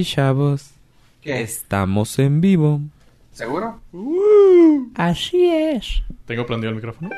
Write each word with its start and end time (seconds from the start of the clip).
Y 0.00 0.04
chavos, 0.04 0.70
¿Qué? 1.20 1.42
estamos 1.42 2.18
en 2.18 2.40
vivo. 2.40 2.80
¿Seguro? 3.32 3.82
Así 4.94 5.46
es. 5.46 6.02
¿Tengo 6.24 6.46
prendido 6.46 6.70
el 6.70 6.76
micrófono? 6.76 7.10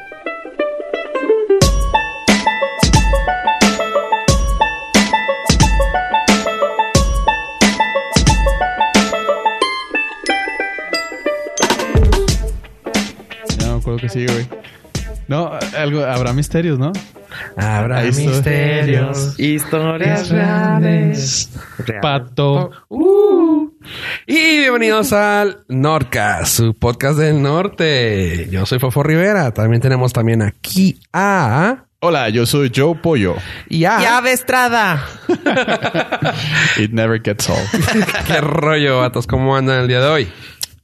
No 13.61 13.75
me 13.75 13.81
acuerdo 13.81 13.99
que 14.01 14.09
sigue, 14.09 14.27
güey. 14.33 14.47
No, 15.29 15.53
algo, 15.77 16.05
habrá 16.05 16.33
misterios, 16.33 16.79
¿no? 16.79 16.93
Habrá 17.57 18.03
misterios. 18.03 19.39
Historias 19.39 20.29
reales. 20.29 21.51
Pato. 22.01 22.71
Uh. 22.89 23.71
Y 24.27 24.61
bienvenidos 24.61 25.13
al 25.13 25.65
Nordcast, 25.69 26.57
su 26.57 26.75
podcast 26.75 27.19
del 27.19 27.43
norte. 27.43 28.49
Yo 28.51 28.67
soy 28.67 28.79
Fofo 28.79 29.03
Rivera. 29.03 29.53
También 29.53 29.81
tenemos 29.81 30.13
también 30.13 30.43
aquí 30.43 31.01
a... 31.13 31.85
Hola, 32.01 32.29
yo 32.31 32.47
soy 32.47 32.73
Joe 32.75 32.97
Pollo. 32.97 33.37
Y 33.69 33.85
a... 33.85 34.01
¡Llave 34.01 34.33
Estrada! 34.33 35.07
It 36.79 36.91
never 36.91 37.21
gets 37.23 37.49
old. 37.49 37.69
¿Qué 38.27 38.41
rollo, 38.41 38.99
vatos? 38.99 39.27
¿Cómo 39.27 39.57
andan 39.57 39.83
el 39.83 39.89
día 39.89 40.01
de 40.01 40.09
hoy? 40.09 40.29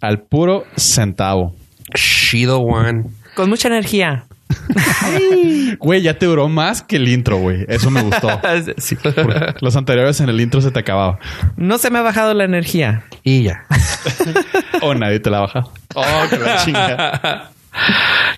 Al 0.00 0.20
puro 0.20 0.64
centavo. 0.76 1.56
Shido 1.94 2.60
One. 2.60 3.06
Con 3.34 3.48
mucha 3.48 3.66
energía. 3.66 4.27
Güey, 5.78 6.02
ya 6.02 6.18
te 6.18 6.26
duró 6.26 6.48
más 6.48 6.82
que 6.82 6.96
el 6.96 7.08
intro, 7.08 7.38
güey. 7.38 7.64
Eso 7.68 7.90
me 7.90 8.02
gustó. 8.02 8.28
Sí. 8.78 8.96
Porque 8.96 9.54
Los 9.60 9.76
anteriores 9.76 10.20
en 10.20 10.28
el 10.28 10.40
intro 10.40 10.60
se 10.60 10.70
te 10.70 10.78
acababa. 10.78 11.18
No 11.56 11.78
se 11.78 11.90
me 11.90 11.98
ha 11.98 12.02
bajado 12.02 12.34
la 12.34 12.44
energía. 12.44 13.04
Y 13.22 13.42
ya. 13.42 13.66
O 14.80 14.94
nadie 14.94 15.18
te 15.18 15.28
la 15.28 15.40
baja. 15.40 15.64
Oh, 15.94 16.04
la 16.40 16.64
chinga. 16.64 17.50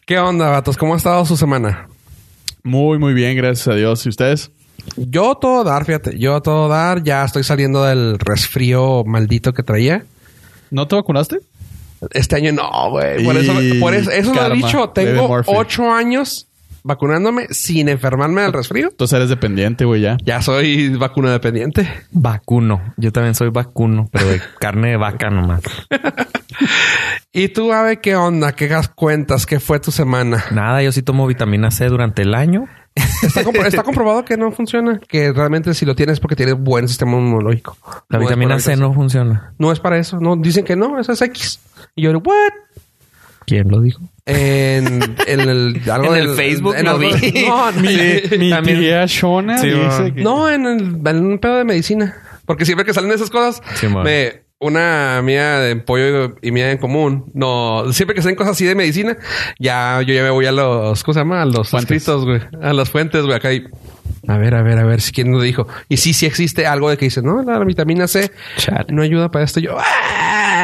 ¿Qué 0.06 0.18
onda, 0.18 0.48
vatos? 0.48 0.76
¿Cómo 0.76 0.94
ha 0.94 0.96
estado 0.96 1.24
su 1.26 1.36
semana? 1.36 1.86
Muy, 2.62 2.98
muy 2.98 3.12
bien, 3.12 3.36
gracias 3.36 3.68
a 3.68 3.74
Dios. 3.74 4.06
¿Y 4.06 4.08
ustedes? 4.08 4.50
Yo 4.96 5.32
a 5.32 5.40
todo 5.40 5.64
dar, 5.64 5.84
fíjate. 5.84 6.18
Yo 6.18 6.36
a 6.36 6.40
todo 6.40 6.68
dar. 6.68 7.02
Ya 7.02 7.24
estoy 7.24 7.44
saliendo 7.44 7.84
del 7.84 8.18
resfrío 8.18 9.04
maldito 9.04 9.52
que 9.52 9.62
traía. 9.62 10.04
¿No 10.70 10.88
te 10.88 10.96
vacunaste? 10.96 11.40
Este 12.12 12.36
año 12.36 12.52
no, 12.52 12.90
güey. 12.90 13.24
Por 13.24 13.34
Y 13.34 13.38
eso, 13.38 13.80
por 13.80 13.94
eso, 13.94 14.10
eso 14.10 14.34
lo 14.34 14.46
he 14.46 14.56
dicho. 14.56 14.88
Tengo 14.90 15.42
ocho 15.46 15.92
años 15.92 16.46
vacunándome 16.82 17.46
sin 17.50 17.88
enfermarme 17.88 18.42
del 18.42 18.52
resfrío. 18.52 18.88
Entonces 18.88 19.16
eres 19.16 19.28
dependiente, 19.28 19.84
güey, 19.84 20.02
ya. 20.02 20.16
Ya 20.24 20.42
soy 20.42 20.88
vacuna 20.96 21.32
dependiente. 21.32 21.88
Vacuno. 22.10 22.94
Yo 22.96 23.12
también 23.12 23.34
soy 23.34 23.50
vacuno, 23.50 24.08
pero 24.12 24.26
de 24.26 24.40
carne 24.60 24.90
de 24.90 24.96
vaca 24.96 25.30
nomás. 25.30 25.62
¿Y 27.32 27.48
tú, 27.48 27.72
Ave, 27.72 28.00
qué 28.00 28.16
onda? 28.16 28.52
¿Qué 28.52 28.66
gas 28.66 28.88
cuentas? 28.88 29.46
¿Qué 29.46 29.60
fue 29.60 29.78
tu 29.78 29.92
semana? 29.92 30.44
Nada, 30.50 30.82
yo 30.82 30.90
sí 30.92 31.02
tomo 31.02 31.26
vitamina 31.26 31.70
C 31.70 31.86
durante 31.86 32.22
el 32.22 32.34
año. 32.34 32.66
Está, 33.22 33.40
está 33.66 33.82
comprobado 33.82 34.24
que 34.24 34.36
no 34.36 34.50
funciona. 34.52 34.98
Que 35.08 35.32
realmente 35.32 35.74
si 35.74 35.84
lo 35.86 35.94
tienes 35.94 36.14
es 36.14 36.20
porque 36.20 36.36
tienes 36.36 36.56
buen 36.58 36.88
sistema 36.88 37.12
inmunológico. 37.12 37.76
La 38.08 38.18
No 38.18 38.24
vitamina 38.24 38.58
C 38.58 38.76
no 38.76 38.92
funciona. 38.94 39.52
No 39.58 39.72
es 39.72 39.80
para 39.80 39.98
eso. 39.98 40.18
No, 40.20 40.36
dicen 40.36 40.64
que 40.64 40.76
no. 40.76 40.98
Eso 40.98 41.12
es 41.12 41.22
X. 41.22 41.60
Y 41.94 42.02
yo, 42.02 42.12
¿what? 42.12 42.52
¿Quién 43.46 43.68
lo 43.68 43.80
dijo? 43.80 44.00
En, 44.26 45.16
en 45.26 45.40
el... 45.40 45.82
algo 45.90 46.14
En 46.14 46.22
el 46.22 46.34
Facebook 46.36 46.74
en 46.76 46.84
lo 46.86 46.98
vi. 46.98 47.10
No, 47.46 47.72
no, 47.72 47.80
Mi 47.80 48.50
También- 48.50 48.78
tía 48.80 49.06
Shona 49.06 49.58
Sí, 49.58 49.68
dice 49.68 49.80
man. 49.80 50.14
que... 50.14 50.22
No, 50.22 50.48
en, 50.50 50.66
el, 50.66 51.00
en 51.04 51.26
un 51.26 51.38
pedo 51.38 51.56
de 51.56 51.64
medicina. 51.64 52.16
Porque 52.46 52.64
siempre 52.64 52.84
que 52.84 52.94
salen 52.94 53.10
esas 53.12 53.30
cosas, 53.30 53.60
Sí, 53.74 53.86
me, 53.88 54.42
una 54.60 55.20
mía 55.22 55.58
de 55.58 55.74
pollo 55.76 56.36
y 56.42 56.52
mía 56.52 56.70
en 56.70 56.78
común, 56.78 57.24
no, 57.34 57.92
siempre 57.92 58.14
que 58.14 58.22
salen 58.22 58.36
cosas 58.36 58.52
así 58.52 58.64
de 58.66 58.74
medicina, 58.74 59.16
ya 59.58 60.02
yo 60.02 60.12
ya 60.14 60.22
me 60.22 60.30
voy 60.30 60.46
a 60.46 60.52
los, 60.52 61.02
¿cómo 61.02 61.14
se 61.14 61.20
llama? 61.20 61.42
A 61.42 61.46
los 61.46 61.70
Fuentes. 61.70 61.96
escritos, 61.96 62.24
güey. 62.26 62.40
A 62.62 62.72
las 62.74 62.90
fuentes, 62.90 63.22
güey. 63.24 63.34
Acá 63.36 63.52
y, 63.52 63.64
a 64.28 64.36
ver, 64.36 64.54
a 64.54 64.62
ver, 64.62 64.78
a 64.78 64.84
ver 64.84 65.00
si 65.00 65.12
quién 65.12 65.32
lo 65.32 65.40
dijo. 65.40 65.66
Y 65.88 65.96
sí, 65.96 66.12
sí 66.12 66.26
existe 66.26 66.66
algo 66.66 66.90
de 66.90 66.98
que 66.98 67.06
dice, 67.06 67.22
no, 67.22 67.42
la 67.42 67.58
vitamina 67.64 68.06
C 68.06 68.30
Chale. 68.58 68.84
no 68.90 69.02
ayuda 69.02 69.30
para 69.30 69.44
esto. 69.46 69.60
Yo, 69.60 69.76
¡ah! 69.78 70.62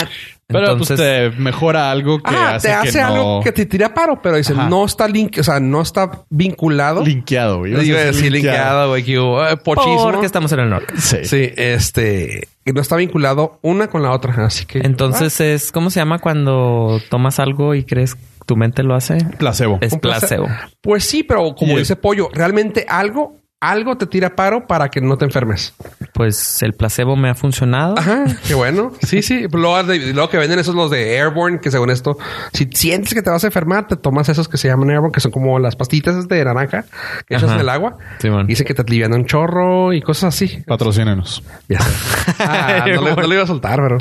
Pero 0.48 0.72
Entonces- 0.72 0.96
pues 0.96 1.32
te 1.34 1.40
mejora 1.40 1.90
algo 1.90 2.18
que 2.22 2.32
Ah, 2.32 2.54
hace 2.56 2.68
te 2.68 2.74
que 2.74 2.88
hace 2.88 3.00
no... 3.00 3.06
algo 3.06 3.40
que 3.42 3.50
te 3.50 3.66
tira 3.66 3.92
paro, 3.94 4.20
pero 4.22 4.36
dice, 4.36 4.52
Ajá. 4.52 4.68
no 4.68 4.84
está 4.84 5.08
link, 5.08 5.38
o 5.40 5.42
sea, 5.42 5.58
no 5.58 5.80
está 5.82 6.22
vinculado. 6.30 7.02
Linkeado, 7.04 7.58
güey. 7.58 7.72
Iba 7.88 7.98
a 7.98 8.04
decir 8.04 8.30
linkeado, 8.30 8.90
güey, 8.90 9.02
que 9.02 9.18
hubo, 9.18 9.42
pochismo. 9.64 10.04
Porque 10.04 10.26
estamos 10.26 10.52
en 10.52 10.60
el 10.60 10.70
norte. 10.70 10.94
Sí. 10.98 11.16
Sí, 11.24 11.50
este, 11.56 12.46
no 12.72 12.80
está 12.80 12.96
vinculado 12.96 13.58
una 13.62 13.88
con 13.88 14.02
la 14.02 14.10
otra, 14.12 14.44
así 14.44 14.66
que. 14.66 14.80
Entonces 14.80 15.40
es, 15.40 15.72
¿cómo 15.72 15.90
se 15.90 16.00
llama 16.00 16.18
cuando 16.18 17.00
tomas 17.10 17.38
algo 17.38 17.74
y 17.74 17.84
crees 17.84 18.14
que 18.14 18.22
tu 18.46 18.56
mente 18.56 18.82
lo 18.82 18.94
hace? 18.94 19.18
Placebo. 19.38 19.78
Es 19.80 19.92
Un 19.92 20.00
placer. 20.00 20.38
placebo. 20.40 20.48
Pues 20.80 21.04
sí, 21.04 21.22
pero 21.22 21.54
como 21.54 21.78
dice 21.78 21.96
Pollo, 21.96 22.28
realmente 22.32 22.86
algo, 22.88 23.36
algo 23.60 23.96
te 23.96 24.06
tira 24.06 24.36
paro 24.36 24.66
para 24.66 24.90
que 24.90 25.00
no 25.00 25.16
te 25.16 25.24
enfermes. 25.24 25.74
Pues 26.12 26.62
el 26.62 26.74
placebo 26.74 27.16
me 27.16 27.30
ha 27.30 27.34
funcionado. 27.34 27.98
Ajá, 27.98 28.24
qué 28.46 28.54
bueno. 28.54 28.92
Sí, 29.02 29.22
sí. 29.22 29.46
Luego, 29.50 30.28
que 30.28 30.36
venden 30.36 30.58
esos 30.58 30.74
los 30.74 30.90
de 30.90 31.18
Airborne, 31.18 31.60
que 31.60 31.70
según 31.70 31.90
esto, 31.90 32.18
si 32.52 32.68
sientes 32.72 33.14
que 33.14 33.22
te 33.22 33.30
vas 33.30 33.44
a 33.44 33.46
enfermar, 33.46 33.88
te 33.88 33.96
tomas 33.96 34.28
esos 34.28 34.48
que 34.48 34.58
se 34.58 34.68
llaman 34.68 34.90
Airborne, 34.90 35.12
que 35.12 35.20
son 35.20 35.30
como 35.32 35.58
las 35.58 35.74
pastillas 35.74 36.28
de 36.28 36.44
naranja 36.44 36.84
que 37.26 37.34
echas 37.34 37.50
en 37.50 37.60
el 37.60 37.68
agua. 37.68 37.96
Sí, 38.18 38.28
man. 38.30 38.46
Dicen 38.46 38.66
que 38.66 38.74
te 38.74 38.82
alivian 38.82 39.12
un 39.14 39.24
chorro 39.24 39.92
y 39.92 40.02
cosas 40.02 40.34
así. 40.34 40.62
Patrocínenos. 40.66 41.42
Ya 41.68 41.80
sé. 41.80 41.90
Ah, 42.38 42.84
no, 42.86 43.02
le, 43.02 43.16
no 43.16 43.22
le 43.22 43.34
iba 43.34 43.44
a 43.44 43.46
soltar, 43.46 43.80
pero 43.80 43.98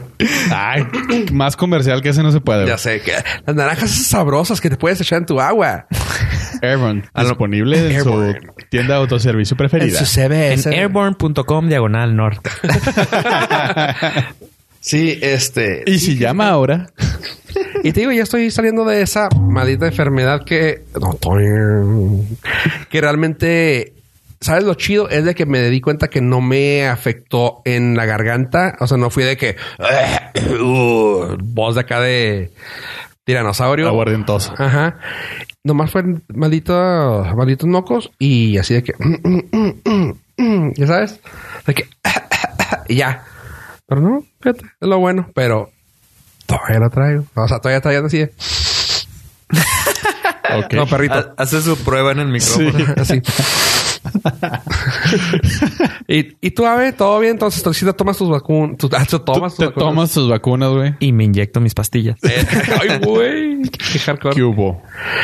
Ay, 0.53 0.85
más 1.31 1.55
comercial 1.55 2.01
que 2.01 2.09
ese 2.09 2.22
no 2.22 2.31
se 2.31 2.41
puede. 2.41 2.67
ya 2.67 2.77
sé 2.77 3.01
que 3.01 3.13
las 3.45 3.55
naranjas 3.55 3.91
esas 3.91 4.07
sabrosas 4.07 4.59
que 4.59 4.69
te 4.69 4.77
puedes 4.77 4.99
echar 4.99 5.19
en 5.19 5.25
tu 5.25 5.39
agua. 5.39 5.87
Airborne. 6.61 7.03
Disponible 7.16 7.95
en 7.95 8.03
su 8.03 8.33
tienda 8.69 8.95
de 8.95 8.99
autoservicio 9.01 9.44
preferida. 9.56 10.00
En 10.00 10.06
su 10.06 10.11
CBS. 10.11 10.69
En 10.69 10.79
airborne.com 10.79 11.69
diagonal 11.69 12.16
norte. 12.16 12.50
Sí, 14.85 15.17
este. 15.19 15.81
y 15.88 15.97
si 15.97 16.16
llama 16.16 16.47
ahora... 16.47 16.91
Y 17.84 17.91
te 17.91 18.00
digo, 18.01 18.11
ya 18.11 18.23
estoy 18.23 18.50
saliendo 18.51 18.85
de 18.85 19.01
esa 19.01 19.29
maldita 19.29 19.88
enfermedad 19.88 20.44
que. 20.44 20.84
Que 22.89 23.01
realmente. 23.01 23.94
¿Sabes 24.41 24.63
lo 24.63 24.73
chido? 24.73 25.09
Es 25.09 25.23
de 25.23 25.35
que 25.35 25.45
me 25.45 25.69
di 25.69 25.81
cuenta 25.81 26.07
que 26.07 26.22
no 26.22 26.41
me 26.41 26.88
afectó 26.88 27.61
en 27.63 27.95
la 27.95 28.05
garganta. 28.05 28.75
O 28.79 28.88
sea, 28.88 28.97
no 28.97 29.09
fui 29.09 29.23
de 29.23 29.38
que. 29.38 29.55
uh, 30.61 31.38
voz 31.39 31.75
de 31.75 31.81
acá 31.81 32.00
de. 32.00 32.51
Tiranosaurio. 33.25 33.88
Aguardientosa. 33.88 34.53
Ajá. 34.58 35.00
Nomás 35.63 35.91
fue 35.91 36.03
maldito, 36.34 36.74
malditos 37.36 37.68
mocos 37.68 38.12
y 38.19 38.58
así 38.58 38.75
de 38.75 38.84
que. 38.84 38.94
ya 40.75 40.88
sabes. 40.88 41.19
De 41.66 41.74
que. 41.74 41.88
y 42.88 42.96
ya. 42.96 43.24
Pero 43.88 44.02
no, 44.02 44.24
fíjate, 44.41 44.66
es 44.80 44.88
lo 44.88 45.00
bueno. 45.00 45.30
Pero 45.34 45.72
todavía 46.46 46.80
lo 46.80 46.90
traigo. 46.90 47.25
O 47.34 47.47
sea, 47.47 47.59
todavía 47.59 47.81
traigo 47.81 48.06
así 48.06 48.19
de. 48.19 48.34
No, 50.72 50.85
perrito. 50.85 51.34
Hace 51.38 51.62
su 51.62 51.75
prueba 51.78 52.12
en 52.12 52.19
el 52.19 52.28
micrófono. 52.28 52.94
Así. 52.97 53.22
y, 56.07 56.35
y 56.41 56.51
tú, 56.51 56.66
Ave, 56.66 56.93
todo 56.93 57.19
bien. 57.19 57.33
Entonces, 57.33 57.63
te 57.63 57.93
tomas 57.93 58.17
tus 58.17 58.29
vacunas. 58.29 58.77
Tú, 58.77 58.89
ah, 58.93 59.05
tú 59.09 59.19
tomas 59.19 59.55
Te 59.55 59.66
tus 59.66 59.73
vacunas. 59.73 59.89
tomas 59.89 60.11
tus 60.11 60.29
vacunas, 60.29 60.69
güey. 60.71 60.95
Y 60.99 61.11
me 61.11 61.23
inyecto 61.25 61.59
mis 61.59 61.73
pastillas. 61.73 62.17
Eh, 62.23 62.45
Ay, 62.81 62.99
güey. 62.99 63.61
Qué 63.63 63.99
hardcore. 63.99 64.35
¿Qué 64.35 64.43
hubo? 64.43 64.81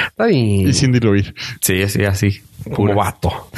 Está 0.10 0.26
bien. 0.26 0.70
Y 0.70 0.74
sin 0.74 0.92
diluir. 0.92 1.34
Sí, 1.62 1.88
sí, 1.88 2.04
así. 2.06 2.42
Como 2.76 2.94
vato. 2.96 3.50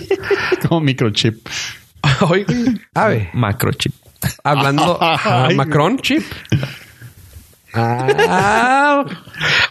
Como 0.68 0.80
microchip. 0.80 1.46
Oye. 2.28 2.46
Ave. 2.94 3.30
Macrochip. 3.32 3.92
Hablando 4.44 4.98
Ay, 5.00 5.54
Macron 5.56 5.98
chip. 5.98 6.22
Ah, 7.74 9.04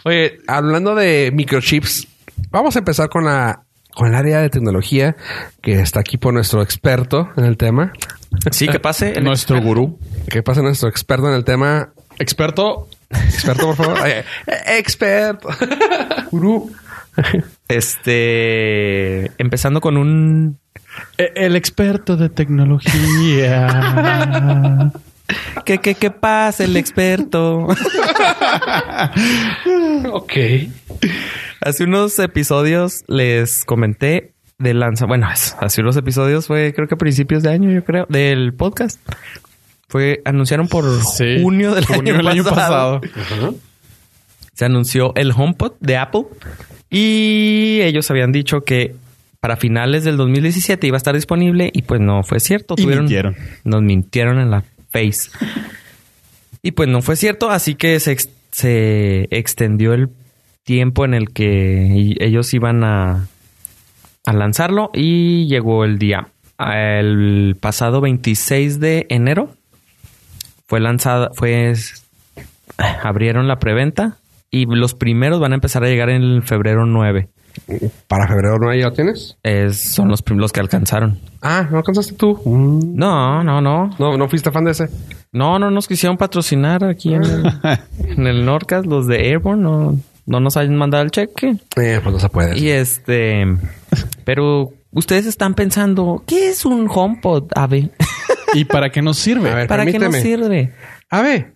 oye, 0.04 0.38
hablando 0.48 0.94
de 0.94 1.30
microchips, 1.32 2.06
vamos 2.50 2.74
a 2.76 2.80
empezar 2.80 3.08
con 3.08 3.24
la 3.24 3.62
con 3.94 4.08
el 4.08 4.14
área 4.14 4.40
de 4.40 4.50
tecnología 4.50 5.16
que 5.60 5.74
está 5.80 6.00
aquí 6.00 6.16
por 6.16 6.32
nuestro 6.34 6.62
experto 6.62 7.30
en 7.36 7.44
el 7.44 7.56
tema. 7.56 7.92
Sí, 8.50 8.66
que 8.68 8.80
pase. 8.80 9.12
el 9.18 9.24
Nuestro 9.24 9.60
gurú. 9.60 9.98
¿Qué 10.28 10.42
pasa 10.42 10.62
nuestro 10.62 10.88
experto 10.88 11.28
en 11.28 11.34
el 11.34 11.44
tema? 11.44 11.90
Experto. 12.18 12.88
Experto, 13.10 13.66
por 13.66 13.76
favor. 13.76 13.98
Eh, 14.08 14.24
experto. 14.78 15.48
Gurú. 16.30 16.72
Este. 17.68 19.26
Empezando 19.38 19.80
con 19.80 19.96
un. 19.98 20.58
e- 21.18 21.32
El 21.34 21.56
experto 21.56 22.16
de 22.16 22.28
tecnología. 22.30 23.68
¿Qué, 25.64 25.78
qué, 25.78 25.94
qué 25.94 26.10
pasa, 26.10 26.64
el 26.64 26.76
experto? 26.76 27.66
ok. 30.12 30.32
Hace 31.60 31.84
unos 31.84 32.18
episodios 32.18 33.04
les 33.08 33.64
comenté 33.64 34.32
de 34.58 34.74
lanza. 34.74 35.06
Bueno, 35.06 35.28
hace 35.28 35.80
unos 35.80 35.96
episodios 35.96 36.46
fue, 36.46 36.72
creo 36.74 36.88
que 36.88 36.94
a 36.94 36.98
principios 36.98 37.42
de 37.42 37.50
año, 37.50 37.70
yo 37.70 37.84
creo, 37.84 38.06
del 38.08 38.52
podcast. 38.54 39.00
Fue, 39.88 40.22
anunciaron 40.24 40.68
por 40.68 40.84
Sí, 41.04 41.42
junio 41.42 41.74
del 41.74 41.84
junio 41.84 42.14
año, 42.14 42.16
del 42.16 42.28
año 42.28 42.44
pasado. 42.44 43.00
pasado. 43.00 43.54
Se 44.54 44.64
anunció 44.64 45.14
el 45.16 45.32
HomePod 45.32 45.72
de 45.80 45.96
Apple 45.96 46.24
y 46.90 47.80
ellos 47.82 48.10
habían 48.10 48.32
dicho 48.32 48.62
que 48.62 48.94
para 49.40 49.56
finales 49.56 50.04
del 50.04 50.16
2017 50.16 50.86
iba 50.86 50.96
a 50.96 50.98
estar 50.98 51.14
disponible 51.14 51.70
y 51.72 51.82
pues 51.82 52.00
no 52.00 52.22
fue 52.22 52.38
cierto. 52.38 52.74
Y 52.78 52.86
mintieron. 52.86 53.36
Nos 53.64 53.82
mintieron 53.82 54.38
en 54.38 54.50
la 54.50 54.64
face. 54.92 55.30
Y 56.62 56.72
pues 56.72 56.88
no 56.88 57.02
fue 57.02 57.16
cierto, 57.16 57.50
así 57.50 57.74
que 57.74 57.98
se, 57.98 58.16
se 58.50 59.26
extendió 59.30 59.94
el 59.94 60.10
tiempo 60.64 61.04
en 61.04 61.14
el 61.14 61.30
que 61.32 62.14
ellos 62.20 62.54
iban 62.54 62.84
a, 62.84 63.26
a 64.24 64.32
lanzarlo 64.32 64.90
y 64.94 65.46
llegó 65.48 65.84
el 65.84 65.98
día. 65.98 66.28
El 66.58 67.56
pasado 67.60 68.00
26 68.00 68.78
de 68.78 69.06
enero 69.08 69.56
fue 70.66 70.80
lanzada, 70.80 71.30
fue 71.34 71.74
abrieron 73.02 73.48
la 73.48 73.58
preventa 73.58 74.18
y 74.50 74.66
los 74.66 74.94
primeros 74.94 75.40
van 75.40 75.52
a 75.52 75.56
empezar 75.56 75.82
a 75.82 75.88
llegar 75.88 76.10
en 76.10 76.42
febrero 76.42 76.86
9. 76.86 77.28
Para 78.08 78.26
febrero 78.28 78.58
no 78.58 78.74
ya 78.74 78.86
lo 78.86 78.92
tienes. 78.92 79.36
Es- 79.42 79.80
son 79.94 80.08
los 80.08 80.22
primeros 80.22 80.52
que 80.52 80.60
alcanzaron. 80.60 81.18
Ah, 81.40 81.66
¿no 81.70 81.78
alcanzaste 81.78 82.14
tú? 82.14 82.40
Mm. 82.44 82.94
No, 82.96 83.42
no, 83.44 83.60
no. 83.60 83.90
No, 83.98 84.16
no 84.16 84.28
fuiste 84.28 84.50
fan 84.50 84.64
de 84.64 84.72
ese. 84.72 84.88
No, 85.32 85.58
no 85.58 85.70
nos 85.70 85.88
quisieron 85.88 86.16
patrocinar 86.16 86.84
aquí 86.84 87.14
en 87.14 87.22
el, 87.24 87.52
en 88.06 88.26
el 88.26 88.44
Norcas, 88.44 88.86
los 88.86 89.06
de 89.06 89.16
Airborne, 89.28 89.62
no, 89.62 89.98
no 90.26 90.40
nos 90.40 90.56
hayan 90.56 90.76
mandado 90.76 91.02
el 91.04 91.10
cheque. 91.10 91.56
Eh, 91.76 92.00
pues 92.02 92.12
no 92.14 92.18
se 92.20 92.28
puede. 92.28 92.58
Y 92.58 92.68
este, 92.68 93.46
pero 94.24 94.72
ustedes 94.90 95.26
están 95.26 95.54
pensando, 95.54 96.22
¿qué 96.26 96.48
es 96.50 96.64
un 96.64 96.88
HomePod, 96.92 97.44
Ave? 97.54 97.90
¿Y 98.54 98.64
para 98.66 98.90
qué 98.90 99.00
nos 99.02 99.18
sirve? 99.18 99.50
A 99.50 99.54
ver. 99.54 99.68
¿Para 99.68 99.86
qué 99.86 99.98
nos 99.98 100.14
sirve? 100.16 100.72
A 101.08 101.22
ver. 101.22 101.54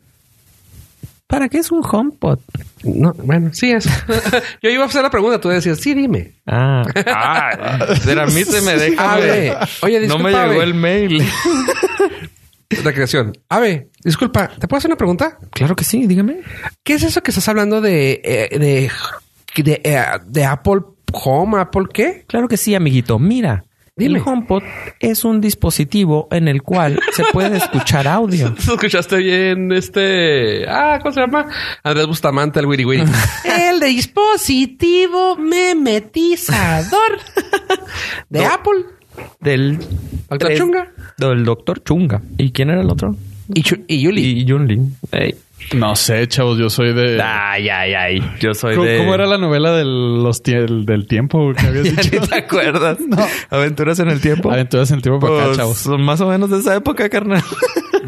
¿Para 1.27 1.49
qué 1.49 1.59
es 1.59 1.73
un 1.73 1.83
HomePod? 1.85 2.39
No, 2.85 3.13
bueno, 3.15 3.51
sí 3.53 3.73
es. 3.73 3.85
Yo 4.63 4.71
iba 4.71 4.85
a 4.85 4.87
hacer 4.87 5.03
la 5.03 5.11
pregunta, 5.11 5.41
tú 5.41 5.49
decías, 5.49 5.79
sí, 5.81 5.93
dime. 5.93 6.35
Ah, 6.47 6.83
ah 7.07 7.79
pero 8.05 8.23
a 8.23 8.27
mí 8.27 8.45
se 8.45 8.61
me 8.61 8.77
deja. 8.77 9.15
Ave. 9.15 9.57
Oye, 9.83 10.07
no 10.07 10.19
me 10.19 10.31
disculpa, 10.31 10.47
llegó 10.47 10.53
Ave. 10.53 10.63
el 10.63 10.75
mail. 10.75 11.25
Recreación. 12.85 13.33
Ave, 13.49 13.89
disculpa, 14.03 14.49
¿te 14.49 14.69
puedo 14.69 14.79
hacer 14.79 14.89
una 14.89 14.97
pregunta? 14.97 15.39
claro 15.51 15.75
que 15.75 15.85
sí, 15.85 16.07
dígame. 16.07 16.41
¿Qué 16.85 16.95
es 16.95 17.03
eso 17.03 17.23
que 17.23 17.31
estás 17.31 17.49
hablando 17.49 17.81
de, 17.81 18.21
eh, 18.25 18.59
de, 18.59 18.91
de, 19.63 19.81
eh, 19.83 20.05
de 20.27 20.45
Apple 20.45 20.81
Home? 21.13 21.61
¿Apple 21.61 21.85
qué? 21.93 22.25
Claro 22.29 22.47
que 22.49 22.57
sí, 22.57 22.75
amiguito. 22.75 23.19
Mira, 23.19 23.65
Dime. 23.99 24.19
el 24.19 24.25
HomePod 24.27 24.63
es 25.01 25.25
un 25.25 25.41
dispositivo 25.41 26.29
en 26.31 26.49
el 26.49 26.63
cual 26.63 27.01
se 27.13 27.25
puede 27.33 27.57
escuchar 27.65 28.07
audio. 28.07 28.55
escuchaste 28.59 29.17
bien 29.17 29.73
este... 29.73 30.69
Ah, 30.69 30.99
¿cómo 31.01 31.15
se 31.15 31.21
llama? 31.21 31.47
Andrés 31.83 32.07
Bustamante, 32.07 32.61
el 32.61 32.67
Wiri 32.67 32.85
Wiri. 32.85 33.05
el 33.45 33.81
dispositivo 33.81 35.37
memetizador 35.37 37.21
de. 38.29 38.45
Apple. 38.45 38.85
Del 39.41 39.79
Doctor 40.29 40.55
Chunga. 40.55 40.93
Del 41.17 41.45
doctor 41.47 41.83
Chunga. 41.83 42.21
¿Y 42.37 42.51
quién 42.53 42.69
era 42.69 42.83
el 42.83 42.91
otro? 42.91 43.17
Y, 43.55 43.63
Chu- 43.63 43.83
y 43.89 44.03
Yuli. 44.03 44.23
Y 44.23 44.45
Lee. 44.45 45.35
No 45.75 45.97
sé, 45.97 46.29
chavos, 46.29 46.59
yo 46.59 46.71
soy 46.71 46.93
de... 46.95 47.21
Ay, 47.21 47.69
ay, 47.69 47.95
ay. 47.95 48.31
Yo 48.41 48.55
soy 48.55 48.75
¿Cómo, 48.77 48.87
de... 48.87 48.99
cómo 48.99 49.15
era 49.15 49.27
la 49.27 49.37
novela 49.37 49.73
del, 49.73 50.23
los 50.23 50.43
tie- 50.43 50.85
del 50.85 51.07
tiempo 51.09 51.53
que 51.55 51.67
habías 51.67 51.85
Ya 51.95 52.03
dicho? 52.03 52.21
ni 52.21 52.27
te 52.29 52.35
acuerdas. 52.37 52.99
Aventuras 53.51 53.99
en 53.99 54.09
el 54.11 54.21
tiempo. 54.21 54.51
Aventuras 54.51 54.91
en 54.91 54.97
el 54.97 55.03
tiempo 55.03 55.21
para 55.21 55.35
acá, 55.35 55.45
Pues, 55.47 55.57
chavos. 55.59 55.77
son 55.79 56.03
más 56.03 56.21
o 56.21 56.29
menos 56.29 56.51
de 56.51 56.59
esa 56.59 56.75
época, 56.77 57.09
carnal. 57.09 57.43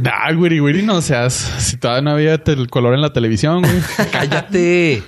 Nah, 0.00 0.30
wiri 0.36 0.60
wiri, 0.60 0.82
no 0.82 1.02
seas... 1.02 1.32
Si 1.34 1.76
todavía 1.76 2.02
no 2.02 2.10
había 2.12 2.34
el 2.46 2.70
color 2.70 2.94
en 2.94 3.00
la 3.00 3.12
televisión, 3.12 3.62
güey. 3.62 3.80
Cállate. 4.12 5.02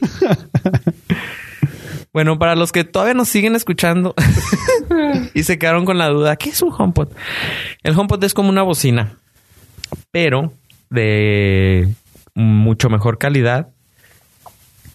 Bueno, 2.13 2.39
para 2.41 2.57
los 2.57 2.73
que 2.73 2.83
todavía 2.83 3.15
nos 3.15 3.29
siguen 3.29 3.55
escuchando 3.55 4.15
y 5.33 5.45
se 5.45 5.59
quedaron 5.61 5.85
con 5.85 5.97
la 5.97 6.09
duda, 6.09 6.35
¿qué 6.35 6.51
es 6.51 6.61
un 6.61 6.73
HomePod? 6.77 7.09
El 7.85 7.97
HomePod 7.97 8.25
es 8.25 8.35
como 8.35 8.49
una 8.49 8.63
bocina, 8.63 9.15
pero 10.11 10.53
de 10.91 11.95
mucho 12.35 12.89
mejor 12.91 13.19
calidad 13.19 13.69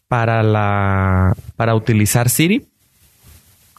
para 0.08 0.44
la 0.44 1.36
para 1.56 1.76
utilizar 1.76 2.30
Siri. 2.30 2.66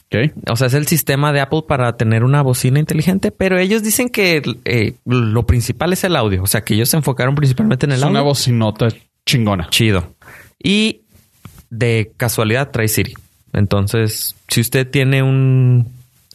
Ok. 0.07 0.33
O 0.51 0.57
sea, 0.57 0.69
es 0.69 0.75
el 0.75 0.87
sistema 0.87 1.33
de 1.33 1.41
Apple 1.41 1.63
para 1.67 1.97
tener 1.97 2.23
una 2.23 2.43
bocina 2.43 2.79
inteligente, 2.79 3.33
pero 3.33 3.59
ellos 3.59 3.83
dicen 3.83 4.09
que 4.09 4.43
eh, 4.65 4.95
lo 5.05 5.47
principal 5.47 5.93
es 5.93 6.05
el 6.05 6.15
audio. 6.17 6.43
O 6.43 6.47
sea, 6.47 6.63
que 6.63 6.75
ellos 6.75 6.89
se 6.89 6.97
enfocaron 6.97 7.35
principalmente 7.35 7.87
en 7.87 7.93
el 7.93 7.99
Es 7.99 8.03
audio. 8.05 8.13
una 8.13 8.23
bocinota 8.23 8.89
chingona. 9.25 9.69
Chido. 9.71 10.15
Y 10.63 11.03
de 11.71 12.13
casualidad 12.17 12.71
trae 12.71 12.87
Siri. 12.89 13.15
Entonces, 13.53 14.37
si 14.49 14.61
usted 14.61 14.89
tiene 14.89 15.23
un 15.23 15.89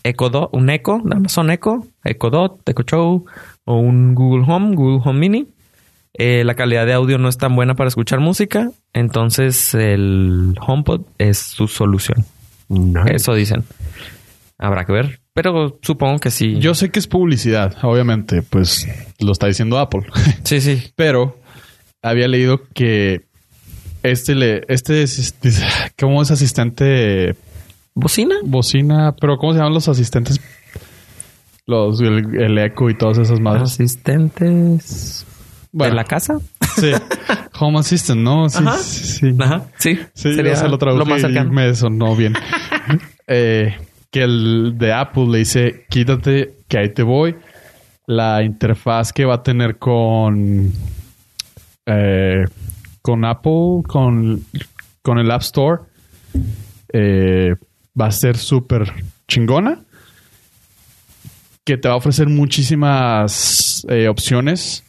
Echo 0.03 0.29
Dot, 0.29 0.49
un 0.53 0.69
Echo, 0.69 1.01
Amazon 1.09 1.51
Echo, 1.51 1.87
Echo 2.03 2.29
Dot, 2.29 2.67
Echo 2.67 2.83
Show 2.83 3.25
o 3.65 3.75
un 3.77 4.15
Google 4.15 4.43
Home, 4.51 4.75
Google 4.75 5.01
Home 5.05 5.19
Mini, 5.19 5.47
eh, 6.13 6.43
la 6.43 6.55
calidad 6.55 6.85
de 6.85 6.93
audio 6.93 7.17
no 7.17 7.29
es 7.29 7.37
tan 7.37 7.55
buena 7.55 7.75
para 7.75 7.87
escuchar 7.87 8.19
música. 8.19 8.71
Entonces, 8.93 9.73
el 9.73 10.55
HomePod 10.65 11.01
es 11.17 11.37
su 11.37 11.67
solución. 11.67 12.25
No. 12.69 13.05
Eso 13.05 13.33
dicen. 13.33 13.63
Habrá 14.57 14.85
que 14.85 14.91
ver. 14.93 15.19
Pero 15.33 15.79
supongo 15.81 16.19
que 16.19 16.29
sí. 16.31 16.57
Yo 16.59 16.75
sé 16.75 16.89
que 16.91 16.99
es 16.99 17.07
publicidad, 17.07 17.77
obviamente, 17.83 18.41
pues 18.41 18.87
lo 19.19 19.31
está 19.31 19.47
diciendo 19.47 19.79
Apple. 19.79 20.01
Sí, 20.43 20.59
sí. 20.61 20.91
Pero 20.95 21.39
había 22.01 22.27
leído 22.27 22.61
que 22.73 23.21
este 24.03 24.35
le, 24.35 24.63
este 24.67 25.03
es, 25.03 25.35
es- 25.41 25.63
¿cómo 25.99 26.21
es 26.21 26.31
asistente 26.31 27.35
¿Bocina? 27.93 28.35
bocina? 28.43 29.15
Pero 29.19 29.37
¿cómo 29.37 29.53
se 29.53 29.59
llaman 29.59 29.73
los 29.73 29.87
asistentes? 29.87 30.39
Los, 31.65 32.01
el, 32.01 32.39
el 32.41 32.57
eco 32.57 32.89
y 32.89 32.97
todas 32.97 33.17
esas 33.19 33.39
madres. 33.39 33.63
Asistentes 33.63 35.25
Bueno. 35.71 35.91
de 35.91 35.95
la 35.95 36.03
casa. 36.03 36.37
Sí. 36.75 36.91
Home 37.59 37.79
Assistant, 37.79 38.21
¿no? 38.21 38.49
Sí, 38.49 38.57
Ajá. 38.59 38.77
sí, 38.77 39.05
sí. 39.05 39.35
Ajá. 39.39 39.65
Sí. 39.77 39.99
Sí, 40.13 40.33
Sería 40.35 40.55
se 40.55 40.67
lo 40.67 40.77
traduje 40.77 40.99
lo 40.99 41.05
más 41.05 41.19
y 41.19 41.21
cercano. 41.21 41.51
me 41.51 41.73
sonó 41.75 42.15
bien. 42.15 42.33
Eh, 43.33 43.77
que 44.09 44.23
el 44.23 44.73
de 44.77 44.91
Apple 44.91 45.27
le 45.27 45.37
dice, 45.37 45.85
quítate, 45.89 46.55
que 46.67 46.77
ahí 46.79 46.89
te 46.89 47.01
voy. 47.03 47.37
La 48.07 48.43
interfaz 48.43 49.13
que 49.13 49.23
va 49.23 49.35
a 49.35 49.43
tener 49.43 49.77
con 49.77 50.73
eh, 51.85 52.43
con 53.01 53.23
Apple, 53.23 53.83
con, 53.87 54.43
con 55.01 55.17
el 55.17 55.31
App 55.31 55.41
Store, 55.43 55.83
eh, 56.91 57.55
va 57.99 58.07
a 58.07 58.11
ser 58.11 58.35
súper 58.37 58.91
chingona. 59.29 59.79
Que 61.63 61.77
te 61.77 61.87
va 61.87 61.93
a 61.93 61.97
ofrecer 61.97 62.27
muchísimas 62.27 63.85
eh, 63.87 64.07
opciones 64.09 64.83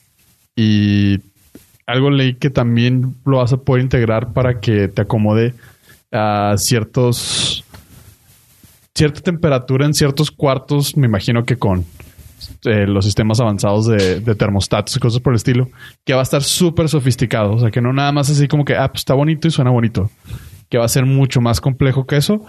y 0.56 1.20
algo 1.86 2.10
leí 2.10 2.34
que 2.34 2.50
también 2.50 3.16
lo 3.24 3.38
vas 3.38 3.52
a 3.52 3.58
poder 3.58 3.82
integrar 3.82 4.32
para 4.32 4.60
que 4.60 4.88
te 4.88 5.02
acomode 5.02 5.54
a 6.10 6.54
ciertos 6.58 7.64
cierta 8.94 9.20
temperatura 9.20 9.86
en 9.86 9.94
ciertos 9.94 10.30
cuartos, 10.30 10.96
me 10.96 11.06
imagino 11.06 11.44
que 11.44 11.56
con 11.56 11.84
eh, 12.64 12.86
los 12.86 13.04
sistemas 13.04 13.40
avanzados 13.40 13.86
de, 13.86 14.20
termostatos 14.34 14.96
y 14.96 15.00
cosas 15.00 15.20
por 15.20 15.32
el 15.32 15.36
estilo, 15.36 15.70
que 16.04 16.14
va 16.14 16.20
a 16.20 16.22
estar 16.24 16.42
súper 16.42 16.88
sofisticado. 16.88 17.52
O 17.52 17.58
sea, 17.58 17.70
que 17.70 17.80
no 17.80 17.92
nada 17.92 18.12
más 18.12 18.30
así 18.30 18.48
como 18.48 18.64
que, 18.64 18.76
ah, 18.76 18.88
pues 18.88 19.00
está 19.00 19.14
bonito 19.14 19.48
y 19.48 19.50
suena 19.50 19.70
bonito. 19.70 20.10
Que 20.68 20.78
va 20.78 20.84
a 20.84 20.88
ser 20.88 21.06
mucho 21.06 21.40
más 21.40 21.60
complejo 21.60 22.06
que 22.06 22.16
eso 22.16 22.44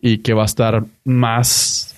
y 0.00 0.18
que 0.18 0.34
va 0.34 0.42
a 0.42 0.46
estar 0.46 0.84
más 1.04 1.94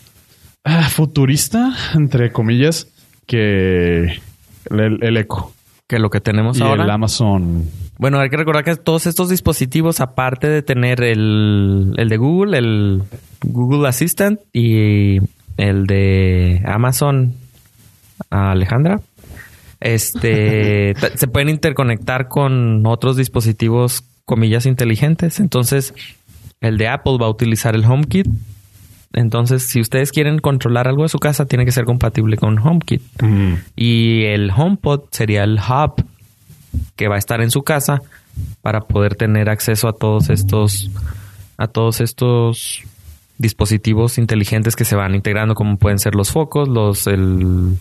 ah, 0.65 0.89
futurista, 0.91 1.75
entre 1.95 2.33
comillas, 2.33 2.89
que 3.27 4.21
el, 4.69 5.03
el 5.03 5.17
Echo 5.17 5.53
Que 5.87 5.99
lo 5.99 6.11
que 6.11 6.21
tenemos 6.21 6.59
y 6.59 6.63
ahora. 6.63 6.85
el 6.85 6.91
Amazon. 6.91 7.65
Bueno, 7.99 8.19
hay 8.19 8.31
que 8.31 8.37
recordar 8.37 8.65
que 8.65 8.77
todos 8.77 9.07
estos 9.07 9.29
dispositivos, 9.29 10.01
aparte 10.01 10.49
de 10.49 10.63
tener 10.63 11.03
el, 11.03 11.95
el 11.97 12.09
de 12.09 12.17
Google, 12.17 12.59
el 12.59 13.03
Google 13.43 13.89
Assistant 13.89 14.41
y 14.53 15.19
el 15.57 15.87
de 15.87 16.63
Amazon 16.65 17.35
Alejandra, 18.31 19.01
este 19.81 20.95
se 21.15 21.29
pueden 21.29 21.49
interconectar 21.49 22.29
con 22.29 22.87
otros 22.87 23.17
dispositivos, 23.17 24.05
comillas, 24.25 24.67
inteligentes. 24.67 25.41
Entonces, 25.41 25.95
el 26.61 26.79
de 26.79 26.89
Apple 26.89 27.19
va 27.21 27.27
a 27.27 27.31
utilizar 27.31 27.75
el 27.75 27.85
HomeKit. 27.85 28.27
Entonces, 29.13 29.65
si 29.69 29.81
ustedes 29.81 30.13
quieren 30.13 30.39
controlar 30.39 30.87
algo 30.87 31.03
de 31.03 31.09
su 31.09 31.19
casa, 31.19 31.45
tiene 31.47 31.65
que 31.65 31.73
ser 31.73 31.85
compatible 31.85 32.37
con 32.37 32.59
HomeKit. 32.59 33.03
Y 33.77 34.25
el 34.25 34.51
HomePod 34.51 35.03
sería 35.11 35.43
el 35.45 35.59
hub 35.59 36.05
que 36.97 37.09
va 37.09 37.17
a 37.17 37.19
estar 37.19 37.41
en 37.41 37.51
su 37.51 37.63
casa 37.63 38.03
para 38.63 38.81
poder 38.83 39.17
tener 39.17 39.51
acceso 39.51 39.89
a 39.89 39.93
todos 39.93 40.31
estos 40.31 40.91
a 41.57 41.67
todos 41.67 42.01
estos 42.01 42.83
dispositivos 43.39 44.19
inteligentes 44.19 44.77
que 44.77 44.85
se 44.85 44.95
van 44.97 45.15
integrando 45.15 45.55
como 45.55 45.77
pueden 45.77 45.99
ser 45.99 46.15
los 46.15 46.31
focos, 46.31 46.69
los 46.69 47.07
el, 47.07 47.77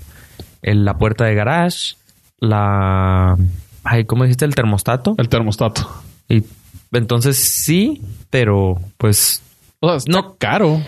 el- 0.62 0.86
la 0.86 0.98
puerta 0.98 1.26
de 1.26 1.36
garage 1.36 1.96
la... 2.40 3.38
Ay, 3.84 4.06
¿cómo 4.06 4.24
dijiste? 4.24 4.46
El 4.46 4.56
termostato. 4.56 5.16
El 5.18 5.30
termostato. 5.30 5.90
Y 6.28 6.44
entonces 6.92 7.38
sí, 7.38 8.02
pero 8.30 8.78
pues 8.98 9.42
O 9.82 9.88
sea, 9.88 9.98
está 9.98 10.12
No. 10.12 10.36
caro. 10.38 10.82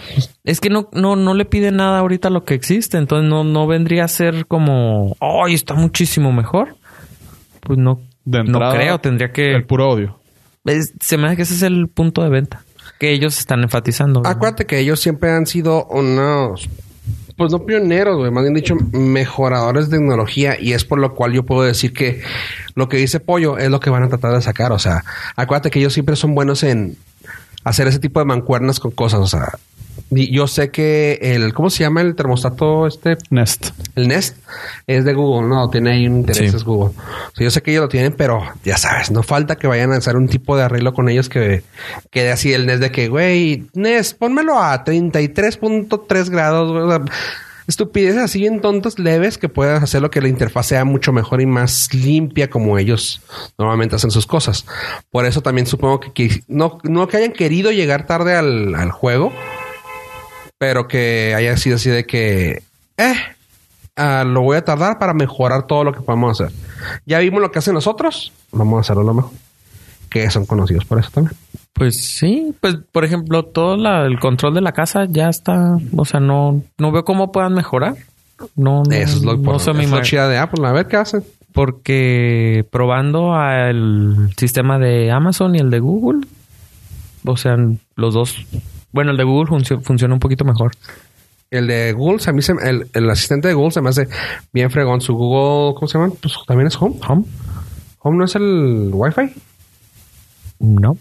es 0.44 0.60
que 0.60 0.70
no, 0.70 0.90
no, 0.94 1.16
no 1.16 1.34
le 1.34 1.46
pide 1.46 1.72
nada 1.72 2.00
ahorita 2.00 2.28
a 2.28 2.32
lo 2.32 2.44
que 2.44 2.54
existe. 2.54 2.98
Entonces 2.98 3.30
no, 3.30 3.44
no 3.44 3.68
vendría 3.68 4.04
a 4.06 4.08
ser 4.10 4.46
como, 4.48 5.16
¡ay, 5.20 5.54
está 5.54 5.74
muchísimo 5.76 6.32
mejor! 6.34 6.76
Pues 7.62 7.78
no, 7.80 8.02
De 8.26 8.44
no 8.44 8.60
creo. 8.72 9.00
Tendría 9.00 9.32
que... 9.32 9.54
El 9.56 9.66
puro 9.66 9.92
audio. 9.92 10.20
es- 10.66 10.94
se 11.00 11.18
me 11.18 11.28
hace 11.28 11.36
que 11.38 11.42
ese 11.44 11.54
es 11.56 11.62
el 11.62 11.88
punto 11.88 12.22
de 12.24 12.30
venta. 12.30 12.64
Que 13.00 13.12
ellos 13.14 13.38
están 13.40 13.62
enfatizando. 13.64 14.22
Acuérdate 14.26 14.66
que 14.66 14.80
ellos 14.80 15.00
siempre 15.00 15.32
han 15.32 15.46
sido 15.48 15.86
unos, 15.86 16.70
pues 17.38 17.52
no 17.52 17.66
pioneros, 17.66 18.18
güey, 18.18 18.30
más 18.30 18.44
bien 18.44 18.54
dicho, 18.54 18.76
mejoradores 18.92 19.90
de 19.90 19.98
tecnología 19.98 20.56
y 20.60 20.74
es 20.74 20.86
por 20.86 21.00
lo 21.00 21.14
cual 21.16 21.32
yo 21.34 21.44
puedo 21.44 21.64
decir 21.64 21.94
que 21.94 22.22
lo 22.76 22.90
que 22.90 22.98
dice 22.98 23.20
Pollo 23.20 23.58
es 23.58 23.70
lo 23.72 23.80
que 23.80 23.90
van 23.90 24.04
a 24.04 24.10
tratar 24.10 24.34
de 24.34 24.42
sacar. 24.42 24.72
O 24.72 24.80
sea, 24.80 25.04
acuérdate 25.36 25.72
que 25.72 25.80
ellos 25.80 25.94
siempre 25.94 26.16
son 26.16 26.36
buenos 26.36 26.62
en 26.64 26.96
hacer 27.64 27.88
ese 27.88 28.00
tipo 28.00 28.20
de 28.20 28.26
mancuernas 28.26 28.80
con 28.80 28.92
cosas. 28.92 29.20
O 29.20 29.28
sea, 29.28 29.58
y 30.10 30.34
yo 30.34 30.48
sé 30.48 30.72
que 30.72 31.20
el, 31.22 31.54
¿cómo 31.54 31.70
se 31.70 31.84
llama 31.84 32.02
el 32.02 32.16
termostato 32.16 32.88
este? 32.88 33.18
Nest. 33.30 33.70
El 33.96 34.08
Nest 34.08 34.38
es 34.88 35.06
de 35.06 35.14
Google, 35.14 35.48
no, 35.48 35.70
tiene 35.70 35.92
ahí 35.92 36.08
un 36.08 36.18
interés 36.18 36.52
Sí. 36.52 36.58
es 36.58 36.64
Google. 36.64 36.94
O 36.98 37.36
sea, 37.36 37.44
yo 37.46 37.52
sé 37.52 37.62
que 37.62 37.72
ellos 37.72 37.84
lo 37.84 37.90
tienen, 37.90 38.14
pero 38.14 38.42
ya 38.64 38.78
sabes, 38.78 39.12
no 39.12 39.24
falta 39.24 39.58
que 39.58 39.68
vayan 39.68 39.92
a 39.94 39.98
hacer 39.98 40.16
un 40.16 40.28
tipo 40.28 40.58
de 40.58 40.64
arreglo 40.64 40.94
con 40.94 41.08
ellos 41.10 41.30
que 41.30 41.64
quede 42.10 42.32
así 42.32 42.52
el 42.54 42.66
Nest 42.66 42.82
de 42.82 42.92
que, 42.92 43.08
güey, 43.10 43.68
Nest, 43.74 44.18
pónmelo 44.18 44.60
a 44.62 44.84
33.3 44.84 46.30
grados, 46.30 46.72
güey. 46.72 47.00
Estupideces 47.72 48.22
así 48.22 48.42
bien 48.42 48.60
tontas, 48.60 49.00
leves, 49.00 49.38
que 49.38 49.48
puedas 49.48 49.82
hacer 49.82 50.02
lo 50.02 50.12
que 50.12 50.20
la 50.20 50.28
interfaz 50.28 50.66
sea 50.66 50.84
mucho 50.84 51.14
mejor 51.14 51.40
y 51.40 51.46
más 51.46 51.94
limpia 51.94 52.50
como 52.50 52.78
ellos 52.78 53.22
normalmente 53.58 53.96
hacen 53.96 54.12
sus 54.12 54.28
cosas. 54.28 54.66
Por 55.10 55.26
eso 55.26 55.40
también 55.40 55.66
supongo 55.66 56.02
que, 56.02 56.44
no, 56.50 56.80
no 56.84 57.08
que 57.08 57.16
hayan 57.16 57.32
querido 57.32 57.72
llegar 57.72 58.06
tarde 58.06 58.36
al, 58.36 58.76
al 58.76 58.92
juego, 58.92 59.32
pero 60.58 60.90
que 60.90 61.34
haya 61.34 61.56
sido 61.56 61.78
así 61.78 61.90
de 61.90 62.06
que, 62.06 62.62
eh, 62.98 63.16
ah, 63.96 64.26
lo 64.26 64.42
voy 64.42 64.58
a 64.58 64.66
tardar 64.66 65.00
para 65.00 65.14
mejorar 65.14 65.66
todo 65.66 65.86
lo 65.86 65.94
que 65.94 66.02
podemos 66.02 66.42
hacer. 66.42 66.54
Ya 67.06 67.20
vimos 67.20 67.40
lo 67.40 67.54
que 67.54 67.60
hacen 67.60 67.74
nosotros, 67.74 68.34
vamos 68.52 68.80
a 68.80 68.82
hacerlo 68.82 69.04
lo 69.04 69.14
mejor. 69.14 69.32
Que 70.10 70.30
son 70.30 70.46
conocidos 70.46 70.84
por 70.84 71.00
eso 71.00 71.10
también. 71.10 71.38
Pues 71.74 71.98
sí, 71.98 72.54
pues 72.62 72.78
por 72.92 73.06
ejemplo, 73.06 73.44
todo 73.44 73.76
la- 73.78 74.06
el 74.06 74.20
control 74.20 74.54
de 74.54 74.62
la 74.62 74.72
casa 74.72 75.06
ya 75.10 75.30
está, 75.30 75.78
o 75.96 76.06
sea, 76.06 76.20
no, 76.20 76.62
no 76.78 76.92
veo 76.92 77.04
cómo 77.04 77.32
puedan 77.32 77.54
mejorar. 77.54 77.96
No, 78.56 78.84
Eso 78.90 79.18
es 79.18 79.24
lo, 79.24 79.38
no 79.38 79.74
me 79.74 79.84
es 79.84 79.90
lo 79.92 80.02
chida 80.02 80.28
de 80.28 80.38
Apple. 80.38 80.66
A 80.68 80.72
ver 80.72 80.88
qué 80.88 80.98
hacen. 80.98 81.24
Porque 81.54 82.66
probando 82.72 83.36
el 83.46 84.30
sistema 84.38 84.80
de 84.80 85.12
Amazon 85.12 85.56
y 85.56 85.60
el 85.60 85.70
de 85.70 85.80
Google, 85.80 86.26
o 87.26 87.38
sea, 87.38 87.56
los 87.96 88.14
dos, 88.14 88.38
bueno, 88.92 89.12
el 89.12 89.18
de 89.18 89.24
Google 89.24 89.50
funcio- 89.50 89.82
funciona 89.82 90.14
un 90.14 90.20
poquito 90.20 90.44
mejor. 90.46 90.72
El 91.52 91.68
de 91.68 91.92
Google, 91.94 92.20
a 92.26 92.32
mí 92.32 92.42
se, 92.42 92.54
el, 92.64 92.88
el 92.94 93.10
asistente 93.10 93.48
de 93.50 93.54
Google 93.54 93.72
se 93.72 93.82
me 93.82 93.90
hace 93.90 94.08
bien 94.54 94.72
fregón. 94.72 95.02
Su 95.02 95.14
Google, 95.14 95.76
¿cómo 95.76 95.88
se 95.88 95.98
llama? 96.00 96.14
Pues 96.22 96.34
también 96.48 96.68
es 96.68 96.76
Home. 96.82 96.96
Home, 97.08 97.26
Home 98.00 98.18
no 98.18 98.24
es 98.26 98.36
el 98.36 98.90
Wi-Fi. 98.94 99.34
no. 100.60 100.98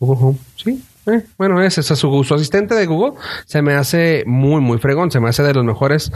Google 0.00 0.24
Home, 0.24 0.38
sí. 0.56 0.82
Eh, 1.06 1.22
bueno, 1.38 1.62
ese 1.62 1.80
es 1.80 1.86
su, 1.86 2.24
su 2.24 2.34
asistente 2.34 2.74
de 2.74 2.86
Google. 2.86 3.12
Se 3.46 3.62
me 3.62 3.74
hace 3.74 4.24
muy, 4.26 4.60
muy 4.60 4.78
fregón. 4.78 5.10
Se 5.10 5.20
me 5.20 5.28
hace 5.28 5.42
de 5.42 5.54
los 5.54 5.64
mejores 5.64 6.12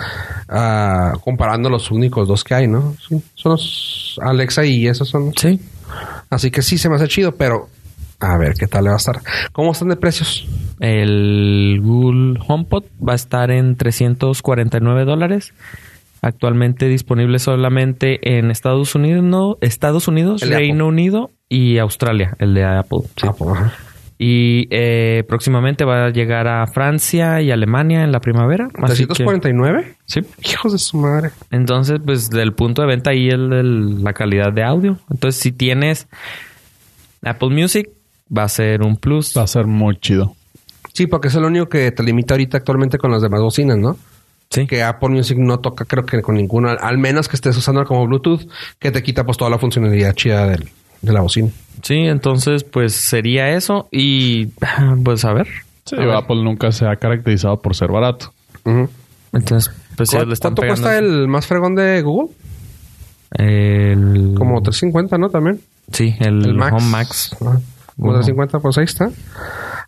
ah, 0.48 1.12
comparando 1.22 1.70
los 1.70 1.90
únicos 1.90 2.26
dos 2.26 2.44
que 2.44 2.54
hay, 2.54 2.66
¿no? 2.66 2.94
Sí, 3.08 3.22
son 3.34 3.52
los 3.52 4.18
Alexa 4.22 4.64
y 4.64 4.86
esos 4.86 5.08
son. 5.08 5.32
Sí. 5.34 5.60
Así 6.30 6.50
que 6.50 6.62
sí 6.62 6.78
se 6.78 6.88
me 6.88 6.96
hace 6.96 7.08
chido, 7.08 7.32
pero 7.32 7.68
a 8.20 8.38
ver 8.38 8.54
qué 8.54 8.66
tal 8.66 8.84
le 8.84 8.90
va 8.90 8.96
a 8.96 8.98
estar. 8.98 9.20
¿Cómo 9.52 9.72
están 9.72 9.88
de 9.88 9.96
precios? 9.96 10.46
El 10.80 11.80
Google 11.82 12.40
HomePod 12.46 12.84
va 13.06 13.12
a 13.12 13.16
estar 13.16 13.50
en 13.50 13.76
349 13.76 15.04
dólares. 15.04 15.54
Actualmente 16.22 16.88
disponible 16.88 17.38
solamente 17.38 18.38
en 18.38 18.50
Estados 18.50 18.94
Unidos, 18.94 19.22
no, 19.22 19.58
Estados 19.60 20.08
Unidos, 20.08 20.42
El 20.42 20.50
Reino 20.50 20.86
Unido 20.86 21.30
y 21.54 21.78
Australia, 21.78 22.34
el 22.38 22.54
de 22.54 22.64
Apple. 22.64 23.00
sí. 23.16 23.26
Ajá. 23.28 23.72
Y 24.16 24.68
eh, 24.70 25.24
próximamente 25.28 25.84
va 25.84 26.06
a 26.06 26.10
llegar 26.10 26.46
a 26.46 26.64
Francia 26.68 27.40
y 27.42 27.50
Alemania 27.50 28.04
en 28.04 28.12
la 28.12 28.20
primavera. 28.20 28.68
Así 28.80 29.06
que, 29.06 29.24
¿349? 29.24 29.96
sí. 30.06 30.20
Hijos 30.44 30.72
de 30.72 30.78
su 30.78 30.96
madre. 30.98 31.30
Entonces, 31.50 31.98
pues 32.04 32.30
del 32.30 32.52
punto 32.52 32.82
de 32.82 32.88
venta 32.88 33.10
ahí 33.10 33.28
el 33.28 33.50
de 33.50 33.62
la 34.02 34.12
calidad 34.12 34.52
de 34.52 34.62
audio. 34.62 34.98
Entonces, 35.10 35.40
si 35.42 35.50
tienes 35.50 36.06
Apple 37.22 37.48
Music, 37.50 37.88
va 38.36 38.44
a 38.44 38.48
ser 38.48 38.82
un 38.82 38.96
plus. 38.96 39.36
Va 39.36 39.42
a 39.42 39.46
ser 39.48 39.66
muy 39.66 39.96
chido. 39.96 40.36
Sí, 40.92 41.08
porque 41.08 41.26
es 41.28 41.34
lo 41.34 41.48
único 41.48 41.68
que 41.68 41.90
te 41.90 42.02
limita 42.04 42.34
ahorita 42.34 42.58
actualmente 42.58 42.98
con 42.98 43.10
las 43.10 43.20
demás 43.20 43.40
bocinas, 43.40 43.78
¿no? 43.78 43.96
Sí. 44.50 44.66
Que 44.68 44.84
Apple 44.84 45.08
Music 45.08 45.36
no 45.38 45.58
toca, 45.58 45.84
creo 45.86 46.06
que 46.06 46.22
con 46.22 46.36
ninguna, 46.36 46.74
al 46.74 46.98
menos 46.98 47.28
que 47.28 47.34
estés 47.34 47.56
usando 47.56 47.84
como 47.84 48.06
Bluetooth, 48.06 48.48
que 48.78 48.92
te 48.92 49.02
quita 49.02 49.24
pues 49.24 49.36
toda 49.36 49.50
la 49.50 49.58
funcionalidad 49.58 50.14
chida 50.14 50.46
del- 50.46 50.68
de 51.04 51.12
la 51.12 51.20
bocina. 51.20 51.50
Sí, 51.82 51.94
entonces, 51.96 52.64
pues 52.64 52.94
sería 52.94 53.50
eso. 53.50 53.88
Y 53.90 54.46
pues 55.04 55.24
a 55.24 55.32
ver. 55.32 55.48
Sí, 55.84 55.96
A 55.96 56.00
ver. 56.00 56.10
Apple 56.14 56.42
nunca 56.42 56.72
se 56.72 56.86
ha 56.86 56.96
caracterizado 56.96 57.60
por 57.60 57.74
ser 57.76 57.90
barato. 57.90 58.32
Entonces, 59.32 59.74
pues 59.96 60.10
ya 60.10 60.20
¿Cu- 60.20 60.26
le 60.26 60.32
están 60.32 60.54
¿Cuánto 60.54 60.70
cuesta 60.70 60.96
eso. 60.96 61.04
el 61.04 61.28
más 61.28 61.46
fregón 61.46 61.74
de 61.74 62.00
Google? 62.02 62.30
El... 63.30 64.34
Como 64.36 64.62
350, 64.62 65.18
¿no? 65.18 65.28
También. 65.28 65.60
Sí, 65.92 66.14
el, 66.20 66.44
El 66.46 66.54
Max. 66.54 66.72
Home 66.74 66.90
Max. 66.90 67.32
Ajá. 67.40 67.60
Como 67.96 68.08
Ujú. 68.10 68.18
350, 68.20 68.58
pues 68.60 68.78
ahí 68.78 68.84
está. 68.84 69.10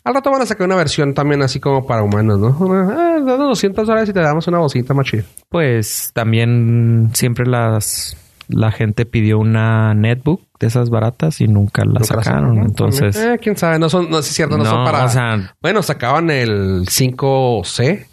Al 0.03 0.13
rato 0.13 0.31
van 0.31 0.41
a 0.41 0.45
sacar 0.45 0.65
una 0.67 0.75
versión 0.77 1.13
también 1.13 1.41
así 1.41 1.59
como 1.59 1.85
para 1.85 2.03
humanos, 2.03 2.39
¿no? 2.39 2.55
Ah, 2.71 3.17
dame 3.25 3.43
200 3.45 3.85
dólares 3.87 4.09
y 4.09 4.13
te 4.13 4.21
damos 4.21 4.47
una 4.47 4.59
bocinita 4.59 4.93
más 4.93 5.05
chida. 5.07 5.23
Pues 5.49 6.11
también 6.13 7.09
siempre 7.13 7.45
las 7.45 8.15
la 8.49 8.71
gente 8.71 9.05
pidió 9.05 9.39
una 9.39 9.93
netbook 9.93 10.41
de 10.59 10.67
esas 10.67 10.89
baratas 10.89 11.41
y 11.41 11.47
nunca 11.47 11.83
la 11.85 11.93
Nunca 11.99 12.05
sacaron. 12.05 12.23
sacaron, 12.25 12.55
¿no? 12.57 12.65
Entonces, 12.65 13.13
También. 13.15 13.35
Eh, 13.35 13.39
quién 13.39 13.57
sabe, 13.57 13.79
no 13.79 13.89
son, 13.89 14.09
no 14.09 14.19
es 14.19 14.25
cierto, 14.25 14.57
no, 14.57 14.65
son 14.65 14.85
para. 14.85 15.05
o 15.05 15.09
sea- 15.09 15.53
bueno, 15.61 15.81
sacaban 15.83 16.29
el 16.29 16.85
5C. 16.87 18.05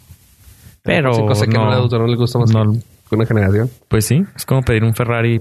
pero 0.83 1.09
El 1.11 1.15
5C 1.23 1.47
que 1.47 1.57
no, 1.57 1.65
no, 1.65 1.71
le, 1.75 1.81
gusta- 1.81 1.97
no 1.97 2.07
le 2.07 2.15
gusta 2.15 2.39
más 2.39 2.51
no- 2.51 2.73
que 3.09 3.15
una 3.15 3.25
generación. 3.25 3.69
pues 3.87 4.05
sí, 4.05 4.23
es 4.35 4.45
como 4.45 4.61
pedir 4.63 4.83
un 4.83 4.93
Ferrari 4.93 5.39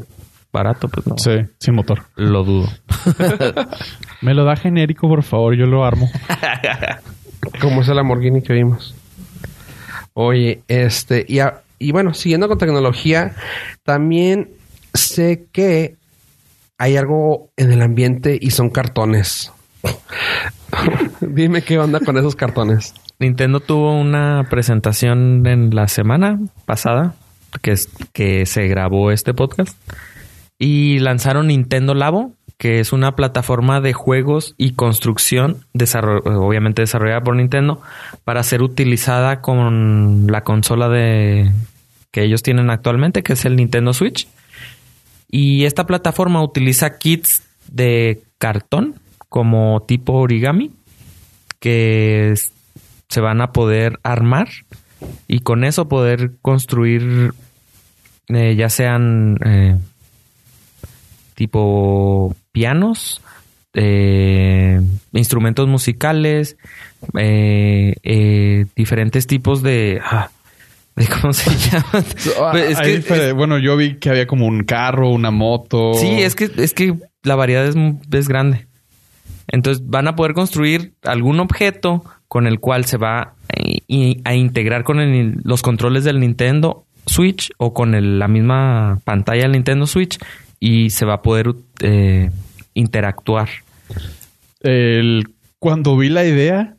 barato, 0.53 0.89
pues 0.89 1.07
no. 1.07 1.19
Sí, 1.19 1.33
sin 1.59 1.75
motor. 1.75 2.03
Lo 2.17 2.45
dudo. 2.45 2.69
Me 4.23 4.33
lo 4.35 4.45
da 4.45 4.57
genérico, 4.57 5.09
por 5.09 5.23
favor, 5.23 5.55
yo 5.55 5.67
lo 5.67 5.85
armo. 5.85 6.09
Como 7.61 7.83
es 7.83 7.89
el 7.89 7.97
Lamborghini 7.97 8.41
que 8.41 8.53
vimos. 8.55 8.95
Oye, 10.15 10.63
este, 10.69 11.27
y, 11.29 11.41
a- 11.41 11.61
y 11.79 11.93
bueno, 11.93 12.15
siguiendo 12.15 12.49
con 12.49 12.57
tecnología, 12.59 13.35
también 13.83 14.51
sé 14.95 15.47
que 15.53 15.97
hay 16.79 16.97
algo 16.97 17.51
en 17.57 17.73
el 17.73 17.83
ambiente 17.83 18.39
y 18.41 18.51
son 18.51 18.71
cartones. 18.71 19.53
Dime 21.21 21.63
qué 21.63 21.79
onda 21.79 22.01
con 22.01 22.17
esos 22.17 22.37
cartones. 22.37 22.95
Nintendo 23.19 23.61
tuvo 23.61 23.99
una 23.99 24.47
presentación 24.51 25.47
en 25.47 25.75
la 25.75 25.89
semana 25.89 26.41
pasada 26.65 27.15
que, 27.63 27.73
es, 27.73 27.89
que 28.13 28.47
se 28.47 28.67
grabó 28.67 29.11
este 29.11 29.35
podcast 29.35 29.77
y 30.59 30.99
lanzaron 30.99 31.49
Nintendo 31.49 31.95
Labo, 31.95 32.33
que 32.59 32.81
es 32.81 32.93
una 32.93 33.17
plataforma 33.17 33.81
de 33.81 33.93
juegos 33.93 34.55
y 34.57 34.73
construcción, 34.73 35.65
obviamente 35.75 36.83
desarrollada 36.83 37.23
por 37.23 37.37
Nintendo, 37.37 37.83
para 38.25 38.43
ser 38.43 38.63
utilizada 38.63 39.41
con 39.41 40.27
la 40.29 40.43
consola 40.43 40.89
de 40.89 41.53
que 42.11 42.23
ellos 42.23 42.43
tienen 42.43 42.71
actualmente, 42.71 43.23
que 43.23 43.33
es 43.33 43.45
el 43.45 43.57
Nintendo 43.57 43.93
Switch. 43.93 44.29
Y 45.37 45.65
esta 45.65 45.85
plataforma 45.85 46.45
utiliza 46.45 46.97
kits 46.97 47.43
de 47.67 48.23
cartón 48.39 48.95
como 49.29 49.83
tipo 49.83 50.13
origami 50.13 50.71
que 51.59 52.35
se 53.09 53.21
van 53.21 53.41
a 53.41 53.51
poder 53.51 53.99
armar 54.05 54.47
y 55.27 55.41
con 55.41 55.65
eso 55.65 55.89
poder 55.89 56.35
construir 56.41 57.35
eh, 58.29 58.55
ya 58.55 58.71
sean 58.71 59.37
eh, 59.45 59.77
tipo 61.35 62.37
pianos, 62.53 63.21
eh, 63.73 64.81
instrumentos 65.15 65.67
musicales, 65.67 66.57
eh, 67.19 67.97
eh, 68.05 68.67
diferentes 68.77 69.27
tipos 69.27 69.65
de... 69.65 70.01
ah, 70.01 70.31
de 70.31 70.34
¿Cómo 71.21 71.33
se 71.33 71.51
llama? 71.71 72.05
Pues 72.53 72.79
es 72.79 73.05
que- 73.05 73.33
bueno, 73.33 73.59
yo 73.59 73.77
vi 73.77 73.97
que 73.97 74.11
había 74.11 74.27
como 74.27 74.47
un 74.47 74.63
carro, 74.65 75.11
una 75.11 75.31
moto. 75.31 75.95
Sí, 75.95 76.23
es 76.23 76.35
que, 76.37 76.51
es 76.57 76.73
que 76.75 76.95
la 77.23 77.35
variedad 77.35 77.67
es, 77.67 77.75
es 78.13 78.29
grande. 78.29 78.67
Entonces 79.49 79.83
van 79.87 80.09
a 80.09 80.17
poder 80.17 80.33
construir 80.35 80.95
algún 81.03 81.41
objeto 81.41 82.05
con 82.29 82.47
el 82.47 82.61
cual 82.61 82.85
se 82.85 82.97
va 82.97 83.35
a, 84.25 84.35
integrar 84.35 84.85
con 84.85 85.01
el- 85.01 85.41
los 85.45 85.63
controles 85.63 86.05
del 86.05 86.21
Nintendo 86.21 86.87
Switch 87.07 87.51
o 87.59 87.75
con 87.75 87.95
el- 87.95 88.19
la 88.19 88.29
misma 88.29 89.01
pantalla 89.05 89.43
del 89.43 89.53
Nintendo 89.53 89.87
Switch 89.87 90.19
y 90.61 90.91
se 90.91 91.05
va 91.05 91.15
a 91.15 91.23
poder 91.23 91.55
eh, 91.81 92.31
interactuar. 92.73 93.49
El- 94.61 95.25
cuando 95.59 95.97
vi 95.97 96.09
la 96.09 96.25
idea, 96.25 96.75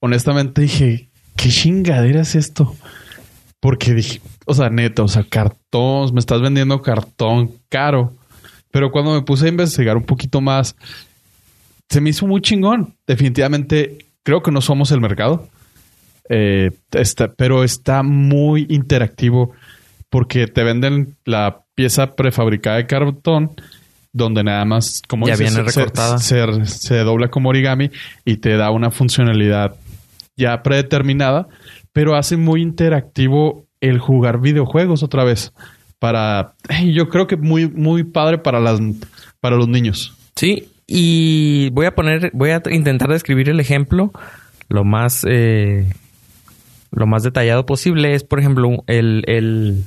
honestamente 0.00 0.62
dije, 0.62 1.08
¿qué 1.36 1.48
chingadera 1.48 2.20
es 2.22 2.34
esto? 2.34 2.74
Porque 3.62 3.94
dije, 3.94 4.20
o 4.44 4.54
sea, 4.54 4.70
neta, 4.70 5.04
o 5.04 5.08
sea, 5.08 5.22
cartón, 5.22 6.12
me 6.12 6.18
estás 6.18 6.40
vendiendo 6.40 6.82
cartón 6.82 7.52
caro. 7.68 8.12
Pero 8.72 8.90
cuando 8.90 9.12
me 9.14 9.22
puse 9.22 9.46
a 9.46 9.50
investigar 9.50 9.96
un 9.96 10.02
poquito 10.02 10.40
más, 10.40 10.74
se 11.88 12.00
me 12.00 12.10
hizo 12.10 12.26
muy 12.26 12.40
chingón. 12.40 12.94
Definitivamente, 13.06 14.06
creo 14.24 14.42
que 14.42 14.50
no 14.50 14.60
somos 14.60 14.90
el 14.90 15.00
mercado. 15.00 15.48
Eh, 16.28 16.72
está- 16.90 17.32
pero 17.32 17.62
está 17.62 18.02
muy 18.02 18.66
interactivo 18.68 19.52
porque 20.10 20.48
te 20.48 20.64
venden 20.64 21.14
la 21.24 21.60
pieza 21.76 22.14
prefabricada 22.16 22.78
de 22.78 22.86
cartón 22.86 23.52
donde 24.12 24.42
nada 24.42 24.64
más, 24.64 25.02
como 25.08 25.26
Ya 25.28 25.36
dices, 25.36 25.54
viene 25.54 25.70
se- 25.70 25.78
recortada. 25.80 26.18
Se, 26.18 26.66
se 26.66 26.96
dobla 26.98 27.28
como 27.28 27.48
origami 27.50 27.90
y 28.24 28.38
te 28.38 28.56
da 28.56 28.70
una 28.72 28.90
funcionalidad 28.90 29.74
ya 30.36 30.62
predeterminada, 30.62 31.46
pero 31.92 32.16
hace 32.16 32.36
muy 32.36 32.62
interactivo 32.62 33.66
el 33.80 33.98
jugar 33.98 34.40
videojuegos 34.40 35.02
otra 35.02 35.24
vez. 35.24 35.52
Para, 35.98 36.54
yo 36.84 37.08
creo 37.08 37.26
que 37.26 37.36
muy, 37.36 37.68
muy 37.68 38.04
padre 38.04 38.38
para 38.38 38.60
las, 38.60 38.80
para 39.40 39.56
los 39.56 39.68
niños. 39.68 40.16
Sí, 40.36 40.68
y 40.86 41.70
voy 41.70 41.86
a 41.86 41.94
poner, 41.94 42.30
voy 42.34 42.50
a 42.50 42.62
intentar 42.70 43.08
describir 43.08 43.48
el 43.48 43.60
ejemplo 43.60 44.12
lo 44.68 44.84
más, 44.84 45.24
eh, 45.28 45.92
lo 46.90 47.06
más 47.06 47.22
detallado 47.22 47.66
posible. 47.66 48.14
Es, 48.14 48.24
por 48.24 48.40
ejemplo, 48.40 48.82
el, 48.86 49.22
el 49.26 49.84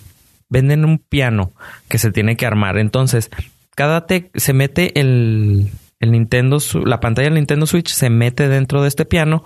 venden 0.50 0.86
un 0.86 1.00
piano 1.00 1.52
que 1.90 1.98
se 1.98 2.12
tiene 2.12 2.38
que 2.38 2.46
armar. 2.46 2.78
Entonces, 2.78 3.30
cada 3.76 4.06
tec 4.06 4.30
se 4.36 4.54
mete 4.54 5.00
el, 5.00 5.72
el 6.00 6.12
Nintendo, 6.12 6.60
la 6.86 7.00
pantalla 7.00 7.26
del 7.26 7.36
Nintendo 7.36 7.66
Switch 7.66 7.90
se 7.90 8.10
mete 8.10 8.48
dentro 8.48 8.82
de 8.82 8.88
este 8.88 9.06
piano 9.06 9.44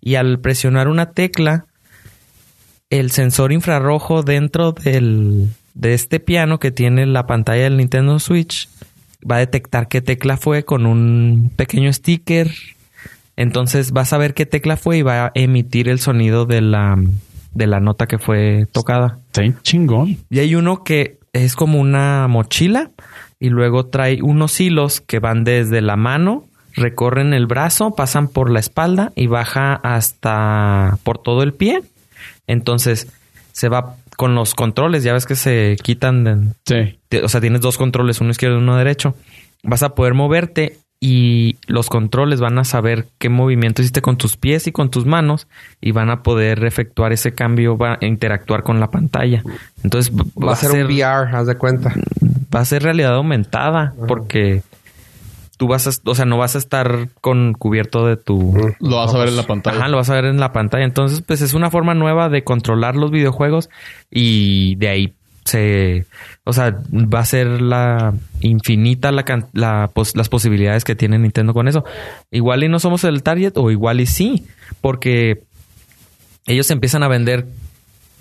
y 0.00 0.14
al 0.14 0.40
presionar 0.40 0.88
una 0.88 1.12
tecla, 1.12 1.66
el 2.90 3.10
sensor 3.10 3.52
infrarrojo 3.52 4.22
dentro 4.22 4.72
del, 4.72 5.48
de 5.74 5.94
este 5.94 6.20
piano 6.20 6.58
que 6.58 6.70
tiene 6.70 7.06
la 7.06 7.26
pantalla 7.26 7.64
del 7.64 7.76
Nintendo 7.76 8.18
Switch 8.18 8.68
va 9.28 9.36
a 9.36 9.40
detectar 9.40 9.88
qué 9.88 10.00
tecla 10.00 10.36
fue 10.36 10.64
con 10.64 10.86
un 10.86 11.50
pequeño 11.56 11.92
sticker. 11.92 12.50
Entonces 13.36 13.92
vas 13.92 14.12
a 14.12 14.18
ver 14.18 14.34
qué 14.34 14.46
tecla 14.46 14.76
fue 14.76 14.98
y 14.98 15.02
va 15.02 15.26
a 15.26 15.32
emitir 15.34 15.88
el 15.88 16.00
sonido 16.00 16.46
de 16.46 16.60
la, 16.60 16.96
de 17.52 17.66
la 17.66 17.80
nota 17.80 18.06
que 18.06 18.18
fue 18.18 18.66
tocada. 18.72 19.18
Está 19.26 19.62
chingón. 19.62 20.18
Y 20.30 20.40
hay 20.40 20.54
uno 20.54 20.82
que 20.82 21.18
es 21.32 21.54
como 21.56 21.80
una 21.80 22.26
mochila 22.28 22.90
y 23.38 23.50
luego 23.50 23.86
trae 23.86 24.22
unos 24.22 24.60
hilos 24.60 25.00
que 25.00 25.20
van 25.20 25.44
desde 25.44 25.80
la 25.80 25.96
mano, 25.96 26.44
recorren 26.74 27.34
el 27.34 27.46
brazo, 27.46 27.94
pasan 27.94 28.28
por 28.28 28.50
la 28.50 28.60
espalda 28.60 29.12
y 29.14 29.26
baja 29.26 29.74
hasta 29.74 30.98
por 31.04 31.18
todo 31.18 31.42
el 31.42 31.54
pie. 31.54 31.82
Entonces 32.48 33.06
se 33.52 33.68
va 33.68 33.94
con 34.16 34.34
los 34.34 34.54
controles, 34.56 35.04
ya 35.04 35.12
ves 35.12 35.26
que 35.26 35.36
se 35.36 35.76
quitan, 35.82 36.24
de- 36.24 36.96
Sí. 37.10 37.18
o 37.22 37.28
sea, 37.28 37.40
tienes 37.40 37.60
dos 37.60 37.78
controles, 37.78 38.20
uno 38.20 38.30
izquierdo 38.30 38.56
y 38.58 38.62
uno 38.62 38.76
derecho. 38.76 39.14
Vas 39.62 39.84
a 39.84 39.94
poder 39.94 40.14
moverte 40.14 40.76
y 41.00 41.56
los 41.68 41.88
controles 41.88 42.40
van 42.40 42.58
a 42.58 42.64
saber 42.64 43.06
qué 43.18 43.28
movimiento 43.28 43.82
hiciste 43.82 44.02
con 44.02 44.16
tus 44.16 44.36
pies 44.36 44.66
y 44.66 44.72
con 44.72 44.90
tus 44.90 45.06
manos 45.06 45.46
y 45.80 45.92
van 45.92 46.10
a 46.10 46.24
poder 46.24 46.64
efectuar 46.64 47.12
ese 47.12 47.32
cambio, 47.34 47.76
va 47.78 47.98
a 48.00 48.04
interactuar 48.04 48.64
con 48.64 48.80
la 48.80 48.90
pantalla. 48.90 49.44
Entonces 49.84 50.12
Va 50.12 50.52
a 50.52 50.56
ser 50.56 50.72
un 50.72 50.90
VR, 50.90 51.30
haz 51.36 51.46
de 51.46 51.54
cuenta. 51.56 51.94
va 52.52 52.60
a 52.60 52.64
ser 52.64 52.82
realidad 52.82 53.14
aumentada 53.14 53.94
porque 54.08 54.62
tú 55.58 55.66
vas 55.68 55.86
a, 55.86 55.90
o 56.08 56.14
sea, 56.14 56.24
no 56.24 56.38
vas 56.38 56.54
a 56.54 56.58
estar 56.58 57.08
con 57.20 57.52
cubierto 57.52 58.06
de 58.06 58.16
tu 58.16 58.54
Lo 58.80 58.96
vas 58.96 59.14
a 59.14 59.18
ver 59.18 59.28
en 59.28 59.36
la 59.36 59.42
pantalla. 59.42 59.76
Ajá, 59.76 59.88
lo 59.88 59.98
vas 59.98 60.08
a 60.08 60.14
ver 60.14 60.24
en 60.24 60.40
la 60.40 60.52
pantalla. 60.52 60.84
Entonces, 60.84 61.20
pues 61.20 61.42
es 61.42 61.52
una 61.52 61.70
forma 61.70 61.92
nueva 61.92 62.30
de 62.30 62.44
controlar 62.44 62.96
los 62.96 63.10
videojuegos 63.10 63.68
y 64.10 64.76
de 64.76 64.88
ahí 64.88 65.14
se, 65.44 66.04
o 66.44 66.52
sea, 66.52 66.78
va 66.92 67.20
a 67.20 67.24
ser 67.24 67.46
la 67.62 68.14
infinita 68.40 69.10
la, 69.12 69.24
la 69.52 69.90
pos- 69.92 70.14
las 70.16 70.28
posibilidades 70.28 70.84
que 70.84 70.94
tiene 70.94 71.18
Nintendo 71.18 71.52
con 71.54 71.68
eso. 71.68 71.84
Igual 72.30 72.64
y 72.64 72.68
no 72.68 72.78
somos 72.78 73.04
el 73.04 73.22
target 73.22 73.52
o 73.56 73.70
igual 73.70 74.00
y 74.00 74.06
sí, 74.06 74.46
porque 74.80 75.42
ellos 76.46 76.70
empiezan 76.70 77.02
a 77.02 77.08
vender 77.08 77.46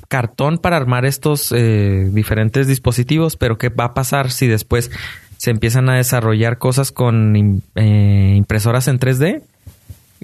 cartón 0.08 0.58
para 0.58 0.78
armar 0.78 1.06
estos 1.06 1.52
eh, 1.52 2.10
diferentes 2.14 2.66
dispositivos, 2.68 3.36
pero 3.36 3.58
¿qué 3.58 3.70
va 3.70 3.86
a 3.86 3.94
pasar 3.94 4.32
si 4.32 4.48
después 4.48 4.90
se 5.38 5.52
empiezan 5.52 5.90
a 5.90 5.96
desarrollar 5.96 6.58
cosas 6.58 6.92
con 6.92 7.62
eh, 7.76 8.34
impresoras 8.38 8.88
en 8.88 9.00
3D 9.00 9.42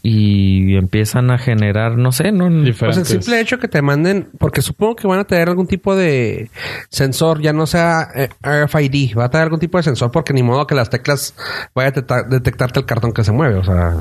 y 0.02 0.76
empiezan 0.76 1.32
a 1.32 1.38
generar, 1.38 1.98
no 1.98 2.12
sé, 2.12 2.32
no 2.32 2.46
Pues 2.48 2.56
el 2.58 2.66
Diferentes. 2.66 3.08
simple 3.08 3.40
hecho 3.40 3.60
que 3.60 3.68
te 3.68 3.82
manden, 3.82 4.28
porque 4.40 4.62
supongo 4.62 4.96
que 4.96 5.08
van 5.08 5.20
a 5.20 5.24
tener 5.24 5.48
algún 5.50 5.68
tipo 5.68 5.96
de 5.96 6.50
sensor, 6.90 7.42
ya 7.42 7.54
no 7.54 7.66
sea 7.68 8.10
eh, 8.16 8.30
RFID, 8.42 9.16
va 9.18 9.26
a 9.26 9.30
tener 9.30 9.44
algún 9.46 9.60
tipo 9.60 9.78
de 9.78 9.84
sensor 9.84 10.12
porque 10.12 10.34
ni 10.34 10.44
modo 10.44 10.68
que 10.68 10.76
las 10.76 10.90
teclas 10.90 11.36
vaya 11.74 11.90
a 11.90 11.94
detectar- 11.94 12.28
detectarte 12.28 12.80
el 12.80 12.86
cartón 12.86 13.14
que 13.14 13.24
se 13.24 13.32
mueve, 13.32 13.56
o 13.60 13.64
sea, 13.64 13.96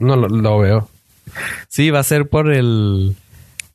no 0.00 0.16
lo, 0.16 0.26
lo 0.28 0.58
veo. 0.58 0.88
Sí, 1.68 1.90
va 1.90 2.00
a 2.00 2.04
ser 2.04 2.28
por 2.28 2.50
el, 2.52 3.14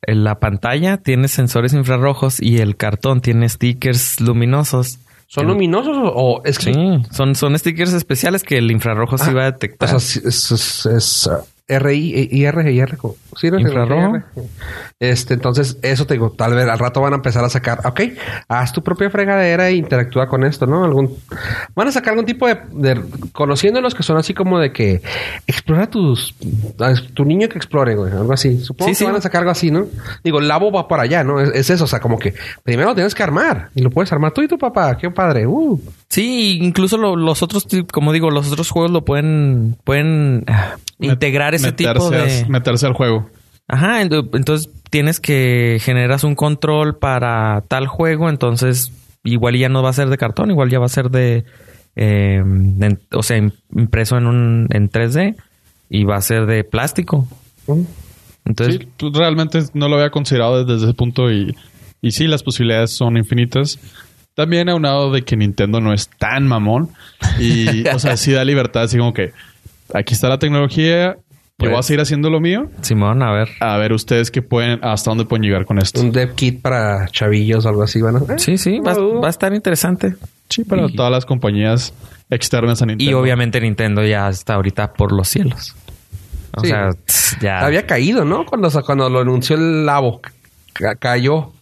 en 0.02 0.24
la 0.24 0.40
pantalla 0.40 0.98
tiene 0.98 1.28
sensores 1.28 1.72
infrarrojos 1.72 2.42
y 2.42 2.58
el 2.58 2.76
cartón 2.76 3.20
tiene 3.22 3.48
stickers 3.48 4.20
luminosos. 4.20 4.98
¿Son 5.28 5.46
luminosos 5.46 5.96
o, 5.96 6.02
o 6.08 6.44
es 6.44 6.58
que... 6.58 6.72
Sí, 6.72 7.02
son, 7.10 7.34
son 7.34 7.58
stickers 7.58 7.92
especiales 7.92 8.42
que 8.42 8.58
el 8.58 8.70
infrarrojo 8.70 9.18
sí 9.18 9.24
Ah, 9.30 9.34
va 9.34 9.44
a 9.46 9.48
O 9.48 9.52
detectar. 9.52 9.88
sea, 9.88 9.98
sí, 10.00 10.20
es, 10.24 10.50
es, 10.52 10.86
es, 10.86 11.26
uh, 11.26 11.42
RI, 11.68 12.28
IR, 12.30 12.68
IR, 12.70 12.96
¿cómo? 12.96 13.16
¿Sí, 13.36 13.50
no? 13.50 13.58
Infrarrojo. 13.58 14.22
Este, 14.98 15.34
entonces, 15.34 15.76
eso 15.82 16.06
te 16.06 16.14
digo, 16.14 16.30
tal 16.30 16.54
vez 16.54 16.66
al 16.66 16.78
rato 16.78 17.02
van 17.02 17.12
a 17.12 17.16
empezar 17.16 17.44
a 17.44 17.50
sacar, 17.50 17.80
ok, 17.86 18.00
haz 18.48 18.72
tu 18.72 18.82
propia 18.82 19.10
fregadera 19.10 19.68
e 19.68 19.74
interactúa 19.74 20.26
con 20.26 20.42
esto, 20.42 20.64
¿no? 20.66 20.84
Algún, 20.84 21.14
van 21.74 21.88
a 21.88 21.92
sacar 21.92 22.12
algún 22.14 22.24
tipo 22.24 22.46
de, 22.46 22.58
de 22.72 23.02
conociendo 23.32 23.82
los 23.82 23.94
que 23.94 24.02
son 24.02 24.16
así 24.16 24.32
como 24.32 24.58
de 24.58 24.72
que 24.72 25.02
explora 25.46 25.90
tus, 25.90 26.34
tu 27.12 27.26
niño 27.26 27.46
que 27.50 27.58
explore, 27.58 27.94
güey, 27.94 28.10
algo 28.10 28.32
así. 28.32 28.58
Supongo 28.60 28.86
Sí, 28.88 28.92
que 28.92 28.94
sí. 28.96 29.04
van 29.04 29.16
a 29.16 29.20
sacar 29.20 29.40
algo 29.40 29.50
así, 29.50 29.70
¿no? 29.70 29.84
Digo, 30.24 30.38
el 30.38 30.48
labo 30.48 30.72
va 30.72 30.88
por 30.88 30.98
allá, 30.98 31.22
¿no? 31.22 31.42
Es, 31.42 31.50
es 31.54 31.68
eso, 31.68 31.84
o 31.84 31.88
sea, 31.88 32.00
como 32.00 32.18
que 32.18 32.32
primero 32.62 32.88
lo 32.88 32.94
tienes 32.94 33.14
que 33.14 33.22
armar 33.22 33.68
y 33.74 33.82
lo 33.82 33.90
puedes 33.90 34.10
armar 34.12 34.32
tú 34.32 34.40
y 34.40 34.48
tu 34.48 34.56
papá, 34.56 34.96
qué 34.96 35.10
padre, 35.10 35.46
uh. 35.46 35.78
Sí, 36.08 36.58
incluso 36.62 36.96
lo- 36.96 37.16
los 37.16 37.42
otros, 37.42 37.66
ti- 37.66 37.84
como 37.84 38.14
digo, 38.14 38.30
los 38.30 38.50
otros 38.50 38.70
juegos 38.70 38.90
lo 38.92 39.04
pueden, 39.04 39.76
pueden 39.84 40.44
ah, 40.46 40.76
integrar 41.00 41.54
ese 41.54 41.72
tipo 41.72 42.08
de... 42.08 42.44
a- 42.44 42.48
meterse 42.48 42.86
al 42.86 42.94
juego. 42.94 43.28
Ajá, 43.68 44.02
ento- 44.02 44.28
entonces 44.34 44.70
tienes 44.90 45.18
que 45.20 45.78
generas 45.80 46.22
un 46.24 46.34
control 46.34 46.96
para 46.98 47.62
tal 47.68 47.86
juego, 47.88 48.28
entonces 48.28 48.92
igual 49.24 49.56
ya 49.56 49.68
no 49.68 49.82
va 49.82 49.90
a 49.90 49.94
ser 49.94 50.08
de 50.08 50.18
cartón, 50.18 50.50
igual 50.50 50.70
ya 50.70 50.78
va 50.78 50.86
a 50.86 50.90
ser 50.90 51.10
de, 51.10 51.44
eh, 51.96 52.36
en- 52.36 53.00
o 53.12 53.22
sea, 53.22 53.38
im- 53.38 53.52
impreso 53.74 54.16
en 54.18 54.26
un 54.26 54.68
en 54.70 54.88
3D 54.88 55.34
y 55.90 56.04
va 56.04 56.16
a 56.16 56.20
ser 56.22 56.46
de 56.46 56.62
plástico. 56.64 57.26
Entonces, 58.44 58.78
Sí, 58.98 59.10
realmente 59.12 59.60
no 59.74 59.88
lo 59.88 59.96
había 59.96 60.10
considerado 60.10 60.64
desde 60.64 60.84
ese 60.86 60.94
punto 60.94 61.32
y, 61.32 61.56
y 62.00 62.12
sí, 62.12 62.28
las 62.28 62.44
posibilidades 62.44 62.92
son 62.92 63.16
infinitas. 63.16 63.78
También 64.34 64.68
aunado 64.68 65.10
de 65.10 65.22
que 65.22 65.36
Nintendo 65.36 65.80
no 65.80 65.92
es 65.92 66.08
tan 66.18 66.46
mamón 66.46 66.90
y, 67.40 67.88
o 67.88 67.98
sea, 67.98 68.16
sí 68.16 68.30
da 68.32 68.44
libertad, 68.44 68.82
así 68.84 68.98
como 68.98 69.12
que 69.12 69.32
aquí 69.92 70.14
está 70.14 70.28
la 70.28 70.38
tecnología, 70.38 71.16
yo 71.58 71.64
Pues- 71.64 71.70
voy 71.70 71.78
a 71.80 71.82
seguir 71.82 72.00
haciendo 72.02 72.28
lo 72.28 72.38
mío. 72.40 72.68
Simón, 72.82 73.22
a 73.22 73.32
ver. 73.32 73.48
A 73.60 73.78
ver 73.78 73.92
ustedes 73.94 74.30
qué 74.30 74.42
pueden, 74.42 74.78
hasta 74.84 75.10
dónde 75.10 75.24
pueden 75.24 75.42
llegar 75.42 75.64
con 75.64 75.78
esto. 75.78 76.00
Un 76.02 76.12
dev 76.12 76.34
kit 76.34 76.60
para 76.60 77.08
chavillos 77.08 77.64
o 77.64 77.68
algo 77.70 77.82
así, 77.82 78.02
¿van 78.02 78.16
a- 78.16 78.38
Sí, 78.38 78.58
sí, 78.58 78.78
va, 78.80 78.92
va 78.94 79.26
a 79.28 79.30
estar 79.30 79.54
interesante. 79.54 80.16
Sí, 80.50 80.64
para 80.64 80.86
Y- 80.86 80.94
todas 80.94 81.10
las 81.10 81.24
compañías 81.24 81.94
externas 82.28 82.82
a 82.82 82.84
Y 82.84 82.88
Nintendo. 82.88 83.20
obviamente 83.20 83.60
Nintendo 83.60 84.04
ya 84.04 84.28
está 84.28 84.54
ahorita 84.54 84.92
por 84.92 85.12
los 85.12 85.28
cielos. 85.28 85.74
O 86.56 86.60
Sí. 86.60 86.68
sea, 86.68 86.90
tss, 87.06 87.38
ya. 87.40 87.60
Había 87.60 87.86
caído, 87.86 88.24
¿no? 88.26 88.44
Cuando, 88.44 88.70
cuando 88.84 89.08
lo 89.08 89.20
anunció 89.20 89.56
el 89.56 89.86
Labo. 89.86 90.20
Ca- 90.74 90.94
cayó. 90.96 91.52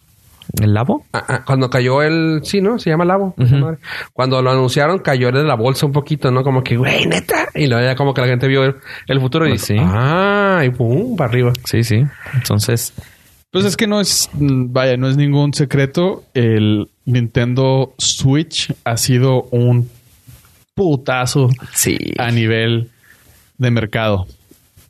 ¿El 0.60 0.74
labo? 0.74 1.04
Ah, 1.12 1.24
ah, 1.28 1.44
cuando 1.44 1.68
cayó 1.70 2.02
el... 2.02 2.40
Sí, 2.44 2.60
¿no? 2.60 2.78
Se 2.78 2.90
llama 2.90 3.04
Labo. 3.04 3.34
Cuando 4.12 4.40
lo 4.42 4.50
anunciaron, 4.50 4.98
cayó 5.00 5.32
de 5.32 5.42
la 5.42 5.54
bolsa 5.54 5.86
un 5.86 5.92
poquito, 5.92 6.30
¿no? 6.30 6.42
Como 6.44 6.62
que, 6.62 6.76
güey, 6.76 7.06
neta. 7.06 7.48
Y 7.54 7.66
luego 7.66 7.84
ya 7.84 7.96
como 7.96 8.14
que 8.14 8.20
la 8.20 8.26
gente 8.28 8.46
vio 8.46 8.64
el, 8.64 8.76
el 9.08 9.20
futuro 9.20 9.46
y 9.46 9.50
Pues 9.50 9.66
dijo, 9.68 9.82
sí. 9.82 9.88
ah, 9.92 10.62
y 10.64 10.70
pum, 10.70 11.16
para 11.16 11.30
arriba. 11.30 11.52
Sí, 11.64 11.82
sí. 11.82 12.04
Entonces, 12.34 12.92
Pues 13.50 13.64
es 13.64 13.76
que 13.76 13.86
no 13.86 14.00
es, 14.00 14.28
vaya, 14.34 14.96
no 14.96 15.08
es 15.08 15.16
ningún 15.16 15.54
secreto. 15.54 16.24
El 16.34 16.88
Nintendo 17.04 17.94
Switch 17.98 18.72
ha 18.84 18.96
sido 18.96 19.42
un 19.50 19.88
putazo 20.74 21.50
sí. 21.72 21.96
a 22.18 22.30
nivel 22.30 22.90
de 23.58 23.70
mercado. 23.70 24.26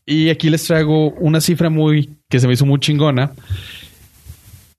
Y 0.06 0.28
aquí 0.30 0.50
les 0.50 0.64
traigo 0.64 1.10
una 1.12 1.40
cifra 1.40 1.70
muy 1.70 2.10
que 2.28 2.38
se 2.40 2.46
me 2.46 2.52
hizo 2.54 2.66
muy 2.66 2.78
chingona. 2.80 3.32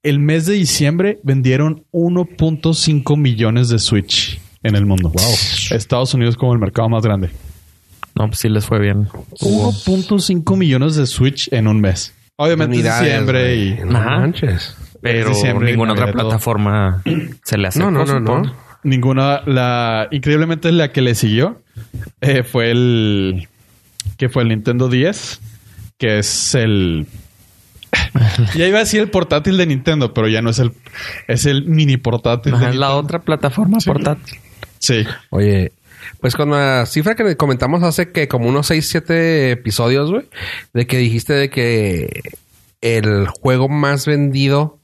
El 0.05 0.19
mes 0.19 0.45
de 0.45 0.53
diciembre 0.53 1.19
vendieron 1.23 1.83
1.5 1.91 3.17
millones 3.17 3.69
de 3.69 3.79
Switch 3.79 4.39
en 4.61 4.75
el 4.75 4.85
mundo. 4.85 5.09
Wow. 5.09 5.33
Estados 5.71 6.13
Unidos 6.13 6.37
como 6.37 6.53
el 6.53 6.59
mercado 6.59 6.87
más 6.89 7.03
grande. 7.03 7.31
No, 8.13 8.27
pues 8.27 8.37
sí 8.37 8.47
les 8.47 8.65
fue 8.65 8.79
bien. 8.79 9.07
1.5 9.39 10.57
millones 10.57 10.95
de 10.95 11.07
Switch 11.07 11.51
en 11.51 11.67
un 11.67 11.81
mes. 11.81 12.13
Obviamente 12.35 12.75
Unidades, 12.75 13.03
diciembre 13.03 13.55
y... 13.55 13.79
No 13.83 13.97
Ajá. 13.97 14.19
manches. 14.19 14.77
Pero 15.01 15.29
diciembre 15.29 15.71
ninguna 15.71 15.93
otra 15.93 16.11
plataforma 16.11 17.01
se 17.43 17.57
le 17.57 17.67
acercó. 17.67 17.89
No, 17.89 18.05
no, 18.05 18.19
no, 18.19 18.43
no. 18.43 18.53
Ninguna, 18.83 19.41
la 19.47 20.07
increíblemente 20.11 20.71
la 20.71 20.91
que 20.91 21.01
le 21.01 21.15
siguió 21.15 21.63
eh, 22.21 22.43
fue 22.43 22.69
el 22.69 23.47
que 24.17 24.29
fue 24.29 24.43
el 24.43 24.49
Nintendo 24.49 24.87
10, 24.87 25.41
que 25.97 26.19
es 26.19 26.53
el 26.53 27.07
ya 28.55 28.67
iba 28.67 28.77
a 28.77 28.81
decir 28.81 29.01
el 29.01 29.09
portátil 29.09 29.57
de 29.57 29.65
Nintendo, 29.65 30.13
pero 30.13 30.27
ya 30.27 30.41
no 30.41 30.49
es 30.49 30.59
el 30.59 30.73
es 31.27 31.45
el 31.45 31.65
mini 31.65 31.97
portátil. 31.97 32.57
de 32.57 32.69
es 32.69 32.75
la 32.75 32.95
otra 32.95 33.19
plataforma 33.19 33.77
portátil. 33.85 34.39
Sí, 34.79 35.05
Oye, 35.29 35.71
pues 36.19 36.35
con 36.35 36.51
la 36.51 36.85
cifra 36.85 37.15
que 37.15 37.35
comentamos 37.37 37.83
hace 37.83 38.11
que 38.11 38.27
como 38.27 38.47
unos 38.49 38.67
6, 38.67 38.87
7 38.87 39.51
episodios, 39.51 40.11
güey, 40.11 40.29
de 40.73 40.87
que 40.87 40.97
dijiste 40.97 41.33
de 41.33 41.49
que 41.49 42.21
el 42.81 43.27
juego 43.27 43.69
más 43.69 44.05
vendido 44.05 44.79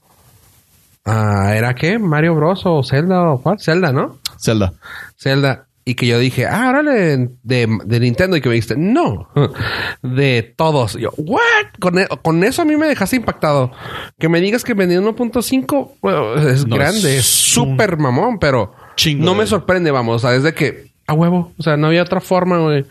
ah, 1.04 1.52
era 1.54 1.74
qué? 1.74 1.98
Mario 1.98 2.34
Bros. 2.34 2.62
o 2.64 2.82
Zelda 2.82 3.30
o 3.30 3.42
cuál? 3.42 3.60
Zelda, 3.60 3.92
¿no? 3.92 4.18
Zelda. 4.38 4.74
Zelda. 5.16 5.66
Y 5.84 5.94
que 5.94 6.06
yo 6.06 6.18
dije, 6.18 6.46
ah, 6.46 6.68
órale, 6.70 7.30
de, 7.42 7.78
de 7.84 8.00
Nintendo. 8.00 8.36
Y 8.36 8.40
que 8.40 8.48
me 8.48 8.54
dijiste, 8.54 8.76
no, 8.76 9.28
de 10.02 10.54
todos. 10.56 10.94
Y 10.94 11.00
yo, 11.00 11.10
¿what? 11.16 11.40
Con, 11.80 11.98
e- 11.98 12.06
con 12.22 12.44
eso 12.44 12.62
a 12.62 12.64
mí 12.64 12.76
me 12.76 12.86
dejaste 12.86 13.16
impactado. 13.16 13.72
Que 14.18 14.28
me 14.28 14.40
digas 14.40 14.62
que 14.62 14.74
vendieron 14.74 15.04
1.5, 15.06 15.90
bueno, 16.00 16.34
es 16.36 16.66
No, 16.66 16.76
grande, 16.76 17.16
es 17.18 17.26
súper 17.26 17.96
mamón, 17.96 18.38
pero 18.38 18.74
chingo 18.96 19.24
no 19.24 19.34
me 19.34 19.46
sorprende, 19.46 19.90
vamos. 19.90 20.16
O 20.16 20.28
sea, 20.28 20.36
es 20.36 20.44
de 20.44 20.54
que, 20.54 20.92
a 21.06 21.14
huevo. 21.14 21.52
O 21.58 21.62
sea, 21.62 21.76
no 21.76 21.88
había 21.88 22.02
otra 22.02 22.20
forma, 22.20 22.58
güey. 22.58 22.84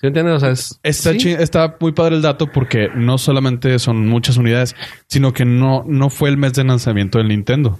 ¿Sí 0.00 0.08
entiendes? 0.08 0.34
O 0.34 0.40
sea, 0.40 0.50
es. 0.50 0.80
Está, 0.82 1.12
sí. 1.12 1.30
está 1.38 1.76
muy 1.80 1.92
padre 1.92 2.16
el 2.16 2.22
dato 2.22 2.50
porque 2.50 2.88
no 2.94 3.16
solamente 3.16 3.78
son 3.78 4.08
muchas 4.08 4.36
unidades, 4.36 4.74
sino 5.06 5.32
que 5.32 5.44
no, 5.44 5.84
no 5.86 6.10
fue 6.10 6.30
el 6.30 6.36
mes 6.36 6.52
de 6.54 6.64
lanzamiento 6.64 7.18
del 7.18 7.28
Nintendo. 7.28 7.78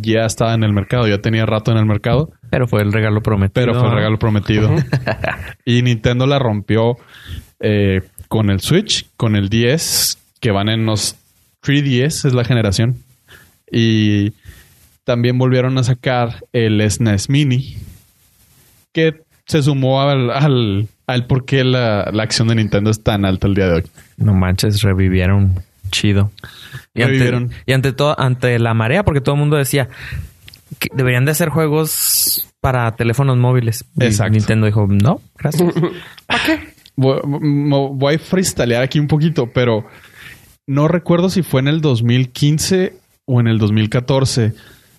Ya 0.00 0.24
estaba 0.24 0.54
en 0.54 0.64
el 0.64 0.72
mercado, 0.72 1.06
ya 1.06 1.18
tenía 1.18 1.44
rato 1.44 1.70
en 1.70 1.76
el 1.76 1.84
mercado. 1.84 2.30
Pero 2.48 2.66
fue 2.66 2.80
el 2.80 2.92
regalo 2.92 3.22
prometido. 3.22 3.66
Pero 3.66 3.78
fue 3.78 3.88
el 3.90 3.94
regalo 3.94 4.18
prometido. 4.18 4.74
y 5.66 5.82
Nintendo 5.82 6.26
la 6.26 6.38
rompió 6.38 6.96
eh, 7.60 8.00
con 8.28 8.48
el 8.48 8.60
Switch, 8.60 9.06
con 9.18 9.36
el 9.36 9.50
10, 9.50 10.18
que 10.40 10.50
van 10.50 10.70
en 10.70 10.86
los 10.86 11.16
3DS, 11.62 12.26
es 12.26 12.32
la 12.32 12.44
generación. 12.44 12.96
Y 13.70 14.32
también 15.04 15.36
volvieron 15.36 15.76
a 15.76 15.84
sacar 15.84 16.44
el 16.54 16.80
SNES 16.90 17.28
Mini, 17.28 17.76
que 18.92 19.20
se 19.44 19.62
sumó 19.62 20.00
al, 20.00 20.30
al, 20.30 20.88
al 21.06 21.26
por 21.26 21.44
qué 21.44 21.64
la, 21.64 22.08
la 22.12 22.22
acción 22.22 22.48
de 22.48 22.54
Nintendo 22.54 22.90
es 22.90 23.02
tan 23.02 23.26
alta 23.26 23.46
el 23.46 23.54
día 23.54 23.66
de 23.66 23.74
hoy. 23.74 23.84
No 24.16 24.32
manches, 24.32 24.80
revivieron 24.80 25.62
chido. 25.92 26.32
Y 26.94 27.02
ante, 27.02 27.48
y 27.66 27.72
ante 27.72 27.92
todo, 27.92 28.18
ante 28.18 28.58
la 28.58 28.74
marea, 28.74 29.04
porque 29.04 29.20
todo 29.20 29.36
el 29.36 29.40
mundo 29.40 29.56
decía 29.56 29.88
que 30.80 30.88
deberían 30.92 31.24
de 31.24 31.30
hacer 31.30 31.48
juegos 31.50 32.48
para 32.60 32.90
teléfonos 32.96 33.36
móviles. 33.36 33.84
Y 34.00 34.04
Exacto. 34.04 34.32
Nintendo 34.32 34.66
dijo, 34.66 34.86
no, 34.88 35.20
gracias. 35.38 35.72
¿Para 36.26 36.44
qué? 36.44 36.72
Voy, 36.96 38.14
a 38.14 38.18
freestylear 38.18 38.82
aquí 38.82 38.98
un 38.98 39.06
poquito, 39.06 39.50
pero 39.52 39.86
no 40.66 40.88
recuerdo 40.88 41.30
si 41.30 41.42
fue 41.42 41.60
en 41.60 41.68
el 41.68 41.80
2015 41.80 42.94
o 43.24 43.40
en 43.40 43.46
el 43.46 43.58
2014, 43.58 44.52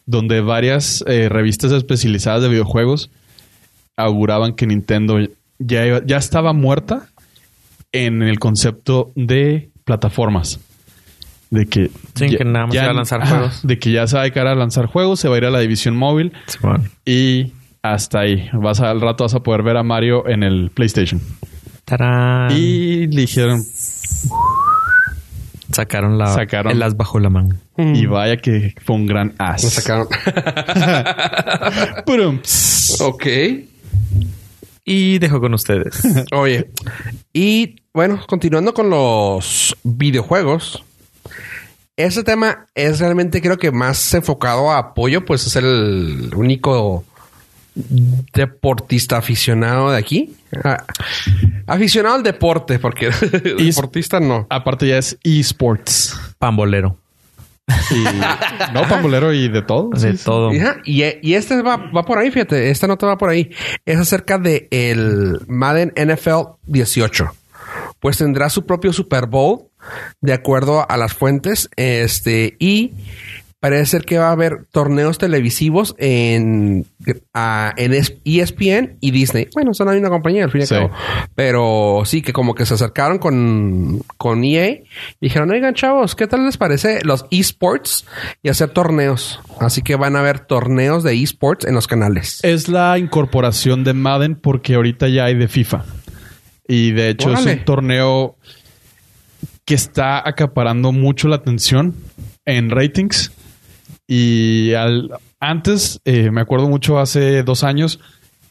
donde 0.05 0.41
varias 0.41 1.03
eh, 1.07 1.29
revistas 1.29 1.71
especializadas 1.71 2.41
de 2.41 2.49
videojuegos 2.49 3.09
auguraban 3.95 4.53
que 4.55 4.65
Nintendo 4.67 5.19
ya, 5.59 5.85
iba- 5.85 6.01
ya 6.05 6.17
estaba 6.17 6.51
muerta 6.53 7.07
en 7.91 8.23
el 8.23 8.39
concepto 8.39 9.11
de 9.15 9.69
plataformas. 9.85 10.59
De 11.53 11.67
que, 11.67 11.91
Sí, 12.15 12.35
que 12.35 12.43
nada 12.43 12.65
más 12.65 12.75
iba 12.75 12.85
a 12.89 12.93
lanzar 12.93 13.21
ajá, 13.21 13.29
juegos. 13.35 13.59
De 13.67 13.77
que 13.77 13.91
ya 13.91 14.07
se 14.07 14.15
va 14.15 14.21
a 14.21 14.23
dedicar 14.23 14.47
a 14.47 14.55
lanzar 14.55 14.87
juegos, 14.87 15.19
se 15.19 15.27
va 15.29 15.35
a 15.35 15.37
ir 15.37 15.45
a 15.45 15.51
la 15.51 15.59
división 15.59 15.95
móvil 15.95 16.33
y 17.05 17.53
hasta 17.83 18.21
ahí. 18.21 18.49
Vas 18.53 18.79
a- 18.81 18.89
al 18.89 19.01
rato 19.01 19.23
vas 19.23 19.35
a 19.35 19.41
poder 19.43 19.61
ver 19.61 19.77
a 19.77 19.83
Mario 19.83 20.27
en 20.27 20.41
el 20.41 20.71
PlayStation. 20.73 21.21
Tarán. 21.85 22.51
Y 22.57 23.05
le 23.07 23.21
dijeron, 23.21 23.61
sacaron 25.71 26.17
la 26.17 26.27
Sacaron. 26.27 26.71
el 26.71 26.81
as 26.81 26.95
bajo 26.97 27.19
la 27.19 27.29
manga. 27.29 27.55
y 27.77 28.05
vaya 28.05 28.37
que 28.37 28.73
fue 28.83 28.95
un 28.95 29.05
gran 29.05 29.33
as. 29.37 29.63
Lo 29.63 29.69
sacaron. 29.69 30.07
Purum, 32.05 32.39
ok. 32.99 33.25
Y 34.85 35.17
dejo 35.19 35.39
con 35.39 35.53
ustedes. 35.53 36.01
Oye, 36.33 36.69
y 37.33 37.75
bueno, 37.93 38.19
continuando 38.27 38.73
con 38.73 38.89
los 38.89 39.75
videojuegos, 39.83 40.83
ese 41.97 42.23
tema 42.23 42.67
es 42.75 42.99
realmente 42.99 43.41
creo 43.41 43.57
que 43.57 43.71
más 43.71 44.13
enfocado 44.13 44.71
a 44.71 44.79
apoyo, 44.79 45.25
pues 45.25 45.45
es 45.45 45.55
el 45.55 46.31
único 46.35 47.03
deportista 47.75 49.17
aficionado 49.17 49.91
de 49.91 49.97
aquí. 49.97 50.35
Ah, 50.63 50.83
aficionado 51.67 52.15
al 52.15 52.23
deporte, 52.23 52.79
porque 52.79 53.09
deportista 53.57 54.19
no. 54.19 54.47
Aparte 54.49 54.87
ya 54.87 54.97
es 54.97 55.17
esports. 55.23 56.19
Pambolero. 56.37 56.97
Y, 57.91 58.03
no, 58.73 58.87
pambolero 58.89 59.33
y 59.33 59.47
de 59.47 59.61
todo. 59.61 59.89
De 59.89 60.17
sí, 60.17 60.23
todo. 60.23 60.51
Y, 60.53 61.03
y 61.21 61.33
este 61.33 61.61
va, 61.61 61.77
va 61.77 62.03
por 62.03 62.17
ahí, 62.17 62.29
fíjate, 62.29 62.69
esta 62.69 62.87
nota 62.87 63.07
va 63.07 63.17
por 63.17 63.29
ahí. 63.29 63.51
Es 63.85 63.97
acerca 63.97 64.37
de 64.37 64.67
el 64.71 65.39
Madden 65.47 65.93
NFL 65.95 66.57
18. 66.65 67.31
Pues 67.99 68.17
tendrá 68.17 68.49
su 68.49 68.65
propio 68.65 68.91
Super 68.91 69.27
Bowl, 69.27 69.69
de 70.21 70.33
acuerdo 70.33 70.89
a 70.89 70.97
las 70.97 71.13
fuentes. 71.13 71.69
Este, 71.75 72.55
y 72.59 72.91
parece 73.59 73.85
ser 73.85 74.03
que 74.03 74.17
va 74.17 74.27
a 74.27 74.31
haber 74.33 74.65
torneos 74.73 75.17
televisivos 75.17 75.95
en, 75.97 76.85
en 77.05 77.93
es- 77.93 78.15
ESPN 78.25 78.97
y 78.99 79.11
Disney. 79.11 79.47
Bueno, 79.53 79.73
son 79.73 79.87
la 79.87 79.93
misma 79.93 80.09
compañía, 80.09 80.43
al 80.43 80.51
fin 80.51 80.59
y 80.59 80.63
al 80.63 80.69
cabo. 80.69 80.91
Pero 81.33 82.01
sí, 82.03 82.21
que 82.21 82.33
como 82.33 82.55
que 82.55 82.65
se 82.65 82.73
acercaron 82.73 83.19
con, 83.19 84.01
con 84.17 84.43
EA 84.43 84.69
y 84.69 84.83
dijeron, 85.21 85.49
oigan, 85.51 85.75
chavos, 85.75 86.13
¿qué 86.13 86.27
tal 86.27 86.45
les 86.45 86.57
parece 86.57 86.99
los 87.05 87.25
esports 87.31 88.05
y 88.41 88.49
hacer 88.49 88.69
torneos? 88.71 89.39
Así 89.61 89.81
que 89.81 89.95
van 89.95 90.17
a 90.17 90.19
haber 90.19 90.41
torneos 90.41 91.03
de 91.03 91.13
esports 91.23 91.63
en 91.65 91.73
los 91.73 91.87
canales. 91.87 92.39
Es 92.43 92.67
la 92.67 92.97
incorporación 92.97 93.85
de 93.85 93.93
Madden 93.93 94.35
porque 94.35 94.75
ahorita 94.75 95.07
ya 95.07 95.23
hay 95.23 95.35
de 95.35 95.47
FIFA. 95.47 95.85
Y 96.67 96.91
de 96.91 97.09
hecho 97.11 97.29
Órale. 97.29 97.51
es 97.53 97.59
un 97.59 97.65
torneo 97.65 98.35
que 99.65 99.75
está 99.75 100.27
acaparando 100.27 100.91
mucho 100.91 101.27
la 101.27 101.37
atención 101.37 101.95
en 102.45 102.69
ratings. 102.69 103.31
Y 104.07 104.73
al, 104.73 105.11
antes, 105.39 105.99
eh, 106.05 106.31
me 106.31 106.41
acuerdo 106.41 106.67
mucho 106.67 106.99
hace 106.99 107.43
dos 107.43 107.63
años, 107.63 107.99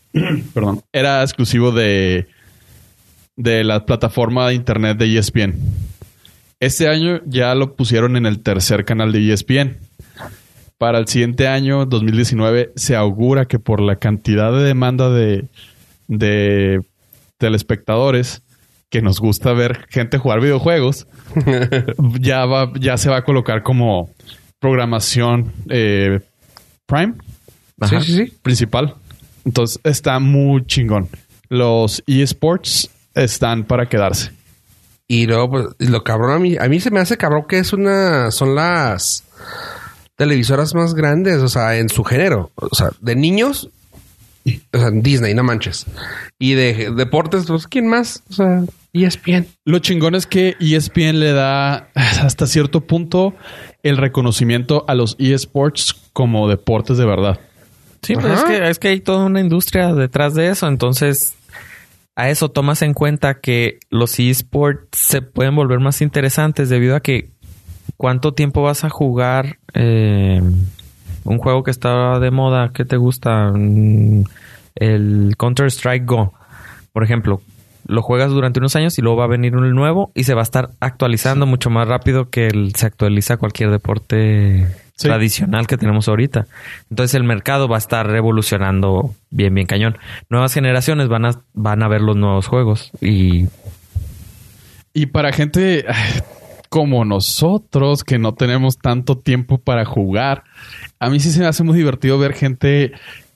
perdón, 0.54 0.82
era 0.92 1.22
exclusivo 1.22 1.72
de, 1.72 2.26
de 3.36 3.64
la 3.64 3.84
plataforma 3.84 4.48
de 4.48 4.54
internet 4.54 4.98
de 4.98 5.18
ESPN. 5.18 5.54
Este 6.60 6.88
año 6.88 7.20
ya 7.26 7.54
lo 7.54 7.74
pusieron 7.74 8.16
en 8.16 8.24
el 8.24 8.40
tercer 8.40 8.84
canal 8.84 9.12
de 9.12 9.32
ESPN. 9.32 9.78
Para 10.78 10.98
el 10.98 11.08
siguiente 11.08 11.48
año, 11.48 11.86
2019, 11.86 12.72
se 12.76 12.96
augura 12.96 13.46
que 13.46 13.58
por 13.58 13.80
la 13.80 13.96
cantidad 13.96 14.52
de 14.52 14.64
demanda 14.64 15.10
de, 15.10 15.48
de 16.08 16.80
telespectadores 17.38 18.42
que 18.92 19.00
nos 19.00 19.20
gusta 19.20 19.54
ver 19.54 19.86
gente 19.88 20.18
jugar 20.18 20.40
videojuegos, 20.40 21.06
ya, 22.20 22.44
va, 22.44 22.70
ya 22.78 22.98
se 22.98 23.08
va 23.08 23.16
a 23.16 23.24
colocar 23.24 23.62
como 23.62 24.10
programación 24.60 25.50
eh, 25.70 26.20
Prime 26.86 27.14
Ajá. 27.80 28.02
Sí, 28.02 28.12
sí, 28.12 28.26
sí. 28.26 28.32
principal. 28.42 28.94
Entonces 29.46 29.80
está 29.82 30.18
muy 30.18 30.66
chingón. 30.66 31.08
Los 31.48 32.04
eSports 32.06 32.90
están 33.14 33.64
para 33.64 33.88
quedarse. 33.88 34.30
Y 35.08 35.26
luego, 35.26 35.50
pues, 35.50 35.90
lo 35.90 36.04
cabrón 36.04 36.32
a 36.32 36.38
mí, 36.38 36.56
a 36.60 36.68
mí 36.68 36.78
se 36.78 36.90
me 36.90 37.00
hace 37.00 37.16
cabrón 37.16 37.46
que 37.48 37.58
es 37.58 37.72
una, 37.72 38.30
son 38.30 38.54
las 38.54 39.24
televisoras 40.16 40.74
más 40.74 40.92
grandes, 40.92 41.38
o 41.38 41.48
sea, 41.48 41.78
en 41.78 41.88
su 41.88 42.04
género. 42.04 42.50
O 42.56 42.74
sea, 42.74 42.90
de 43.00 43.16
niños, 43.16 43.70
o 44.72 44.78
sea, 44.78 44.90
Disney, 44.90 45.32
no 45.32 45.44
manches. 45.44 45.86
Y 46.38 46.52
de 46.52 46.92
deportes, 46.94 47.46
pues, 47.46 47.66
¿quién 47.66 47.88
más? 47.88 48.22
O 48.30 48.34
sea, 48.34 48.64
ESPN. 48.92 49.46
Lo 49.64 49.78
chingón 49.78 50.14
es 50.14 50.26
que 50.26 50.56
ESPN 50.60 51.18
le 51.18 51.32
da 51.32 51.88
hasta 51.94 52.46
cierto 52.46 52.82
punto 52.82 53.34
el 53.82 53.96
reconocimiento 53.96 54.84
a 54.88 54.94
los 54.94 55.16
eSports 55.18 55.94
como 56.12 56.48
deportes 56.48 56.98
de 56.98 57.06
verdad. 57.06 57.40
Sí, 58.02 58.14
pues 58.14 58.40
es 58.40 58.44
que, 58.44 58.68
es 58.68 58.78
que 58.78 58.88
hay 58.88 59.00
toda 59.00 59.24
una 59.24 59.40
industria 59.40 59.94
detrás 59.94 60.34
de 60.34 60.48
eso. 60.48 60.66
Entonces, 60.66 61.34
a 62.16 62.28
eso 62.30 62.50
tomas 62.50 62.82
en 62.82 62.94
cuenta 62.94 63.40
que 63.40 63.78
los 63.90 64.18
esports 64.18 64.98
se 64.98 65.22
pueden 65.22 65.54
volver 65.54 65.78
más 65.78 66.02
interesantes 66.02 66.68
debido 66.68 66.96
a 66.96 67.00
que 67.00 67.30
¿cuánto 67.96 68.34
tiempo 68.34 68.62
vas 68.62 68.84
a 68.84 68.90
jugar 68.90 69.58
eh, 69.74 70.42
un 71.24 71.38
juego 71.38 71.62
que 71.62 71.70
está 71.70 72.18
de 72.18 72.30
moda? 72.30 72.72
¿Qué 72.74 72.84
te 72.84 72.96
gusta? 72.96 73.52
Mm, 73.54 74.24
El 74.74 75.34
Counter-Strike 75.38 76.04
Go, 76.04 76.34
por 76.92 77.04
ejemplo. 77.04 77.40
Lo 77.86 78.02
juegas 78.02 78.30
durante 78.30 78.60
unos 78.60 78.76
años 78.76 78.98
y 78.98 79.02
luego 79.02 79.16
va 79.18 79.24
a 79.24 79.28
venir 79.28 79.56
un 79.56 79.70
nuevo 79.74 80.10
y 80.14 80.24
se 80.24 80.34
va 80.34 80.40
a 80.40 80.44
estar 80.44 80.70
actualizando 80.80 81.46
mucho 81.46 81.70
más 81.70 81.88
rápido 81.88 82.30
que 82.30 82.46
el- 82.48 82.74
se 82.74 82.86
actualiza 82.86 83.36
cualquier 83.36 83.70
deporte 83.70 84.66
Sí. 84.94 85.08
tradicional 85.08 85.66
que 85.66 85.76
tenemos 85.78 86.06
ahorita. 86.08 86.46
Entonces 86.90 87.14
el 87.14 87.24
mercado 87.24 87.66
va 87.66 87.76
a 87.76 87.78
estar 87.78 88.06
revolucionando 88.06 89.14
bien, 89.30 89.54
bien 89.54 89.66
cañón. 89.66 89.98
Nuevas 90.28 90.52
generaciones 90.54 91.08
van 91.08 91.24
a, 91.24 91.40
van 91.54 91.82
a 91.82 91.88
ver 91.88 92.02
los 92.02 92.16
nuevos 92.16 92.46
juegos 92.46 92.90
y 93.00 93.46
Y 94.94 95.06
para 95.06 95.32
gente 95.32 95.86
como 96.68 97.04
nosotros, 97.04 98.04
que 98.04 98.18
no 98.18 98.34
tenemos 98.34 98.78
tanto 98.78 99.18
tiempo 99.18 99.58
para 99.58 99.84
jugar, 99.84 100.44
a 101.00 101.10
mí 101.10 101.20
sí 101.20 101.30
se 101.30 101.40
me 101.40 101.46
hace 101.46 101.62
muy 101.64 101.76
divertido 101.76 102.18
ver 102.18 102.32
gente 102.34 102.92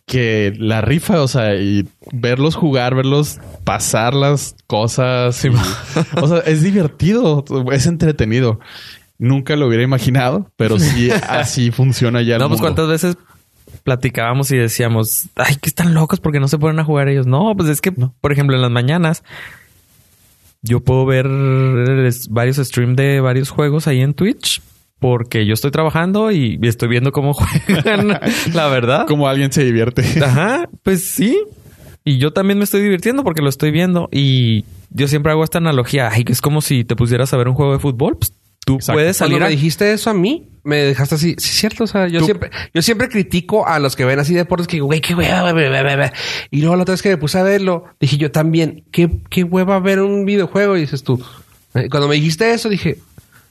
que 0.07 0.55
la 0.57 0.81
rifa, 0.81 1.21
o 1.21 1.29
sea, 1.29 1.57
y 1.57 1.87
verlos 2.13 2.55
jugar, 2.55 2.95
verlos 2.95 3.41
pasar 3.65 4.15
las 4.15 4.55
cosas. 4.67 5.45
y- 5.45 5.49
o 6.21 6.29
sea, 6.29 6.39
es 6.47 6.63
divertido, 6.63 7.45
es 7.73 7.87
entretenido. 7.87 8.61
Nunca 9.19 9.57
lo 9.57 9.67
hubiera 9.67 9.83
imaginado, 9.83 10.51
pero 10.57 10.79
sí 10.79 11.11
así 11.29 11.71
funciona 11.73 12.23
ya. 12.23 12.35
el 12.37 12.41
No, 12.41 12.49
pues 12.49 12.61
mundo. 12.61 12.75
cuántas 12.77 12.89
veces 12.89 13.17
platicábamos 13.83 14.51
y 14.53 14.57
decíamos, 14.57 15.25
ay, 15.37 15.57
que 15.57 15.69
están 15.69 15.93
locos 15.95 16.21
porque 16.21 16.39
no 16.41 16.49
se 16.49 16.59
ponen 16.59 16.79
a 16.79 16.85
jugar 16.85 17.09
ellos. 17.09 17.27
No, 17.27 17.55
pues 17.57 17.69
es 17.69 17.81
que, 17.81 17.93
por 17.93 18.31
ejemplo, 18.33 18.55
en 18.57 18.63
las 18.63 18.71
mañanas 18.71 19.25
yo 20.63 20.81
puedo 20.81 21.05
ver 21.07 21.27
es- 22.07 22.29
varios 22.29 22.57
streams 22.59 22.97
de 22.97 23.21
varios 23.21 23.51
juegos 23.51 23.87
ahí 23.89 24.01
en 24.03 24.15
Twitch 24.15 24.61
porque 24.99 25.45
yo 25.47 25.55
estoy 25.55 25.71
trabajando 25.71 26.31
y 26.33 26.59
estoy 26.63 26.89
viendo 26.89 27.13
cómo 27.13 27.35
juegan, 27.35 28.19
la 28.53 28.69
verdad. 28.69 29.07
Como 29.07 29.29
alguien 29.29 29.53
se 29.53 29.65
divierte. 29.65 30.03
Ajá, 30.25 30.69
pues 30.83 31.05
sí. 31.05 31.39
Y 32.05 32.19
yo 32.19 32.33
también 32.33 32.59
me 32.59 32.65
estoy 32.65 32.83
divirtiendo 32.83 33.25
porque 33.25 33.43
lo 33.43 33.49
estoy 33.49 33.71
viendo. 33.73 34.09
Y 34.13 34.65
yo 34.91 35.09
siempre 35.09 35.33
hago 35.33 35.43
esta 35.45 35.59
analogía. 35.59 36.09
Ay, 36.13 36.25
que 36.25 36.33
es 36.33 36.41
como 36.41 36.61
si 36.63 36.85
te 36.85 36.95
pusieras 36.97 37.33
a 37.33 37.37
ver 37.37 37.49
un 37.49 37.55
juego 37.55 37.73
de 37.73 37.79
fútbol. 37.81 38.17
Pues 38.17 38.33
tú 38.65 38.77
Exacto. 38.77 38.97
puedes 38.97 39.19
Cuando 39.19 39.35
salir 39.37 39.41
me 39.41 39.47
a... 39.47 39.51
dijiste 39.51 39.93
eso 39.93 40.11
a 40.11 40.15
mí, 40.15 40.49
me 40.63 40.77
dejaste 40.77 41.17
así. 41.17 41.31
Sí, 41.39 41.49
es 41.51 41.57
cierto. 41.57 41.83
O 41.85 41.87
sea, 41.89 42.07
yo 42.07 42.21
Tú- 42.21 42.27
siempre, 42.27 42.51
yo 42.73 42.81
siempre 42.81 43.09
critico 43.09 43.67
a 43.67 43.79
los 43.81 43.97
que 43.97 44.05
ven 44.05 44.21
así 44.21 44.35
deportes 44.35 44.69
que 44.69 44.77
digo, 44.77 44.87
güey, 44.87 45.01
qué 45.01 45.15
hueva, 45.17 45.51
güey, 45.53 45.69
güey, 45.69 45.83
güey, 45.83 45.97
güey". 45.97 46.11
Y 46.53 46.61
luego 46.61 46.77
la 46.77 46.83
otra 46.83 46.93
vez 46.93 47.03
que 47.03 47.09
me 47.11 47.17
puse 47.17 47.39
a 47.39 47.43
verlo, 47.43 47.85
dije 48.01 48.17
yo 48.19 48.31
también, 48.31 48.85
qué, 48.93 49.11
qué 49.29 49.43
hueva 49.43 49.79
ver 49.81 50.01
un 50.01 50.25
videojuego. 50.25 50.77
Y 50.77 50.83
dices 50.83 51.03
tú, 51.03 51.21
Eh, 51.75 51.89
cuando 51.91 52.09
me 52.09 52.15
dijiste 52.15 52.53
eso, 52.55 52.69
dije, 52.69 52.99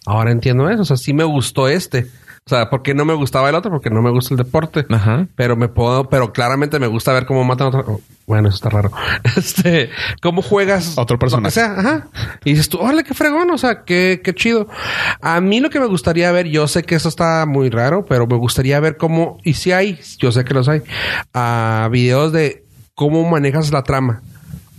ahora 0.05 0.31
entiendo 0.31 0.69
eso. 0.69 0.81
O 0.81 0.85
sea, 0.85 0.97
sí 0.97 1.13
me 1.13 1.23
gustó 1.23 1.67
este. 1.67 2.07
O 2.47 2.49
sea, 2.49 2.69
¿por 2.69 2.83
qué 2.83 2.93
no 2.93 3.05
me 3.05 3.15
gustaba 3.15 3.49
el 3.49 3.55
otro? 3.55 3.71
Porque 3.71 3.89
no 3.89 4.03
me 4.03 4.11
gusta 4.11 4.35
el 4.35 4.37
deporte. 4.37 4.85
Ajá. 4.91 5.27
Pero 5.35 5.55
me 5.55 5.67
puedo, 5.67 6.09
pero 6.09 6.31
claramente 6.31 6.77
me 6.77 6.85
gusta 6.85 7.11
ver 7.11 7.25
cómo 7.25 7.43
matan 7.43 7.65
a 7.65 7.69
otro. 7.69 8.01
Bueno, 8.27 8.49
eso 8.49 8.55
está 8.55 8.69
raro. 8.69 8.91
Este, 9.35 9.89
cómo 10.21 10.43
juegas 10.43 10.95
Otro 10.95 11.17
personaje. 11.17 11.47
O 11.47 11.51
sea, 11.51 11.71
ajá. 11.79 12.07
Y 12.43 12.51
dices 12.51 12.69
tú, 12.69 12.77
órale, 12.77 13.03
qué 13.03 13.15
fregón, 13.15 13.49
o 13.49 13.57
sea, 13.57 13.83
qué, 13.83 14.21
qué 14.23 14.35
chido. 14.35 14.67
A 15.21 15.41
mí 15.41 15.59
lo 15.59 15.71
que 15.71 15.79
me 15.79 15.87
gustaría 15.87 16.31
ver, 16.31 16.45
yo 16.47 16.67
sé 16.67 16.83
que 16.83 16.93
eso 16.93 17.09
está 17.09 17.47
muy 17.47 17.71
raro, 17.71 18.05
pero 18.05 18.27
me 18.27 18.37
gustaría 18.37 18.79
ver 18.79 18.97
cómo, 18.97 19.39
y 19.43 19.55
si 19.55 19.71
hay, 19.71 19.99
yo 20.19 20.31
sé 20.31 20.43
que 20.43 20.53
los 20.53 20.69
hay, 20.69 20.83
a 21.33 21.89
videos 21.91 22.31
de 22.31 22.63
cómo 22.93 23.27
manejas 23.27 23.71
la 23.71 23.81
trama. 23.81 24.21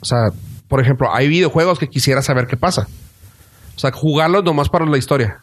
O 0.01 0.05
sea, 0.05 0.31
por 0.69 0.81
ejemplo, 0.81 1.13
hay 1.13 1.27
videojuegos 1.27 1.81
que 1.81 1.89
quisiera 1.89 2.23
saber 2.23 2.47
qué 2.47 2.57
pasa. 2.57 2.87
O 3.77 3.79
sea, 3.79 3.93
jugarlos 3.93 4.43
nomás 4.45 4.69
para 4.69 4.87
la 4.87 4.97
historia. 4.99 5.39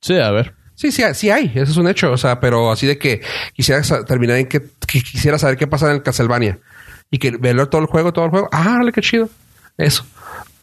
Sí, 0.00 0.18
a 0.18 0.30
ver. 0.30 0.54
Sí, 0.74 0.92
sí, 0.92 1.02
sí 1.14 1.30
hay, 1.30 1.46
eso 1.54 1.70
es 1.72 1.76
un 1.78 1.88
hecho, 1.88 2.12
o 2.12 2.18
sea, 2.18 2.38
pero 2.38 2.70
así 2.70 2.86
de 2.86 2.98
que 2.98 3.22
quisiera 3.54 3.80
terminar 4.04 4.36
en 4.36 4.46
que, 4.46 4.60
que 4.86 5.00
quisiera 5.00 5.38
saber 5.38 5.56
qué 5.56 5.66
pasa 5.66 5.86
en 5.86 5.92
el 5.96 6.02
Castlevania 6.02 6.58
y 7.10 7.18
que 7.18 7.30
verlo 7.30 7.68
todo 7.70 7.80
el 7.80 7.86
juego, 7.86 8.12
todo 8.12 8.26
el 8.26 8.30
juego, 8.30 8.48
ah, 8.52 8.80
qué 8.92 9.00
chido, 9.00 9.30
eso. 9.78 10.04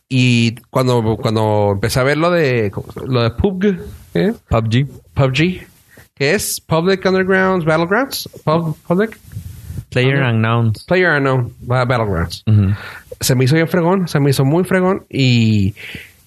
Y 0.07 0.53
cuando, 0.69 1.17
cuando 1.19 1.71
empecé 1.73 1.99
a 1.99 2.03
ver 2.03 2.17
lo 2.17 2.29
de, 2.29 2.71
lo 3.07 3.23
de 3.23 3.31
PUBG, 3.31 3.79
¿eh? 4.13 4.33
PUBG. 4.49 4.87
PUBG, 5.15 5.65
que 6.13 6.35
es 6.35 6.61
Public 6.61 7.03
Undergrounds 7.05 7.65
Battlegrounds, 7.65 8.29
Pub- 8.43 8.77
Public 8.87 9.17
Player 9.89 10.21
Ajá. 10.21 10.31
Unknowns. 10.31 10.83
Player 10.83 11.09
Unknown 11.17 11.53
Ba- 11.61 11.85
Battlegrounds. 11.85 12.43
Se 13.19 13.33
me 13.33 13.45
hizo 13.45 13.55
bien 13.55 13.67
fregón, 13.67 14.07
se 14.07 14.19
me 14.19 14.29
hizo 14.29 14.45
muy 14.45 14.63
fregón 14.63 15.05
y, 15.09 15.73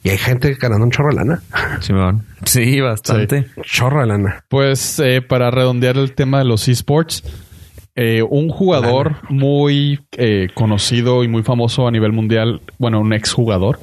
y 0.06 0.10
hay 0.10 0.18
gente 0.18 0.54
ganando 0.54 0.84
un 0.84 0.90
chorro 0.92 1.08
de 1.10 1.16
lana. 1.16 1.42
Simón. 1.80 2.24
Sí, 2.44 2.80
bastante. 2.80 3.46
chorro 3.62 4.00
de 4.00 4.06
lana. 4.06 4.44
Pues 4.48 4.98
eh, 5.00 5.20
para 5.20 5.50
redondear 5.50 5.96
el 5.96 6.14
tema 6.14 6.38
de 6.38 6.44
los 6.44 6.68
esports, 6.68 7.24
eh, 7.96 8.22
un 8.22 8.48
jugador 8.48 9.16
muy 9.28 9.98
eh, 10.12 10.48
conocido 10.54 11.24
y 11.24 11.28
muy 11.28 11.42
famoso 11.42 11.88
a 11.88 11.90
nivel 11.90 12.12
mundial, 12.12 12.60
bueno, 12.78 13.00
un 13.00 13.12
exjugador, 13.12 13.80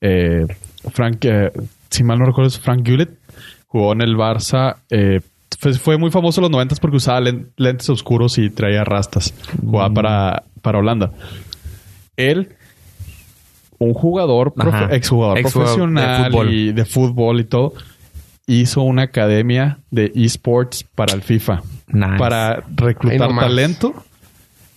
eh, 0.00 0.46
Frank, 0.92 1.24
eh, 1.24 1.50
si 1.88 2.04
mal 2.04 2.18
no 2.18 2.26
recuerdo, 2.26 2.48
es 2.48 2.58
Frank 2.60 2.86
Gullit, 2.86 3.08
jugó 3.66 3.92
en 3.92 4.02
el 4.02 4.16
Barça. 4.16 4.76
eh, 4.90 5.20
fue, 5.58 5.72
fue 5.74 5.96
muy 5.96 6.10
famoso 6.10 6.40
en 6.40 6.42
los 6.42 6.50
noventas 6.50 6.78
porque 6.80 6.96
usaba 6.98 7.20
len- 7.20 7.46
lentes 7.56 7.88
oscuros 7.88 8.36
y 8.38 8.50
traía 8.50 8.84
rastas. 8.84 9.32
Jugaba 9.64 9.94
para, 9.94 10.42
para 10.60 10.78
Holanda. 10.80 11.12
Él, 12.16 12.50
un 13.78 13.94
jugador, 13.94 14.52
profe- 14.54 14.92
exjugador 14.92 15.40
profesional 15.42 16.30
fútbol. 16.30 16.50
y 16.52 16.72
de 16.72 16.84
fútbol 16.84 17.40
y 17.40 17.44
todo, 17.44 17.74
hizo 18.46 18.82
una 18.82 19.02
academia 19.02 19.78
de 19.90 20.12
esports 20.14 20.84
para 20.94 21.14
el 21.14 21.22
FIFA. 21.22 21.62
Nice. 21.88 22.16
Para 22.18 22.62
reclutar 22.76 23.28
talento, 23.38 23.94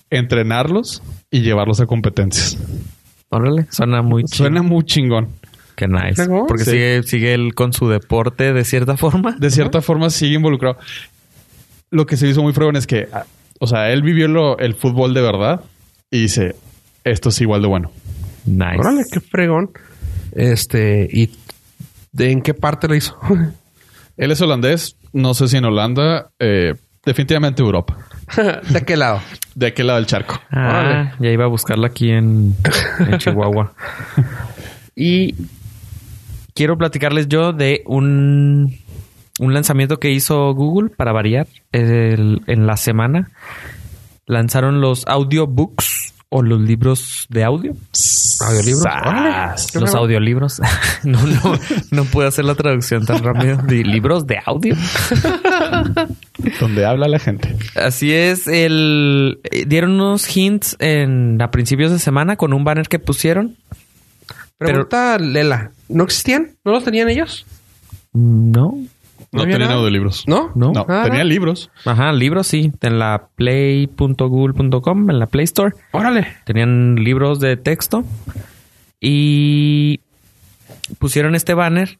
entrenarlos 0.09 1.01
y 1.31 1.41
llevarlos 1.41 1.79
a 1.79 1.85
competencias. 1.85 2.57
Órale, 3.29 3.67
suena 3.71 4.01
muy 4.01 4.23
chido. 4.23 4.37
Suena 4.37 4.61
muy 4.61 4.83
chingón. 4.85 5.29
Qué 5.75 5.87
nice. 5.87 6.27
Porque 6.47 6.63
Sí. 6.63 6.71
sigue, 6.71 7.03
sigue 7.03 7.33
él 7.33 7.53
con 7.53 7.71
su 7.73 7.87
deporte 7.87 8.53
de 8.53 8.63
cierta 8.63 8.97
forma. 8.97 9.35
De 9.37 9.51
cierta 9.51 9.81
forma 9.81 10.09
sigue 10.09 10.35
involucrado. 10.35 10.77
Lo 11.91 12.05
que 12.05 12.17
se 12.17 12.27
hizo 12.27 12.41
muy 12.41 12.53
fregón 12.53 12.75
es 12.77 12.87
que, 12.87 13.07
ah, 13.13 13.25
o 13.59 13.67
sea, 13.67 13.91
él 13.91 14.01
vivió 14.01 14.27
lo- 14.27 14.57
el 14.57 14.73
fútbol 14.75 15.13
de 15.13 15.21
verdad 15.21 15.61
y 16.09 16.21
dice, 16.21 16.55
esto 17.03 17.29
es 17.29 17.39
igual 17.41 17.61
de 17.61 17.67
bueno. 17.67 17.91
Nice. 18.47 18.79
Órale, 18.79 19.03
qué 19.11 19.19
fregón. 19.19 19.69
Este, 20.31 21.07
¿y 21.11 21.29
de 22.11 22.31
en 22.31 22.41
qué 22.41 22.53
parte 22.53 22.87
lo 22.87 22.95
hizo? 22.95 23.17
Él 24.17 24.31
es 24.31 24.41
holandés, 24.41 24.95
no 25.13 25.33
sé 25.35 25.47
si 25.47 25.57
en 25.57 25.65
Holanda, 25.65 26.29
eh, 26.39 26.73
definitivamente 27.05 27.61
Europa. 27.61 27.97
¿De 28.69 28.81
qué 28.83 28.97
lado? 28.97 29.21
De 29.53 29.67
aquel 29.67 29.87
lado 29.87 29.99
del 29.99 30.07
charco. 30.07 30.39
Ah, 30.49 30.69
Órale. 30.69 31.13
ya 31.19 31.29
iba 31.29 31.43
a 31.45 31.47
buscarla 31.47 31.87
aquí 31.87 32.09
en, 32.11 32.55
en 32.99 33.17
Chihuahua. 33.19 33.73
y 34.95 35.35
quiero 36.53 36.77
platicarles 36.77 37.27
yo 37.27 37.53
de 37.53 37.83
un, 37.85 38.75
un 39.39 39.53
lanzamiento 39.53 39.97
que 39.99 40.11
hizo 40.11 40.53
Google 40.55 40.89
para 40.89 41.11
variar 41.11 41.47
el- 41.71 42.41
en 42.47 42.65
la 42.65 42.75
semana. 42.77 43.29
Lanzaron 44.25 44.81
los 44.81 45.05
audiobooks 45.07 46.13
o 46.29 46.41
los 46.41 46.59
libros 46.61 47.25
de 47.29 47.43
audio. 47.43 47.73
¿Audiolibros? 48.41 49.73
Los 49.73 49.95
audiolibros. 49.95 50.61
no, 51.03 51.25
no, 51.25 51.59
no 51.91 52.05
puedo 52.05 52.27
hacer 52.27 52.45
la 52.45 52.55
traducción 52.55 53.05
tan 53.05 53.23
rápido. 53.23 53.57
De 53.67 53.83
libros 53.83 54.27
de 54.27 54.37
audio. 54.45 54.75
Donde 56.59 56.85
habla 56.85 57.07
la 57.07 57.19
gente. 57.19 57.55
Así 57.75 58.13
es, 58.13 58.47
el 58.47 59.39
eh, 59.51 59.65
dieron 59.65 59.91
unos 59.91 60.35
hints 60.35 60.75
en 60.79 61.41
a 61.41 61.51
principios 61.51 61.91
de 61.91 61.99
semana 61.99 62.35
con 62.35 62.53
un 62.53 62.63
banner 62.63 62.87
que 62.87 62.99
pusieron. 62.99 63.55
Pregunta 64.57 65.17
Lela. 65.19 65.71
¿No 65.87 66.03
existían? 66.03 66.55
¿No 66.65 66.71
los 66.71 66.83
tenían 66.83 67.09
ellos? 67.09 67.45
No. 68.13 68.77
No, 69.31 69.45
nada? 69.45 69.73
audiolibros. 69.73 70.23
¿No? 70.27 70.51
No. 70.55 70.71
No, 70.71 70.85
Nada. 70.87 71.03
tenían 71.03 71.27
libros. 71.27 71.69
Ajá, 71.85 72.11
libros 72.13 72.47
sí, 72.47 72.71
en 72.81 72.97
la 72.99 73.27
play.google.com, 73.35 75.09
en 75.09 75.19
la 75.19 75.25
Play 75.27 75.43
Store. 75.45 75.75
Órale. 75.91 76.27
Tenían 76.45 76.95
libros 76.95 77.39
de 77.39 77.57
texto 77.57 78.03
y 78.99 79.99
pusieron 80.99 81.35
este 81.35 81.53
banner. 81.53 81.99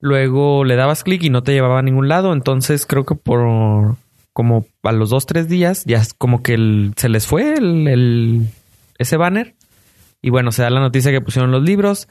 Luego 0.00 0.64
le 0.64 0.76
dabas 0.76 1.02
clic 1.02 1.22
y 1.24 1.30
no 1.30 1.42
te 1.42 1.52
llevaba 1.52 1.78
a 1.78 1.82
ningún 1.82 2.08
lado. 2.08 2.32
Entonces 2.32 2.86
creo 2.86 3.04
que 3.06 3.14
por 3.14 3.96
como 4.32 4.66
a 4.82 4.92
los 4.92 5.08
dos, 5.10 5.24
tres 5.24 5.48
días 5.48 5.84
ya 5.86 5.96
es 5.96 6.12
como 6.12 6.42
que 6.42 6.52
el- 6.54 6.92
se 6.96 7.08
les 7.08 7.26
fue 7.26 7.54
el, 7.54 7.88
el- 7.88 8.48
ese 8.98 9.16
banner. 9.16 9.54
Y 10.20 10.30
bueno, 10.30 10.52
se 10.52 10.62
da 10.62 10.70
la 10.70 10.80
noticia 10.80 11.10
que 11.10 11.20
pusieron 11.22 11.50
los 11.50 11.62
libros. 11.62 12.08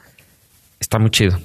Está 0.80 0.98
muy 0.98 1.10
chido. 1.10 1.38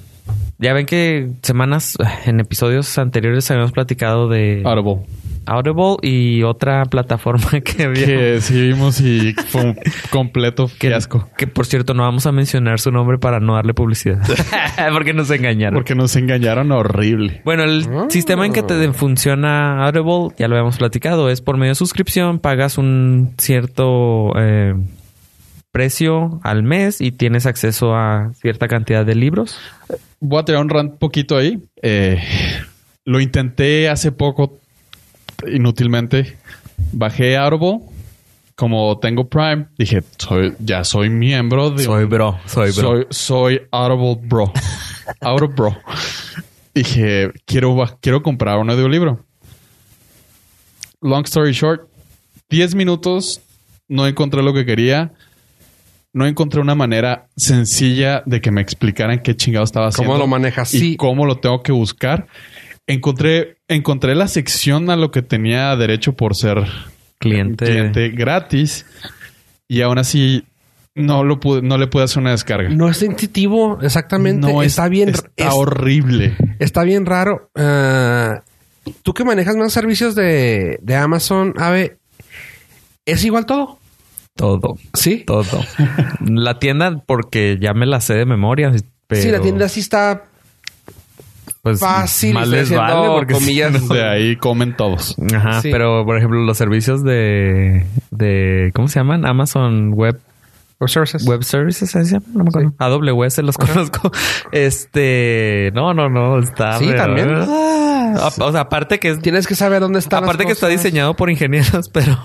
Ya 0.58 0.72
ven 0.72 0.86
que 0.86 1.30
semanas 1.42 1.96
en 2.26 2.40
episodios 2.40 2.96
anteriores 2.98 3.50
habíamos 3.50 3.72
platicado 3.72 4.28
de 4.28 4.62
Audible. 4.64 5.04
Audible 5.44 5.96
y 6.02 6.44
otra 6.44 6.84
plataforma 6.84 7.48
que 7.64 7.82
había. 7.82 8.06
Que 8.06 8.40
sí 8.40 8.60
vimos 8.68 9.00
y 9.00 9.32
fue 9.48 9.64
un 9.64 9.76
completo 10.10 10.70
Que, 10.78 10.86
fiasco. 10.88 11.28
que, 11.36 11.48
por 11.48 11.66
cierto 11.66 11.94
no 11.94 12.04
vamos 12.04 12.26
a 12.26 12.32
mencionar 12.32 12.78
su 12.78 12.92
nombre 12.92 13.18
para 13.18 13.40
no 13.40 13.54
darle 13.54 13.74
publicidad. 13.74 14.20
Porque 14.92 15.12
nos 15.14 15.30
engañaron. 15.32 15.74
Porque 15.74 15.96
nos 15.96 16.14
engañaron 16.14 16.70
horrible. 16.70 17.42
Bueno, 17.44 17.64
el 17.64 17.88
Ah. 17.92 18.06
sistema 18.08 18.46
en 18.46 18.52
que 18.52 18.62
te 18.62 18.92
funciona 18.92 19.84
Audible, 19.84 20.28
ya 20.38 20.46
lo 20.46 20.54
habíamos 20.54 20.78
platicado, 20.78 21.28
es 21.28 21.40
por 21.40 21.56
medio 21.56 21.72
de 21.72 21.74
suscripción, 21.74 22.38
pagas 22.38 22.78
un 22.78 23.34
cierto 23.38 24.32
eh, 24.38 24.74
precio 25.72 26.38
al 26.44 26.62
mes 26.62 27.00
y 27.00 27.10
tienes 27.10 27.46
acceso 27.46 27.96
a 27.96 28.30
cierta 28.40 28.68
cantidad 28.68 29.04
de 29.04 29.16
libros. 29.16 29.58
Voy 30.24 30.38
a 30.40 30.44
tirar 30.44 30.60
un 30.62 30.68
rant 30.68 30.98
poquito 30.98 31.36
ahí. 31.36 31.60
Eh, 31.82 32.22
lo 33.04 33.20
intenté 33.20 33.88
hace 33.88 34.12
poco 34.12 34.60
inútilmente. 35.52 36.38
Bajé 36.92 37.36
Audible. 37.36 37.80
Como 38.54 38.98
tengo 39.00 39.28
Prime, 39.28 39.66
dije, 39.78 40.02
soy, 40.18 40.54
ya 40.60 40.84
soy 40.84 41.08
miembro 41.08 41.70
de... 41.70 41.88
un- 41.88 42.08
bro, 42.08 42.38
soy 42.46 42.70
Soy, 42.70 43.06
soy 43.10 43.60
Audible 43.72 44.16
Bro. 44.28 44.52
Audible 45.20 45.54
Bro. 45.56 45.76
Dije, 46.74 47.32
quiero, 47.46 47.74
quiero 48.00 48.22
comprar 48.22 48.58
un 48.58 48.70
audiolibro. 48.70 49.24
Long 51.00 51.24
story 51.24 51.52
short, 51.52 51.88
10 52.50 52.74
minutos, 52.76 53.40
no 53.88 54.06
encontré 54.06 54.42
lo 54.42 54.52
que 54.54 54.64
quería. 54.66 55.12
No 56.14 56.26
encontré 56.26 56.60
una 56.60 56.74
manera 56.74 57.28
sencilla 57.36 58.22
de 58.26 58.40
que 58.40 58.50
me 58.50 58.60
explicaran 58.60 59.20
qué 59.22 59.34
chingado 59.34 59.64
estaba 59.64 59.88
haciendo. 59.88 60.12
¿Cómo 60.12 60.18
lo 60.22 60.26
manejas? 60.26 60.74
Y 60.74 60.78
Sí. 60.78 60.96
cómo 60.96 61.24
lo 61.26 61.36
tengo 61.38 61.62
que 61.62 61.72
buscar. 61.72 62.26
Encontré, 62.86 63.56
encontré 63.68 64.14
la 64.14 64.28
sección 64.28 64.90
a 64.90 64.96
lo 64.96 65.10
que 65.10 65.22
tenía 65.22 65.74
derecho 65.76 66.14
por 66.14 66.34
ser 66.36 66.64
cliente. 67.18 67.64
cliente 67.64 68.10
gratis. 68.10 68.84
Y 69.68 69.80
aún 69.80 69.98
así, 69.98 70.44
no, 70.94 71.24
lo 71.24 71.40
pude, 71.40 71.62
no 71.62 71.78
le 71.78 71.86
pude 71.86 72.02
hacer 72.04 72.18
una 72.18 72.32
descarga. 72.32 72.68
No 72.68 72.90
es 72.90 73.00
intuitivo, 73.02 73.78
exactamente. 73.80 74.46
No, 74.52 74.60
es- 74.62 74.72
está 74.72 74.88
bien. 74.88 75.08
Está 75.08 75.30
es- 75.36 75.54
horrible. 75.54 76.36
Está 76.58 76.82
bien 76.82 77.06
raro. 77.06 77.50
Ah, 77.54 78.42
Tú 79.04 79.14
que 79.14 79.24
manejas 79.24 79.54
más 79.56 79.72
servicios 79.72 80.16
de, 80.16 80.78
de 80.82 80.96
Amazon, 80.96 81.54
Ave, 81.56 81.98
¿es 83.06 83.24
igual 83.24 83.46
todo? 83.46 83.78
Todo, 84.36 84.76
Sí. 84.94 85.24
todo. 85.26 85.44
la 86.20 86.58
tienda, 86.58 87.02
porque 87.06 87.58
ya 87.60 87.74
me 87.74 87.86
la 87.86 88.00
sé 88.00 88.14
de 88.14 88.24
memoria. 88.26 88.72
Pero, 89.06 89.22
Sí, 89.22 89.30
la 89.30 89.40
tienda 89.40 89.68
sí 89.68 89.80
está 89.80 90.24
pues, 91.60 91.78
fácil. 91.80 92.34
Más 92.34 92.48
les 92.48 92.70
vale 92.74 93.08
porque 93.08 93.34
si 93.34 93.40
comillas. 93.40 93.88
De 93.88 94.08
ahí 94.08 94.36
comen 94.36 94.74
todos. 94.76 95.16
Ajá, 95.34 95.60
Sí. 95.60 95.68
pero 95.70 96.04
por 96.06 96.16
ejemplo, 96.16 96.40
los 96.40 96.56
servicios 96.56 97.04
de, 97.04 97.84
de 98.10 98.72
¿cómo 98.74 98.88
se 98.88 98.98
llaman? 99.00 99.26
Amazon 99.26 99.92
Web 99.92 100.18
Or 100.78 100.90
services. 100.90 101.24
Web 101.24 101.44
Services, 101.44 101.94
¿así 101.94 102.06
se 102.08 102.14
llama? 102.14 102.26
No 102.34 102.42
me 102.42 102.48
acuerdo. 102.48 102.74
AWS 102.78 103.38
los 103.44 103.56
conozco. 103.58 104.10
Este, 104.50 105.70
no, 105.74 105.94
no, 105.94 106.08
no, 106.08 106.40
está. 106.40 106.76
Sí, 106.78 106.86
pero- 106.88 106.98
también. 107.04 107.28
Ah, 107.32 107.91
o 108.38 108.52
sea, 108.52 108.60
aparte 108.62 108.98
que 109.00 109.10
es 109.10 109.20
Tienes 109.20 109.46
que 109.46 109.54
saber 109.54 109.80
dónde 109.80 109.98
están. 109.98 110.24
Aparte 110.24 110.44
las 110.44 110.48
que 110.48 110.52
está 110.52 110.68
diseñado 110.68 111.14
por 111.14 111.30
ingenieros, 111.30 111.88
pero 111.92 112.18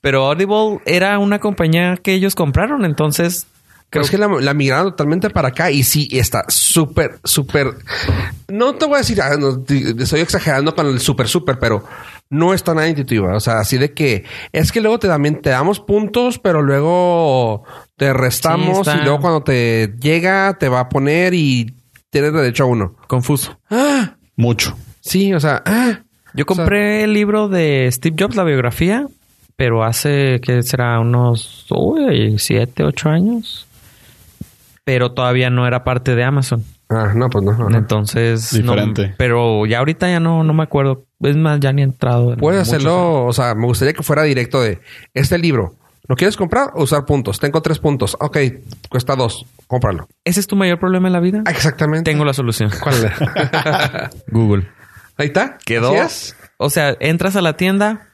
pero 0.00 0.26
Audible 0.26 0.80
era 0.86 1.18
una 1.18 1.38
compañía 1.38 1.96
que 1.96 2.12
ellos 2.14 2.34
compraron, 2.34 2.84
entonces 2.84 3.46
Creo 3.90 4.04
que 4.04 4.18
la, 4.18 4.28
la 4.28 4.52
migraron 4.52 4.90
totalmente 4.90 5.30
para 5.30 5.48
acá 5.48 5.70
y 5.70 5.82
sí 5.82 6.08
está 6.12 6.44
súper, 6.48 7.20
súper. 7.24 7.68
No 8.46 8.74
te 8.74 8.84
voy 8.84 8.96
a 8.96 8.98
decir, 8.98 9.18
ah, 9.22 9.34
no, 9.38 9.64
estoy 9.66 10.20
exagerando 10.20 10.74
con 10.74 10.86
el 10.88 11.00
súper, 11.00 11.26
súper, 11.26 11.58
pero 11.58 11.82
no 12.28 12.52
está 12.52 12.74
nada 12.74 12.86
intuitiva. 12.86 13.34
O 13.34 13.40
sea, 13.40 13.60
así 13.60 13.78
de 13.78 13.94
que 13.94 14.24
es 14.52 14.72
que 14.72 14.82
luego 14.82 14.98
te 14.98 15.08
también 15.08 15.40
te 15.40 15.48
damos 15.48 15.80
puntos, 15.80 16.38
pero 16.38 16.60
luego 16.60 17.64
te 17.96 18.12
restamos 18.12 18.74
Sí, 18.86 18.90
está- 18.90 18.96
y 19.00 19.04
luego 19.04 19.20
cuando 19.22 19.42
te 19.42 19.94
llega 19.98 20.58
te 20.58 20.68
va 20.68 20.80
a 20.80 20.88
poner 20.90 21.32
y 21.32 21.74
tienes 22.10 22.34
derecho 22.34 22.64
a 22.64 22.66
uno. 22.66 22.94
confuso. 23.06 23.58
Ah, 23.70 24.16
Mucho. 24.36 24.76
Sí, 25.08 25.32
o 25.34 25.40
sea, 25.40 25.62
ah. 25.66 26.00
Yo 26.34 26.46
compré 26.46 27.04
el 27.04 27.14
libro 27.14 27.48
de 27.48 27.88
Steve 27.90 28.14
Jobs, 28.18 28.36
la 28.36 28.44
biografía, 28.44 29.06
pero 29.56 29.82
hace 29.82 30.40
que 30.40 30.62
será 30.62 31.00
unos 31.00 31.66
uy, 31.70 32.38
siete, 32.38 32.84
ocho 32.84 33.08
años. 33.08 33.66
Pero 34.84 35.12
todavía 35.12 35.50
no 35.50 35.66
era 35.66 35.84
parte 35.84 36.14
de 36.14 36.24
Amazon. 36.24 36.64
Ah, 36.90 37.12
no, 37.14 37.28
pues 37.28 37.44
no. 37.44 37.52
no, 37.52 37.68
no. 37.68 37.76
Entonces, 37.76 38.52
no- 38.62 38.72
Diferente. 38.72 39.14
pero 39.18 39.66
ya 39.66 39.78
ahorita 39.80 40.08
ya 40.08 40.20
no, 40.20 40.44
no 40.44 40.54
me 40.54 40.62
acuerdo. 40.62 41.04
Es 41.20 41.36
más, 41.36 41.60
ya 41.60 41.72
ni 41.72 41.82
he 41.82 41.84
entrado. 41.84 42.32
en 42.32 42.38
Puedes 42.38 42.62
hacerlo, 42.62 43.26
o 43.26 43.32
sea, 43.32 43.54
me 43.54 43.66
gustaría 43.66 43.92
que 43.92 44.02
fuera 44.02 44.22
directo 44.22 44.60
de 44.62 44.80
este 45.14 45.36
libro. 45.38 45.74
¿Lo 46.06 46.16
quieres 46.16 46.38
comprar 46.38 46.70
o 46.74 46.84
usar 46.84 47.04
puntos? 47.04 47.38
Tengo 47.38 47.60
tres 47.60 47.78
puntos. 47.80 48.16
Ok, 48.20 48.38
cuesta 48.88 49.14
dos. 49.14 49.44
Cómpralo. 49.66 50.08
¿Ese 50.24 50.40
es 50.40 50.46
tu 50.46 50.56
mayor 50.56 50.78
problema 50.78 51.08
en 51.08 51.12
la 51.12 51.20
vida? 51.20 51.42
Exactamente. 51.50 52.10
Tengo 52.10 52.24
la 52.24 52.32
solución. 52.32 52.70
¿Cuál 52.82 52.94
es? 53.04 53.12
Google. 54.32 54.66
Ahí 55.18 55.26
está. 55.26 55.58
Quedó. 55.64 55.92
O 56.56 56.70
sea, 56.70 56.96
entras 57.00 57.36
a 57.36 57.40
la 57.42 57.54
tienda, 57.56 58.06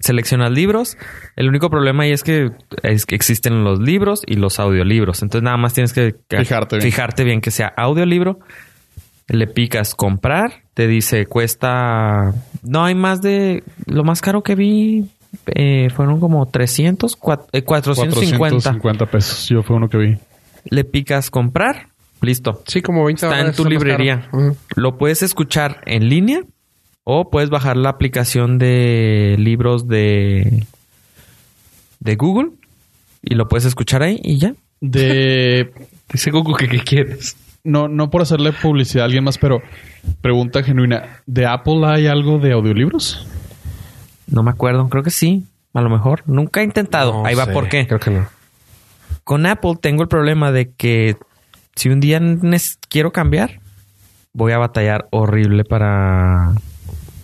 seleccionas 0.00 0.50
libros. 0.50 0.96
El 1.36 1.48
único 1.48 1.70
problema 1.70 2.02
ahí 2.04 2.12
es 2.12 2.22
que, 2.22 2.50
es 2.82 3.06
que 3.06 3.14
existen 3.14 3.64
los 3.64 3.80
libros 3.80 4.22
y 4.26 4.34
los 4.36 4.60
audiolibros. 4.60 5.22
Entonces 5.22 5.42
nada 5.44 5.56
más 5.56 5.72
tienes 5.74 5.92
que, 5.92 6.14
Fijarte 6.28 6.76
bien. 6.76 6.82
fijarte 6.82 7.24
bien 7.24 7.40
que 7.40 7.50
sea 7.50 7.72
audiolibro. 7.76 8.40
Le 9.28 9.46
picas 9.46 9.94
comprar, 9.94 10.64
te 10.74 10.88
dice 10.88 11.26
cuesta. 11.26 12.34
No 12.62 12.84
hay 12.84 12.94
más 12.96 13.22
de. 13.22 13.62
Lo 13.86 14.02
más 14.02 14.20
caro 14.20 14.42
que 14.42 14.56
vi 14.56 15.08
eh, 15.46 15.88
fueron 15.94 16.18
como 16.18 16.46
300, 16.46 17.16
cua- 17.16 17.46
eh, 17.52 17.62
450. 17.62 18.38
450 18.38 19.06
pesos. 19.06 19.48
Yo 19.48 19.62
fue 19.62 19.76
uno 19.76 19.88
que 19.88 19.98
vi. 19.98 20.18
Le 20.64 20.82
picas 20.84 21.30
comprar, 21.30 21.89
listo. 22.20 22.62
Sí, 22.66 22.82
como 22.82 23.04
20 23.04 23.26
Está 23.26 23.40
en 23.40 23.52
tu 23.52 23.64
librería. 23.64 24.28
Lo 24.76 24.98
puedes 24.98 25.22
escuchar 25.22 25.80
en 25.86 26.08
línea 26.08 26.42
o 27.04 27.30
puedes 27.30 27.50
bajar 27.50 27.76
la 27.76 27.90
aplicación 27.90 28.58
de 28.58 29.36
libros 29.38 29.88
de, 29.88 30.66
de 32.00 32.16
Google 32.16 32.50
y 33.22 33.34
lo 33.34 33.48
puedes 33.48 33.64
escuchar 33.64 34.02
ahí 34.02 34.20
y 34.22 34.38
ya. 34.38 34.54
De. 34.80 35.72
Dice 36.12 36.30
Google 36.30 36.56
que 36.58 36.68
qué 36.68 36.82
quieres. 36.82 37.36
No, 37.62 37.88
no 37.88 38.10
por 38.10 38.22
hacerle 38.22 38.52
publicidad 38.52 39.02
a 39.02 39.04
alguien 39.04 39.24
más, 39.24 39.38
pero 39.38 39.62
pregunta 40.22 40.62
genuina. 40.62 41.20
¿De 41.26 41.46
Apple 41.46 41.82
hay 41.84 42.06
algo 42.06 42.38
de 42.38 42.52
audiolibros? 42.52 43.26
No 44.26 44.42
me 44.42 44.50
acuerdo, 44.50 44.88
creo 44.88 45.02
que 45.02 45.10
sí, 45.10 45.44
a 45.74 45.82
lo 45.82 45.90
mejor. 45.90 46.22
Nunca 46.26 46.62
he 46.62 46.64
intentado. 46.64 47.12
No 47.12 47.26
ahí 47.26 47.34
va 47.34 47.44
sé, 47.46 47.52
por 47.52 47.68
qué. 47.68 47.86
Creo 47.86 48.00
que 48.00 48.10
no. 48.10 48.26
Con 49.24 49.46
Apple 49.46 49.74
tengo 49.80 50.02
el 50.02 50.08
problema 50.08 50.52
de 50.52 50.72
que 50.72 51.16
si 51.76 51.88
un 51.88 52.00
día 52.00 52.20
quiero 52.88 53.12
cambiar, 53.12 53.60
voy 54.32 54.52
a 54.52 54.58
batallar 54.58 55.08
horrible 55.10 55.64
para 55.64 56.54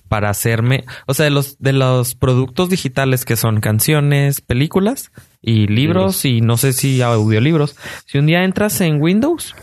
para 0.08 0.30
hacerme, 0.30 0.84
o 1.06 1.14
sea, 1.14 1.24
de 1.24 1.30
los 1.30 1.58
de 1.58 1.72
los 1.72 2.14
productos 2.14 2.70
digitales 2.70 3.24
que 3.24 3.36
son 3.36 3.60
canciones, 3.60 4.40
películas 4.40 5.10
y 5.42 5.66
libros 5.66 6.24
y 6.24 6.40
no 6.40 6.56
sé 6.56 6.72
si 6.72 7.02
audiolibros. 7.02 7.76
Si 8.06 8.18
un 8.18 8.26
día 8.26 8.44
entras 8.44 8.80
en 8.80 9.02
Windows, 9.02 9.54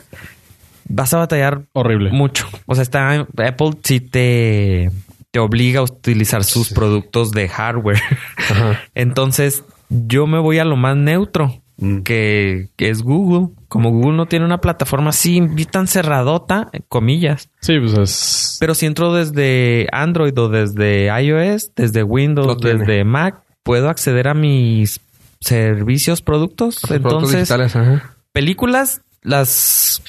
vas 0.90 1.14
a 1.14 1.20
batallar 1.20 1.64
Horrible. 1.74 2.12
mucho. 2.12 2.48
O 2.66 2.76
sea, 2.76 2.82
está 2.82 3.22
Apple 3.22 3.72
sí 3.84 4.02
te 4.02 4.92
te 5.32 5.40
obliga 5.40 5.80
a 5.80 5.84
utilizar 5.84 6.44
sus 6.44 6.72
productos 6.72 7.32
de 7.32 7.50
hardware. 7.50 8.02
Ajá. 8.38 8.82
Entonces, 8.96 9.64
yo 9.90 10.28
me 10.28 10.38
voy 10.40 10.60
a 10.60 10.66
lo 10.66 10.76
más 10.76 10.96
neutro, 10.96 11.63
Mm. 11.84 12.04
que, 12.04 12.70
que 12.78 12.90
es 12.90 13.02
Google. 13.02 13.50
Como 13.68 13.92
Google 13.92 14.16
no 14.16 14.26
tiene 14.26 14.46
una 14.46 14.60
plataforma 14.60 15.10
así 15.10 15.42
tan 15.70 15.88
cerradota, 15.88 16.70
comillas. 16.88 17.50
Sí, 17.60 17.80
pues 17.80 17.94
es. 17.98 18.58
Pero 18.60 18.74
si 18.76 18.86
entro 18.86 19.14
desde 19.14 19.88
Android 19.92 20.38
o 20.40 20.48
desde 20.50 21.08
iOS, 21.22 21.72
desde 21.76 22.04
Windows, 22.04 22.58
desde 22.60 23.04
Mac, 23.04 23.42
puedo 23.64 23.90
acceder 23.90 24.28
a 24.28 24.34
mis 24.34 25.00
servicios, 25.42 26.22
productos. 26.22 26.80
Entonces, 26.90 27.40
digitales, 27.42 27.76
ajá. 27.76 28.16
películas 28.32 29.02
las 29.22 30.02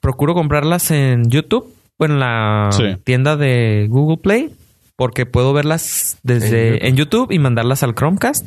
procuro 0.00 0.34
comprarlas 0.34 0.90
en 0.90 1.30
YouTube 1.30 1.72
o 1.96 2.04
en 2.04 2.20
la 2.20 2.68
Sí. 2.72 2.96
tienda 3.04 3.36
de 3.36 3.86
Google 3.88 4.18
Play 4.18 4.54
porque 4.96 5.26
puedo 5.26 5.52
verlas 5.52 6.18
desde 6.22 6.86
en 6.86 6.94
YouTube, 6.96 7.32
y 7.32 7.38
mandarlas 7.40 7.82
al 7.82 7.94
Chromecast. 7.94 8.46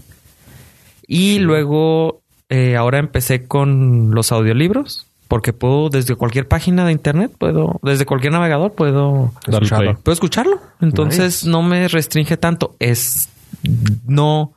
Y 1.07 1.39
luego 1.39 2.21
eh, 2.49 2.75
ahora 2.75 2.99
empecé 2.99 3.45
con 3.47 4.11
los 4.13 4.31
audiolibros 4.31 5.07
porque 5.27 5.51
puedo 5.53 5.89
desde 5.89 6.15
cualquier 6.15 6.47
página 6.47 6.85
de 6.85 6.91
internet, 6.93 7.31
puedo 7.37 7.79
desde 7.83 8.05
cualquier 8.05 8.31
navegador 8.33 8.73
puedo 8.73 9.33
Escucharlo. 9.47 9.97
puedo 9.99 10.13
escucharlo. 10.13 10.61
Entonces 10.81 11.43
Nice. 11.43 11.49
no 11.49 11.63
me 11.63 11.87
restringe 11.87 12.37
tanto. 12.37 12.75
Es 12.79 13.29
no 14.05 14.53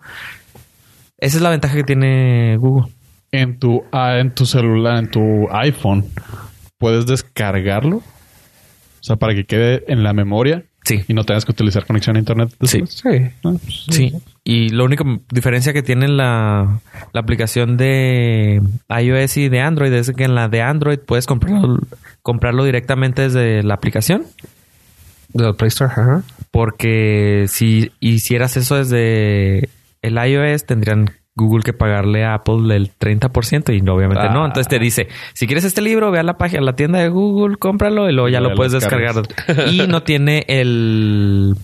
esa 1.19 1.37
es 1.37 1.43
la 1.43 1.51
ventaja 1.51 1.75
que 1.75 1.85
tiene 1.85 2.57
Google. 2.57 2.91
En 3.33 3.59
tu, 3.59 3.85
ah, 3.93 4.19
en 4.19 4.35
tu 4.35 4.47
celular, 4.47 4.97
en 4.99 5.11
tu 5.11 5.49
iPhone, 5.53 6.05
puedes 6.79 7.07
descargarlo. 7.07 7.99
O 7.99 8.03
sea, 9.03 9.17
para 9.17 9.35
que 9.35 9.45
quede 9.45 9.85
en 9.89 10.03
la 10.03 10.13
memoria. 10.13 10.65
Sí. 10.85 11.05
Y 11.07 11.15
no 11.15 11.25
tengas 11.25 11.45
que 11.45 11.53
utilizar 11.53 11.87
conexión 11.87 12.17
a 12.17 12.19
internet. 12.19 12.55
Sí. 12.63 12.83
Sí. 12.87 13.03
Pues, 13.43 13.87
Sí. 13.91 14.13
Y 14.45 14.71
la 14.71 14.85
única 14.85 15.05
diferencia 15.31 15.73
que 15.73 15.83
tiene 15.83 16.09
la, 16.09 16.81
la 17.13 17.21
aplicación 17.21 17.77
de 17.77 18.61
iOS 18.89 19.37
y 19.37 19.49
de 19.49 19.61
Android 19.61 19.93
es 19.93 20.11
que 20.13 20.25
en 20.25 20.35
la 20.35 20.49
de 20.49 20.63
Android 20.63 20.99
puedes 20.99 21.27
comprarlo, 21.27 21.79
comprarlo 22.23 22.65
directamente 22.65 23.23
desde 23.23 23.63
la 23.63 23.75
aplicación. 23.75 24.25
Del 25.29 25.55
Play 25.55 25.69
Store, 25.69 25.93
ajá. 25.93 26.23
Porque 26.51 27.45
si 27.49 27.93
hicieras 28.01 28.57
eso 28.57 28.77
desde 28.77 29.69
el 30.03 30.17
iOS, 30.17 30.65
tendrían 30.65 31.11
Google 31.37 31.63
que 31.63 31.73
pagarle 31.73 32.25
a 32.25 32.35
Apple 32.35 32.75
el 32.75 32.91
30% 32.93 33.73
y 33.73 33.89
obviamente 33.89 34.25
Ah. 34.27 34.33
no. 34.33 34.45
Entonces 34.45 34.69
te 34.69 34.79
dice, 34.79 35.09
si 35.33 35.47
quieres 35.47 35.65
este 35.65 35.81
libro, 35.81 36.11
ve 36.11 36.19
a 36.19 36.23
la 36.23 36.37
página, 36.37 36.61
a 36.61 36.65
la 36.65 36.75
tienda 36.77 36.99
de 36.99 37.09
Google, 37.09 37.57
cómpralo 37.57 38.09
y 38.11 38.13
luego 38.13 38.29
ya 38.29 38.41
Y 38.41 38.43
lo 38.43 38.55
puedes 38.55 38.73
descargar. 38.73 39.15
y 39.71 39.87
no 39.87 40.03
tiene 40.03 40.45
el... 40.49 41.55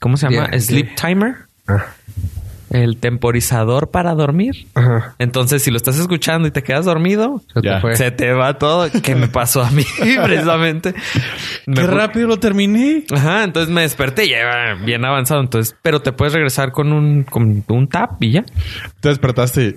¿Cómo 0.00 0.16
se 0.16 0.28
llama? 0.30 0.48
Yeah, 0.50 0.60
Sleep 0.60 0.94
Timer. 0.94 1.34
Ah, 1.66 1.86
El 2.70 2.98
temporizador 2.98 3.90
para 3.90 4.14
dormir. 4.14 4.66
Ajá. 4.74 5.14
Entonces, 5.18 5.62
si 5.62 5.70
lo 5.70 5.76
estás 5.76 5.98
escuchando 5.98 6.46
y 6.48 6.50
te 6.50 6.62
quedas 6.62 6.84
dormido, 6.84 7.42
Se 7.54 7.60
te 7.62 7.68
Ya. 7.68 7.80
fue. 7.80 7.96
se 7.96 8.10
te 8.10 8.32
va 8.32 8.58
todo. 8.58 8.88
¿Qué 9.02 9.14
me 9.14 9.28
pasó 9.28 9.62
a 9.62 9.70
mí 9.70 9.84
precisamente? 10.24 10.94
Me 11.66 11.74
Qué 11.76 11.86
rápido 11.86 12.28
lo 12.28 12.38
terminé. 12.38 13.04
Ajá, 13.10 13.44
entonces 13.44 13.72
me 13.72 13.82
desperté 13.82 14.26
y 14.26 14.30
ya 14.30 14.40
iba 14.40 14.84
bien 14.84 15.04
avanzado. 15.04 15.40
Entonces, 15.40 15.76
pero 15.82 16.00
te 16.02 16.12
puedes 16.12 16.34
regresar 16.34 16.72
con 16.72 16.92
un, 16.92 17.24
con 17.24 17.64
un 17.68 17.88
tap 17.88 18.22
y 18.22 18.32
ya. 18.32 18.44
Te 19.00 19.08
despertaste 19.08 19.62
y 19.64 19.76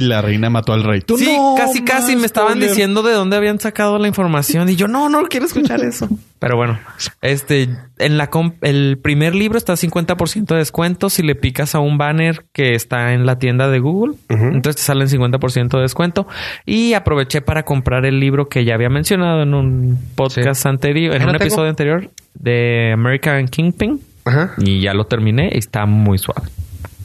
la 0.00 0.22
reina 0.22 0.50
mató 0.50 0.72
al 0.72 0.84
rey. 0.84 1.00
Tú 1.00 1.18
Sí, 1.18 1.24
no, 1.36 1.54
casi, 1.56 1.82
casi 1.82 2.14
me 2.14 2.26
estaban 2.26 2.50
spoiler. 2.52 2.68
diciendo 2.68 3.02
de 3.02 3.12
dónde 3.12 3.36
habían 3.36 3.58
sacado 3.58 3.98
la 3.98 4.06
información 4.06 4.68
y 4.68 4.76
yo 4.76 4.86
no, 4.86 5.08
no 5.08 5.22
quiero 5.24 5.46
escuchar 5.46 5.80
eso. 5.80 6.08
Pero 6.38 6.56
bueno, 6.56 6.78
este, 7.20 7.68
en 7.98 8.16
la 8.16 8.30
comp- 8.30 8.54
el 8.62 8.98
primer 9.02 9.34
libro 9.34 9.58
está 9.58 9.72
50% 9.74 10.46
de 10.54 10.56
descuento 10.58 11.10
si 11.10 11.22
le 11.22 11.34
picas 11.34 11.74
a 11.74 11.80
un 11.80 11.98
banner 11.98 12.44
que 12.52 12.74
está 12.76 13.12
en 13.14 13.26
la 13.26 13.38
tienda 13.40 13.68
de 13.68 13.80
Google. 13.80 14.14
Ujú. 14.30 14.44
Entonces 14.44 14.76
te 14.76 14.82
salen 14.82 15.08
50% 15.08 15.76
de 15.76 15.82
descuento 15.82 16.28
y 16.64 16.94
aproveché 16.94 17.40
para 17.42 17.64
comprar 17.64 18.06
el 18.06 18.20
libro 18.20 18.48
que 18.48 18.64
ya 18.64 18.74
había 18.74 18.88
mencionado 18.90 19.42
en 19.42 19.54
un 19.54 19.98
podcast 20.14 20.64
anterior, 20.66 21.14
en 21.16 21.22
un 21.22 21.28
tengo. 21.32 21.42
episodio 21.44 21.68
anterior 21.70 22.10
de 22.34 22.92
American 22.94 23.48
Kingpin 23.48 24.00
Ajá. 24.24 24.52
y 24.58 24.80
ya 24.80 24.94
lo 24.94 25.04
terminé 25.04 25.50
y 25.52 25.58
está 25.58 25.84
muy 25.84 26.16
suave. 26.18 26.42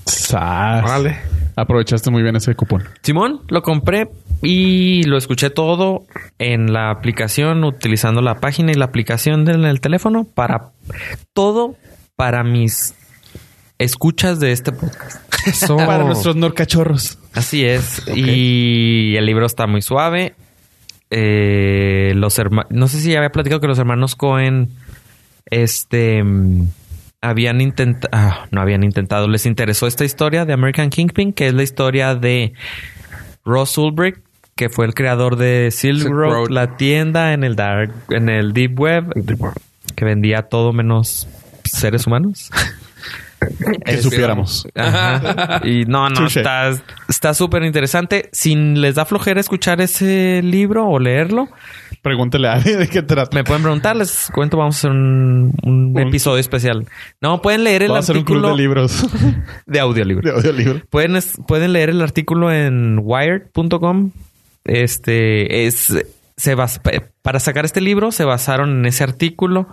Sas. 0.05 0.83
Aprovechaste 1.55 2.11
muy 2.11 2.21
bien 2.21 2.35
ese 2.35 2.53
cupón. 2.55 2.83
Simón, 3.01 3.41
lo 3.47 3.61
compré 3.61 4.09
y 4.41 5.03
lo 5.03 5.17
escuché 5.17 5.49
todo 5.49 6.05
en 6.37 6.73
la 6.73 6.91
aplicación, 6.91 7.63
utilizando 7.63 8.21
la 8.21 8.39
página 8.39 8.71
y 8.71 8.75
la 8.75 8.85
aplicación 8.85 9.45
del 9.45 9.65
el 9.65 9.79
teléfono 9.79 10.25
para 10.25 10.71
todo 11.33 11.75
para 12.15 12.43
mis 12.43 12.93
escuchas 13.77 14.39
de 14.39 14.51
este 14.51 14.71
podcast. 14.71 15.21
Eso. 15.45 15.77
Para 15.85 16.03
nuestros 16.03 16.35
norcachorros. 16.35 17.19
Así 17.33 17.65
es. 17.65 18.01
Y 18.15 19.15
el 19.15 19.25
libro 19.25 19.45
está 19.45 19.67
muy 19.67 19.81
suave. 19.81 20.35
Eh, 21.11 22.13
los 22.15 22.39
hermanos, 22.39 22.71
no 22.71 22.87
sé 22.87 22.99
si 22.99 23.11
ya 23.11 23.19
había 23.19 23.29
platicado 23.29 23.61
que 23.61 23.67
los 23.67 23.77
hermanos 23.77 24.15
Cohen, 24.15 24.69
este, 25.45 26.23
habían 27.29 27.61
intentado, 27.61 28.33
no 28.51 28.61
habían 28.61 28.83
intentado, 28.83 29.27
les 29.27 29.45
interesó 29.45 29.87
esta 29.87 30.05
historia 30.05 30.45
de 30.45 30.53
American 30.53 30.89
Kingpin, 30.89 31.33
que 31.33 31.47
es 31.47 31.53
la 31.53 31.63
historia 31.63 32.15
de 32.15 32.53
Ross 33.43 33.77
Ulbricht, 33.77 34.19
que 34.55 34.69
fue 34.69 34.85
el 34.85 34.93
creador 34.93 35.35
de 35.35 35.69
Silk 35.71 35.99
Silk 36.01 36.11
Road, 36.11 36.33
Road. 36.33 36.49
la 36.49 36.77
tienda 36.77 37.33
en 37.33 37.43
el 37.43 37.55
dark, 37.55 37.93
en 38.09 38.29
el 38.29 38.53
deep 38.53 38.79
web, 38.79 39.05
que 39.95 40.05
vendía 40.05 40.43
todo 40.43 40.71
menos 40.73 41.27
seres 41.63 42.07
humanos. 42.07 42.49
Que 43.85 44.01
supiéramos. 44.01 44.65
Ajá. 44.73 45.61
Y 45.63 45.83
no, 45.85 46.09
no, 46.09 46.15
Touché. 46.15 46.39
está 46.39 46.71
está 47.07 47.33
súper 47.33 47.63
interesante. 47.63 48.29
Si 48.31 48.55
les 48.55 48.95
da 48.95 49.05
flojera 49.05 49.39
escuchar 49.39 49.81
ese 49.81 50.41
libro 50.41 50.87
o 50.87 50.97
leerlo, 50.99 51.49
Pregúntele 52.05 52.47
a 52.47 52.53
alguien 52.53 52.77
de 52.77 52.87
qué 52.87 53.01
trata. 53.01 53.35
me 53.35 53.43
pueden 53.43 53.63
preguntar, 53.63 53.95
les 53.95 54.29
cuento, 54.31 54.57
vamos 54.57 54.75
a 54.75 54.77
hacer 54.77 54.91
un, 54.91 55.53
un 55.63 55.91
Un- 55.95 55.99
episodio 56.07 56.39
especial. 56.39 56.85
No, 57.19 57.41
pueden 57.41 57.63
leer 57.63 57.81
el 57.81 57.87
Vamos 57.89 58.03
a 58.07 58.11
hacer 58.11 58.17
un 58.17 58.23
club 58.23 58.37
artículo 58.45 58.55
de 58.55 58.61
libros. 58.61 59.07
de 59.65 59.79
audiolibro. 59.79 60.29
de 60.31 60.35
audiolibro. 60.37 60.81
Pueden, 60.91 61.19
pueden 61.47 61.73
leer 61.73 61.89
el 61.89 62.01
artículo 62.03 62.51
en 62.53 62.99
wired.com. 63.01 64.11
Este 64.63 65.65
es 65.65 65.93
se 66.37 66.55
bas- 66.55 66.79
para 67.21 67.39
sacar 67.39 67.65
este 67.65 67.81
libro 67.81 68.11
se 68.11 68.23
basaron 68.25 68.79
en 68.79 68.85
ese 68.85 69.03
artículo 69.03 69.67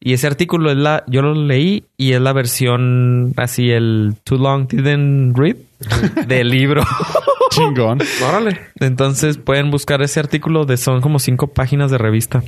y 0.00 0.12
ese 0.14 0.26
artículo 0.26 0.70
es 0.70 0.76
la 0.78 1.04
yo 1.06 1.20
lo 1.22 1.34
leí 1.34 1.84
y 1.96 2.12
es 2.14 2.20
la 2.20 2.32
versión 2.32 3.32
así 3.36 3.70
el 3.70 4.14
too 4.24 4.38
long 4.38 4.66
didn't 4.66 5.36
read 5.36 5.56
del 6.26 6.50
libro. 6.50 6.82
Chingón. 7.50 8.00
Órale. 8.28 8.60
Entonces 8.80 9.38
pueden 9.38 9.70
buscar 9.70 10.02
ese 10.02 10.20
artículo 10.20 10.64
de 10.64 10.76
son 10.76 11.00
como 11.00 11.18
cinco 11.18 11.48
páginas 11.48 11.90
de 11.90 11.98
revista. 11.98 12.42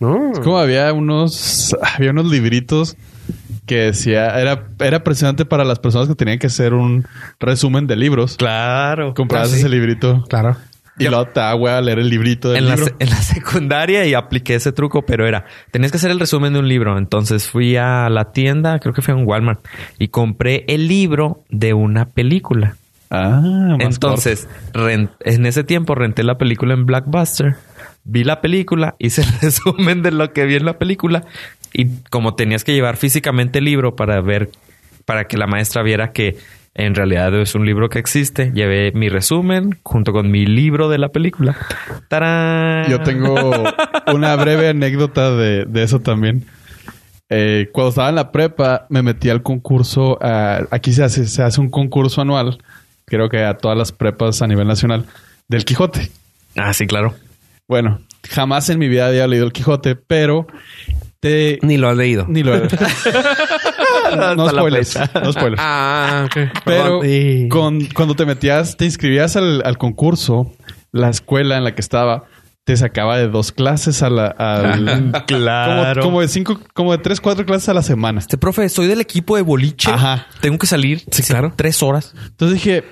No. 0.00 0.32
Es 0.32 0.38
como 0.40 0.58
había 0.58 0.92
unos, 0.92 1.76
había 1.82 2.10
unos 2.10 2.26
libritos 2.26 2.96
que 3.66 3.76
decía, 3.76 4.40
era, 4.40 4.66
era 4.80 4.96
impresionante 4.96 5.44
para 5.44 5.62
las 5.64 5.78
personas 5.78 6.08
que 6.08 6.14
tenían 6.14 6.38
que 6.38 6.46
hacer 6.46 6.72
un 6.72 7.06
resumen 7.38 7.86
de 7.86 7.96
libros. 7.96 8.36
Claro. 8.36 9.12
Comprabas 9.14 9.48
Ah, 9.48 9.52
sí. 9.52 9.58
ese 9.60 9.68
librito 9.68 10.24
Claro. 10.28 10.56
Y 10.98 11.08
luego 11.08 11.26
te 11.28 11.40
da 11.40 11.52
a 11.52 11.80
leer 11.80 11.98
el 11.98 12.08
librito 12.08 12.50
del 12.50 12.64
en 12.64 12.68
la, 12.68 12.76
libro. 12.76 12.94
en 12.98 13.10
la 13.10 13.16
secundaria 13.16 14.06
y 14.06 14.14
apliqué 14.14 14.54
ese 14.54 14.72
truco, 14.72 15.02
pero 15.02 15.26
era, 15.26 15.46
tenías 15.70 15.92
que 15.92 15.96
hacer 15.96 16.10
el 16.10 16.20
resumen 16.20 16.52
de 16.52 16.58
un 16.58 16.68
libro. 16.68 16.98
Entonces 16.98 17.46
fui 17.48 17.76
a 17.76 18.08
la 18.10 18.32
tienda, 18.32 18.78
creo 18.78 18.92
que 18.92 19.02
fue 19.02 19.14
en 19.14 19.26
Walmart, 19.26 19.64
y 19.98 20.08
compré 20.08 20.64
el 20.68 20.88
libro 20.88 21.44
de 21.48 21.72
una 21.74 22.06
película. 22.06 22.76
Ah, 23.10 23.40
más 23.78 23.94
Entonces, 23.94 24.48
en 24.74 25.46
ese 25.46 25.64
tiempo 25.64 25.96
renté 25.96 26.22
la 26.22 26.38
película 26.38 26.74
en 26.74 26.86
Blockbuster, 26.86 27.56
vi 28.04 28.22
la 28.22 28.40
película, 28.40 28.94
hice 28.98 29.22
el 29.22 29.32
resumen 29.40 30.02
de 30.02 30.12
lo 30.12 30.32
que 30.32 30.44
vi 30.44 30.56
en 30.56 30.64
la 30.64 30.78
película 30.78 31.24
y 31.72 31.88
como 32.10 32.34
tenías 32.34 32.64
que 32.64 32.72
llevar 32.72 32.96
físicamente 32.96 33.58
el 33.58 33.64
libro 33.64 33.96
para 33.96 34.20
ver, 34.20 34.50
para 35.04 35.24
que 35.24 35.36
la 35.36 35.46
maestra 35.46 35.82
viera 35.82 36.12
que 36.12 36.36
en 36.74 36.94
realidad 36.94 37.34
es 37.40 37.54
un 37.54 37.66
libro 37.66 37.88
que 37.88 37.98
existe, 37.98 38.52
llevé 38.54 38.92
mi 38.92 39.08
resumen 39.08 39.78
junto 39.82 40.12
con 40.12 40.30
mi 40.30 40.46
libro 40.46 40.88
de 40.88 40.98
la 40.98 41.08
película. 41.08 41.56
¡Tarán! 42.08 42.88
Yo 42.88 43.00
tengo 43.00 43.50
una 44.12 44.36
breve 44.36 44.68
anécdota 44.68 45.34
de, 45.34 45.64
de 45.64 45.82
eso 45.82 46.00
también. 46.00 46.46
Eh, 47.28 47.70
cuando 47.72 47.90
estaba 47.90 48.08
en 48.08 48.16
la 48.16 48.32
prepa, 48.32 48.86
me 48.88 49.02
metí 49.02 49.30
al 49.30 49.42
concurso. 49.42 50.18
aquí 50.70 50.92
se 50.92 51.04
hace, 51.04 51.26
se 51.26 51.42
hace 51.42 51.60
un 51.60 51.70
concurso 51.70 52.20
anual, 52.20 52.58
creo 53.04 53.28
que 53.28 53.44
a 53.44 53.56
todas 53.56 53.78
las 53.78 53.92
prepas 53.92 54.42
a 54.42 54.48
nivel 54.48 54.66
nacional, 54.66 55.06
del 55.48 55.64
Quijote. 55.64 56.10
Ah, 56.56 56.74
sí, 56.74 56.86
claro. 56.86 57.14
Bueno, 57.68 58.00
jamás 58.28 58.68
en 58.68 58.80
mi 58.80 58.88
vida 58.88 59.06
había 59.06 59.28
leído 59.28 59.46
el 59.46 59.52
Quijote, 59.52 59.94
pero 59.94 60.48
te. 61.20 61.60
Ni 61.62 61.76
lo 61.76 61.88
has 61.88 61.96
leído. 61.96 62.26
Ni 62.28 62.42
lo 62.42 62.56
he. 62.56 62.62
no 64.36 64.48
spoilers. 64.48 64.98
No 65.14 65.32
spoilers. 65.32 65.60
Ah, 65.62 66.26
ok. 66.26 66.36
Pero 66.64 67.00
con- 67.48 67.84
cuando 67.86 68.14
te 68.14 68.26
metías, 68.26 68.76
te 68.76 68.84
inscribías 68.84 69.36
al, 69.36 69.62
al 69.64 69.78
concurso, 69.78 70.52
la 70.92 71.08
escuela 71.10 71.56
en 71.56 71.64
la 71.64 71.74
que 71.74 71.80
estaba 71.80 72.24
te 72.64 72.76
sacaba 72.76 73.16
de 73.16 73.26
dos 73.28 73.50
clases 73.52 74.02
a 74.02 74.10
la... 74.10 74.26
al- 74.28 75.12
Claro. 75.26 76.00
Como, 76.02 76.10
como 76.10 76.20
de 76.20 76.28
cinco, 76.28 76.60
como 76.74 76.92
de 76.92 76.98
tres, 76.98 77.20
cuatro 77.20 77.44
clases 77.46 77.68
a 77.70 77.74
la 77.74 77.82
semana. 77.82 78.20
Este 78.20 78.38
profe, 78.38 78.68
soy 78.68 78.86
del 78.86 79.00
equipo 79.00 79.34
de 79.36 79.42
boliche. 79.42 79.90
Ajá. 79.90 80.26
Tengo 80.40 80.58
que 80.58 80.66
salir. 80.66 81.02
Sí, 81.10 81.22
claro. 81.22 81.52
Tres 81.56 81.82
horas. 81.82 82.14
Entonces 82.26 82.54
dije, 82.62 82.84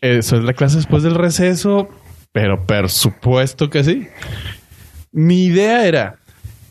eso 0.00 0.36
es 0.36 0.44
la 0.44 0.52
clase 0.54 0.76
después 0.76 1.02
del 1.02 1.14
receso, 1.16 1.88
pero 2.32 2.64
por 2.66 2.88
supuesto 2.88 3.68
que 3.68 3.84
sí. 3.84 4.08
Mi 5.12 5.44
idea 5.46 5.86
era, 5.86 6.18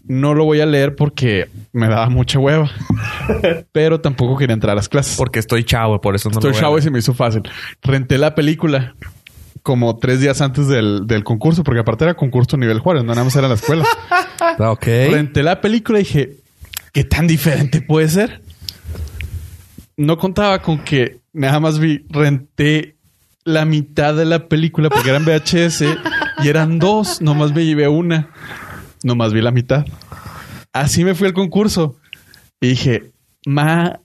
no 0.07 0.33
lo 0.33 0.45
voy 0.45 0.61
a 0.61 0.65
leer 0.65 0.95
porque 0.95 1.49
me 1.73 1.87
daba 1.87 2.09
mucha 2.09 2.39
hueva, 2.39 2.69
pero 3.71 4.01
tampoco 4.01 4.37
quería 4.37 4.53
entrar 4.53 4.71
a 4.71 4.75
las 4.75 4.89
clases. 4.89 5.17
Porque 5.17 5.39
estoy 5.39 5.63
chavo, 5.63 5.99
por 6.01 6.15
eso 6.15 6.29
no 6.29 6.33
Estoy 6.33 6.51
lo 6.51 6.53
voy 6.53 6.57
a 6.57 6.61
chavo 6.61 6.77
y 6.77 6.81
se 6.81 6.91
me 6.91 6.99
hizo 6.99 7.13
fácil. 7.13 7.43
Renté 7.81 8.17
la 8.17 8.35
película 8.35 8.95
como 9.63 9.97
tres 9.97 10.19
días 10.19 10.41
antes 10.41 10.67
del, 10.67 11.07
del 11.07 11.23
concurso, 11.23 11.63
porque 11.63 11.79
aparte 11.79 12.03
era 12.03 12.13
concurso 12.13 12.55
nivel 12.55 12.79
Juárez, 12.79 13.03
no 13.03 13.13
nada 13.13 13.23
más 13.23 13.35
era 13.35 13.47
la 13.47 13.55
escuela. 13.55 13.85
Ok. 14.59 14.85
Renté 14.85 15.43
la 15.43 15.59
película 15.59 15.99
y 15.99 16.03
dije, 16.03 16.37
¿qué 16.93 17.03
tan 17.03 17.25
diferente 17.25 17.81
puede 17.81 18.07
ser? 18.07 18.41
No 19.97 20.17
contaba 20.17 20.61
con 20.61 20.79
que 20.79 21.19
nada 21.33 21.59
más 21.59 21.79
vi, 21.79 22.05
renté 22.09 22.95
la 23.43 23.65
mitad 23.65 24.13
de 24.13 24.25
la 24.25 24.47
película 24.47 24.89
porque 24.89 25.09
eran 25.09 25.25
VHS 25.25 25.83
y 26.43 26.47
eran 26.47 26.79
dos, 26.79 27.21
nomás 27.21 27.53
me 27.53 27.65
llevé 27.65 27.87
una, 27.87 28.29
nomás 29.03 29.33
vi 29.33 29.41
la 29.41 29.51
mitad. 29.51 29.85
Así 30.73 31.03
me 31.03 31.15
fui 31.15 31.27
al 31.27 31.33
concurso 31.33 31.95
y 32.59 32.69
dije, 32.69 33.11
madre, 33.45 33.99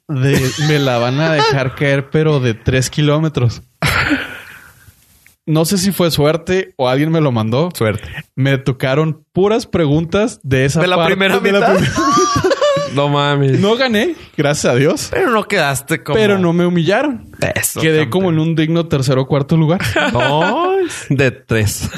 me 0.68 0.78
la 0.78 0.98
van 0.98 1.18
a 1.20 1.32
dejar 1.32 1.74
caer, 1.76 2.10
pero 2.10 2.40
de 2.40 2.54
tres 2.54 2.90
kilómetros. 2.90 3.62
No 5.46 5.64
sé 5.64 5.78
si 5.78 5.90
fue 5.90 6.10
suerte 6.10 6.74
o 6.76 6.88
alguien 6.88 7.10
me 7.10 7.20
lo 7.20 7.32
mandó. 7.32 7.70
Suerte. 7.74 8.08
Me 8.36 8.56
tocaron 8.58 9.24
puras 9.32 9.66
preguntas 9.66 10.38
de 10.44 10.64
esa 10.66 10.80
¿De 10.80 10.86
la 10.86 10.96
parte 10.96 11.12
primera 11.12 11.40
de 11.40 11.52
la 11.52 11.58
mitad? 11.58 11.74
primera 11.74 11.90
mitad. 11.90 12.50
No 12.94 13.08
mames. 13.08 13.60
No 13.60 13.76
gané, 13.76 14.16
gracias 14.36 14.72
a 14.72 14.74
Dios. 14.74 15.08
Pero 15.12 15.30
no 15.30 15.44
quedaste 15.46 16.02
como... 16.02 16.18
Pero 16.18 16.40
no 16.40 16.52
me 16.52 16.66
humillaron. 16.66 17.30
Eso, 17.54 17.80
Quedé 17.80 18.00
campeón. 18.00 18.10
como 18.10 18.30
en 18.30 18.38
un 18.40 18.56
digno 18.56 18.86
tercero 18.88 19.22
o 19.22 19.26
cuarto 19.28 19.56
lugar. 19.56 19.80
Ay, 19.94 20.69
De 21.08 21.30
tres. 21.30 21.88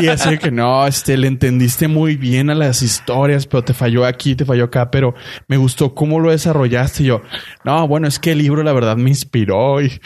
y 0.00 0.08
así 0.08 0.38
que 0.38 0.50
no, 0.50 0.86
este, 0.86 1.16
le 1.16 1.26
entendiste 1.26 1.88
muy 1.88 2.16
bien 2.16 2.50
a 2.50 2.54
las 2.54 2.82
historias, 2.82 3.46
pero 3.46 3.64
te 3.64 3.74
falló 3.74 4.04
aquí, 4.04 4.34
te 4.34 4.44
falló 4.44 4.64
acá, 4.64 4.90
pero 4.90 5.14
me 5.48 5.56
gustó 5.56 5.94
cómo 5.94 6.20
lo 6.20 6.30
desarrollaste. 6.30 7.02
Y 7.02 7.06
yo, 7.06 7.22
no, 7.64 7.86
bueno, 7.88 8.08
es 8.08 8.18
que 8.18 8.32
el 8.32 8.38
libro 8.38 8.62
la 8.62 8.72
verdad 8.72 8.96
me 8.96 9.10
inspiró 9.10 9.82
y 9.82 10.00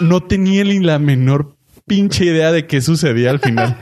no 0.00 0.20
tenía 0.22 0.64
ni 0.64 0.80
la 0.80 0.98
menor 0.98 1.56
pinche 1.86 2.24
idea 2.24 2.52
de 2.52 2.66
qué 2.66 2.80
sucedía 2.80 3.30
al 3.30 3.40
final. 3.40 3.76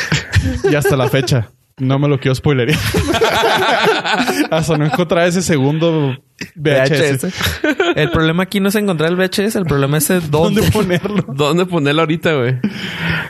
y 0.70 0.74
hasta 0.74 0.96
la 0.96 1.08
fecha. 1.08 1.50
No 1.78 1.98
me 1.98 2.08
lo 2.08 2.18
quiero 2.18 2.34
spoilerear. 2.34 2.78
Hasta 4.50 4.76
no 4.76 4.86
encontrar 4.86 5.28
ese 5.28 5.42
segundo 5.42 6.16
VHS. 6.56 7.24
VHS. 7.24 7.34
El 7.96 8.10
problema 8.10 8.44
aquí 8.44 8.60
no 8.60 8.68
es 8.68 8.74
encontrar 8.74 9.10
el 9.10 9.16
VHS, 9.16 9.56
el 9.56 9.64
problema 9.64 9.98
es 9.98 10.10
el 10.10 10.30
dónde. 10.30 10.60
¿Dónde 10.60 10.72
ponerlo? 10.72 11.24
¿Dónde 11.34 11.66
ponerlo 11.66 12.02
ahorita, 12.02 12.34
güey? 12.34 12.56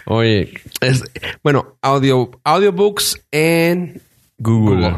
Oye, 0.07 0.55
es, 0.81 1.05
bueno, 1.43 1.79
audio, 1.83 2.31
audiobooks 2.45 3.27
en 3.31 4.01
Google. 4.39 4.95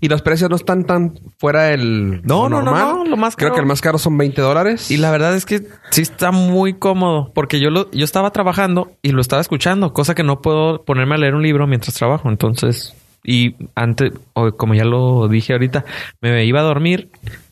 Y 0.00 0.08
los 0.08 0.22
precios 0.22 0.48
no 0.50 0.56
están 0.56 0.84
tan 0.84 1.18
fuera 1.38 1.64
del 1.64 2.22
No, 2.24 2.48
no, 2.48 2.60
no, 2.62 2.70
normal. 2.72 2.94
no, 2.98 3.04
lo 3.04 3.16
más 3.16 3.36
Creo 3.36 3.48
caro. 3.48 3.54
que 3.56 3.60
el 3.60 3.66
más 3.66 3.80
caro 3.80 3.98
son 3.98 4.16
20 4.18 4.40
dólares. 4.42 4.90
Y 4.90 4.96
la 4.96 5.10
verdad 5.10 5.34
es 5.34 5.46
que 5.46 5.66
sí 5.90 6.02
está 6.02 6.30
muy 6.32 6.74
cómodo, 6.74 7.32
porque 7.34 7.60
yo 7.60 7.70
lo, 7.70 7.90
yo 7.90 8.04
estaba 8.04 8.30
trabajando 8.30 8.92
y 9.02 9.12
lo 9.12 9.20
estaba 9.20 9.40
escuchando, 9.42 9.92
cosa 9.92 10.14
que 10.14 10.22
no 10.22 10.40
puedo 10.40 10.84
ponerme 10.84 11.14
a 11.14 11.18
leer 11.18 11.34
un 11.34 11.42
libro 11.42 11.66
mientras 11.66 11.94
trabajo. 11.94 12.28
Entonces, 12.28 12.94
y 13.24 13.54
antes, 13.74 14.12
o 14.34 14.52
como 14.52 14.74
ya 14.74 14.84
lo 14.84 15.28
dije 15.28 15.52
ahorita, 15.52 15.84
me 16.20 16.44
iba 16.44 16.60
a 16.60 16.64
dormir, 16.64 17.10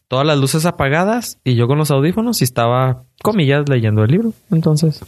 todas 0.08 0.26
las 0.26 0.38
luces 0.38 0.64
apagadas 0.66 1.38
y 1.44 1.54
yo 1.56 1.66
con 1.66 1.78
los 1.78 1.90
audífonos 1.90 2.40
y 2.40 2.44
estaba, 2.44 3.02
comillas, 3.22 3.68
leyendo 3.68 4.04
el 4.04 4.10
libro. 4.10 4.32
Entonces, 4.50 5.00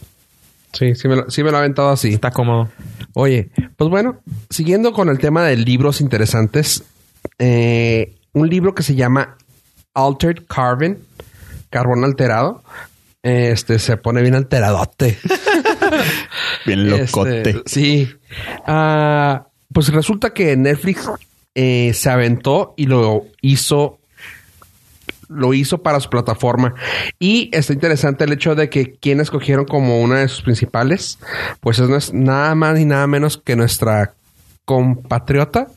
Sí, 0.73 0.93
sí 0.95 1.07
me, 1.07 1.15
lo, 1.15 1.29
sí 1.31 1.43
me 1.43 1.49
lo 1.49 1.57
ha 1.57 1.59
aventado 1.61 1.89
así. 1.89 2.09
está 2.09 2.29
cómodo. 2.29 2.67
Oye, 3.13 3.49
pues 3.77 3.89
bueno, 3.89 4.17
siguiendo 4.49 4.91
con 4.91 5.07
el 5.09 5.17
tema 5.17 5.43
de 5.43 5.55
libros 5.55 6.01
interesantes, 6.01 6.83
eh, 7.39 8.15
un 8.33 8.49
libro 8.49 8.75
que 8.75 8.83
se 8.83 8.95
llama 8.95 9.37
Altered 9.93 10.43
Carbon, 10.47 10.99
carbón 11.69 12.03
alterado, 12.03 12.63
este 13.23 13.79
se 13.79 13.97
pone 13.97 14.21
bien 14.21 14.35
alteradote. 14.35 15.17
Bien 16.65 16.89
locote. 16.89 17.49
Este, 17.49 17.61
sí. 17.65 18.09
Ah, 18.65 19.47
pues 19.73 19.89
resulta 19.89 20.33
que 20.33 20.55
Netflix 20.55 21.09
eh, 21.55 21.91
se 21.93 22.09
aventó 22.09 22.73
y 22.77 22.85
lo 22.85 23.25
hizo. 23.41 23.99
Lo 25.29 25.53
hizo 25.53 25.83
para 25.83 25.99
su 25.99 26.09
plataforma. 26.09 26.73
Y 27.19 27.49
está 27.51 27.73
interesante 27.73 28.23
el 28.23 28.31
hecho 28.31 28.55
de 28.55 28.69
que 28.69 28.93
quien 28.93 29.19
escogieron 29.19 29.65
como 29.65 29.99
una 30.01 30.19
de 30.19 30.29
sus 30.29 30.41
principales, 30.41 31.19
pues 31.59 31.79
es 31.79 32.13
nada 32.13 32.55
más 32.55 32.75
ni 32.75 32.85
nada 32.85 33.07
menos 33.07 33.37
que 33.37 33.57
nuestra 33.57 34.13
compatriota, 34.63 35.67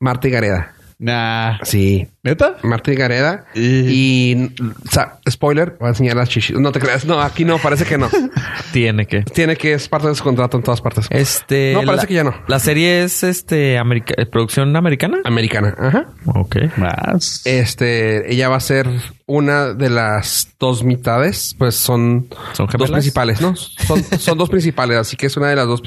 Marta 0.00 0.28
Gareda. 0.28 0.74
Nah. 1.00 1.58
Sí, 1.62 2.08
¿Neta? 2.24 2.56
Marta 2.64 2.90
Gareda. 2.92 3.44
Y- 3.54 4.32
Y, 4.32 4.46
o 4.60 4.90
sea, 4.90 5.18
spoiler, 5.30 5.76
voy 5.78 5.86
a 5.86 5.90
enseñar 5.90 6.16
las 6.16 6.28
chichis. 6.28 6.58
No 6.58 6.72
te 6.72 6.80
creas. 6.80 7.04
No, 7.04 7.20
aquí 7.22 7.44
no, 7.44 7.58
parece 7.58 7.84
que 7.84 7.96
no. 7.96 8.08
Tiene 8.72 9.06
que. 9.06 9.22
Tiene 9.22 9.54
que, 9.56 9.74
es 9.74 9.88
parte 9.88 10.08
de 10.08 10.16
su 10.16 10.24
contrato 10.24 10.56
en 10.56 10.64
todas 10.64 10.80
partes. 10.80 11.06
Este. 11.10 11.72
No, 11.72 11.82
parece 11.84 12.02
la- 12.02 12.08
que 12.08 12.14
ya 12.14 12.24
no. 12.24 12.34
La 12.48 12.58
serie 12.58 13.04
es 13.04 13.22
este 13.22 13.78
america- 13.78 14.14
eh, 14.16 14.26
producción 14.26 14.74
americana. 14.74 15.18
Americana. 15.24 15.72
Ajá. 15.78 16.06
Ok. 16.26 16.56
Más. 16.76 17.42
Este, 17.46 18.32
ella 18.32 18.48
va 18.48 18.56
a 18.56 18.60
ser 18.60 18.88
una 19.26 19.74
de 19.74 19.90
las 19.90 20.48
dos 20.58 20.82
mitades, 20.82 21.54
pues 21.58 21.76
son, 21.76 22.28
¿Son 22.54 22.66
dos 22.76 22.90
principales, 22.90 23.40
¿no? 23.40 23.54
Son, 23.54 24.02
son 24.18 24.36
dos 24.36 24.50
principales, 24.50 24.98
así 24.98 25.16
que 25.16 25.26
es 25.26 25.36
una 25.36 25.48
de 25.48 25.54
las 25.56 25.66
dos 25.68 25.80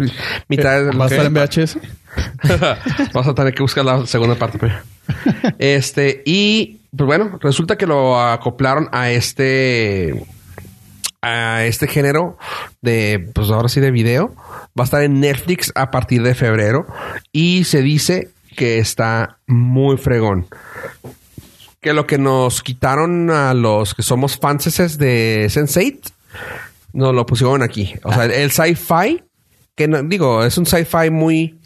mitades. 0.48 0.86
del- 0.88 1.00
¿Va 1.00 1.06
a 1.06 1.08
estar 1.10 1.26
en 1.26 1.34
VHS? 1.34 1.78
Vas 3.14 3.28
a 3.28 3.34
tener 3.34 3.54
que 3.54 3.62
buscar 3.62 3.86
la 3.86 4.06
segunda 4.06 4.36
parte. 4.36 4.60
Este, 5.58 6.24
y 6.26 6.82
pues 6.96 7.08
bueno, 7.08 7.40
resulta 7.42 7.78
que 7.78 7.88
lo 7.88 8.20
acoplaron 8.20 8.90
a 8.92 9.12
este 9.12 10.26
a 11.22 11.66
este 11.66 11.88
género 11.88 12.38
de, 12.82 13.30
pues 13.34 13.50
ahora 13.50 13.70
sí, 13.70 13.80
de 13.80 13.92
video. 13.92 14.36
Va 14.78 14.84
a 14.84 14.86
estar 14.86 15.04
en 15.04 15.20
Netflix 15.20 15.72
a 15.76 15.92
partir 15.92 16.24
de 16.24 16.34
febrero 16.34 16.88
y 17.32 17.64
se 17.66 17.82
dice 17.82 18.30
que 18.56 18.80
está 18.80 19.38
muy 19.48 19.98
fregón. 19.98 20.48
Que 21.80 21.94
lo 21.94 22.06
que 22.08 22.18
nos 22.18 22.62
quitaron 22.62 23.30
a 23.30 23.54
los 23.54 23.94
que 23.94 24.04
somos 24.04 24.38
fanses 24.38 24.98
de 24.98 25.48
Sense8, 25.50 26.12
nos 26.94 27.14
lo 27.14 27.26
pusieron 27.26 27.64
aquí. 27.64 27.94
O 28.04 28.14
sea, 28.14 28.26
el 28.26 28.52
sci-fi, 28.52 29.24
que 29.76 29.88
digo, 30.06 30.44
es 30.44 30.58
un 30.58 30.66
sci-fi 30.66 31.10
muy 31.10 31.61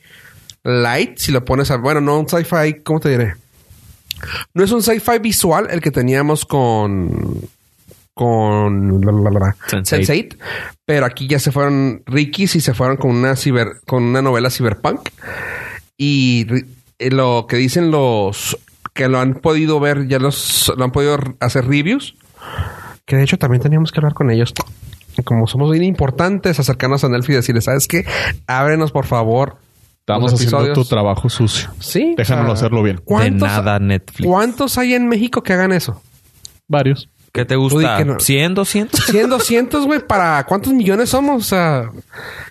light, 0.66 1.18
si 1.18 1.32
lo 1.32 1.46
pones 1.46 1.72
a... 1.72 1.78
Bueno, 1.78 2.02
no 2.02 2.20
un 2.20 2.28
sci-fi, 2.28 2.82
¿cómo 2.84 3.00
te 3.00 3.10
diré? 3.10 3.36
No 4.54 4.64
es 4.64 4.72
un 4.72 4.82
sci-fi 4.82 5.20
visual 5.20 5.68
el 5.70 5.80
que 5.80 5.92
teníamos 5.92 6.46
con... 6.46 7.42
Con... 8.14 9.02
la, 9.02 9.12
la, 9.12 9.30
la, 9.30 9.40
la, 9.40 9.56
Sense8. 9.68 10.06
Sense8, 10.06 10.38
pero 10.86 11.06
aquí 11.06 11.28
ya 11.28 11.40
se 11.40 11.52
fueron 11.52 12.02
Ricky's 12.06 12.56
y 12.56 12.62
se 12.62 12.74
fueron 12.74 12.98
con 12.98 13.12
una 13.12 13.36
ciber, 13.36 13.82
con 13.86 14.04
una 14.04 14.22
novela 14.22 14.50
cyberpunk. 14.50 15.10
Y 15.98 16.48
eh, 17.00 17.12
lo 17.12 17.46
que 17.48 17.58
dicen 17.58 17.92
los 17.92 18.58
que 18.94 19.10
lo 19.10 19.20
han 19.20 19.36
podido 19.36 19.80
ver, 19.80 20.08
ya 20.08 20.20
los 20.20 20.74
lo 20.76 20.84
han 20.84 20.92
podido 20.92 21.20
hacer 21.42 21.68
reviews. 21.68 22.16
Que 23.06 23.18
de 23.18 23.24
hecho 23.24 23.38
también 23.38 23.62
teníamos 23.62 23.92
que 23.92 24.00
hablar 24.00 24.14
con 24.14 24.32
ellos. 24.32 24.54
Como 25.26 25.48
somos 25.48 25.72
bien 25.72 25.84
importantes, 25.84 26.60
acercarnos 26.60 27.04
a 27.04 27.10
Netflix 27.10 27.30
y 27.30 27.36
decirles, 27.36 27.64
¿sabes 27.66 27.88
qué? 27.88 28.06
Ábrenos, 28.48 28.92
por 28.92 29.06
favor. 29.06 29.58
Estamos 30.08 30.34
haciendo 30.34 30.58
episodios". 30.58 30.78
tu 30.78 30.86
trabajo 30.86 31.30
sucio. 31.30 31.72
Sí. 31.80 32.14
o 32.14 32.16
Déjanoslo 32.16 32.56
sea, 32.56 32.66
hacerlo 32.66 32.84
bien. 32.84 32.98
De 32.98 33.02
¿Cuántos, 33.02 33.48
nada 33.50 33.80
Netflix. 33.80 34.28
¿Cuántos 34.30 34.78
hay 34.78 34.94
en 34.94 35.08
México 35.08 35.42
que 35.42 35.54
hagan 35.54 35.72
eso? 35.72 36.00
Varios. 36.68 37.10
¿Qué 37.32 37.44
te 37.44 37.56
gusta? 37.56 37.98
que 37.98 38.06
no. 38.06 38.14
¿100, 38.18 38.54
200? 38.54 39.06
100, 39.08 39.30
200, 39.30 39.86
güey. 39.88 40.00
¿Para 40.06 40.44
cuántos 40.46 40.74
millones 40.74 41.10
somos? 41.10 41.42
O 41.42 41.46
sea, 41.46 41.90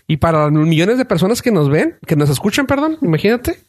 y 0.08 0.16
para 0.16 0.50
los 0.50 0.66
millones 0.66 0.98
de 0.98 1.04
personas 1.04 1.40
que 1.40 1.52
nos 1.52 1.70
ven, 1.70 1.96
que 2.06 2.16
nos 2.16 2.28
escuchan, 2.28 2.66
perdón, 2.66 2.98
imagínate. 3.00 3.60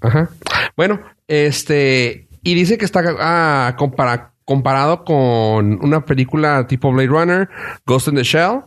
Ajá. 0.00 0.28
Bueno, 0.76 1.00
este, 1.28 2.26
y 2.42 2.54
dice 2.54 2.76
que 2.76 2.84
está 2.84 3.02
ah, 3.20 3.76
compara- 3.78 4.32
comparado 4.44 5.04
con 5.04 5.78
una 5.82 6.04
película 6.04 6.66
tipo 6.66 6.92
Blade 6.92 7.08
Runner, 7.08 7.48
Ghost 7.86 8.08
in 8.08 8.16
the 8.16 8.24
Shell, 8.24 8.60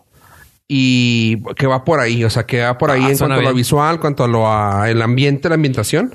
y 0.67 1.41
que 1.55 1.65
va 1.67 1.83
por 1.85 1.99
ahí, 1.99 2.23
o 2.23 2.29
sea, 2.29 2.45
que 2.45 2.61
va 2.61 2.77
por 2.77 2.91
ahí 2.91 3.03
Ah, 3.05 3.11
en 3.11 3.17
cuanto 3.17 3.35
a 3.35 3.41
lo 3.41 3.53
visual, 3.53 3.99
cuanto 3.99 4.23
a 4.23 4.27
lo 4.27 4.51
a 4.51 4.89
el 4.89 5.01
ambiente, 5.01 5.47
la 5.49 5.55
ambientación. 5.55 6.13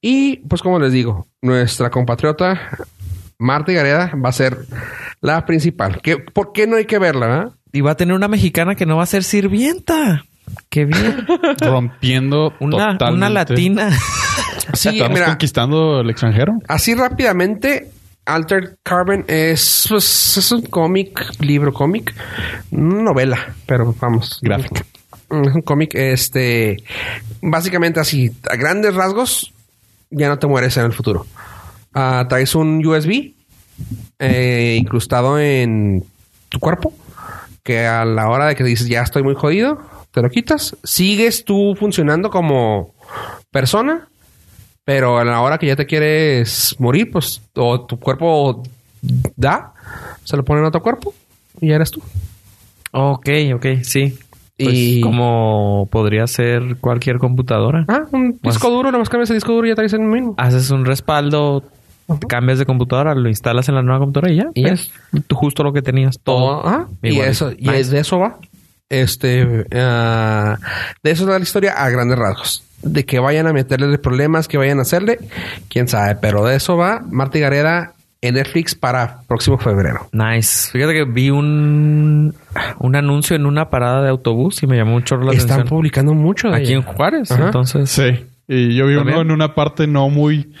Y 0.00 0.38
pues 0.48 0.62
como 0.62 0.78
les 0.80 0.92
digo, 0.92 1.28
nuestra 1.42 1.90
compatriota 1.90 2.60
Marta 3.38 3.72
Gareda 3.72 4.12
va 4.22 4.28
a 4.30 4.32
ser 4.32 4.58
la 5.20 5.44
principal. 5.46 6.00
¿Qué, 6.02 6.18
¿Por 6.18 6.52
qué 6.52 6.66
no 6.66 6.76
hay 6.76 6.86
que 6.86 6.98
verla? 6.98 7.26
verdad? 7.26 7.52
Y 7.72 7.80
va 7.82 7.92
a 7.92 7.96
tener 7.96 8.14
una 8.14 8.28
mexicana 8.28 8.74
que 8.74 8.86
no 8.86 8.96
va 8.96 9.02
a 9.04 9.06
ser 9.06 9.22
sirvienta. 9.24 10.24
Qué 10.70 10.84
bien. 10.84 11.26
Rompiendo 11.60 12.52
Una, 12.60 12.92
totalmente. 12.92 13.14
una 13.14 13.30
latina. 13.30 13.90
Sí, 14.74 14.88
Estamos 14.90 15.12
mira, 15.14 15.26
conquistando 15.26 16.00
el 16.00 16.10
extranjero. 16.10 16.52
así 16.68 16.94
rápidamente, 16.94 17.90
Altered 18.26 18.76
Carbon 18.82 19.24
es, 19.28 19.86
pues, 19.88 20.36
es 20.36 20.52
un 20.52 20.62
cómic, 20.62 21.40
libro 21.40 21.72
cómic, 21.72 22.14
novela, 22.70 23.54
pero 23.66 23.94
vamos. 24.00 24.38
Gráfica. 24.40 24.84
Es 25.30 25.54
un 25.54 25.62
cómic, 25.62 25.94
este, 25.94 26.82
básicamente 27.42 28.00
así, 28.00 28.30
a 28.50 28.56
grandes 28.56 28.94
rasgos, 28.94 29.52
ya 30.10 30.28
no 30.28 30.38
te 30.38 30.46
mueres 30.46 30.76
en 30.76 30.84
el 30.84 30.92
futuro. 30.92 31.26
Ah, 31.92 32.26
traes 32.28 32.54
un 32.54 32.84
USB 32.84 33.32
eh, 34.18 34.76
incrustado 34.78 35.38
en 35.38 36.04
tu 36.48 36.58
cuerpo, 36.60 36.92
que 37.62 37.86
a 37.86 38.04
la 38.04 38.28
hora 38.28 38.46
de 38.46 38.54
que 38.54 38.64
dices 38.64 38.88
ya 38.88 39.02
estoy 39.02 39.22
muy 39.22 39.34
jodido, 39.34 39.80
te 40.12 40.22
lo 40.22 40.30
quitas, 40.30 40.76
sigues 40.84 41.44
tú 41.44 41.74
funcionando 41.78 42.30
como 42.30 42.94
persona, 43.50 44.08
pero 44.84 45.18
a 45.18 45.24
la 45.24 45.40
hora 45.40 45.58
que 45.58 45.66
ya 45.66 45.76
te 45.76 45.86
quieres 45.86 46.76
morir, 46.78 47.10
pues, 47.10 47.40
o 47.54 47.80
tu 47.86 47.98
cuerpo 47.98 48.62
da, 49.36 49.72
se 50.24 50.36
lo 50.36 50.44
ponen 50.44 50.64
a 50.64 50.68
otro 50.68 50.82
cuerpo 50.82 51.14
y 51.60 51.68
ya 51.68 51.76
eres 51.76 51.90
tú. 51.90 52.02
ok, 52.92 53.28
ok, 53.56 53.66
sí. 53.82 54.18
Pues 54.56 54.70
Y- 54.72 55.00
como 55.00 55.88
podría 55.90 56.26
ser 56.28 56.76
cualquier 56.80 57.18
computadora. 57.18 57.84
Ah, 57.88 58.02
un 58.12 58.38
Pues- 58.40 58.54
disco 58.54 58.70
duro, 58.70 58.92
nomás 58.92 59.08
cambias 59.08 59.30
el 59.30 59.36
disco 59.36 59.52
duro 59.52 59.66
y 59.66 59.70
ya 59.70 59.74
traes 59.74 59.92
el 59.94 60.00
mismo. 60.00 60.34
Haces 60.38 60.70
un 60.70 60.84
respaldo, 60.84 61.64
cambias 62.28 62.60
de 62.60 62.64
computadora, 62.66 63.16
lo 63.16 63.28
instalas 63.28 63.68
en 63.68 63.74
la 63.74 63.82
nueva 63.82 63.98
computadora 63.98 64.32
y 64.32 64.36
ya. 64.36 64.46
Y. 64.54 64.68
Es 64.68 64.92
justo 65.32 65.64
lo 65.64 65.72
que 65.72 65.82
tenías 65.82 66.20
todo. 66.22 66.62
Y 67.02 67.08
igualito. 67.08 67.24
eso, 67.30 67.50
y 67.50 67.62
Nice. 67.62 67.80
es 67.80 67.90
de 67.90 67.98
eso 68.00 68.18
va. 68.20 68.38
Este, 68.88 69.66
ah, 69.74 70.56
de 71.02 71.10
eso 71.10 71.24
es 71.24 71.28
la 71.30 71.38
historia 71.38 71.72
a 71.72 71.88
grandes 71.90 72.18
rasgos. 72.18 72.62
De 72.82 73.04
que 73.06 73.18
vayan 73.18 73.46
a 73.46 73.52
meterle 73.52 73.96
problemas, 73.98 74.46
que 74.46 74.58
vayan 74.58 74.78
a 74.78 74.82
hacerle, 74.82 75.18
quién 75.68 75.88
sabe. 75.88 76.16
Pero 76.16 76.44
de 76.44 76.56
eso 76.56 76.76
va 76.76 77.02
Marta 77.10 77.38
Gareda 77.38 77.94
en 78.20 78.34
Netflix 78.34 78.74
para 78.74 79.20
próximo 79.26 79.58
febrero. 79.58 80.08
Nice. 80.12 80.70
Fíjate 80.70 80.92
que 80.94 81.04
vi 81.04 81.30
un, 81.30 82.34
un 82.78 82.96
anuncio 82.96 83.36
en 83.36 83.46
una 83.46 83.70
parada 83.70 84.02
de 84.02 84.10
autobús 84.10 84.62
y 84.62 84.66
me 84.66 84.76
llamó 84.76 84.92
mucho 84.92 85.16
la 85.16 85.32
Están 85.32 85.52
atención. 85.52 85.68
publicando 85.68 86.14
mucho 86.14 86.48
de 86.50 86.56
Aquí 86.56 86.64
ella. 86.68 86.76
en 86.76 86.82
Juárez. 86.82 87.30
Ajá. 87.30 87.46
Entonces, 87.46 87.90
Sí. 87.90 88.26
Y 88.46 88.76
yo 88.76 88.86
vi 88.86 88.94
uno 88.96 89.22
en 89.22 89.30
una 89.30 89.54
parte 89.54 89.86
no 89.86 90.10
muy 90.10 90.52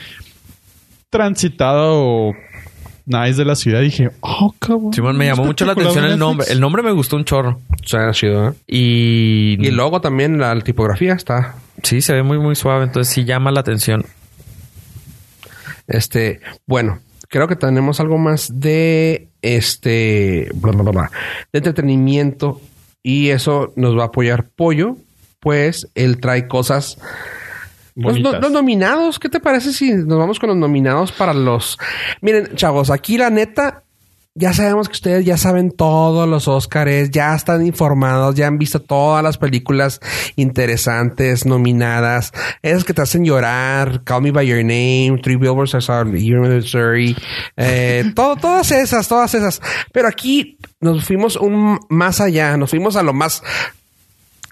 transitada 1.10 1.82
o 1.92 2.32
nice 3.06 3.34
de 3.36 3.44
la 3.44 3.54
ciudad. 3.54 3.80
Y 3.80 3.84
dije, 3.84 4.10
oh, 4.20 4.54
cabrón. 4.58 4.92
Simón 4.92 5.16
me 5.16 5.26
llamó 5.26 5.44
mucho 5.44 5.64
la 5.64 5.72
atención 5.72 6.04
el 6.04 6.18
nombre. 6.18 6.46
El 6.50 6.60
nombre 6.60 6.82
me 6.82 6.92
gustó 6.92 7.16
un 7.16 7.24
chorro. 7.24 7.60
Suena 7.82 8.12
chido, 8.12 8.48
¿eh? 8.48 8.52
Y, 8.66 9.56
Y 9.60 9.68
el 9.68 9.76
logo 9.76 10.00
también, 10.00 10.38
la 10.38 10.58
tipografía 10.60 11.14
está. 11.14 11.56
sí, 11.82 12.00
se 12.00 12.12
ve 12.14 12.22
muy, 12.22 12.38
muy 12.38 12.54
suave. 12.54 12.84
Entonces 12.84 13.12
sí 13.12 13.24
llama 13.24 13.50
la 13.50 13.60
atención. 13.60 14.04
Este, 15.86 16.40
bueno, 16.66 17.00
creo 17.28 17.48
que 17.48 17.56
tenemos 17.56 18.00
algo 18.00 18.16
más 18.16 18.60
de 18.60 19.28
este, 19.42 20.48
bla, 20.54 20.72
bla, 20.72 20.82
bla, 20.82 20.92
bla, 20.92 21.10
de 21.52 21.58
entretenimiento 21.58 22.60
y 23.02 23.30
eso 23.30 23.72
nos 23.76 23.96
va 23.96 24.04
a 24.04 24.06
apoyar 24.06 24.48
Pollo, 24.48 24.96
pues 25.40 25.88
él 25.94 26.20
trae 26.20 26.48
cosas. 26.48 26.98
Los, 27.96 28.50
nominados, 28.50 29.20
¿qué 29.20 29.28
te 29.28 29.38
parece 29.38 29.72
si 29.72 29.92
nos 29.92 30.18
vamos 30.18 30.40
con 30.40 30.48
los 30.48 30.58
nominados 30.58 31.12
para 31.12 31.32
los... 31.32 31.78
Miren, 32.20 32.56
chavos, 32.56 32.90
aquí 32.90 33.16
la 33.16 33.30
neta, 33.30 33.84
ya 34.34 34.52
sabemos 34.52 34.88
que 34.88 34.94
ustedes 34.94 35.24
ya 35.24 35.36
saben 35.36 35.70
todos 35.70 36.28
los 36.28 36.48
Óscares, 36.48 37.12
ya 37.12 37.36
están 37.36 37.64
informados, 37.64 38.34
ya 38.34 38.48
han 38.48 38.58
visto 38.58 38.80
todas 38.80 39.22
las 39.22 39.38
películas 39.38 40.00
interesantes 40.34 41.46
nominadas, 41.46 42.32
esas 42.60 42.82
que 42.82 42.94
te 42.94 43.02
hacen 43.02 43.24
llorar, 43.24 44.02
Call 44.02 44.22
Me 44.22 44.32
By 44.32 44.44
Your 44.44 44.64
Name, 44.64 45.20
Three 45.22 45.36
Billboards 45.36 45.76
Outside 45.76 46.06
Missouri, 46.06 47.16
eh, 47.56 48.10
todo, 48.16 48.34
todas 48.34 48.72
esas, 48.72 49.06
todas 49.06 49.34
esas. 49.36 49.62
Pero 49.92 50.08
aquí 50.08 50.58
nos 50.80 51.04
fuimos 51.04 51.36
un 51.36 51.78
más 51.88 52.20
allá, 52.20 52.56
nos 52.56 52.70
fuimos 52.70 52.96
a 52.96 53.04
lo 53.04 53.12
más 53.12 53.40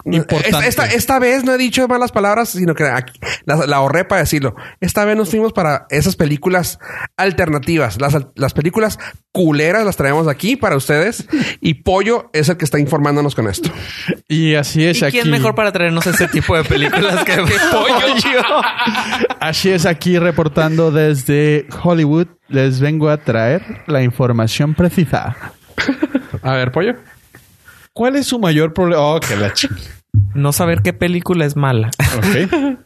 Importante. 0.04 0.48
esta, 0.48 0.66
esta, 0.66 0.86
esta 0.86 1.18
vez 1.18 1.44
no 1.44 1.52
he 1.54 1.58
dicho 1.58 1.86
malas 1.88 2.12
palabras, 2.12 2.50
sino 2.50 2.74
que 2.74 2.84
aquí, 2.84 3.18
la, 3.44 3.66
la 3.66 3.76
ahorré 3.76 4.04
para 4.04 4.20
decirlo. 4.22 4.54
Esta 4.80 5.04
vez 5.04 5.16
nos 5.16 5.30
fuimos 5.30 5.52
para 5.52 5.86
esas 5.90 6.16
películas 6.16 6.78
alternativas. 7.16 8.00
Las, 8.00 8.14
al- 8.14 8.32
las 8.34 8.52
películas 8.54 8.98
culeras 9.32 9.84
las 9.84 9.96
traemos 9.96 10.28
aquí 10.28 10.56
para 10.56 10.76
ustedes. 10.76 11.26
Y 11.60 11.74
Pollo 11.82 12.30
es 12.32 12.48
el 12.48 12.56
que 12.56 12.64
está 12.64 12.78
informándonos 12.78 13.34
con 13.34 13.48
esto. 13.48 13.70
Y 14.28 14.54
así 14.54 14.84
es 14.84 15.00
¿Y 15.02 15.04
aquí. 15.04 15.18
quién 15.20 15.30
mejor 15.30 15.54
para 15.54 15.72
traernos 15.72 16.06
ese 16.06 16.28
tipo 16.28 16.56
de 16.56 16.64
películas 16.64 17.24
que 17.24 17.36
pollo? 17.70 18.42
Así 19.40 19.70
es 19.70 19.86
aquí 19.86 20.18
reportando 20.18 20.90
desde 20.90 21.66
Hollywood. 21.82 22.26
Les 22.48 22.80
vengo 22.80 23.08
a 23.08 23.16
traer 23.18 23.82
la 23.86 24.02
información 24.02 24.74
precisa. 24.74 25.36
A 26.42 26.52
ver, 26.54 26.70
Pollo. 26.72 26.94
¿Cuál 27.94 28.16
es 28.16 28.26
su 28.26 28.38
mayor 28.38 28.72
problema? 28.72 29.02
Oh, 29.02 29.20
que 29.20 29.36
la. 29.36 29.52
No 30.34 30.52
saber 30.52 30.82
qué 30.82 30.92
película 30.92 31.44
es 31.44 31.56
mala. 31.56 31.90
Ok. 32.16 32.78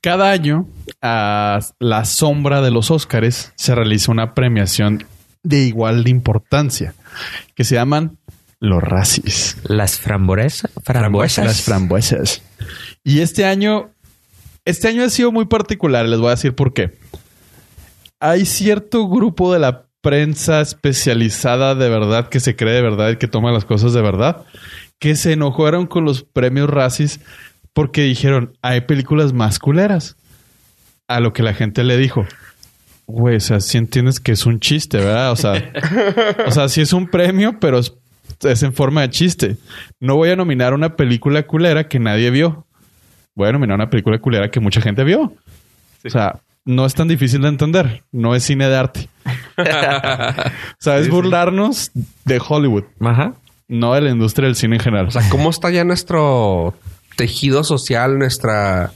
Cada 0.00 0.30
año, 0.30 0.68
a 1.00 1.60
la 1.78 2.04
sombra 2.04 2.60
de 2.60 2.70
los 2.70 2.90
Óscares, 2.90 3.52
se 3.56 3.74
realiza 3.74 4.12
una 4.12 4.34
premiación 4.34 5.04
de 5.42 5.60
igual 5.60 6.04
de 6.04 6.10
importancia 6.10 6.94
que 7.54 7.64
se 7.64 7.76
llaman 7.76 8.18
los 8.60 8.82
Razzies. 8.82 9.56
Las 9.64 9.98
frambuesas. 9.98 10.70
Frambuesas. 10.84 11.44
Las 11.44 11.62
frambuesas. 11.62 12.42
Y 13.02 13.20
este 13.20 13.46
año, 13.46 13.90
este 14.64 14.88
año 14.88 15.02
ha 15.02 15.10
sido 15.10 15.32
muy 15.32 15.46
particular. 15.46 16.06
Les 16.06 16.18
voy 16.20 16.28
a 16.28 16.32
decir 16.32 16.54
por 16.54 16.74
qué. 16.74 16.98
Hay 18.20 18.44
cierto 18.44 19.08
grupo 19.08 19.52
de 19.52 19.60
la 19.60 19.86
prensa 20.00 20.60
especializada 20.60 21.74
de 21.74 21.88
verdad 21.88 22.28
que 22.28 22.40
se 22.40 22.56
cree 22.56 22.74
de 22.74 22.82
verdad 22.82 23.10
y 23.10 23.16
que 23.16 23.28
toma 23.28 23.52
las 23.52 23.64
cosas 23.64 23.92
de 23.92 24.00
verdad 24.00 24.46
que 25.00 25.16
se 25.16 25.32
enojaron 25.32 25.86
con 25.86 26.04
los 26.04 26.22
premios 26.22 26.70
Razzies 26.70 27.20
porque 27.72 28.02
dijeron 28.02 28.52
hay 28.62 28.82
películas 28.82 29.32
más 29.32 29.58
culeras. 29.58 30.16
A 31.08 31.18
lo 31.18 31.32
que 31.32 31.42
la 31.42 31.54
gente 31.54 31.82
le 31.82 31.96
dijo. 31.96 32.24
Güey, 33.06 33.36
o 33.36 33.40
sea, 33.40 33.58
sí 33.58 33.78
entiendes 33.78 34.20
que 34.20 34.30
es 34.30 34.46
un 34.46 34.60
chiste, 34.60 34.98
¿verdad? 34.98 35.32
O 35.32 35.36
sea, 35.36 35.72
o 36.46 36.50
sea, 36.52 36.68
sí 36.68 36.82
es 36.82 36.92
un 36.92 37.08
premio, 37.08 37.58
pero 37.58 37.80
es, 37.80 37.92
es 38.44 38.62
en 38.62 38.72
forma 38.72 39.00
de 39.00 39.10
chiste. 39.10 39.56
No 39.98 40.14
voy 40.14 40.30
a 40.30 40.36
nominar 40.36 40.72
una 40.72 40.94
película 40.94 41.42
culera 41.44 41.88
que 41.88 41.98
nadie 41.98 42.30
vio. 42.30 42.64
Voy 43.34 43.48
a 43.48 43.52
nominar 43.52 43.74
una 43.74 43.90
película 43.90 44.20
culera 44.20 44.52
que 44.52 44.60
mucha 44.60 44.80
gente 44.80 45.02
vio. 45.02 45.34
O 46.04 46.10
sea, 46.10 46.38
no 46.64 46.86
es 46.86 46.94
tan 46.94 47.08
difícil 47.08 47.42
de 47.42 47.48
entender. 47.48 48.04
No 48.12 48.34
es 48.34 48.44
cine 48.44 48.68
de 48.68 48.76
arte. 48.76 49.08
o 49.58 49.62
sea, 50.78 50.98
es 50.98 51.08
burlarnos 51.08 51.90
de 52.24 52.40
Hollywood, 52.46 52.84
Ajá. 53.00 53.34
no 53.68 53.94
de 53.94 54.00
la 54.00 54.10
industria 54.10 54.46
del 54.46 54.56
cine 54.56 54.76
en 54.76 54.82
general. 54.82 55.06
O 55.08 55.10
sea, 55.10 55.28
¿cómo 55.28 55.50
está 55.50 55.70
ya 55.70 55.84
nuestro 55.84 56.74
tejido 57.16 57.64
social, 57.64 58.18
nuestra... 58.18 58.92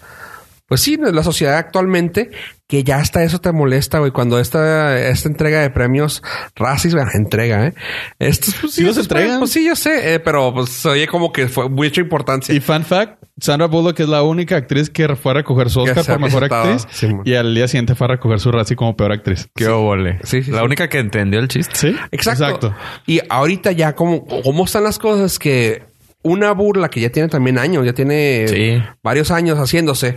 Pues 0.74 0.82
sí, 0.82 0.96
la 0.96 1.22
sociedad 1.22 1.56
actualmente, 1.56 2.32
que 2.66 2.82
ya 2.82 2.96
hasta 2.96 3.22
eso 3.22 3.40
te 3.40 3.52
molesta, 3.52 4.00
güey. 4.00 4.10
Cuando 4.10 4.40
esta, 4.40 4.98
esta 5.08 5.28
entrega 5.28 5.60
de 5.60 5.70
premios 5.70 6.20
racis, 6.56 6.96
bueno, 6.96 7.12
entrega, 7.14 7.68
¿eh? 7.68 7.74
Estos, 8.18 8.56
pues, 8.60 8.72
¿Sí 8.72 8.82
los 8.82 8.96
estos 8.96 9.04
entregan? 9.04 9.38
Pues 9.38 9.52
sí, 9.52 9.64
yo 9.64 9.76
sé, 9.76 10.14
eh, 10.14 10.18
pero 10.18 10.52
pues 10.52 10.84
oye 10.84 11.06
como 11.06 11.32
que 11.32 11.46
fue 11.46 11.68
mucha 11.68 12.00
importancia. 12.00 12.52
Y 12.52 12.58
fan 12.58 12.84
fact, 12.84 13.22
Sandra 13.40 13.68
Bullock 13.68 14.00
es 14.00 14.08
la 14.08 14.24
única 14.24 14.56
actriz 14.56 14.90
que 14.90 15.14
fue 15.14 15.30
a 15.30 15.34
recoger 15.34 15.70
su 15.70 15.82
Oscar 15.82 16.04
por 16.04 16.18
mejor 16.18 16.42
actriz. 16.52 16.88
Sí, 16.90 17.06
y 17.24 17.34
al 17.34 17.54
día 17.54 17.68
siguiente 17.68 17.94
fue 17.94 18.06
a 18.06 18.08
recoger 18.08 18.40
su 18.40 18.50
Razzie 18.50 18.74
como 18.74 18.96
peor 18.96 19.12
actriz. 19.12 19.46
Qué 19.54 19.68
óvole. 19.68 20.18
Sí, 20.24 20.42
sí, 20.42 20.50
La 20.50 20.58
sí. 20.58 20.64
única 20.64 20.88
que 20.88 20.98
entendió 20.98 21.38
el 21.38 21.46
chiste. 21.46 21.76
Sí, 21.76 21.96
Exacto. 22.10 22.74
Y 23.06 23.20
ahorita 23.28 23.70
ya, 23.70 23.94
como 23.94 24.26
cómo 24.26 24.64
están 24.64 24.82
las 24.82 24.98
cosas? 24.98 25.38
Que 25.38 25.93
una 26.24 26.52
burla 26.52 26.88
que 26.88 27.00
ya 27.00 27.10
tiene 27.10 27.28
también 27.28 27.58
años, 27.58 27.84
ya 27.84 27.92
tiene 27.92 28.82
varios 29.02 29.30
años 29.30 29.58
haciéndose. 29.58 30.16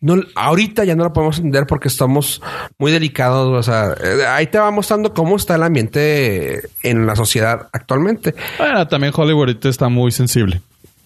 No, 0.00 0.16
ahorita 0.34 0.84
ya 0.84 0.96
no 0.96 1.04
la 1.04 1.12
podemos 1.12 1.38
entender 1.38 1.66
porque 1.66 1.88
estamos 1.88 2.42
muy 2.76 2.92
delicados. 2.92 3.48
O 3.56 3.62
sea, 3.62 3.94
eh, 4.02 4.26
ahí 4.26 4.48
te 4.48 4.58
va 4.58 4.70
mostrando 4.70 5.14
cómo 5.14 5.36
está 5.36 5.54
el 5.54 5.62
ambiente 5.62 6.68
en 6.82 7.06
la 7.06 7.16
sociedad 7.16 7.68
actualmente. 7.72 8.34
Bueno, 8.58 8.86
también 8.88 9.12
Hollywood 9.16 9.42
ahorita 9.42 9.68
está 9.68 9.88
muy 9.88 10.10
sensible. 10.10 10.60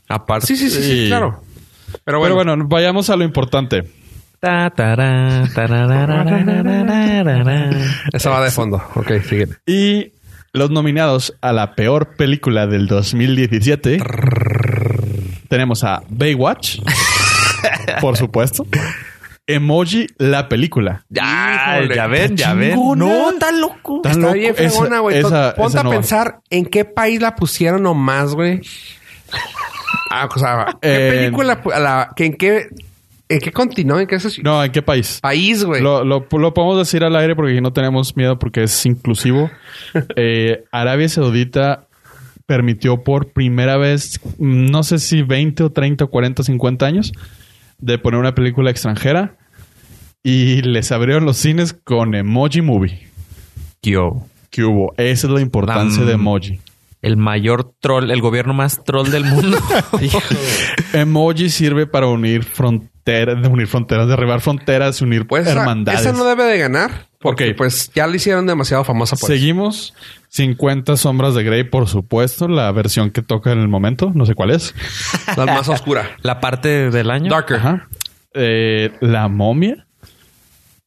Aparte. 0.09 0.47
Sí, 0.47 0.57
sí, 0.57 0.71
sí, 0.71 0.83
sí 0.83 1.07
claro. 1.09 1.43
Pero 2.05 2.19
bueno. 2.19 2.35
Bueno, 2.35 2.57
vayamos 2.67 3.11
a 3.11 3.17
lo 3.17 3.25
importante. 3.25 3.85
Esa 8.13 8.31
va 8.31 8.43
de 8.43 8.51
fondo. 8.51 8.83
Ok, 8.95 9.13
sígueme. 9.29 9.57
Y 9.67 10.13
los 10.53 10.71
nominados 10.71 11.35
a 11.41 11.53
la 11.53 11.75
peor 11.75 12.17
película 12.17 12.67
del 12.67 12.87
2017 12.87 13.99
tenemos 15.49 15.85
a 15.85 16.03
Baywatch, 16.09 16.81
por 18.01 18.17
supuesto. 18.17 18.67
Emoji, 19.47 20.07
la 20.19 20.47
película. 20.49 21.07
Ya, 21.09 21.79
Híjole, 21.79 21.97
ya 21.97 22.07
ven, 22.07 22.37
ya 22.37 22.53
ven. 22.53 22.79
No, 22.97 23.33
tan 23.41 23.61
loco. 23.63 24.01
Tan 24.03 24.13
Está 24.13 24.23
loco. 24.27 24.35
bien 24.35 24.55
fregona, 24.55 24.99
güey. 25.01 25.19
esa- 25.19 25.55
Ponte 25.55 25.71
esa 25.71 25.81
a 25.81 25.85
no 25.85 25.89
va. 25.91 25.97
pensar 25.97 26.41
en 26.51 26.67
qué 26.67 26.85
país 26.85 27.23
la 27.23 27.35
pusieron 27.35 27.83
nomás, 27.83 28.35
güey. 28.35 28.61
Ah, 30.11 30.29
o 30.35 30.39
sea, 30.39 30.67
¿qué 30.83 31.09
Eh, 31.09 31.11
película? 31.11 31.63
pu- 31.63 31.79
la- 31.79 32.11
que 32.15 32.27
¿En 32.27 32.35
qué, 32.35 32.69
en 33.29 33.41
qué 33.41 33.53
continente? 33.53 34.03
¿En 34.03 34.09
qué 34.09 34.17
soci- 34.17 34.43
No, 34.43 34.63
¿en 34.65 34.73
qué 34.73 34.83
país? 34.83 35.19
país, 35.23 35.65
güey? 35.65 35.83
Lo, 35.83 36.05
lo, 36.05 36.27
lo 36.31 36.55
podemos 36.55 36.79
decir 36.79 37.05
al 37.05 37.15
aire 37.17 37.35
porque 37.37 37.53
aquí 37.53 37.61
no 37.61 37.73
tenemos 37.73 38.17
miedo 38.17 38.39
porque 38.39 38.63
es 38.65 38.87
inclusivo. 38.87 39.51
Eh, 40.17 40.65
Arabia 40.73 41.09
Saudita 41.09 41.87
permitió 42.47 43.03
por 43.05 43.33
primera 43.33 43.77
vez, 43.77 44.21
no 44.39 44.83
sé 44.83 44.99
si 44.99 45.23
20 45.23 45.65
o 45.65 45.71
30 45.71 46.05
o 46.05 46.09
40 46.11 46.43
o 46.43 46.45
50 46.45 46.87
años, 46.87 47.13
de 47.79 47.99
poner 47.99 48.19
una 48.21 48.35
película 48.35 48.71
extranjera 48.71 49.37
y 50.23 50.63
les 50.63 50.91
abrieron 50.93 51.25
los 51.25 51.37
cines 51.37 51.73
con 51.73 52.15
Emoji 52.15 52.61
Movie. 52.63 53.07
Yo. 53.83 54.23
que 54.51 54.65
hubo? 54.65 54.93
Esa 54.97 55.27
es 55.27 55.33
la 55.33 55.41
importancia 55.41 56.01
Am. 56.01 56.07
de 56.09 56.15
Emoji. 56.15 56.61
El 57.03 57.17
mayor 57.17 57.73
troll, 57.81 58.11
el 58.11 58.21
gobierno 58.21 58.55
más 58.55 58.83
troll 58.83 59.09
del 59.11 59.25
mundo. 59.25 59.57
Emoji 60.93 61.49
sirve 61.51 61.87
para 61.87 62.07
unir 62.09 62.45
fronteras, 63.09 63.43
de 63.43 63.49
unir 63.49 63.67
fronteras, 63.67 64.09
derribar 64.09 64.41
fronteras, 64.41 65.01
unir 65.03 65.27
Pues 65.27 65.47
esa, 65.47 65.61
hermandades. 65.61 66.01
esa 66.03 66.13
no 66.13 66.25
debe 66.25 66.45
de 66.45 66.59
ganar. 66.59 67.07
Porque 67.21 67.53
pues 67.55 67.91
ya 67.95 68.07
la 68.07 68.15
hicieron 68.15 68.47
demasiado 68.47 68.85
famosa 68.85 69.17
por 69.17 69.29
eso. 69.31 69.39
Seguimos 69.39 69.93
50 70.29 70.97
sombras 70.97 71.35
de 71.35 71.43
Grey, 71.43 71.65
por 71.65 71.89
supuesto, 71.89 72.47
la 72.47 72.71
versión 72.71 73.11
que 73.11 73.23
toca 73.23 73.51
en 73.51 73.59
el 73.59 73.67
momento, 73.69 74.13
no 74.15 74.25
sé 74.25 74.35
cuál 74.35 74.51
es. 74.51 74.73
La 75.37 75.47
más 75.47 75.69
oscura. 75.69 76.17
La 76.23 76.39
parte 76.41 76.91
del 76.91 77.11
año. 77.11 77.31
Darker. 77.31 77.57
Ajá. 77.57 77.89
Eh, 78.35 78.93
la 79.01 79.27
momia. 79.29 79.85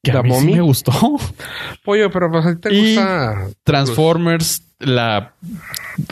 Que 0.04 0.14
¿La 0.14 0.20
a 0.20 0.24
mí 0.24 0.30
sí 0.30 0.36
momia? 0.36 0.56
me 0.58 0.62
gustó. 0.62 0.94
Pollo, 1.84 2.10
pero 2.12 2.32
pues 2.32 2.46
a 2.46 2.56
ti 2.56 2.62
te 2.62 2.74
Y 2.74 2.96
gusta... 2.96 3.48
Transformers, 3.66 4.64
la 4.80 5.34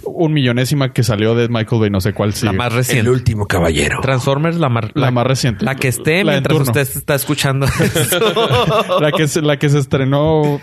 un 0.03 0.33
millonésima 0.33 0.91
que 0.93 1.03
salió 1.03 1.35
de 1.35 1.47
Michael 1.47 1.81
Bay, 1.81 1.89
no 1.89 2.01
sé 2.01 2.13
cuál 2.13 2.33
sí. 2.33 2.45
La 2.45 2.53
más 2.53 2.71
El 2.71 2.77
reciente. 2.77 3.09
último 3.09 3.47
caballero. 3.47 3.99
Transformers, 4.01 4.57
la, 4.57 4.69
mar- 4.69 4.91
La 4.95 5.11
más 5.11 5.25
reciente. 5.25 5.63
La 5.65 5.75
que 5.75 5.87
esté 5.87 6.23
La 6.23 6.33
mientras 6.33 6.59
usted 6.59 6.81
está 6.81 7.15
escuchando 7.15 7.65
esto. 7.95 8.99
La 8.99 9.11
que, 9.11 9.27
se, 9.27 9.41
la 9.41 9.57
que 9.57 9.69
se 9.69 9.79
estrenó 9.79 10.59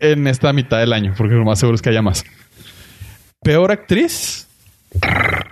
en 0.00 0.26
esta 0.26 0.52
mitad 0.52 0.78
del 0.78 0.92
año, 0.92 1.14
porque 1.16 1.34
lo 1.34 1.44
más 1.44 1.58
seguro 1.58 1.76
es 1.76 1.82
que 1.82 1.90
haya 1.90 2.02
más. 2.02 2.24
Peor 3.42 3.70
actriz. 3.70 4.46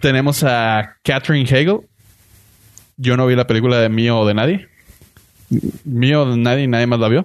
Tenemos 0.00 0.42
a 0.44 0.96
Catherine 1.02 1.44
Hagel. 1.48 1.80
Yo 2.96 3.16
no 3.16 3.26
vi 3.26 3.36
la 3.36 3.46
película 3.46 3.78
de 3.78 3.88
Mío 3.88 4.18
o 4.18 4.26
de 4.26 4.34
nadie. 4.34 4.68
Mío 5.84 6.22
o 6.22 6.30
de 6.30 6.36
nadie, 6.38 6.66
nadie 6.66 6.86
más 6.86 6.98
la 6.98 7.08
vio. 7.08 7.22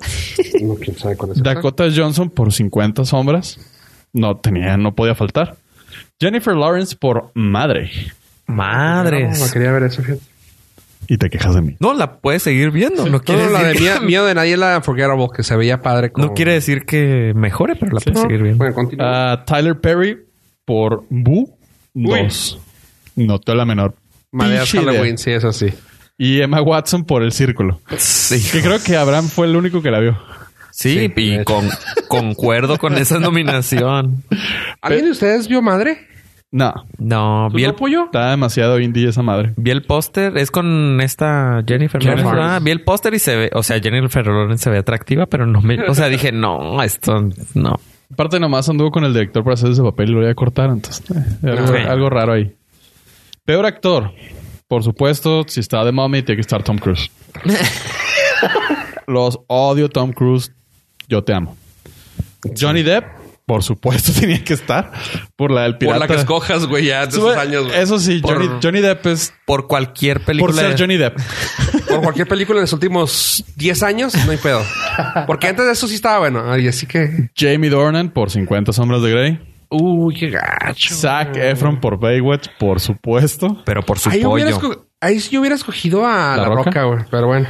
No, 0.62 0.76
quién 0.76 0.98
sabe 0.98 1.16
cuál 1.18 1.32
es. 1.32 1.42
Dakota 1.42 1.86
Johnson 1.96 2.30
por 2.30 2.54
50 2.54 3.06
sombras. 3.06 3.58
No 4.14 4.36
tenía, 4.38 4.76
no 4.78 4.94
podía 4.94 5.16
faltar. 5.16 5.56
Jennifer 6.20 6.56
Lawrence 6.56 6.96
por 6.96 7.32
Madre. 7.34 7.92
Madres. 8.48 9.40
No, 9.40 9.46
no 9.46 9.52
quería 9.52 9.72
ver 9.72 9.84
eso, 9.84 10.02
fíjate. 10.02 10.22
Y 11.08 11.18
te 11.18 11.30
quejas 11.30 11.56
de 11.56 11.62
mí. 11.62 11.76
No, 11.80 11.94
la 11.94 12.20
puedes 12.20 12.44
seguir 12.44 12.72
viendo. 12.72 13.06
No 13.06 13.12
No, 13.14 13.22
quiere 13.22 13.50
la 13.50 13.64
de 13.64 13.74
que- 13.76 14.00
miedo 14.06 14.26
de 14.26 14.36
nadie, 14.36 14.56
la 14.56 14.78
Unforgettable, 14.78 15.28
que 15.36 15.44
se 15.44 15.56
veía 15.56 15.82
padre. 15.82 16.12
No 16.16 16.34
quiere 16.34 16.54
decir 16.54 16.86
que 16.86 17.34
mejore, 17.36 17.76
pero 17.76 17.94
la 17.94 18.00
puedes 18.02 18.22
seguir 18.22 18.42
viendo. 18.44 18.58
Bueno, 18.60 18.74
continúa. 18.76 19.32
Ah, 19.34 19.46
Tyler 19.46 19.80
Perry 19.80 20.20
por 20.66 21.06
Boo 21.10 21.50
2. 21.94 22.60
No 23.16 23.40
la 23.46 23.66
menor. 23.66 23.96
Idea. 24.34 24.66
Halloween, 24.66 25.18
sí, 25.18 25.32
eso 25.32 25.52
sí. 25.52 25.68
Y 26.18 26.40
Emma 26.42 26.62
Watson 26.62 27.04
por 27.04 27.24
El 27.24 27.32
Círculo. 27.32 27.82
Sí. 27.98 28.42
Que 28.52 28.62
creo 28.62 28.82
que 28.82 28.96
Abraham 28.96 29.28
fue 29.28 29.48
el 29.48 29.56
único 29.56 29.82
que 29.82 29.90
la 29.92 30.00
vio. 30.00 30.18
Sí, 30.72 31.12
y 31.16 31.44
con, 31.44 31.70
concuerdo 32.08 32.78
con 32.78 32.96
esa 32.98 33.20
nominación. 33.20 34.24
¿Alguien 34.82 35.06
de 35.06 35.12
ustedes 35.12 35.48
vio 35.48 35.62
madre? 35.62 36.08
No. 36.52 36.74
No, 36.98 37.48
¿Tú 37.50 37.58
vi 37.58 37.64
el, 37.64 37.76
pollo? 37.76 38.06
Está 38.06 38.32
demasiado 38.32 38.80
indie 38.80 39.08
esa 39.08 39.22
madre. 39.22 39.54
vi 39.56 39.72
el 39.72 39.84
póster. 39.84 40.38
Es 40.38 40.52
con 40.52 41.00
esta 41.00 41.64
Jennifer 41.66 42.02
Jennifer 42.02 42.24
Lawrence. 42.24 42.24
Lawrence. 42.24 42.56
Ah, 42.56 42.60
vi 42.60 42.72
el 42.72 42.82
póster 42.82 43.14
y 43.14 43.20
se 43.20 43.36
ve... 43.38 43.50
O 43.54 43.64
sea, 43.64 43.80
Jennifer 43.80 44.26
Lawrence 44.26 44.64
se 44.66 44.70
ve 44.70 44.80
atractiva, 44.80 45.28
pero 45.28 45.46
no 45.46 45.62
me... 45.62 45.82
O 45.88 45.96
sea, 45.96 46.10
dije, 46.10 46.34
no, 46.34 46.84
esto... 46.84 47.30
No. 47.54 47.80
Aparte 48.12 48.40
nomás 48.42 48.68
anduvo 48.68 48.92
con 48.92 49.06
el 49.06 49.14
director 49.14 49.44
para 49.44 49.54
hacer 49.54 49.72
ese 49.72 49.82
papel 49.82 50.10
y 50.10 50.12
lo 50.14 50.20
voy 50.20 50.30
a 50.30 50.36
cortar. 50.36 50.70
Entonces, 50.70 51.04
eh, 51.44 51.86
algo 51.88 52.10
raro 52.10 52.34
ahí. 52.34 52.54
Peor 53.46 53.66
actor. 53.66 54.12
Por 54.68 54.84
supuesto, 54.84 55.46
si 55.48 55.62
está 55.62 55.84
de 55.86 55.92
mommy, 55.94 56.22
tiene 56.22 56.38
que 56.38 56.42
estar 56.42 56.64
Tom 56.64 56.78
Cruise. 56.78 57.10
Los 59.08 59.40
odio 59.48 59.90
Tom 59.90 60.12
Cruise. 60.12 60.54
Yo 61.12 61.22
te 61.26 61.34
amo. 61.34 61.58
Johnny 62.58 62.84
Depp, 62.84 63.04
por 63.46 63.64
supuesto, 63.64 64.14
tenía 64.20 64.42
que 64.44 64.54
estar. 64.54 64.94
Por 65.36 65.52
la 65.52 65.64
del 65.64 65.74
Por 65.74 65.80
pirata. 65.80 66.00
la 66.00 66.08
que 66.08 66.16
escojas, 66.16 66.66
güey, 66.68 66.86
ya 66.86 67.06
de 67.06 67.10
esos 67.10 67.36
años. 67.36 67.66
güey. 67.66 67.78
Eso 67.78 68.00
sí, 68.00 68.20
Por- 68.22 68.36
Johnny, 68.38 68.60
Johnny 68.64 68.80
Depp 68.80 69.06
es 69.08 69.34
Por 69.46 69.68
cualquier 69.68 70.22
película... 70.24 70.54
por 70.54 70.62
ser 70.62 70.72
de- 70.72 70.78
Johnny 70.82 70.96
Depp. 70.98 71.18
Por 71.92 72.02
cualquier 72.02 72.26
película 72.30 72.60
en 72.60 72.62
los 72.62 72.72
últimos 72.72 73.44
10 73.58 73.84
años, 73.84 74.16
no 74.26 74.32
hay 74.32 74.38
pedo. 74.38 74.62
Porque 75.28 75.48
antes 75.48 75.66
de 75.66 75.74
eso 75.74 75.90
sí 75.90 75.96
estaba 75.96 76.20
bueno. 76.20 76.50
Ay, 76.50 76.70
así 76.70 76.88
que... 76.88 77.30
Jamie 77.36 77.70
Dornan 77.70 78.12
por 78.12 78.32
50 78.32 78.72
sombras 78.72 79.02
de 79.02 79.12
Grey. 79.12 79.40
Uy, 79.70 80.16
qué 80.16 80.30
gacho. 80.30 80.96
Zac 80.96 81.36
Efron 81.36 81.82
por 81.82 82.00
Baywatch, 82.00 82.48
por 82.58 82.80
supuesto. 82.80 83.62
Pero 83.66 83.82
por 83.84 84.00
su 84.00 84.10
pollo. 84.22 84.82
Ahí 85.02 85.20
sí 85.20 85.32
yo 85.32 85.42
hubiera 85.42 85.56
escogido 85.56 86.06
a 86.06 86.38
¿La 86.38 86.48
La, 86.48 86.56
Roca? 86.56 86.84
Güey. 86.84 87.00
Pero 87.10 87.28
bueno. 87.28 87.48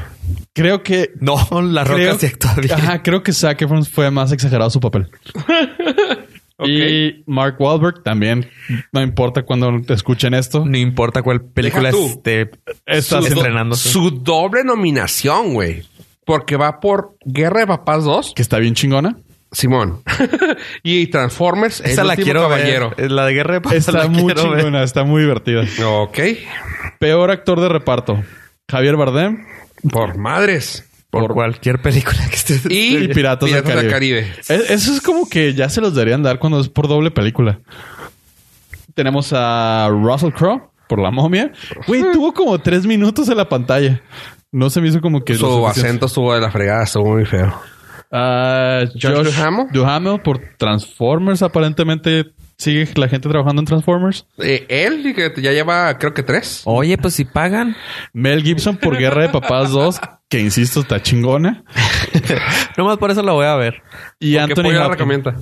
Creo 0.54 0.84
que 0.84 1.12
No, 1.20 1.36
la 1.62 1.84
roca 1.84 1.96
creo, 1.96 2.18
sí 2.18 2.26
actúa 2.26 2.56
bien. 2.56 2.74
Ajá, 2.74 3.04
creo 3.04 3.22
que 3.24 3.34
Zac 3.34 3.62
Efron 3.62 3.86
fue 3.86 4.10
más 4.12 4.32
exagerado 4.32 4.70
su 4.70 4.80
papel. 4.80 5.10
Y 6.64 7.24
Mark 7.26 7.56
Wahlberg 7.60 8.04
también. 8.04 8.50
No 8.92 9.02
importa 9.02 9.44
cuando 9.44 9.82
te 9.82 9.94
escuchen 9.94 10.34
esto. 10.34 10.64
No 10.66 10.78
importa 10.78 11.24
cuál 11.24 11.42
película 11.42 11.90
esté 11.90 12.52
Estás 12.86 13.26
Su-. 13.26 13.90
Su 13.90 14.12
doble 14.12 14.64
nominación, 14.64 15.54
güey. 15.54 15.84
Porque 16.24 16.58
va 16.58 16.80
por 16.80 17.18
Guerra 17.26 17.62
de 17.62 17.68
Papás 17.68 18.04
2, 18.04 18.34
Que 18.36 18.44
está 18.44 18.60
bien 18.60 18.76
chingona. 18.76 19.18
Simón. 19.52 20.02
y 20.84 21.08
Transformers, 21.08 21.82
Esa 21.82 22.02
el 22.02 22.08
la 22.08 22.16
quiero 22.16 22.42
caballero. 22.44 22.94
ver. 22.98 23.12
La 23.12 23.26
de 23.26 23.34
Guerra 23.34 23.54
de 23.56 23.62
Paz 23.62 23.74
Está 23.74 23.92
la 23.92 24.08
muy 24.08 24.24
ver. 24.34 24.38
chingona, 24.38 24.84
está 24.84 25.04
muy 25.04 25.22
divertida. 25.24 25.64
Ok. 25.86 26.20
Peor 27.00 27.32
actor 27.32 27.60
de 27.60 27.70
reparto. 27.70 28.24
Javier 28.70 28.96
Bardem 28.96 29.46
Por 29.92 30.18
madres. 30.18 30.88
Por, 31.10 31.24
Por- 31.28 31.34
cualquier 31.34 31.82
película 31.82 32.20
que 32.30 32.36
esté. 32.36 32.74
Y, 32.74 32.96
y 32.96 33.08
Piratas, 33.10 33.52
del 33.52 33.90
Caribe. 33.90 34.34
E- 34.48 34.64
Eso 34.70 34.94
es 34.94 35.02
como 35.02 35.28
que 35.30 35.54
ya 35.54 35.68
se 35.68 35.82
los 35.82 35.94
deberían 35.94 36.24
dar 36.24 36.40
cuando 36.40 36.60
es 36.62 36.70
por 36.70 36.88
doble 36.88 37.12
película. 37.12 37.60
Tenemos 38.94 39.34
a 39.36 39.90
Russell 39.90 40.32
Crowe 40.32 40.70
por 40.88 41.00
La 41.00 41.12
Momia. 41.12 41.52
Güey, 41.88 42.04
tuvo 42.14 42.34
como 42.34 42.60
tres 42.60 42.86
minutos 42.86 43.28
en 43.30 43.36
la 43.38 43.50
pantalla. 43.50 44.02
No 44.54 44.70
se 44.70 44.80
me 44.82 44.88
hizo 44.90 45.02
como 45.02 45.24
que... 45.24 45.36
Su 45.36 45.66
acento 45.68 46.06
estuvo 46.06 46.34
de 46.34 46.42
la 46.42 46.52
fregada, 46.52 46.84
estuvo 46.84 47.14
muy 47.14 47.26
feo. 47.26 47.54
Ah, 48.12 48.82
Josh 48.94 49.16
Josh 49.16 49.36
Duhamel. 49.36 49.68
Duhamel 49.72 50.22
por 50.22 50.42
Transformers. 50.58 51.42
Aparentemente 51.42 52.32
sigue 52.58 52.88
la 52.96 53.08
gente 53.08 53.30
trabajando 53.30 53.62
en 53.62 53.66
Transformers. 53.66 54.26
Eh, 54.38 54.66
él, 54.70 55.14
que 55.16 55.42
ya 55.42 55.52
lleva, 55.52 55.98
creo 55.98 56.14
que 56.14 56.24
tres. 56.24 56.62
Oye, 56.66 56.98
pues 56.98 57.16
si 57.16 57.26
pagan. 57.26 57.76
Mel 58.14 58.44
Gibson 58.44 58.78
por 58.78 58.98
Guerra 58.98 59.24
de 59.24 59.30
Papás 59.30 59.72
2, 59.72 60.00
que 60.30 60.40
insisto, 60.40 60.82
está 60.82 61.02
chingona. 61.02 61.64
Nomás 62.78 62.98
por 62.98 63.12
eso 63.12 63.24
la 63.24 63.32
voy 63.32 63.46
a 63.46 63.56
ver. 63.56 63.82
Y 64.20 64.34
Porque 64.36 64.52
Anthony 64.54 64.68
Hopkins. 64.76 64.90
recomienda. 64.90 65.36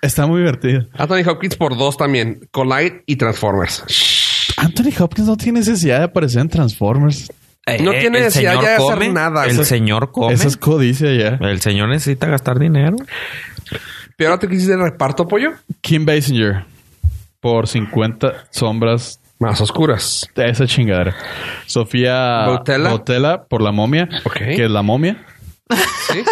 Está 0.00 0.26
muy 0.26 0.40
divertido. 0.40 0.86
Anthony 0.94 1.28
Hopkins 1.28 1.56
por 1.56 1.76
dos 1.76 1.96
también. 1.96 2.48
Collide 2.50 3.02
y 3.06 3.16
Transformers. 3.16 3.84
Anthony 4.56 4.90
Hopkins 4.98 5.28
no 5.28 5.36
tiene 5.36 5.60
necesidad 5.60 5.98
de 5.98 6.04
aparecer 6.04 6.40
en 6.42 6.48
Transformers. 6.48 7.30
No 7.66 7.92
Eh, 7.92 8.00
tiene 8.00 8.18
el 8.18 8.24
necesidad 8.24 8.54
ya 8.60 8.60
de 8.60 8.74
hacer 8.76 9.12
nada, 9.12 9.46
El 9.46 9.64
señor 9.64 10.10
come. 10.10 10.32
Esa 10.34 10.48
es 10.48 10.56
codicia 10.56 11.12
ya. 11.14 11.38
El 11.46 11.60
señor 11.60 11.88
necesita 11.90 12.26
gastar 12.26 12.58
dinero. 12.58 12.96
Pero 14.16 14.38
te 14.38 14.48
quisiste 14.48 14.76
de 14.76 14.82
reparto, 14.82 15.26
pollo. 15.28 15.52
Kim 15.80 16.04
Basinger 16.04 16.64
por 17.40 17.66
50 17.68 18.46
sombras 18.50 19.20
Más 19.38 19.60
oscuras. 19.60 20.28
de 20.34 20.48
esa 20.50 20.66
chingadera. 20.66 21.14
Sofía 21.66 22.46
Boutella. 22.46 22.88
Boutella 22.90 23.44
por 23.44 23.62
La 23.62 23.72
Momia, 23.72 24.08
Ok. 24.24 24.34
que 24.38 24.64
es 24.64 24.70
La 24.70 24.82
Momia. 24.82 25.24
Sí. 25.76 26.22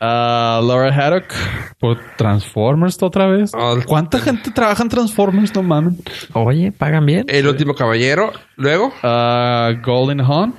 Ah, 0.00 0.60
Laura 0.62 0.88
Haddock 0.94 1.32
por 1.78 1.98
Transformers 2.18 3.02
otra 3.02 3.26
vez. 3.26 3.52
Oh, 3.54 3.78
¿Cuánta 3.86 4.18
gente 4.20 4.50
trabaja 4.50 4.82
en 4.82 4.88
Transformers? 4.90 5.54
No 5.54 5.62
mames. 5.62 5.94
Oye, 6.34 6.70
pagan 6.72 7.06
bien. 7.06 7.24
El 7.28 7.46
último 7.48 7.74
caballero. 7.74 8.32
Luego, 8.56 8.92
Ah, 9.02 9.70
Golden 9.82 10.20
Hawn, 10.20 10.54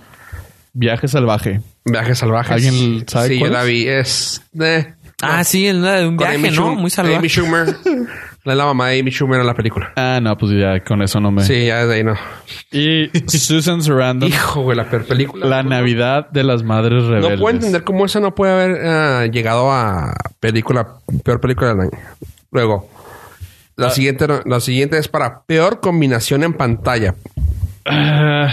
Viaje 0.73 1.07
Salvaje. 1.07 1.61
Viajes 1.85 2.17
salvajes. 2.17 2.51
¿Alguien 2.51 3.07
sabe 3.07 3.27
Sí, 3.29 3.39
cuál 3.39 3.51
yo 3.51 3.57
la 3.57 3.61
es? 3.63 3.67
vi. 3.69 3.87
Es. 3.87 4.41
eh, 4.59 4.93
Ah, 5.21 5.43
sí, 5.43 5.65
es 5.67 5.75
la 5.75 5.93
de 5.93 6.07
un 6.07 6.17
viaje, 6.17 6.35
Amy 6.35 6.49
¿no? 6.51 6.75
Muy 6.75 6.89
salvaje. 6.91 7.17
Amy 7.17 7.27
Schumer. 7.29 7.75
la, 8.47 8.55
la 8.55 8.65
mamá 8.65 8.89
de 8.89 8.99
Amy 8.99 9.11
Schumer 9.11 9.39
en 9.41 9.45
la 9.47 9.53
película. 9.53 9.91
Ah, 9.95 10.19
no, 10.21 10.37
pues 10.37 10.51
ya 10.53 10.83
con 10.83 11.01
eso 11.01 11.19
no 11.19 11.31
me. 11.31 11.43
Sí, 11.43 11.65
ya 11.67 11.79
desde 11.85 11.95
ahí 11.95 12.03
no. 12.03 12.15
Y 12.71 13.09
Susan 13.27 13.81
Sarandon, 13.81 14.29
Hijo, 14.29 14.61
güey, 14.61 14.75
la 14.77 14.89
peor 14.89 15.05
película. 15.05 15.45
La 15.45 15.63
Navidad 15.63 16.29
de 16.31 16.43
las 16.43 16.63
Madres 16.63 17.03
No 17.03 17.09
Rebeldes. 17.09 17.39
puedo 17.39 17.55
entender 17.55 17.83
cómo 17.83 18.05
eso 18.05 18.19
no 18.19 18.33
puede 18.33 18.53
haber 18.53 18.77
eh, 18.81 19.29
llegado 19.31 19.71
a 19.71 20.13
película, 20.39 20.87
peor 21.23 21.39
película 21.41 21.69
del 21.69 21.81
año. 21.81 21.91
Luego, 22.51 22.89
la 23.75 23.89
siguiente, 23.91 24.27
no- 24.27 24.41
la 24.45 24.59
siguiente 24.59 24.97
es 24.97 25.07
para 25.07 25.41
peor 25.43 25.79
combinación 25.81 26.43
en 26.43 26.53
pantalla. 26.53 27.13
Ah, 27.85 28.49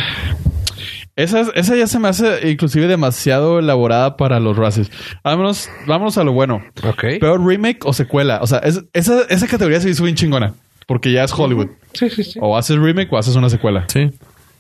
esa, 1.16 1.42
esa 1.54 1.76
ya 1.76 1.86
se 1.86 1.98
me 1.98 2.08
hace 2.08 2.50
inclusive 2.50 2.86
demasiado 2.86 3.58
elaborada 3.60 4.16
para 4.16 4.40
los 4.40 4.56
races. 4.56 4.90
Vámonos, 5.22 5.68
vámonos 5.86 6.18
a 6.18 6.24
lo 6.24 6.32
bueno. 6.32 6.62
Ok. 6.82 7.04
Peor 7.20 7.44
remake 7.44 7.80
o 7.84 7.92
secuela. 7.92 8.40
O 8.42 8.46
sea, 8.46 8.58
es- 8.58 8.84
esa, 8.92 9.22
esa 9.28 9.46
categoría 9.46 9.80
se 9.80 9.90
hizo 9.90 10.02
bien 10.04 10.16
chingona. 10.16 10.54
Porque 10.86 11.12
ya 11.12 11.24
es 11.24 11.32
Hollywood. 11.32 11.68
Sí, 11.94 12.10
sí, 12.10 12.22
sí. 12.24 12.38
O 12.42 12.56
haces 12.58 12.76
remake 12.78 13.08
o 13.12 13.16
haces 13.16 13.36
una 13.36 13.48
secuela. 13.48 13.84
Sí. 13.88 14.10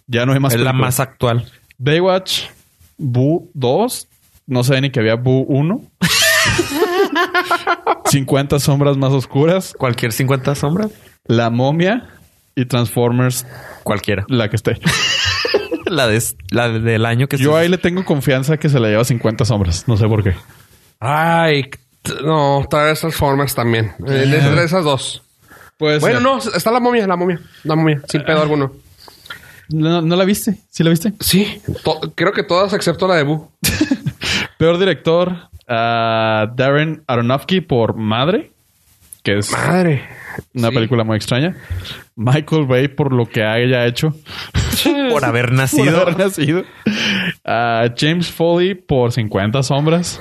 Ya 0.06 0.24
no 0.24 0.32
hay 0.32 0.40
más 0.40 0.54
Es 0.54 0.60
la 0.60 0.72
más 0.72 1.00
actual. 1.00 1.44
Baywatch, 1.78 2.44
Boo 2.96 3.50
2. 3.54 4.08
No 4.46 4.64
sé 4.64 4.80
ni 4.80 4.90
que 4.90 5.00
había 5.00 5.16
Boo 5.16 5.44
1. 5.48 5.82
50 8.06 8.58
sombras 8.60 8.96
más 8.96 9.12
oscuras. 9.12 9.74
Cualquier 9.76 10.12
50 10.12 10.54
sombras. 10.54 10.90
La 11.26 11.50
momia 11.50 12.08
y 12.54 12.66
Transformers, 12.66 13.46
Cualquiera. 13.82 14.24
la 14.28 14.48
que 14.48 14.56
esté. 14.56 14.78
La, 15.94 16.06
de, 16.08 16.22
la 16.50 16.68
de- 16.68 16.80
del 16.80 17.06
año 17.06 17.26
que 17.28 17.36
Yo 17.38 17.52
se- 17.52 17.58
ahí 17.60 17.68
le 17.68 17.78
tengo 17.78 18.04
confianza 18.04 18.56
que 18.56 18.68
se 18.68 18.78
la 18.80 18.88
lleva 18.88 19.04
50 19.04 19.44
sombras. 19.44 19.86
No 19.88 19.96
sé 19.96 20.06
por 20.06 20.22
qué. 20.22 20.34
Ay, 21.00 21.70
no, 22.24 22.66
trae 22.68 22.92
esas 22.92 23.14
formas 23.14 23.54
también. 23.54 23.92
Eh, 24.06 24.10
de- 24.10 24.26
de 24.50 24.64
esas 24.64 24.84
dos. 24.84 25.22
Pues 25.78 26.00
Bueno, 26.00 26.20
no, 26.20 26.38
está 26.38 26.70
la 26.70 26.80
momia, 26.80 27.06
la 27.06 27.16
momia. 27.16 27.40
La 27.64 27.74
momia, 27.76 28.00
sin 28.08 28.22
pedo 28.24 28.42
alguno. 28.42 28.72
no. 29.70 30.02
¿No 30.02 30.16
la 30.16 30.24
viste? 30.24 30.56
¿Sí 30.70 30.84
la 30.84 30.90
viste? 30.90 31.12
Sí, 31.20 31.60
to- 31.82 32.12
creo 32.14 32.32
que 32.32 32.42
todas 32.44 32.72
excepto 32.74 33.08
la 33.08 33.16
de 33.16 33.22
Boo. 33.24 33.50
Peor 34.58 34.78
director, 34.78 35.48
ah, 35.68 36.46
Darren 36.54 37.02
Aronofsky 37.06 37.60
por 37.60 37.96
Madre. 37.96 38.50
que 39.22 39.38
es 39.38 39.50
Madre. 39.50 40.04
una 40.54 40.68
Sí. 40.68 40.74
película 40.74 41.02
muy 41.02 41.16
extraña. 41.16 41.56
Michael 42.14 42.66
Bay 42.66 42.88
por 42.88 43.12
lo 43.12 43.26
que 43.26 43.42
haya 43.42 43.86
hecho. 43.86 44.14
Por 45.10 45.24
haber 45.24 45.46
por 45.46 45.54
nacido. 45.54 46.02
haber 46.02 46.18
nacido. 46.18 46.64
Ah, 47.44 47.88
James 47.96 48.30
Foley 48.30 48.74
por 48.74 49.12
50 49.12 49.62
sombras. 49.62 50.20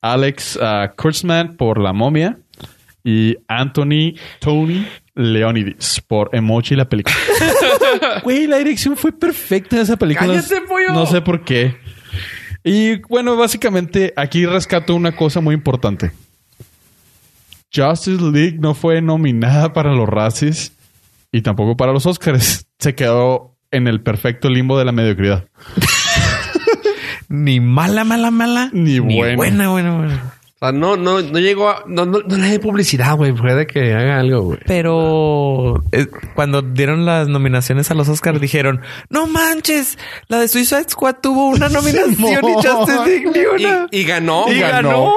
Alex 0.00 0.58
ah, 0.60 0.92
Kurtzman 0.96 1.56
por 1.56 1.80
La 1.80 1.92
momia. 1.92 2.38
Y 3.04 3.36
Anthony 3.48 4.14
Tony 4.38 4.86
Leonidas 5.14 6.00
por 6.06 6.30
Emoji 6.34 6.76
la 6.76 6.88
película. 6.88 7.16
Güey, 8.22 8.46
la 8.46 8.58
dirección 8.58 8.96
fue 8.96 9.12
perfecta 9.12 9.76
de 9.76 9.82
esa 9.82 9.96
película. 9.96 10.34
¡Cállate, 10.34 10.62
pollo! 10.62 10.92
No 10.92 11.06
sé 11.06 11.20
por 11.20 11.44
qué. 11.44 11.76
Y 12.64 13.00
bueno, 13.08 13.36
básicamente 13.36 14.12
aquí 14.16 14.46
rescato 14.46 14.94
una 14.94 15.12
cosa 15.12 15.40
muy 15.40 15.54
importante. 15.54 16.12
Justice 17.74 18.22
League 18.22 18.58
no 18.58 18.74
fue 18.74 19.00
nominada 19.00 19.72
para 19.72 19.92
los 19.92 20.08
Razzies 20.08 20.72
y 21.32 21.42
tampoco 21.42 21.76
para 21.76 21.92
los 21.92 22.06
Oscars. 22.06 22.66
Se 22.78 22.94
quedó 22.94 23.51
en 23.72 23.88
el 23.88 24.00
perfecto 24.02 24.48
limbo 24.48 24.78
de 24.78 24.84
la 24.84 24.92
mediocridad. 24.92 25.48
Ni 27.28 27.60
mala, 27.60 28.04
mala, 28.04 28.30
mala. 28.30 28.70
Ni 28.72 28.98
buena. 28.98 29.36
buena, 29.36 29.70
buena, 29.70 29.96
buena. 29.96 30.34
O 30.54 30.58
sea, 30.64 30.70
no, 30.70 30.96
no, 30.96 31.20
no 31.22 31.38
llegó 31.38 31.70
a... 31.70 31.82
No, 31.86 32.04
no, 32.04 32.20
no 32.20 32.36
le 32.36 32.44
hay 32.44 32.58
publicidad, 32.58 33.16
güey. 33.16 33.32
Puede 33.32 33.66
que 33.66 33.94
haga 33.94 34.20
algo, 34.20 34.42
güey. 34.42 34.58
Pero 34.66 35.82
eh, 35.90 36.06
cuando 36.34 36.62
dieron 36.62 37.04
las 37.04 37.26
nominaciones 37.26 37.90
a 37.90 37.94
los 37.94 38.08
Oscars 38.08 38.40
dijeron, 38.40 38.82
no 39.08 39.26
manches, 39.26 39.98
la 40.28 40.38
de 40.38 40.48
Suicide 40.48 40.88
Squad 40.88 41.16
tuvo 41.22 41.48
una 41.48 41.68
nominación 41.70 42.44
y. 42.44 42.52
Justice 42.52 43.04
League 43.06 43.30
ni 43.34 43.64
una. 43.64 43.88
Y, 43.90 44.00
y 44.00 44.04
ganó. 44.04 44.42
Y 44.42 44.58
güey. 44.58 44.60
ganó. 44.60 45.14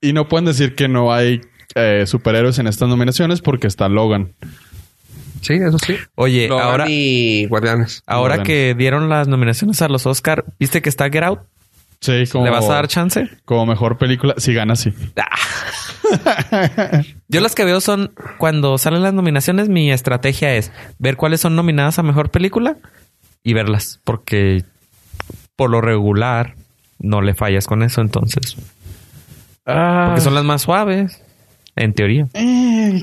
Y 0.00 0.12
no 0.14 0.26
pueden 0.28 0.46
decir 0.46 0.74
que 0.74 0.88
no 0.88 1.12
hay 1.12 1.42
eh, 1.74 2.04
superhéroes 2.06 2.58
en 2.58 2.66
estas 2.66 2.88
nominaciones 2.88 3.42
porque 3.42 3.66
está 3.66 3.88
Logan. 3.88 4.34
Sí, 5.42 5.54
eso 5.54 5.76
sí. 5.78 5.96
Oye, 6.14 6.48
Logan 6.48 6.66
ahora, 6.66 6.84
y 6.88 7.46
Guardianes. 7.46 8.02
ahora 8.06 8.36
Logan. 8.36 8.46
que 8.46 8.74
dieron 8.78 9.08
las 9.10 9.28
nominaciones 9.28 9.82
a 9.82 9.88
los 9.88 10.06
Oscar, 10.06 10.44
¿viste 10.58 10.80
que 10.82 10.88
está 10.88 11.10
Get 11.10 11.22
Out? 11.24 11.40
Sí, 12.00 12.24
como, 12.32 12.44
¿Le 12.46 12.50
vas 12.50 12.64
a 12.64 12.72
dar 12.74 12.88
chance? 12.88 13.28
como 13.44 13.66
mejor 13.66 13.96
película. 13.98 14.34
Si 14.38 14.52
gana, 14.54 14.74
sí. 14.76 14.92
Yo 17.28 17.40
las 17.40 17.54
que 17.54 17.64
veo 17.64 17.80
son 17.80 18.12
cuando 18.38 18.76
salen 18.78 19.02
las 19.02 19.14
nominaciones, 19.14 19.68
mi 19.68 19.90
estrategia 19.92 20.54
es 20.56 20.72
ver 20.98 21.16
cuáles 21.16 21.40
son 21.40 21.56
nominadas 21.56 21.98
a 21.98 22.02
mejor 22.02 22.30
película 22.30 22.76
y 23.42 23.54
verlas, 23.54 24.00
porque 24.04 24.64
por 25.56 25.70
lo 25.70 25.80
regular 25.80 26.54
no 26.98 27.20
le 27.22 27.34
fallas 27.34 27.66
con 27.66 27.82
eso, 27.82 28.00
entonces. 28.00 28.56
Ah, 29.66 30.04
Porque 30.08 30.20
son 30.22 30.34
las 30.34 30.44
más 30.44 30.62
suaves, 30.62 31.22
en 31.76 31.92
teoría. 31.94 32.26
eh, 32.34 33.02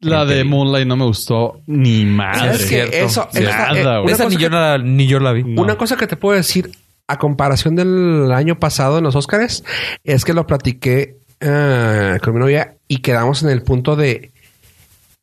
la 0.00 0.24
de 0.24 0.44
Moonlight 0.44 0.86
no 0.86 0.96
me 0.96 1.04
gustó 1.04 1.60
ni 1.66 2.04
madre. 2.04 2.38
¿Sabes 2.38 2.58
qué? 2.62 2.66
cierto, 2.66 2.96
Eso, 2.96 3.28
esa- 3.32 3.72
Nada, 3.72 4.00
eh, 4.00 4.04
Esa 4.08 4.28
ni 4.28 4.36
yo, 4.36 4.48
que- 4.50 4.54
la, 4.54 4.78
ni 4.78 5.06
yo 5.06 5.20
la 5.20 5.32
vi. 5.32 5.44
No. 5.44 5.62
Una 5.62 5.76
cosa 5.76 5.96
que 5.96 6.06
te 6.06 6.16
puedo 6.16 6.36
decir 6.36 6.70
a 7.08 7.18
comparación 7.18 7.76
del 7.76 8.30
año 8.32 8.58
pasado 8.58 8.98
en 8.98 9.04
los 9.04 9.14
Oscars 9.16 9.62
es 10.04 10.24
que 10.24 10.32
lo 10.34 10.46
platiqué 10.46 11.16
eh, 11.40 12.18
con 12.22 12.34
mi 12.34 12.40
novia 12.40 12.74
y 12.88 12.98
quedamos 12.98 13.42
en 13.42 13.50
el 13.50 13.62
punto 13.62 13.94
de 13.96 14.32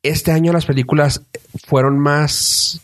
este 0.02 0.32
año 0.32 0.52
las 0.52 0.66
películas 0.66 1.22
fueron 1.66 1.98
más 1.98 2.80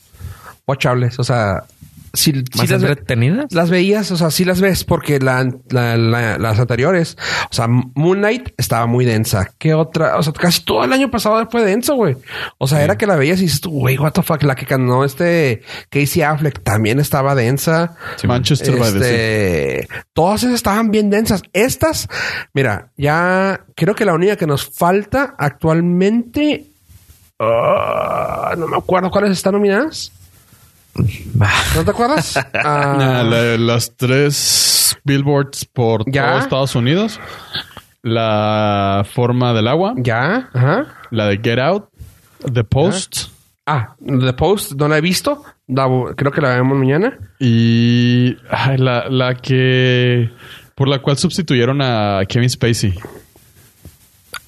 watchables. 0.66 1.18
O 1.18 1.24
sea, 1.24 1.64
si, 2.12 2.32
si 2.32 2.42
¿Más 2.58 2.70
las, 2.70 2.82
ve- 2.82 2.88
entretenidas? 2.88 3.52
las 3.52 3.70
veías, 3.70 4.10
o 4.10 4.16
sea, 4.16 4.30
sí 4.30 4.44
las 4.44 4.60
ves 4.60 4.84
porque 4.84 5.18
la- 5.20 5.48
la- 5.70 5.96
la- 5.96 6.38
las 6.38 6.58
anteriores, 6.58 7.16
o 7.50 7.54
sea, 7.54 7.66
Moonlight 7.68 8.50
estaba 8.56 8.86
muy 8.86 9.04
densa. 9.04 9.50
¿Qué 9.58 9.74
otra? 9.74 10.16
O 10.16 10.22
sea, 10.22 10.32
casi 10.32 10.64
todo 10.64 10.84
el 10.84 10.92
año 10.92 11.10
pasado 11.10 11.46
fue 11.50 11.62
denso, 11.64 11.94
güey. 11.94 12.16
O 12.58 12.66
sea, 12.66 12.82
era 12.82 12.96
que 12.98 13.06
la 13.06 13.16
veías 13.16 13.38
y 13.40 13.42
dices, 13.42 13.60
güey, 13.62 13.98
what 13.98 14.12
the 14.12 14.22
fuck, 14.22 14.42
la 14.42 14.54
que 14.54 14.66
ganó 14.66 15.04
este 15.04 15.62
Casey 15.88 16.22
Affleck 16.22 16.62
también 16.62 16.98
estaba 17.00 17.34
densa. 17.34 17.96
Manchester 18.24 18.76
by 18.76 18.92
the 18.92 18.98
Sea. 18.98 19.08
Este, 19.80 19.88
todas 20.12 20.42
esas 20.42 20.54
estaban 20.56 20.90
bien 20.90 21.10
densas. 21.10 21.42
Estas, 21.52 22.08
mira, 22.54 22.90
ya 22.96 23.64
creo 23.76 23.94
que 23.94 24.04
la 24.04 24.14
única 24.14 24.36
que 24.36 24.46
nos 24.46 24.64
falta 24.66 25.34
actualmente, 25.38 26.66
ah, 27.38 28.54
no 28.58 28.66
me 28.66 28.76
acuerdo 28.76 29.10
cuáles 29.10 29.32
están 29.32 29.52
nominadas. 29.54 30.12
¿No 31.76 31.84
te 31.84 31.90
acuerdas? 31.90 32.36
Ah, 32.54 33.20
Ah, 33.20 33.22
la- 33.24 33.56
las 33.58 33.96
tres 33.96 34.96
billboards 35.04 35.64
por 35.64 36.04
¿Ya? 36.10 36.30
todo 36.30 36.38
Estados 36.40 36.74
Unidos. 36.74 37.20
La 38.02 39.04
forma 39.12 39.52
del 39.52 39.68
agua. 39.68 39.94
ya, 39.96 40.48
ajá. 40.52 40.86
La 41.10 41.26
de 41.26 41.38
Get 41.42 41.58
Out. 41.58 41.88
The 42.52 42.64
Post. 42.64 43.28
Ah, 43.66 43.94
The 44.04 44.32
Post, 44.32 44.72
no 44.72 44.88
la 44.88 44.98
he 44.98 45.00
visto. 45.00 45.44
La- 45.66 45.86
creo 46.16 46.32
que 46.32 46.40
la 46.40 46.54
vemos 46.54 46.78
mañana. 46.78 47.18
Y 47.38 48.36
ay, 48.50 48.78
la, 48.78 49.08
la 49.08 49.34
que... 49.34 50.30
Por 50.74 50.88
la 50.88 51.00
cual 51.00 51.18
sustituyeron 51.18 51.82
a 51.82 52.22
Kevin 52.26 52.48
Spacey. 52.48 52.94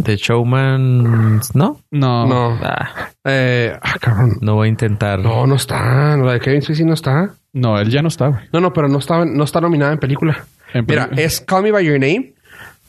The 0.03 0.16
Showman, 0.16 1.40
¿no? 1.55 1.80
No. 1.90 2.26
No. 2.26 2.59
Ah, 2.62 3.11
Eh, 3.24 3.76
ah, 3.80 3.95
cabrón. 4.01 4.38
no 4.40 4.55
voy 4.57 4.66
a 4.66 4.70
intentar. 4.70 5.18
No, 5.20 5.47
no 5.47 5.55
está. 5.57 6.16
La 6.16 6.32
de 6.34 6.40
Kevin 6.40 6.62
Spacey 6.62 6.84
no 6.84 6.95
está. 6.95 7.30
No, 7.53 7.78
él 7.78 7.88
ya 7.90 8.03
no 8.03 8.09
está, 8.09 8.28
güey. 8.28 8.40
No, 8.53 8.61
no, 8.61 8.72
pero 8.72 8.88
no 8.88 8.99
está, 8.99 9.24
no 9.24 9.45
está 9.45 9.61
nominada 9.61 9.93
en 9.93 9.99
película. 9.99 10.45
En 10.74 10.86
Mira, 10.88 11.05
película. 11.05 11.22
es 11.22 11.40
Call 11.40 11.62
Me 11.64 11.70
By 11.72 11.84
Your 11.84 12.01
Name 12.01 12.32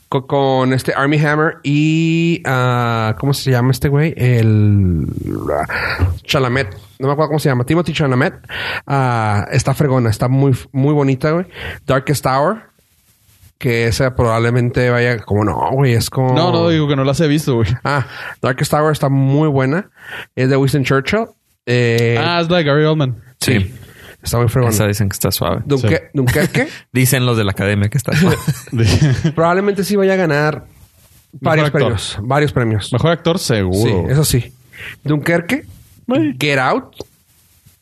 co- 0.08 0.26
con, 0.26 0.72
este 0.72 0.94
Army 0.94 1.18
Hammer 1.18 1.58
y 1.62 2.40
ah, 2.46 3.14
¿cómo 3.18 3.34
se 3.34 3.50
llama 3.50 3.70
este 3.72 3.88
güey? 3.88 4.14
El 4.16 5.06
ah, 5.52 6.06
Chalamet. 6.24 6.74
No 6.98 7.08
me 7.08 7.12
acuerdo 7.12 7.28
cómo 7.28 7.38
se 7.40 7.48
llama. 7.48 7.64
Timothy 7.64 7.92
Chalamet. 7.92 8.34
Ah, 8.86 9.46
está 9.52 9.74
fregona, 9.74 10.10
está 10.10 10.28
muy, 10.28 10.56
muy 10.72 10.94
bonita, 10.94 11.30
güey. 11.32 11.46
Darkest 11.86 12.24
Hour. 12.26 12.62
Que 13.58 13.86
esa 13.86 14.14
probablemente 14.14 14.90
vaya 14.90 15.18
como 15.20 15.44
no, 15.44 15.70
güey, 15.72 15.94
es 15.94 16.10
como. 16.10 16.34
No, 16.34 16.50
no, 16.52 16.68
digo 16.68 16.88
que 16.88 16.96
no 16.96 17.04
las 17.04 17.20
he 17.20 17.28
visto, 17.28 17.54
güey. 17.54 17.68
Ah, 17.84 18.06
Darkest 18.42 18.72
Hour 18.74 18.92
está 18.92 19.08
muy 19.08 19.48
buena. 19.48 19.90
Es 20.34 20.50
de 20.50 20.56
Winston 20.56 20.84
Churchill. 20.84 21.26
Eh, 21.66 22.16
Ah, 22.20 22.40
es 22.40 22.48
de 22.48 22.62
Gary 22.64 22.84
Oldman. 22.84 23.16
sí. 23.40 23.74
Está 24.22 24.38
muy 24.38 24.48
fregona. 24.48 24.72
Esa 24.72 24.86
dicen 24.86 25.10
que 25.10 25.12
está 25.14 25.30
suave. 25.30 25.62
Dunque- 25.66 26.08
Dunkerque. 26.14 26.66
Dicen 26.92 27.26
los 27.26 27.36
de 27.36 27.44
la 27.44 27.50
academia 27.50 27.90
que 27.90 27.98
está 27.98 28.12
suave. 28.16 28.38
Probablemente 29.34 29.84
sí 29.84 29.96
vaya 29.96 30.14
a 30.14 30.16
ganar 30.16 30.64
varios 31.32 31.70
premios. 31.70 32.18
Varios 32.22 32.50
premios. 32.52 32.90
Mejor 32.90 33.10
actor, 33.10 33.38
Sí, 33.38 33.48
seguro. 33.48 34.08
eso 34.08 34.24
sí. 34.24 34.54
Dunkerque. 35.04 35.66
Get 36.40 36.58
Out. 36.58 36.96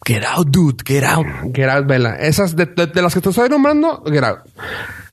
get 0.04 0.24
out, 0.24 0.48
dude, 0.48 0.82
get 0.84 1.04
out. 1.04 1.26
Get 1.54 1.68
Out, 1.68 1.86
Vela. 1.86 2.16
Esas 2.16 2.56
de, 2.56 2.66
de- 2.66 2.86
de 2.88 3.02
las 3.02 3.14
que 3.14 3.20
te 3.20 3.28
estoy 3.30 3.48
nombrando, 3.48 4.02
Get 4.04 4.24
Out. 4.24 4.40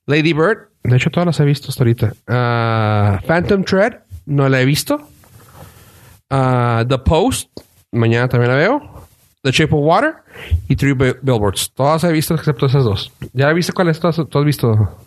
Lady 0.09 0.33
Bird. 0.33 0.69
De 0.83 0.95
hecho, 0.97 1.11
todas 1.11 1.27
las 1.27 1.39
he 1.39 1.45
visto 1.45 1.67
hasta 1.69 1.83
ahorita. 1.83 2.13
Ah, 2.27 3.21
Phantom 3.27 3.63
Thread. 3.63 3.99
No 4.25 4.49
la 4.49 4.59
he 4.59 4.65
visto. 4.65 5.07
Ah, 6.29 6.83
The 6.87 6.97
Post. 6.97 7.49
Mañana 7.91 8.27
también 8.27 8.51
la 8.51 8.57
veo. 8.57 9.07
The 9.43 9.51
Shape 9.51 9.73
of 9.75 9.81
Water. 9.83 10.15
Y 10.67 10.75
Three 10.75 10.93
Bi- 10.93 11.15
Billboards. 11.21 11.71
Todas 11.75 12.03
he 12.03 12.11
visto 12.11 12.33
excepto 12.33 12.65
esas 12.65 12.83
dos. 12.83 13.11
¿Ya 13.33 13.51
viste 13.53 13.71
cuáles? 13.71 13.99
¿Tú 13.99 14.07
has, 14.07 14.15
tú 14.15 14.39
has 14.39 14.45
visto? 14.45 14.97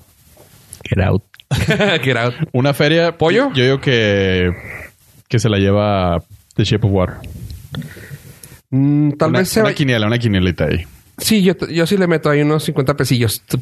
Get 0.84 1.04
out. 1.04 1.22
Get 2.02 2.16
Out. 2.16 2.34
Una 2.52 2.72
feria. 2.72 3.18
¿Pollo? 3.18 3.52
Yo 3.54 3.64
digo 3.64 3.80
que, 3.80 4.52
que 5.28 5.38
se 5.40 5.48
la 5.48 5.58
lleva 5.58 6.22
The 6.54 6.64
Shape 6.64 6.86
of 6.86 6.92
Water. 6.92 7.16
Mm, 8.70 9.12
tal 9.12 9.30
una, 9.30 9.40
vez 9.40 9.48
se 9.48 9.60
una 9.60 9.74
quiniela, 9.74 10.06
una 10.06 10.18
quinielita 10.18 10.64
ahí. 10.66 10.86
Sí, 11.18 11.42
yo, 11.42 11.54
yo 11.68 11.86
sí 11.86 11.96
le 11.96 12.06
meto 12.06 12.30
ahí 12.30 12.42
unos 12.42 12.64
50 12.64 12.96
pesillos. 12.96 13.42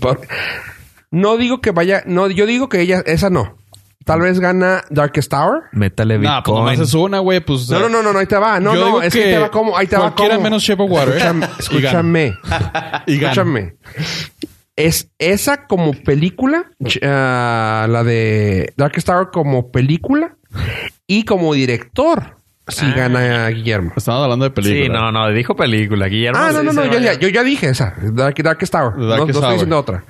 No 1.10 1.36
digo 1.36 1.60
que 1.60 1.70
vaya, 1.72 2.02
no, 2.06 2.28
yo 2.28 2.46
digo 2.46 2.68
que 2.68 2.80
ella, 2.80 3.02
esa 3.06 3.30
no. 3.30 3.56
Tal 4.04 4.20
vez 4.20 4.40
gana 4.40 4.82
Darkest 4.90 5.32
Hour. 5.32 5.64
Métale 5.72 6.18
No, 6.18 6.42
pues 6.42 6.54
nomás 6.56 6.70
Bitcoin. 6.72 6.88
es 6.88 6.94
una, 6.94 7.18
güey. 7.18 7.40
Pues, 7.40 7.68
No, 7.68 7.80
no, 7.80 7.88
no, 7.88 8.02
no, 8.02 8.12
no, 8.14 8.18
ahí 8.18 8.26
te 8.26 8.36
va. 8.36 8.58
No, 8.58 8.74
no, 8.74 9.02
es 9.02 9.12
que, 9.12 9.22
que 9.24 9.30
te 9.32 9.38
va 9.38 9.50
como, 9.50 9.76
ahí 9.76 9.86
te 9.86 9.96
va 9.96 10.02
cualquiera 10.02 10.36
como. 10.36 10.44
menos 10.44 10.62
Shape 10.62 10.82
of 10.82 10.90
Water, 10.90 11.16
¿eh? 11.16 11.46
Escúchame, 11.58 12.26
escúchame. 12.38 12.38
Y 13.06 13.18
gana. 13.18 13.32
escúchame. 13.32 13.76
Es 14.76 15.10
esa 15.18 15.66
como 15.66 15.92
película, 15.92 16.70
ah, 17.02 17.86
la 17.88 18.02
de 18.02 18.72
Darkest 18.76 19.08
Hour 19.10 19.30
como 19.30 19.70
película 19.70 20.36
y 21.06 21.24
como 21.24 21.52
director. 21.52 22.36
Si 22.70 22.86
Ah. 22.86 22.92
gana 22.96 23.48
Guillermo. 23.48 23.92
Estamos 23.96 24.22
hablando 24.22 24.44
de 24.44 24.50
película. 24.50 24.84
Sí, 24.84 24.88
no, 24.90 25.12
no, 25.12 25.28
dijo 25.32 25.54
película. 25.56 26.06
Guillermo. 26.06 26.38
Ah, 26.40 26.50
no, 26.52 26.62
no, 26.62 26.72
no, 26.72 26.84
yo 26.86 26.98
ya, 26.98 27.14
yo 27.14 27.28
ya 27.28 27.42
dije 27.42 27.70
esa. 27.70 27.94
Dark, 28.12 28.34
Darkest 28.42 28.74
Hour. 28.74 28.98
no, 28.98 29.16
no 29.16 29.26
estoy 29.26 29.52
diciendo 29.52 29.78
otra. 29.78 30.04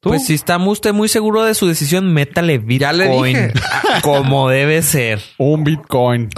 ¿Tú? 0.00 0.10
Pues 0.10 0.24
si 0.26 0.34
está 0.34 0.56
usted 0.58 0.92
muy 0.92 1.08
seguro 1.08 1.44
de 1.44 1.54
su 1.54 1.66
decisión, 1.66 2.12
métale 2.12 2.58
Bitcoin. 2.58 2.78
Ya 2.80 2.92
le 2.92 3.08
dije. 3.08 3.52
Como 4.02 4.48
debe 4.48 4.82
ser. 4.82 5.20
Un 5.38 5.64
Bitcoin. 5.64 6.28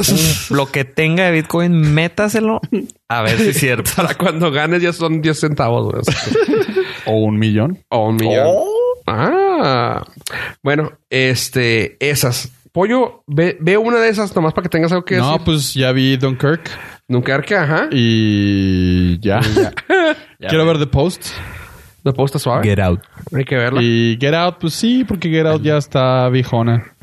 Lo 0.51 0.67
que 0.67 0.85
tenga 0.85 1.25
de 1.25 1.33
Bitcoin, 1.33 1.95
métaselo. 1.95 2.61
A 3.09 3.23
ver 3.23 3.39
si 3.39 3.49
es 3.51 3.59
cierto. 3.59 3.91
Para 3.97 4.15
cuando 4.15 4.51
ganes 4.51 4.83
ya 4.83 4.93
son 4.93 5.21
10 5.21 5.39
centavos, 5.39 5.93
güey. 5.93 6.03
o 7.07 7.13
un 7.17 7.39
millón. 7.39 7.79
o 7.89 8.09
un 8.09 8.17
millón. 8.17 8.47
Ah. 9.07 10.05
Bueno, 10.63 10.93
este, 11.11 11.97
esas. 12.01 12.51
Pollo, 12.73 13.23
ve, 13.27 13.57
ve 13.61 13.77
una 13.77 13.99
de 13.99 14.09
esas 14.09 14.35
nomás 14.35 14.55
para 14.55 14.63
que 14.63 14.69
tengas 14.71 14.91
algo 14.93 15.05
que 15.05 15.17
No, 15.19 15.33
decir. 15.33 15.43
pues 15.45 15.75
ya 15.75 15.93
vi 15.93 16.17
Dunkirk 16.17 16.71
Nunca 17.09 17.41
que, 17.43 17.55
ajá. 17.55 17.89
y 17.93 19.19
ya. 19.21 19.41
Quiero 20.39 20.65
ver 20.67 20.79
The 20.79 20.87
Post. 20.87 21.27
La 22.05 22.13
posta 22.13 22.39
suave. 22.39 22.65
Get 22.69 22.81
out. 22.81 23.01
Hay 23.33 23.45
que 23.45 23.55
verla. 23.57 23.81
Y 23.83 24.17
Get 24.21 24.35
Out, 24.35 24.57
pues 24.61 24.75
sí, 24.75 25.05
porque 25.05 25.29
Get 25.29 25.47
Out 25.47 25.63
ya 25.63 25.77
está 25.77 26.29
viejona. 26.31 26.95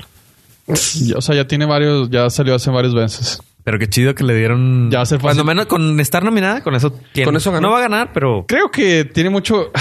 Ya- 0.67 1.17
O 1.17 1.21
sea, 1.21 1.35
ya 1.35 1.47
tiene 1.47 1.65
varios, 1.65 2.09
ya 2.09 2.29
salió 2.29 2.55
hace 2.55 2.69
varios 2.69 2.93
veces. 2.93 3.39
Pero 3.63 3.77
qué 3.79 3.87
chido 3.87 4.13
que 4.15 4.23
le 4.23 4.35
dieron. 4.35 4.89
Ya 4.91 4.97
va 4.99 5.03
a 5.03 5.05
ser 5.05 5.19
fácil. 5.19 5.27
Cuando 5.37 5.43
menos 5.45 5.67
con 5.67 5.99
estar 5.99 6.23
nominada, 6.23 6.61
con 6.63 6.75
eso. 6.75 6.99
Con 7.23 7.35
eso 7.35 7.51
ganó. 7.51 7.67
No 7.67 7.71
va 7.73 7.77
a 7.79 7.81
ganar, 7.81 8.11
pero. 8.13 8.45
Creo 8.47 8.71
que 8.71 9.05
tiene 9.05 9.29
mucho. 9.29 9.71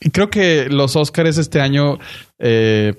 Y 0.00 0.10
Creo 0.10 0.28
que 0.30 0.68
los 0.68 0.94
Oscars 0.94 1.38
este 1.38 1.60
año 1.60 1.98
eh, 2.38 2.94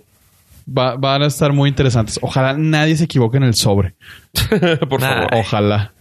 va- 0.68 0.96
van 0.98 1.22
a 1.24 1.28
estar 1.28 1.52
muy 1.54 1.70
interesantes. 1.70 2.20
Ojalá 2.22 2.54
nadie 2.58 2.96
se 2.98 3.06
equivoque 3.06 3.38
en 3.38 3.44
el 3.44 3.56
sobre. 3.56 3.96
Por 4.90 5.00
Nah. 5.02 5.08
favor. 5.16 5.30
Ojalá. 5.36 5.94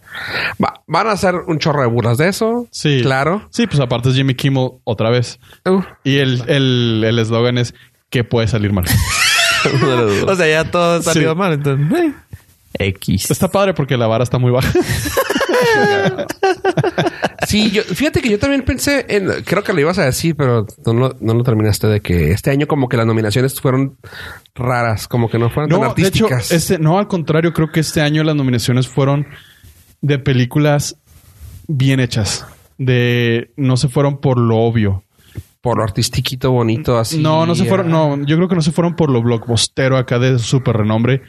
Va- 0.62 0.82
van 0.86 1.06
a 1.06 1.12
hacer 1.12 1.34
un 1.46 1.58
chorro 1.58 1.80
de 1.82 1.86
burlas 1.88 2.18
de 2.18 2.28
eso. 2.28 2.66
Sí. 2.70 3.00
Claro. 3.02 3.48
Sí, 3.50 3.66
pues 3.66 3.80
aparte 3.80 4.10
es 4.10 4.14
Jimmy 4.14 4.34
Kimmel 4.34 4.72
otra 4.84 5.08
vez. 5.10 5.38
Uh, 5.64 5.80
Y 6.04 6.18
el 6.18 6.42
el- 6.48 7.02
el 7.06 7.18
eslogan 7.18 7.56
es 7.58 7.74
que 8.10 8.24
puede 8.24 8.46
salir 8.48 8.72
mal. 8.72 8.84
O 10.26 10.34
sea, 10.34 10.48
ya 10.48 10.70
todo 10.70 11.00
salió 11.02 11.30
Sí. 11.30 11.36
mal. 11.38 11.52
Entonces, 11.52 11.86
eh, 11.96 12.86
X. 12.88 13.30
Está 13.30 13.46
padre 13.48 13.74
porque 13.74 13.96
la 13.96 14.08
vara 14.08 14.24
está 14.24 14.38
muy 14.38 14.50
baja. 14.50 14.68
Sí, 17.46 17.70
yo, 17.70 17.82
fíjate 17.82 18.20
que 18.20 18.28
yo 18.30 18.38
también 18.38 18.62
pensé 18.62 19.04
en, 19.08 19.28
creo 19.44 19.62
que 19.62 19.72
lo 19.72 19.80
ibas 19.80 19.98
a 19.98 20.04
decir, 20.04 20.36
pero 20.36 20.66
no 20.86 20.92
lo, 20.92 21.16
no 21.20 21.34
lo 21.34 21.42
terminaste 21.44 21.86
de 21.88 22.00
que 22.00 22.30
este 22.30 22.50
año 22.50 22.66
como 22.66 22.88
que 22.88 22.96
las 22.96 23.06
nominaciones 23.06 23.60
fueron 23.60 23.96
raras, 24.54 25.08
como 25.08 25.28
que 25.28 25.38
no 25.38 25.50
fueron 25.50 25.70
tan 25.70 25.80
No, 25.80 25.94
de 25.94 26.02
hecho, 26.02 26.26
artísticas. 26.26 26.52
este, 26.52 26.78
no, 26.78 26.98
al 26.98 27.08
contrario, 27.08 27.52
creo 27.52 27.70
que 27.72 27.80
este 27.80 28.00
año 28.00 28.22
las 28.24 28.36
nominaciones 28.36 28.88
fueron 28.88 29.26
de 30.00 30.18
películas 30.18 30.96
bien 31.68 32.00
hechas. 32.00 32.46
De 32.78 33.52
no 33.56 33.76
se 33.76 33.88
fueron 33.88 34.20
por 34.20 34.38
lo 34.38 34.56
obvio. 34.58 35.04
Por 35.60 35.76
lo 35.76 35.84
artistiquito 35.84 36.50
bonito 36.50 36.98
así. 36.98 37.22
no, 37.22 37.46
no 37.46 37.54
se 37.54 37.64
fueron, 37.66 37.88
no, 37.88 38.18
yo 38.26 38.36
creo 38.36 38.48
que 38.48 38.56
no 38.56 38.62
se 38.62 38.72
fueron 38.72 38.96
por 38.96 39.10
lo 39.10 39.22
blockbustero 39.22 39.96
acá 39.96 40.18
de 40.18 40.38
súper 40.40 40.76
renombre. 40.78 41.22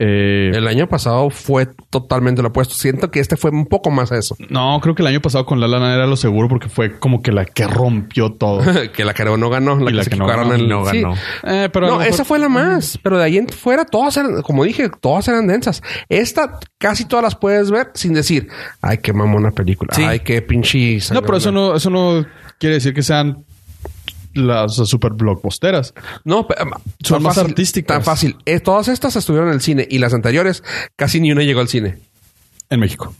Eh, 0.00 0.52
El 0.54 0.68
año 0.68 0.88
pasado 0.88 1.28
fue 1.30 1.66
totalmente 1.90 2.40
lo 2.42 2.48
opuesto. 2.48 2.74
Siento 2.74 3.10
que 3.10 3.18
este 3.20 3.36
fue 3.36 3.50
un 3.50 3.66
poco 3.66 3.90
más 3.90 4.12
a 4.12 4.18
eso. 4.18 4.36
no, 4.48 4.78
creo 4.80 4.94
que 4.94 5.02
el 5.02 5.08
año 5.08 5.20
pasado 5.20 5.44
con 5.44 5.60
La 5.60 5.66
La 5.66 5.78
Land 5.78 5.94
era 5.94 6.06
lo 6.06 6.16
seguro 6.16 6.48
porque 6.48 6.68
fue 6.68 6.98
como 6.98 7.20
que 7.22 7.32
la 7.32 7.44
que 7.44 7.66
rompió 7.66 8.32
todo. 8.32 8.60
que 8.94 9.04
la 9.04 9.14
que 9.14 9.24
no 9.24 9.50
ganó, 9.50 9.76
la 9.76 9.84
Y 9.84 9.86
que 9.86 9.92
la 9.96 10.04
se 10.04 10.10
que 10.10 10.16
no 10.16 10.26
ganó, 10.26 10.56
no 10.56 10.86
sí. 10.86 11.02
Eh, 11.44 11.68
pero 11.72 11.88
no, 11.88 11.98
mejor- 11.98 12.12
esa 12.12 12.24
fue 12.24 12.38
la 12.38 12.48
más. 12.48 12.98
Pero 13.02 13.18
de 13.18 13.24
ahí 13.24 13.38
en 13.38 13.48
fuera, 13.48 13.84
todas 13.84 14.16
eran, 14.16 14.42
como 14.42 14.64
dije, 14.64 14.88
todas 15.00 15.26
eran 15.28 15.46
densas. 15.46 15.82
Esta, 16.08 16.58
casi 16.78 17.04
todas 17.04 17.24
las 17.24 17.34
puedes 17.34 17.70
ver 17.70 17.90
sin 17.94 18.14
decir, 18.14 18.48
ay, 18.80 18.98
qué 18.98 19.12
mamona 19.12 19.50
película. 19.50 19.92
Sí. 19.94 20.02
Ay, 20.02 20.20
qué 20.20 20.42
pinche. 20.42 20.98
No, 21.12 21.22
pero 21.22 21.36
eso 21.38 21.50
no, 21.52 21.74
eso 21.74 21.90
no 21.90 22.24
quiere 22.58 22.76
decir 22.76 22.94
que 22.94 23.02
sean 23.02 23.44
las 24.38 24.74
super 24.76 25.12
blockbusteras. 25.12 25.94
No, 26.24 26.46
pe- 26.46 26.54
um, 26.62 26.70
Son 27.02 27.16
tan 27.18 27.22
más 27.22 27.34
fácil, 27.36 27.50
artísticas. 27.50 27.94
Tan 27.96 28.04
fácil. 28.04 28.36
Eh, 28.46 28.60
todas 28.60 28.88
estas 28.88 29.16
estuvieron 29.16 29.48
en 29.48 29.54
el 29.54 29.60
cine 29.60 29.86
y 29.90 29.98
las 29.98 30.14
anteriores 30.14 30.62
casi 30.96 31.20
ni 31.20 31.32
una 31.32 31.42
llegó 31.42 31.60
al 31.60 31.68
cine. 31.68 31.98
En 32.70 32.80
México. 32.80 33.14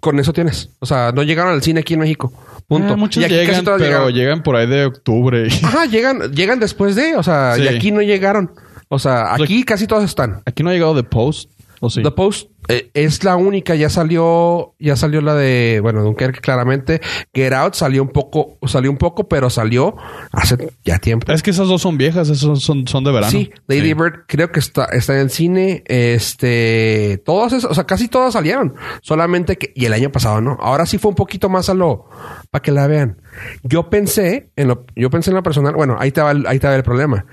Con 0.00 0.18
eso 0.20 0.32
tienes. 0.32 0.68
O 0.78 0.86
sea, 0.86 1.12
no 1.12 1.22
llegaron 1.22 1.52
al 1.54 1.62
cine 1.62 1.80
aquí 1.80 1.94
en 1.94 2.00
México. 2.00 2.32
Punto. 2.68 2.94
Eh, 2.94 2.96
muchas 2.96 3.22
Y 3.22 3.24
aquí 3.24 3.34
llegan, 3.34 3.64
pero 3.64 3.78
llegaron. 3.78 4.12
llegan 4.12 4.42
por 4.42 4.56
ahí 4.56 4.66
de 4.66 4.84
octubre. 4.86 5.48
Ajá, 5.62 5.86
llegan, 5.86 6.32
llegan 6.32 6.58
después 6.60 6.94
de, 6.96 7.16
o 7.16 7.22
sea, 7.22 7.54
Sí. 7.56 7.62
y 7.62 7.68
aquí 7.68 7.90
no 7.92 8.02
llegaron. 8.02 8.50
O 8.88 8.98
sea, 8.98 9.34
aquí 9.34 9.64
casi 9.64 9.86
todas 9.86 10.04
están. 10.04 10.42
Aquí 10.44 10.62
no 10.62 10.70
ha 10.70 10.72
llegado 10.72 10.94
The 10.94 11.02
Post. 11.02 11.50
¿O 11.86 11.90
sí? 11.90 12.02
The 12.02 12.10
Post 12.10 12.50
eh, 12.68 12.90
es 12.94 13.22
la 13.22 13.36
única, 13.36 13.74
ya 13.76 13.88
salió, 13.88 14.74
ya 14.78 14.96
salió 14.96 15.20
la 15.20 15.34
de, 15.34 15.78
bueno, 15.82 16.02
Dunkerque 16.02 16.40
claramente. 16.40 17.00
Get 17.32 17.52
Out 17.52 17.74
salió 17.74 18.02
un 18.02 18.08
poco, 18.08 18.58
salió 18.66 18.90
un 18.90 18.96
poco, 18.96 19.28
pero 19.28 19.50
salió 19.50 19.96
hace 20.32 20.72
ya 20.84 20.98
tiempo. 20.98 21.30
Es 21.32 21.42
que 21.42 21.50
esas 21.50 21.68
dos 21.68 21.82
son 21.82 21.96
viejas, 21.96 22.28
esos 22.28 22.62
son, 22.62 22.88
son 22.88 23.04
de 23.04 23.12
verano. 23.12 23.30
Sí, 23.30 23.50
Lady 23.68 23.94
Bird 23.94 24.24
creo 24.26 24.50
que 24.50 24.58
está, 24.58 24.86
está 24.86 25.14
en 25.14 25.20
el 25.20 25.30
cine. 25.30 25.84
Este, 25.86 27.22
todas 27.24 27.52
esas, 27.52 27.70
o 27.70 27.74
sea, 27.74 27.84
casi 27.84 28.08
todas 28.08 28.32
salieron. 28.32 28.74
Solamente 29.00 29.56
que, 29.56 29.72
y 29.74 29.84
el 29.84 29.92
año 29.92 30.10
pasado 30.10 30.40
no. 30.40 30.58
Ahora 30.60 30.86
sí 30.86 30.98
fue 30.98 31.10
un 31.10 31.16
poquito 31.16 31.48
más 31.48 31.68
a 31.68 31.74
lo, 31.74 32.08
para 32.50 32.62
que 32.62 32.72
la 32.72 32.86
vean. 32.88 33.20
Yo 33.62 33.90
pensé 33.90 34.50
en 34.56 34.68
lo, 34.68 34.86
yo 34.96 35.10
pensé 35.10 35.30
en 35.30 35.36
lo 35.36 35.42
personal, 35.42 35.74
bueno, 35.74 35.96
ahí 35.98 36.10
te 36.10 36.20
va 36.20 36.32
el, 36.32 36.46
ahí 36.46 36.58
te 36.58 36.66
va 36.66 36.74
el 36.74 36.82
problema. 36.82 37.26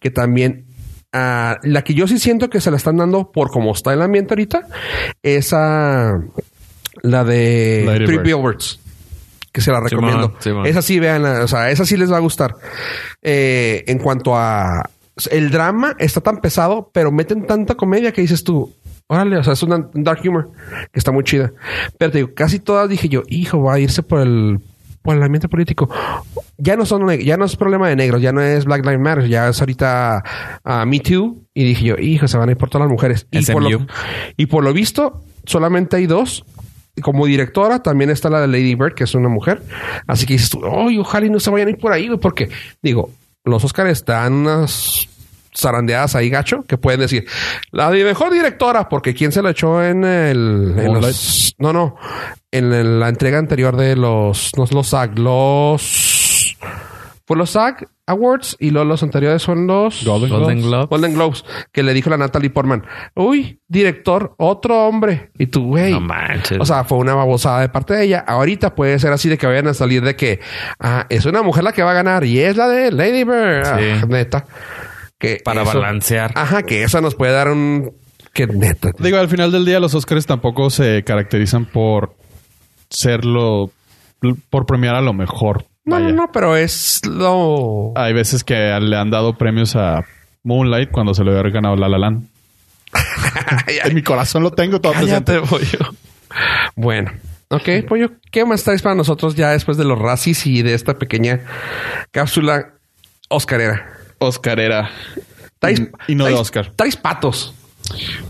Que 0.00 0.10
también, 0.10 0.66
la 1.12 1.82
que 1.84 1.94
yo 1.94 2.06
sí 2.06 2.18
siento 2.18 2.48
que 2.50 2.60
se 2.60 2.70
la 2.70 2.76
están 2.76 2.96
dando 2.96 3.30
por 3.32 3.50
cómo 3.50 3.72
está 3.72 3.92
el 3.92 4.02
ambiente 4.02 4.34
ahorita, 4.34 4.66
es 5.22 5.52
a 5.52 6.20
la 7.02 7.24
de 7.24 7.82
Lady 7.86 8.04
Three. 8.06 8.18
Billboards. 8.18 8.80
Que 9.52 9.60
se 9.60 9.72
la 9.72 9.80
recomiendo. 9.80 10.34
Simón. 10.38 10.66
Esa 10.66 10.80
sí, 10.80 11.00
vean, 11.00 11.24
o 11.24 11.48
sea, 11.48 11.70
esa 11.70 11.84
sí 11.84 11.96
les 11.96 12.12
va 12.12 12.18
a 12.18 12.20
gustar. 12.20 12.54
Eh, 13.20 13.82
en 13.88 13.98
cuanto 13.98 14.36
a 14.36 14.88
el 15.30 15.50
drama, 15.50 15.96
está 15.98 16.20
tan 16.20 16.40
pesado, 16.40 16.90
pero 16.94 17.10
meten 17.10 17.46
tanta 17.46 17.74
comedia 17.74 18.12
que 18.12 18.20
dices 18.22 18.44
tú, 18.44 18.72
órale, 19.08 19.36
o 19.38 19.42
sea, 19.44 19.54
es 19.54 19.62
una- 19.64 19.88
un 19.92 20.04
dark 20.04 20.20
humor 20.24 20.52
que 20.92 20.98
está 21.00 21.10
muy 21.10 21.24
chida. 21.24 21.52
Pero 21.98 22.12
te 22.12 22.18
digo, 22.18 22.30
casi 22.34 22.60
todas 22.60 22.88
dije 22.88 23.08
yo, 23.08 23.24
hijo, 23.26 23.60
va 23.60 23.74
a 23.74 23.80
irse 23.80 24.04
por 24.04 24.20
el 24.20 24.60
por 25.02 25.16
el 25.16 25.22
ambiente 25.22 25.48
político. 25.48 25.88
Ya 26.58 26.76
no 26.76 26.84
son 26.84 27.08
ya 27.18 27.36
no 27.36 27.44
es 27.44 27.56
problema 27.56 27.88
de 27.88 27.96
negros, 27.96 28.20
ya 28.20 28.32
no 28.32 28.40
es 28.42 28.64
Black 28.64 28.84
Lives 28.84 29.00
Matter, 29.00 29.28
ya 29.28 29.48
es 29.48 29.60
ahorita 29.60 30.22
ah, 30.64 30.84
Me 30.86 31.00
Too. 31.00 31.36
Y 31.54 31.64
dije 31.64 31.84
yo, 31.84 31.96
hijo, 31.96 32.28
se 32.28 32.36
van 32.36 32.48
a 32.48 32.52
ir 32.52 32.58
por 32.58 32.68
todas 32.68 32.86
las 32.86 32.92
mujeres. 32.92 33.26
Y 33.30 33.44
por, 33.44 33.62
lo, 33.62 33.86
y 34.36 34.46
por 34.46 34.64
lo 34.64 34.72
visto, 34.72 35.22
solamente 35.44 35.96
hay 35.96 36.06
dos. 36.06 36.44
Como 37.02 37.24
directora 37.24 37.82
también 37.82 38.10
está 38.10 38.28
la 38.28 38.40
de 38.40 38.48
Lady 38.48 38.74
Bird, 38.74 38.94
que 38.94 39.04
es 39.04 39.14
una 39.14 39.28
mujer. 39.28 39.62
Así 40.06 40.26
que 40.26 40.34
dices 40.34 40.50
tú, 40.50 40.60
ojalá 40.62 41.26
y 41.26 41.30
no 41.30 41.40
se 41.40 41.50
vayan 41.50 41.68
a 41.68 41.70
ir 41.70 41.78
por 41.78 41.92
ahí, 41.92 42.08
güey", 42.08 42.18
porque 42.18 42.50
digo, 42.82 43.10
los 43.44 43.64
Oscars 43.64 44.04
dan 44.04 44.34
unas 44.34 45.08
zarandeadas 45.56 46.14
ahí 46.16 46.30
gacho 46.30 46.62
que 46.62 46.78
pueden 46.78 47.00
decir 47.00 47.26
la 47.72 47.90
mejor 47.90 48.32
directora 48.32 48.88
porque 48.88 49.14
quién 49.14 49.32
se 49.32 49.42
la 49.42 49.50
echó 49.50 49.82
en 49.84 50.04
el 50.04 50.74
en 50.78 50.94
los- 50.94 51.54
no 51.58 51.72
no 51.72 51.96
en 52.52 52.72
el- 52.72 53.00
la 53.00 53.08
entrega 53.08 53.38
anterior 53.38 53.76
de 53.76 53.96
los 53.96 54.52
no 54.56 54.64
los 54.70 54.86
SAG 54.88 55.18
los 55.18 56.56
fue 57.26 57.36
los 57.36 57.50
SAG 57.50 57.86
Awards 58.06 58.56
y 58.58 58.70
luego 58.70 58.88
los 58.88 59.04
anteriores 59.04 59.40
son 59.40 59.68
los 59.68 60.04
Golden 60.04 60.30
Golden 60.30 60.58
Globes. 60.58 60.64
Globe. 60.68 60.86
Golden 60.90 61.14
Globes 61.14 61.44
que 61.70 61.84
le 61.84 61.94
dijo 61.94 62.10
la 62.10 62.16
Natalie 62.16 62.50
Portman 62.50 62.84
uy 63.14 63.60
director 63.68 64.34
otro 64.36 64.88
hombre 64.88 65.30
y 65.38 65.46
tú 65.46 65.66
güey 65.68 65.92
No 65.92 66.00
manches. 66.00 66.58
o 66.60 66.64
sea, 66.64 66.82
fue 66.82 66.98
una 66.98 67.14
babosada 67.14 67.60
de 67.60 67.68
parte 67.68 67.94
de 67.94 68.04
ella. 68.06 68.24
Ahorita 68.26 68.74
puede 68.74 68.98
ser 68.98 69.12
así 69.12 69.28
de 69.28 69.38
que 69.38 69.46
vayan 69.46 69.68
a 69.68 69.74
salir 69.74 70.02
de 70.02 70.16
que 70.16 70.40
ah, 70.80 71.06
es 71.08 71.24
una 71.24 71.42
mujer 71.42 71.62
la 71.62 71.72
que 71.72 71.84
va 71.84 71.92
a 71.92 71.94
ganar 71.94 72.24
y 72.24 72.40
es 72.40 72.56
la 72.56 72.66
de 72.68 72.90
Lady 72.90 73.22
Bird. 73.22 73.64
Ah, 73.64 74.04
neta. 74.08 74.44
Que 75.20 75.40
Para 75.44 75.62
eso- 75.62 75.78
balancear. 75.78 76.32
Ajá, 76.34 76.64
que 76.64 76.82
esa 76.82 77.00
nos 77.00 77.14
puede 77.14 77.32
dar 77.32 77.48
un. 77.50 77.92
Que 78.32 78.46
neta. 78.48 78.90
Digo, 78.98 79.18
al 79.18 79.28
final 79.28 79.52
del 79.52 79.64
día 79.64 79.78
los 79.78 79.94
Oscars 79.94 80.26
tampoco 80.26 80.70
se 80.70 81.04
caracterizan 81.04 81.66
por 81.66 82.14
ser 82.88 83.24
lo... 83.24 83.70
por 84.50 84.66
premiar 84.66 84.94
a 84.96 85.00
lo 85.00 85.12
mejor. 85.12 85.66
No, 85.84 85.98
no, 85.98 86.04
Vaya. 86.06 86.16
no, 86.16 86.32
pero 86.32 86.56
es 86.56 87.00
lo. 87.06 87.92
Hay 87.96 88.12
veces 88.12 88.42
que 88.44 88.54
le 88.80 88.96
han 88.96 89.10
dado 89.10 89.36
premios 89.36 89.76
a 89.76 90.04
Moonlight 90.42 90.90
cuando 90.90 91.12
se 91.14 91.22
le 91.24 91.36
había 91.38 91.50
ganado 91.52 91.76
La 91.76 91.88
La 91.88 91.98
Land. 91.98 92.26
Ay, 93.66 93.76
ay, 93.82 93.90
En 93.90 93.94
mi 93.94 94.02
corazón 94.02 94.42
lo 94.42 94.50
tengo 94.52 94.80
todo 94.80 94.92
presente. 94.92 95.38
pollo. 95.40 95.78
Bueno. 96.76 97.10
Ok, 97.48 97.68
pollo, 97.88 98.12
¿qué 98.30 98.44
más 98.44 98.62
traes 98.62 98.80
para 98.82 98.94
nosotros 98.94 99.34
ya 99.34 99.50
después 99.50 99.76
de 99.76 99.84
los 99.84 99.98
racis 99.98 100.46
y 100.46 100.62
de 100.62 100.74
esta 100.74 100.98
pequeña 100.98 101.40
cápsula 102.12 102.74
oscarera? 103.28 103.96
Oscarera. 104.20 104.90
Traes, 105.58 105.82
Y 106.06 106.14
no 106.14 106.26
de 106.26 106.34
Oscar. 106.34 106.70
Traes 106.76 106.96
patos. 106.96 107.52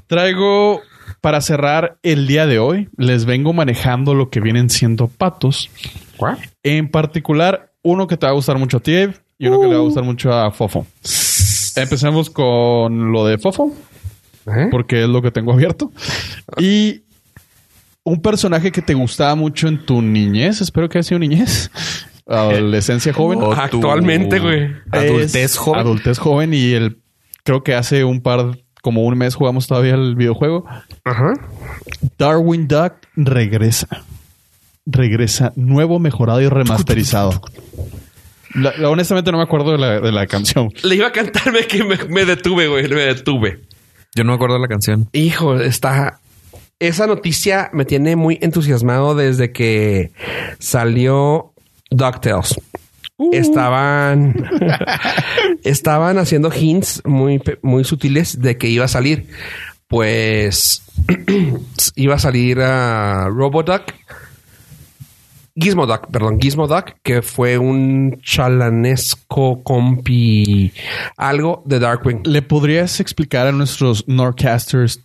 Traigo 0.06 0.80
para 1.20 1.40
cerrar 1.40 1.98
el 2.02 2.26
día 2.26 2.46
de 2.46 2.58
hoy. 2.58 2.88
Les 2.96 3.24
vengo 3.24 3.52
manejando 3.52 4.14
lo 4.14 4.30
que 4.30 4.40
vienen 4.40 4.70
siendo 4.70 5.08
patos. 5.08 5.70
¿Cuál? 6.16 6.38
En 6.62 6.90
particular, 6.90 7.72
uno 7.82 8.06
que 8.06 8.16
te 8.16 8.26
va 8.26 8.32
a 8.32 8.34
gustar 8.34 8.58
mucho 8.58 8.78
a 8.78 8.80
ti, 8.80 8.94
y 9.38 9.46
uno 9.46 9.60
que 9.60 9.66
le 9.66 9.74
va 9.74 9.80
a 9.80 9.84
gustar 9.84 10.04
mucho 10.04 10.32
a 10.32 10.50
Fofo. 10.50 10.86
Empecemos 11.76 12.30
con 12.30 13.12
lo 13.12 13.26
de 13.26 13.38
Fofo, 13.38 13.74
¿Eh? 14.46 14.68
porque 14.70 15.02
es 15.02 15.08
lo 15.08 15.22
que 15.22 15.30
tengo 15.30 15.52
abierto. 15.52 15.92
Y 16.58 17.02
un 18.02 18.20
personaje 18.20 18.72
que 18.72 18.82
te 18.82 18.94
gustaba 18.94 19.34
mucho 19.34 19.68
en 19.68 19.84
tu 19.86 20.02
niñez, 20.02 20.60
espero 20.60 20.88
que 20.88 20.98
haya 20.98 21.04
sido 21.04 21.18
niñez, 21.20 21.70
adolescencia 22.30 23.12
joven. 23.12 23.40
O 23.42 23.52
Actualmente, 23.52 24.38
güey. 24.38 24.70
Adultez 24.92 25.56
joven. 25.56 25.80
Adultez 25.80 26.18
joven 26.18 26.54
y 26.54 26.72
el 26.72 26.98
creo 27.44 27.62
que 27.62 27.74
hace 27.74 28.04
un 28.04 28.20
par, 28.22 28.58
como 28.82 29.02
un 29.04 29.18
mes 29.18 29.34
jugamos 29.34 29.66
todavía 29.66 29.94
el 29.94 30.14
videojuego. 30.14 30.64
Ajá. 31.04 31.32
Darwin 32.18 32.68
Duck 32.68 32.94
regresa. 33.16 33.88
Regresa 34.86 35.52
nuevo, 35.56 35.98
mejorado 35.98 36.40
y 36.40 36.48
remasterizado. 36.48 37.40
La- 38.54 38.72
la- 38.76 38.88
honestamente 38.90 39.30
no 39.30 39.38
me 39.38 39.44
acuerdo 39.44 39.72
de 39.72 39.78
la, 39.78 40.00
de 40.00 40.10
la 40.12 40.26
canción. 40.26 40.70
Le 40.82 40.96
iba 40.96 41.06
a 41.08 41.12
cantarme 41.12 41.66
que 41.66 41.84
me, 41.84 41.96
me 42.08 42.24
detuve, 42.24 42.66
güey. 42.68 42.88
Me 42.88 43.02
detuve. 43.02 43.60
Yo 44.14 44.24
no 44.24 44.32
me 44.32 44.34
acuerdo 44.36 44.54
de 44.56 44.60
la 44.62 44.68
canción. 44.68 45.08
Hijo, 45.12 45.56
está. 45.60 46.18
Esa 46.80 47.06
noticia 47.06 47.70
me 47.72 47.84
tiene 47.84 48.16
muy 48.16 48.38
entusiasmado 48.40 49.14
desde 49.14 49.52
que 49.52 50.10
salió 50.58 51.49
DuckTales. 51.90 52.60
Estaban. 53.32 54.34
estaban 55.64 56.18
haciendo 56.18 56.50
hints 56.50 57.02
muy, 57.04 57.42
muy 57.62 57.84
sutiles 57.84 58.40
de 58.40 58.56
que 58.56 58.68
iba 58.68 58.86
a 58.86 58.88
salir. 58.88 59.28
Pues. 59.88 60.82
iba 61.96 62.14
a 62.14 62.18
salir 62.18 62.60
a 62.60 63.28
Roboduck. 63.28 63.92
Gizmoduck, 65.56 66.10
perdón, 66.10 66.40
Gizmoduck, 66.40 66.94
que 67.02 67.20
fue 67.20 67.58
un 67.58 68.20
chalanesco 68.22 69.62
compi. 69.62 70.72
Algo 71.18 71.62
de 71.66 71.78
Darkwing. 71.78 72.22
¿Le 72.24 72.40
podrías 72.40 73.00
explicar 73.00 73.46
a 73.46 73.52
nuestros 73.52 74.08
Norcasters 74.08 75.04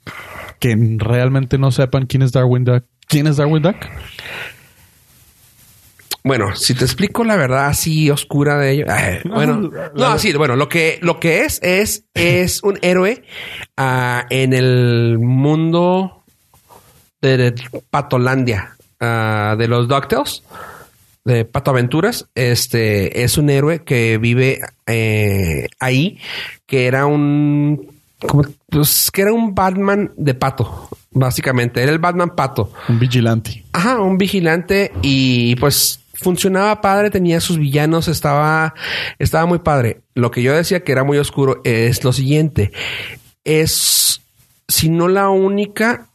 que 0.59 0.77
realmente 0.97 1.57
no 1.57 1.71
sepan 1.71 2.05
quién 2.05 2.21
es 2.21 2.31
Darwin 2.31 2.63
Duck? 2.63 2.85
¿Quién 3.07 3.27
es 3.27 3.37
Darwin 3.37 3.63
Duck? 3.63 3.75
Bueno, 6.25 6.55
si 6.55 6.73
te 6.73 6.83
explico 6.85 7.23
la 7.23 7.35
verdad 7.35 7.67
así 7.67 8.09
oscura 8.09 8.57
de 8.57 8.71
ello. 8.71 8.85
ay, 8.89 9.19
bueno, 9.25 9.69
no, 9.93 10.05
así, 10.07 10.33
bueno, 10.33 10.55
lo 10.55 10.67
que, 10.67 10.97
lo 11.03 11.19
que 11.19 11.41
es, 11.41 11.59
es, 11.61 12.05
es 12.15 12.63
un 12.63 12.79
héroe 12.81 13.23
ah, 13.77 14.25
en 14.31 14.53
el 14.53 15.19
mundo 15.19 16.23
de, 17.21 17.53
Patolandia, 17.91 18.75
ah, 18.99 19.55
de 19.55 19.67
los 19.67 19.87
DuckTales, 19.87 20.41
de 21.25 21.45
Pato 21.45 21.69
Aventuras. 21.69 22.25
Este 22.33 23.23
es 23.23 23.37
un 23.37 23.51
héroe 23.51 23.83
que 23.83 24.17
vive 24.17 24.61
eh, 24.87 25.67
ahí, 25.79 26.17
que 26.65 26.87
era 26.87 27.05
un, 27.05 27.99
como, 28.27 28.45
pues, 28.67 29.11
que 29.11 29.21
era 29.21 29.31
un 29.31 29.53
Batman 29.53 30.11
de 30.17 30.33
pato, 30.33 30.89
básicamente. 31.11 31.83
Era 31.83 31.91
el 31.91 31.99
Batman 31.99 32.31
pato. 32.35 32.71
Un 32.89 32.97
vigilante. 32.97 33.63
Ajá, 33.73 33.99
un 33.99 34.17
vigilante 34.17 34.91
y 35.03 35.55
pues 35.57 35.99
funcionaba 36.21 36.81
padre, 36.81 37.09
tenía 37.09 37.39
sus 37.39 37.57
villanos, 37.57 38.07
estaba, 38.07 38.73
estaba 39.19 39.45
muy 39.45 39.59
padre. 39.59 40.01
Lo 40.13 40.31
que 40.31 40.41
yo 40.41 40.55
decía 40.55 40.83
que 40.83 40.91
era 40.91 41.03
muy 41.03 41.17
oscuro 41.17 41.61
es 41.63 42.03
lo 42.03 42.13
siguiente. 42.13 42.71
Es, 43.43 44.21
si 44.67 44.89
no 44.89 45.07
la 45.07 45.29
única, 45.29 46.07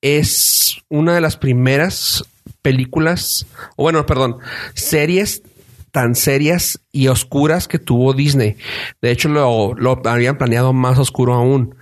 es 0.00 0.78
una 0.88 1.14
de 1.14 1.20
las 1.20 1.36
primeras 1.36 2.24
películas, 2.60 3.46
o 3.76 3.84
bueno, 3.84 4.06
perdón, 4.06 4.38
series 4.74 5.42
tan 5.92 6.14
serias 6.14 6.80
y 6.90 7.08
oscuras 7.08 7.68
que 7.68 7.78
tuvo 7.78 8.14
Disney. 8.14 8.56
De 9.02 9.10
hecho, 9.10 9.28
lo, 9.28 9.74
lo 9.74 10.00
habían 10.04 10.38
planeado 10.38 10.72
más 10.72 10.98
oscuro 10.98 11.34
aún. 11.34 11.74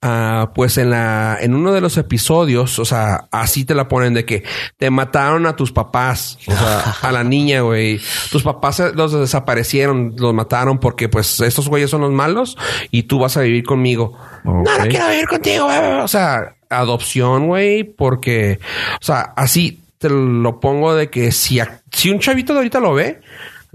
Ah, 0.00 0.52
pues 0.54 0.78
en 0.78 0.90
la 0.90 1.38
en 1.40 1.56
uno 1.56 1.72
de 1.72 1.80
los 1.80 1.96
episodios, 1.96 2.78
o 2.78 2.84
sea, 2.84 3.26
así 3.32 3.64
te 3.64 3.74
la 3.74 3.88
ponen 3.88 4.14
de 4.14 4.24
que 4.24 4.44
te 4.76 4.90
mataron 4.90 5.44
a 5.46 5.56
tus 5.56 5.72
papás, 5.72 6.38
o 6.46 6.52
sea, 6.52 6.80
a 7.02 7.10
la 7.10 7.24
niña, 7.24 7.62
güey. 7.62 8.00
Tus 8.30 8.44
papás 8.44 8.80
los 8.94 9.12
desaparecieron, 9.12 10.14
los 10.16 10.32
mataron 10.34 10.78
porque 10.78 11.08
pues 11.08 11.40
estos 11.40 11.68
güeyes 11.68 11.90
son 11.90 12.02
los 12.02 12.12
malos 12.12 12.56
y 12.92 13.02
tú 13.04 13.18
vas 13.18 13.36
a 13.36 13.40
vivir 13.40 13.64
conmigo. 13.64 14.16
No, 14.44 14.62
no 14.62 14.86
quiero 14.88 15.08
vivir 15.08 15.26
contigo, 15.26 15.64
güey. 15.64 15.78
O 16.00 16.06
sea, 16.08 16.54
adopción, 16.70 17.48
güey, 17.48 17.82
porque, 17.82 18.60
o 19.00 19.04
sea, 19.04 19.32
así 19.34 19.80
te 19.98 20.08
lo 20.10 20.60
pongo 20.60 20.94
de 20.94 21.10
que 21.10 21.32
si, 21.32 21.58
a- 21.58 21.80
si 21.90 22.10
un 22.10 22.20
chavito 22.20 22.52
de 22.52 22.60
ahorita 22.60 22.78
lo 22.78 22.94
ve, 22.94 23.20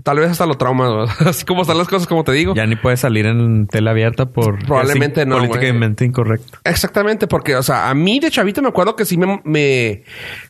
tal 0.02 0.20
vez 0.20 0.32
hasta 0.32 0.46
lo 0.46 0.56
trauma, 0.56 1.04
así 1.20 1.46
como 1.46 1.62
están 1.62 1.78
las 1.78 1.88
cosas, 1.88 2.08
como 2.08 2.24
te 2.24 2.32
digo. 2.32 2.56
Ya 2.56 2.66
ni 2.66 2.76
puede 2.76 2.98
salir 2.98 3.26
en 3.26 3.68
tela 3.68 3.92
abierta 3.92 4.26
por... 4.26 4.60
Probablemente 4.66 5.26
no. 5.26 5.38
Políticamente 5.38 6.06
incorrecto. 6.06 6.58
Exactamente, 6.64 7.28
porque, 7.28 7.56
o 7.56 7.64
sea, 7.64 7.90
a 7.90 7.94
mí 7.94 8.20
de 8.20 8.32
chavito 8.32 8.62
me 8.62 8.70
acuerdo 8.70 8.96
que 8.96 9.06
sí 9.06 9.18
me, 9.18 9.42
me, 9.44 10.04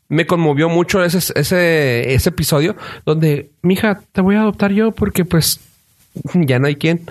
me 0.07 0.25
conmovió 0.25 0.69
mucho 0.69 1.03
ese, 1.03 1.17
ese, 1.39 2.13
ese 2.13 2.29
episodio 2.29 2.75
donde, 3.05 3.49
mija, 3.61 4.01
te 4.11 4.21
voy 4.21 4.35
a 4.35 4.41
adoptar 4.41 4.71
yo 4.71 4.91
porque 4.91 5.25
pues 5.25 5.59
ya 6.33 6.59
no 6.59 6.67
hay 6.67 6.75
quien. 6.75 7.01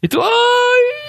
Y 0.00 0.08
tú, 0.08 0.22
¡ay! 0.22 1.01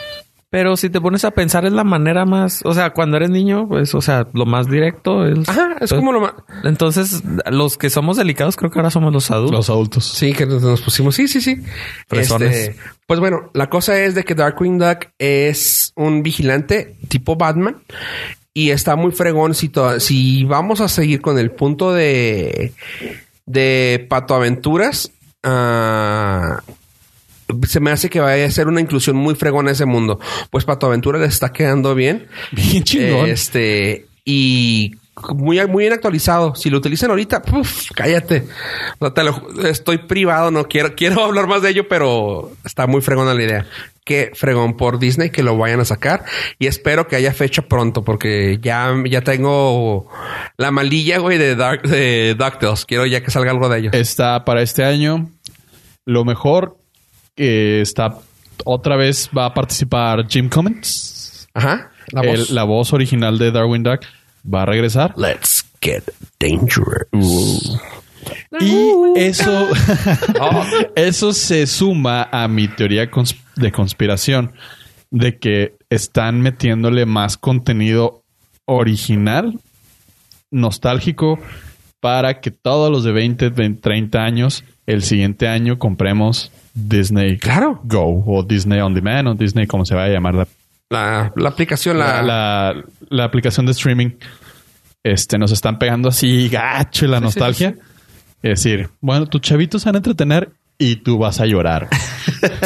Pero 0.53 0.77
si 0.77 0.91
te 0.91 1.01
pones 1.01 1.25
a 1.25 1.31
pensar 1.31 1.65
es 1.65 1.73
la 1.73 1.83
manera 1.83 2.25
más... 2.25 2.61
O 2.63 2.75
sea, 2.75 2.91
cuando 2.91 3.17
eres 3.17 3.31
niño, 3.31 3.67
pues, 3.67 3.95
o 3.95 4.01
sea, 4.03 4.27
lo 4.33 4.45
más 4.45 4.69
directo 4.69 5.25
es... 5.25 5.49
Ajá, 5.49 5.77
es 5.81 5.91
como 5.91 6.11
lo 6.11 6.21
más... 6.21 6.33
Entonces, 6.63 7.23
los 7.49 7.75
que 7.75 7.89
somos 7.89 8.17
delicados 8.17 8.55
creo 8.55 8.69
que 8.69 8.77
ahora 8.77 8.91
somos 8.91 9.11
los 9.11 9.31
adultos. 9.31 9.57
Los 9.57 9.69
adultos. 9.71 10.05
Sí, 10.05 10.31
que 10.33 10.45
nos 10.45 10.79
pusimos. 10.83 11.15
Sí, 11.15 11.27
sí, 11.27 11.41
sí. 11.41 11.59
Este, 12.11 12.75
pues 13.07 13.19
bueno, 13.19 13.49
la 13.55 13.67
cosa 13.71 13.99
es 13.99 14.13
de 14.13 14.23
que 14.25 14.35
Darkwing 14.35 14.77
Duck 14.77 15.07
es 15.17 15.91
un 15.95 16.21
vigilante 16.21 16.97
tipo 17.07 17.35
Batman 17.35 17.77
y 18.53 18.69
está 18.69 18.95
muy 18.95 19.11
fregón. 19.11 19.55
Si, 19.55 19.69
to- 19.69 19.99
si 19.99 20.43
vamos 20.43 20.81
a 20.81 20.87
seguir 20.87 21.19
con 21.19 21.39
el 21.39 21.49
punto 21.49 21.93
de, 21.93 22.73
de 23.47 24.05
Pato 24.07 24.35
Aventuras, 24.35 25.11
ah, 25.41 26.61
se 27.67 27.79
me 27.79 27.91
hace 27.91 28.09
que 28.09 28.19
vaya 28.19 28.45
a 28.45 28.51
ser 28.51 28.67
una 28.67 28.81
inclusión 28.81 29.15
muy 29.15 29.35
fregona 29.35 29.69
a 29.69 29.73
ese 29.73 29.85
mundo. 29.85 30.19
Pues 30.49 30.65
Pato 30.65 30.87
Aventuras 30.87 31.21
le 31.21 31.27
está 31.27 31.51
quedando 31.51 31.95
bien. 31.95 32.27
Bien 32.51 32.83
chingón. 32.83 33.29
Este, 33.29 34.05
y 34.25 34.95
muy, 35.35 35.65
muy 35.67 35.83
bien 35.83 35.93
actualizado. 35.93 36.55
Si 36.55 36.69
lo 36.71 36.77
utilizan 36.79 37.11
ahorita, 37.11 37.41
puf, 37.43 37.91
cállate. 37.93 38.47
O 38.99 39.05
sea, 39.05 39.13
te 39.13 39.23
lo- 39.23 39.65
estoy 39.67 39.99
privado, 39.99 40.49
no 40.49 40.67
quiero, 40.67 40.95
quiero 40.95 41.23
hablar 41.25 41.47
más 41.47 41.61
de 41.61 41.69
ello, 41.69 41.87
pero 41.87 42.51
está 42.65 42.87
muy 42.87 43.01
fregona 43.01 43.33
la 43.33 43.43
idea. 43.43 43.65
Qué 44.05 44.31
fregón 44.35 44.75
por 44.75 44.99
Disney 44.99 45.29
que 45.29 45.43
lo 45.43 45.55
vayan 45.57 45.79
a 45.79 45.85
sacar 45.85 46.25
y 46.59 46.67
espero 46.67 47.07
que 47.07 47.15
haya 47.15 47.31
fecha 47.31 47.61
pronto 47.61 48.03
porque 48.03 48.59
ya, 48.61 48.93
ya 49.05 49.21
tengo 49.21 50.09
la 50.57 50.71
malilla, 50.71 51.19
güey, 51.19 51.37
de 51.37 51.55
Dark, 51.55 51.83
de 51.83 52.35
DuckTales. 52.37 52.85
Quiero 52.85 53.05
ya 53.05 53.23
que 53.23 53.31
salga 53.31 53.51
algo 53.51 53.69
de 53.69 53.79
ello. 53.79 53.89
Está 53.93 54.43
para 54.43 54.61
este 54.61 54.83
año. 54.83 55.29
Lo 56.05 56.25
mejor 56.25 56.75
que 57.35 57.81
está 57.81 58.17
otra 58.65 58.95
vez 58.95 59.29
va 59.35 59.45
a 59.45 59.53
participar 59.53 60.25
Jim 60.27 60.49
Cummins. 60.49 61.47
Ajá. 61.53 61.91
La 62.11 62.21
El- 62.21 62.37
voz. 62.39 62.49
la 62.51 62.63
voz 62.63 62.93
original 62.93 63.37
de 63.37 63.51
Darwin 63.51 63.83
Duck 63.83 64.01
va 64.51 64.63
a 64.63 64.65
regresar. 64.65 65.13
Let's 65.17 65.65
get 65.81 66.03
dangerous. 66.39 67.77
Y 68.59 68.91
eso, 69.17 69.67
eso 70.95 71.33
se 71.33 71.67
suma 71.67 72.29
a 72.31 72.47
mi 72.47 72.67
teoría 72.67 73.09
cons- 73.11 73.35
de 73.55 73.71
conspiración 73.71 74.53
de 75.11 75.37
que 75.37 75.75
están 75.89 76.41
metiéndole 76.41 77.05
más 77.05 77.37
contenido 77.37 78.23
original, 78.65 79.59
nostálgico, 80.51 81.39
para 82.03 82.41
que 82.41 82.51
todos 82.51 82.91
los 82.91 83.05
de 83.05 83.13
20, 83.13 83.47
20, 83.47 83.81
30 83.81 84.19
años, 84.21 84.65
el 84.85 85.03
siguiente 85.03 85.47
año 85.47 85.79
compremos 85.79 86.51
Disney 86.73 87.37
Claro. 87.37 87.79
Go 87.85 88.21
o 88.27 88.43
Disney 88.43 88.81
On 88.81 88.93
Demand 88.93 89.29
o 89.29 89.35
Disney, 89.35 89.67
como 89.67 89.85
se 89.85 89.95
vaya 89.95 90.11
a 90.11 90.13
llamar 90.13 90.35
la, 90.35 90.47
La, 90.89 91.31
la 91.37 91.47
aplicación, 91.47 91.97
la, 91.97 92.21
la, 93.09 93.23
aplicación 93.23 93.65
de 93.65 93.71
streaming. 93.71 94.09
Este, 95.01 95.37
nos 95.37 95.53
están 95.53 95.79
pegando 95.79 96.09
así 96.09 96.49
gacho 96.49 97.07
la 97.07 97.21
nostalgia. 97.21 97.75
Es 98.41 98.61
decir, 98.61 98.89
bueno, 98.99 99.25
tus 99.27 99.39
chavitos 99.39 99.83
se 99.83 99.87
van 99.87 99.95
a 99.95 99.99
entretener 99.99 100.49
y 100.77 100.97
tú 100.97 101.17
vas 101.19 101.39
a 101.39 101.45
llorar. 101.45 101.87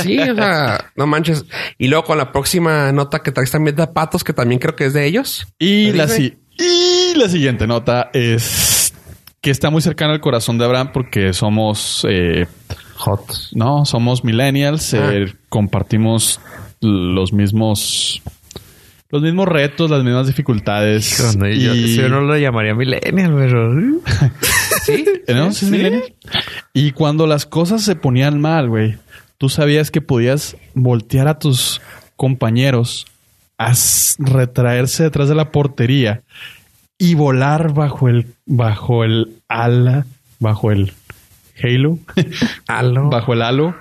Sí, 0.01 0.17
o 0.17 0.33
sea, 0.33 0.89
no 0.95 1.05
manches. 1.05 1.45
Y 1.77 1.87
luego 1.87 2.03
con 2.05 2.17
la 2.17 2.31
próxima 2.31 2.91
nota 2.91 3.19
que 3.19 3.31
traes 3.31 3.51
también 3.51 3.75
de 3.75 3.85
patos, 3.85 4.23
que 4.23 4.33
también 4.33 4.57
creo 4.59 4.75
que 4.75 4.85
es 4.85 4.93
de 4.93 5.05
ellos. 5.05 5.45
Y 5.59 5.91
¿De 5.91 5.97
la, 5.97 6.07
si- 6.07 6.33
y 6.57 7.13
la 7.15 7.29
siguiente 7.29 7.67
nota 7.67 8.09
es 8.11 8.76
que 9.41 9.51
está 9.51 9.69
muy 9.69 9.81
cercana 9.81 10.13
al 10.13 10.21
corazón 10.21 10.57
de 10.57 10.65
Abraham 10.65 10.91
porque 10.93 11.33
somos, 11.33 12.05
eh, 12.09 12.47
Hot. 12.95 13.21
no, 13.53 13.85
somos 13.85 14.23
millennials, 14.23 14.93
Ah. 14.93 15.13
eh, 15.13 15.33
compartimos 15.49 16.39
los 16.81 17.33
mismos, 17.33 18.21
los 19.09 19.21
mismos 19.21 19.47
retos, 19.47 19.89
las 19.89 20.03
mismas 20.03 20.27
dificultades. 20.27 21.35
Y... 21.35 21.59
Yo, 21.61 21.73
y- 21.75 21.95
yo 21.95 22.09
no 22.09 22.21
lo 22.21 22.37
llamaría 22.37 22.73
millennial, 22.75 23.33
pero... 23.35 23.73
Sí. 24.83 25.05
¿Eh, 25.27 25.33
¿No? 25.33 25.51
¿Sí 25.51 25.65
millennial? 25.67 26.13
Y 26.73 26.91
cuando 26.91 27.27
las 27.27 27.45
cosas 27.45 27.83
se 27.83 27.95
ponían 27.95 28.39
mal, 28.39 28.69
güey, 28.69 28.97
tú 29.37 29.49
sabías 29.49 29.91
que 29.91 30.01
podías 30.01 30.55
voltear 30.73 31.27
a 31.27 31.39
tus 31.39 31.81
compañeros 32.15 33.05
a 33.59 33.73
retraerse 34.19 35.03
detrás 35.03 35.29
de 35.29 35.35
la 35.35 35.51
portería 35.51 36.21
y 36.97 37.15
volar 37.15 37.73
bajo 37.73 38.09
el 38.09 38.33
bajo 38.45 39.03
el 39.03 39.41
ala, 39.47 40.05
bajo 40.39 40.71
el 40.71 40.93
halo, 41.61 41.99
bajo 43.09 43.33
el 43.33 43.41
halo 43.41 43.75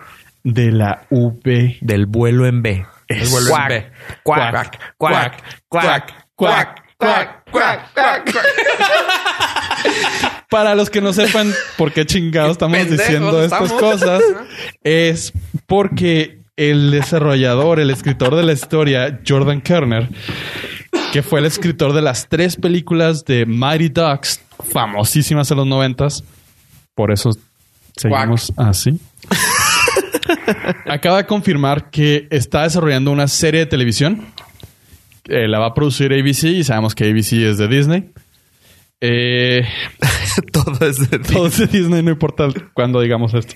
de 0.45 0.73
la 0.73 1.03
V. 1.11 1.79
Del 1.81 2.07
vuelo 2.07 2.47
en 2.47 2.63
B. 2.63 2.87
El 3.09 3.29
vuelo 3.29 3.57
en 3.57 3.69
B. 3.69 3.87
Cuac, 4.23 4.79
cuac, 4.97 4.97
cuac, 4.97 5.43
cuac, 5.69 6.13
cuac, 6.35 6.83
cuac, 6.97 7.45
cuac, 7.51 7.93
cuac. 7.93 8.35
Para 10.51 10.75
los 10.75 10.91
que 10.91 11.01
no 11.01 11.13
sepan 11.13 11.53
por 11.77 11.93
qué 11.93 12.07
chingados 12.07 12.53
estamos 12.53 12.79
pendejos 12.79 13.07
diciendo 13.07 13.43
estas 13.43 13.71
estamos. 13.71 13.83
cosas, 13.83 14.23
es 14.85 15.33
porque 15.67 16.39
el 16.57 16.91
desarrollador, 16.91 17.81
el 17.81 17.91
escritor 17.91 18.35
de 18.37 18.45
la 18.45 18.53
historia, 18.53 19.21
Jordan 19.27 19.61
Kerner, 19.61 20.09
que 21.17 21.23
fue 21.23 21.41
el 21.41 21.47
escritor 21.47 21.95
de 21.95 22.03
las 22.03 22.29
tres 22.29 22.57
películas 22.57 23.25
de 23.25 23.47
Mighty 23.47 23.89
Ducks, 23.89 24.43
famosísimas 24.71 25.51
en 25.51 25.57
los 25.57 25.67
noventas, 25.67 26.23
por 26.95 27.11
eso 27.11 27.31
seguimos 27.97 28.53
así. 28.59 29.01
Acaba 30.85 31.17
de 31.17 31.27
confirmar 31.27 31.89
que 31.89 32.29
está 32.31 32.65
desarrollando 32.65 33.13
una 33.13 33.29
serie 33.29 33.61
de 33.61 33.67
televisión. 33.67 34.27
Eh, 35.25 35.49
la 35.49 35.59
va 35.59 35.69
a 35.69 35.73
producir 35.73 36.13
ABC 36.13 36.49
y 36.49 36.65
sabemos 36.65 36.95
que 36.95 37.09
ABC 37.09 37.33
es 37.33 37.57
de 37.57 37.67
Disney. 37.67 38.11
Eh, 39.01 39.67
Todo 40.53 40.87
es 40.87 41.11
de 41.11 41.19
todo 41.19 41.47
es 41.47 41.57
de 41.57 41.67
Disney, 41.67 42.03
no 42.03 42.11
importa 42.11 42.49
cuándo 42.75 43.01
digamos 43.01 43.33
esto. 43.33 43.55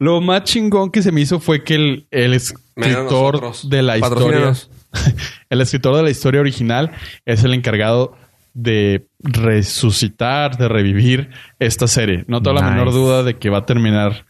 Lo 0.00 0.20
más 0.20 0.42
chingón 0.42 0.90
que 0.90 1.02
se 1.02 1.12
me 1.12 1.20
hizo 1.20 1.38
fue 1.38 1.62
que 1.62 1.76
el, 1.76 2.06
el 2.10 2.34
escritor 2.34 3.52
de 3.62 3.82
la 3.82 3.96
historia. 3.96 4.54
el 5.50 5.60
escritor 5.60 5.96
de 5.96 6.02
la 6.02 6.10
historia 6.10 6.40
original 6.40 6.92
es 7.24 7.44
el 7.44 7.54
encargado 7.54 8.16
de 8.54 9.06
resucitar, 9.20 10.56
de 10.56 10.68
revivir 10.68 11.30
esta 11.58 11.86
serie. 11.86 12.24
No 12.28 12.40
tengo 12.40 12.60
la 12.60 12.70
menor 12.70 12.92
duda 12.92 13.22
de 13.22 13.36
que 13.36 13.50
va 13.50 13.58
a 13.58 13.66
terminar. 13.66 14.24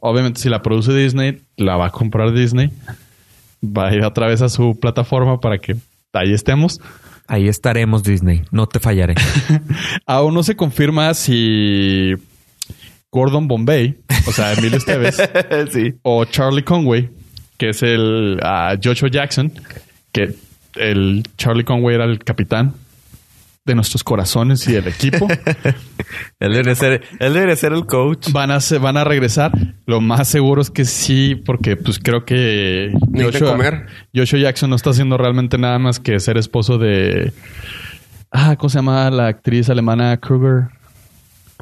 Obviamente, 0.00 0.40
si 0.40 0.48
la 0.48 0.62
produce 0.62 0.92
Disney, 0.92 1.42
la 1.56 1.76
va 1.76 1.86
a 1.86 1.90
comprar 1.90 2.32
Disney. 2.32 2.70
Va 3.64 3.88
a 3.88 3.94
ir 3.94 4.04
otra 4.04 4.26
vez 4.26 4.42
a 4.42 4.48
su 4.48 4.78
plataforma 4.78 5.40
para 5.40 5.58
que 5.58 5.76
ahí 6.12 6.32
estemos. 6.32 6.80
Ahí 7.26 7.46
estaremos, 7.46 8.02
Disney. 8.02 8.42
No 8.50 8.66
te 8.66 8.80
fallaré. 8.80 9.14
Aún 10.06 10.34
no 10.34 10.42
se 10.42 10.56
confirma 10.56 11.14
si 11.14 12.14
Gordon 13.12 13.48
Bombay, 13.48 13.98
o 14.26 14.32
sea, 14.32 14.52
Emilio 14.54 14.78
Esteves, 14.78 15.16
sí. 15.72 15.94
o 16.02 16.24
Charlie 16.24 16.62
Conway, 16.62 17.10
que 17.56 17.70
es 17.70 17.82
el 17.82 18.38
ah, 18.42 18.76
Joshua 18.82 19.08
Jackson, 19.10 19.52
que 20.12 20.34
el 20.76 21.24
Charlie 21.36 21.64
Conway 21.64 21.94
era 21.96 22.04
el 22.04 22.18
capitán 22.20 22.74
de 23.64 23.74
nuestros 23.74 24.02
corazones 24.02 24.66
y 24.68 24.72
del 24.72 24.88
equipo. 24.88 25.28
Él 26.40 26.52
debe 26.54 26.74
ser, 26.74 27.02
él 27.18 27.34
debe 27.34 27.54
ser 27.56 27.72
el 27.74 27.84
coach. 27.84 28.30
van 28.32 28.50
a 28.50 28.60
se- 28.60 28.78
van 28.78 28.96
a 28.96 29.04
regresar. 29.04 29.52
Lo 29.84 30.00
más 30.00 30.26
seguro 30.28 30.62
es 30.62 30.70
que 30.70 30.84
sí, 30.86 31.34
porque 31.34 31.76
pues 31.76 31.98
creo 31.98 32.24
que 32.24 32.92
Necesitan 33.10 33.48
comer. 33.50 33.86
Joshua 34.14 34.38
Jackson 34.38 34.70
no 34.70 34.76
está 34.76 34.90
haciendo 34.90 35.18
realmente 35.18 35.58
nada 35.58 35.78
más 35.78 36.00
que 36.00 36.18
ser 36.20 36.38
esposo 36.38 36.78
de 36.78 37.32
ah, 38.30 38.56
¿cómo 38.56 38.70
se 38.70 38.78
llama 38.78 39.10
la 39.10 39.26
actriz 39.26 39.68
alemana 39.68 40.16
Kruger? 40.16 40.68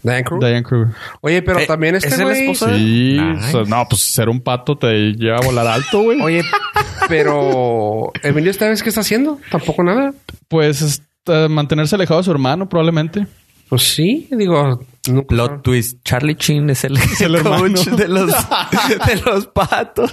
Diane 0.02 0.22
Kruger. 0.24 0.48
Diane 0.48 0.62
Kruger. 0.62 0.94
Oye, 1.22 1.42
pero 1.42 1.58
Eh, 1.58 1.66
también 1.66 1.96
¿es 1.96 2.04
este 2.04 2.22
el 2.22 2.28
güey... 2.28 2.40
esposo? 2.50 2.68
Sí, 2.76 3.18
Nice. 3.18 3.56
o 3.56 3.64
sea, 3.64 3.76
no, 3.76 3.84
pues 3.88 4.02
ser 4.02 4.28
un 4.28 4.40
pato 4.40 4.76
te 4.78 5.12
lleva 5.14 5.38
a 5.38 5.40
volar 5.40 5.66
alto, 5.66 6.02
güey. 6.02 6.20
Oye, 6.20 6.42
pero... 7.08 8.12
¿Emilio 8.22 8.50
esta 8.50 8.68
vez 8.68 8.82
qué 8.82 8.88
está 8.88 9.00
haciendo? 9.02 9.38
Tampoco 9.50 9.82
nada. 9.82 10.12
Pues 10.48 10.82
este, 10.82 11.48
mantenerse 11.48 11.94
alejado 11.96 12.20
de 12.20 12.24
su 12.24 12.30
hermano, 12.30 12.68
probablemente. 12.68 13.26
Pues 13.68 13.82
sí, 13.82 14.28
digo... 14.30 14.80
nunca- 15.08 15.26
Plot 15.28 15.62
twist. 15.62 15.98
Charlie 16.04 16.36
Chin 16.36 16.70
es 16.70 16.84
el, 16.84 16.96
el 17.20 17.34
hermano. 17.34 17.62
coach 17.62 17.86
de 17.88 18.06
los, 18.06 18.30
de 19.06 19.16
los 19.24 19.46
patos. 19.48 20.12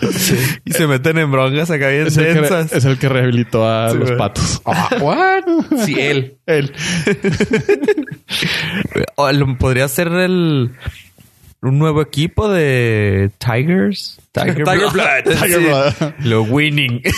Y 0.66 0.72
se 0.72 0.88
meten 0.88 1.20
en 1.20 1.32
broncas 1.32 1.70
acá 1.70 1.90
bien 1.90 2.08
Es 2.08 2.18
el, 2.18 2.26
que, 2.26 2.34
densas. 2.42 2.74
es 2.74 2.86
el 2.86 2.98
que 2.98 3.10
rehabilitó 3.10 3.68
a 3.70 3.92
Sí, 3.92 3.98
los 3.98 4.12
patos. 4.14 4.62
Ah, 4.66 4.90
¿What? 5.00 5.44
Sí, 5.86 5.96
él. 6.00 6.38
Él. 6.48 6.74
Podría 9.60 9.88
ser 9.88 10.08
el 10.10 10.72
un 11.64 11.80
nuevo 11.80 12.02
equipo 12.02 12.50
de 12.50 13.32
Tigers. 13.40 14.20
Tiger, 14.32 14.56
Tiger 14.64 14.90
Blood. 14.92 15.24
Tiger 15.26 15.60
Sí. 15.60 15.66
Blood. 15.66 16.14
Lo 16.20 16.42
winning. 16.44 17.02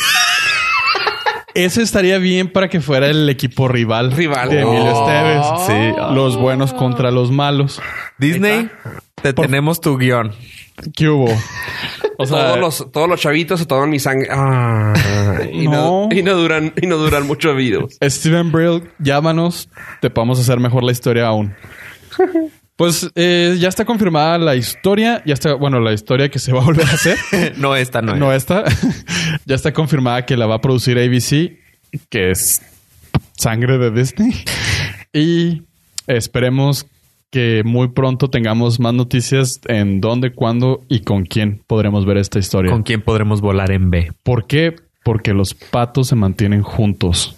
Ese 1.53 1.81
estaría 1.83 2.17
bien 2.17 2.51
para 2.51 2.67
que 2.67 2.81
fuera 2.81 3.07
el 3.07 3.29
equipo 3.29 3.69
rival, 3.69 4.11
Rival. 4.11 4.49
de 4.49 4.59
Emilio 4.61 4.93
Oh. 4.93 5.09
Esteves. 5.09 5.95
Sí. 5.95 6.13
Los 6.13 6.37
buenos 6.37 6.73
contra 6.73 7.11
los 7.11 7.31
malos. 7.31 7.81
Disney, 8.17 8.69
te 9.21 9.31
tenemos 9.31 9.79
tu 9.79 9.97
guion. 9.97 10.33
¿Qué 10.95 11.09
hubo? 11.09 11.27
O 12.17 12.25
sea, 12.25 12.45
todos 12.45 12.59
los, 12.59 12.91
todos 12.93 13.09
los 13.09 13.19
chavitos 13.19 13.59
se 13.59 13.65
toman 13.65 13.89
mi 13.89 13.99
sangre. 13.99 14.29
Ah, 14.31 14.93
y, 15.51 15.67
no. 15.67 16.07
No. 16.07 16.15
y 16.15 16.23
no 16.23 16.33
duran, 16.35 16.71
y 16.81 16.87
no 16.87 16.95
duran 16.95 17.27
mucho 17.27 17.53
videos. 17.53 17.97
Steven 18.01 18.53
Brill, 18.53 18.89
llámanos. 18.99 19.67
Te 19.99 20.09
podemos 20.09 20.39
hacer 20.39 20.57
mejor 20.61 20.85
la 20.85 20.93
historia 20.93 21.27
aún. 21.27 21.53
Pues 22.75 23.09
eh, 23.15 23.55
ya 23.59 23.69
está 23.69 23.85
confirmada 23.85 24.37
la 24.37 24.55
historia. 24.55 25.23
Ya 25.25 25.33
está, 25.33 25.53
bueno, 25.53 25.79
la 25.79 25.93
historia 25.93 26.29
que 26.29 26.39
se 26.39 26.51
va 26.51 26.61
a 26.61 26.65
volver 26.65 26.85
a 26.85 26.91
hacer. 26.91 27.17
no, 27.57 27.75
esta 27.75 28.01
no. 28.01 28.15
No 28.15 28.31
es. 28.31 28.43
está. 28.43 28.65
ya 29.45 29.55
está 29.55 29.73
confirmada 29.73 30.25
que 30.25 30.35
la 30.35 30.45
va 30.45 30.55
a 30.55 30.61
producir 30.61 30.97
ABC, 30.97 31.57
que 32.09 32.31
es 32.31 32.61
sangre 33.37 33.77
de 33.77 33.91
Disney. 33.91 34.33
Y 35.13 35.63
esperemos 36.07 36.85
que 37.29 37.63
muy 37.65 37.89
pronto 37.89 38.29
tengamos 38.29 38.79
más 38.79 38.93
noticias 38.93 39.59
en 39.67 40.01
dónde, 40.01 40.33
cuándo 40.33 40.83
y 40.87 41.01
con 41.01 41.25
quién 41.25 41.61
podremos 41.67 42.05
ver 42.05 42.17
esta 42.17 42.39
historia. 42.39 42.71
¿Con 42.71 42.83
quién 42.83 43.01
podremos 43.01 43.41
volar 43.41 43.71
en 43.71 43.89
B? 43.89 44.11
¿Por 44.23 44.47
qué? 44.47 44.75
Porque 45.03 45.33
los 45.33 45.53
patos 45.53 46.07
se 46.07 46.15
mantienen 46.15 46.63
juntos. 46.63 47.35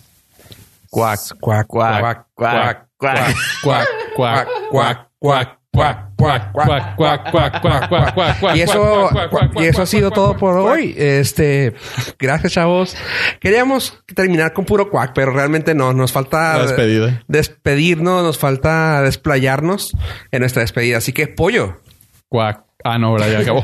Cuac, 0.89 1.19
Cuac, 1.39 1.68
cuac, 1.68 1.99
cuac, 2.01 2.27
cuac. 2.35 2.88
Cuac, 2.97 3.35
cuac, 3.64 3.88
cuac, 4.15 4.47
cuac, 4.72 5.06
cuac, 5.19 5.60
cuac, 5.72 6.15
cuac, 6.15 6.52
cuac, 6.52 6.95
cuac, 6.95 7.31
cuac, 7.31 7.61
cuac, 7.61 7.89
cuac, 7.89 8.39
cuac, 8.39 8.56
Y 8.56 8.61
eso, 8.61 9.10
y 9.56 9.65
eso 9.65 9.81
ha 9.81 9.85
sido 9.85 10.11
todo 10.11 10.38
por 10.38 10.57
hoy. 10.57 10.95
Este, 10.98 11.73
gracias, 12.19 12.53
chavos. 12.53 12.95
Queríamos 13.39 14.03
terminar 14.15 14.53
con 14.53 14.65
puro 14.65 14.89
cuac, 14.89 15.11
pero 15.14 15.31
realmente 15.31 15.76
no. 15.76 15.94
Nos 15.94 16.11
falta 16.11 16.60
despedida. 16.61 17.23
despedirnos, 17.27 18.23
nos 18.23 18.38
falta 18.38 19.02
desplayarnos 19.02 19.95
en 20.31 20.39
nuestra 20.39 20.61
despedida. 20.61 20.98
Así 20.98 21.14
que 21.14 21.27
pollo. 21.27 21.81
Cuac. 22.30 22.64
Ah, 22.84 22.98
no, 22.98 23.07
ahora 23.07 23.27
ya 23.27 23.39
acabó. 23.39 23.64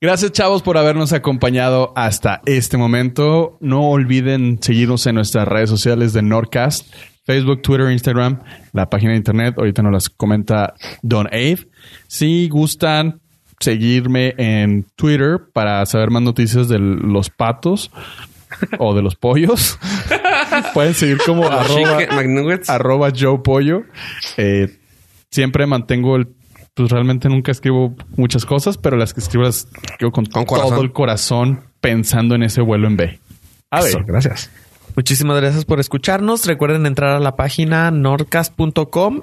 Gracias, 0.00 0.32
chavos, 0.32 0.62
por 0.62 0.78
habernos 0.78 1.12
acompañado 1.12 1.92
hasta 1.94 2.40
este 2.46 2.76
momento. 2.76 3.58
No 3.60 3.90
olviden 3.90 4.58
seguirnos 4.60 5.06
en 5.06 5.16
nuestras 5.16 5.46
redes 5.46 5.70
sociales 5.70 6.12
de 6.12 6.22
Nordcast, 6.22 6.92
Facebook, 7.24 7.62
Twitter, 7.62 7.90
Instagram, 7.90 8.40
la 8.72 8.90
página 8.90 9.12
de 9.12 9.18
internet. 9.18 9.54
Ahorita 9.56 9.82
nos 9.82 9.92
las 9.92 10.10
comenta 10.10 10.74
Don 11.02 11.26
Abe. 11.28 11.68
Si 12.08 12.48
gustan 12.48 13.20
seguirme 13.60 14.34
en 14.38 14.86
Twitter 14.96 15.40
para 15.52 15.86
saber 15.86 16.10
más 16.10 16.22
noticias 16.22 16.68
de 16.68 16.78
los 16.78 17.30
patos 17.30 17.90
o 18.78 18.94
de 18.94 19.02
los 19.02 19.14
pollos, 19.14 19.78
pueden 20.74 20.94
seguir 20.94 21.18
como 21.24 21.46
arroba, 21.46 21.98
arroba 22.66 23.12
Joe 23.16 23.38
Pollo. 23.38 23.84
Eh, 24.36 24.78
siempre 25.30 25.66
mantengo 25.66 26.16
el. 26.16 26.28
Pues 26.74 26.90
realmente 26.90 27.28
nunca 27.28 27.52
escribo 27.52 27.94
muchas 28.16 28.46
cosas, 28.46 28.78
pero 28.78 28.96
las 28.96 29.12
que 29.12 29.20
escribo 29.20 29.44
las 29.44 29.68
escribo 29.82 30.10
con, 30.10 30.24
todo 30.24 30.80
el 30.80 30.90
corazón 30.90 31.64
pensando 31.82 32.34
en 32.34 32.44
ese 32.44 32.62
vuelo 32.62 32.86
en 32.88 32.96
B. 32.96 33.20
A 33.70 33.80
Eso, 33.80 33.98
ver, 33.98 34.06
gracias. 34.06 34.50
Muchísimas 34.94 35.40
gracias 35.40 35.64
por 35.64 35.80
escucharnos. 35.80 36.46
Recuerden 36.46 36.84
entrar 36.86 37.16
a 37.16 37.20
la 37.20 37.34
página 37.36 37.90
nordcast.com. 37.90 39.22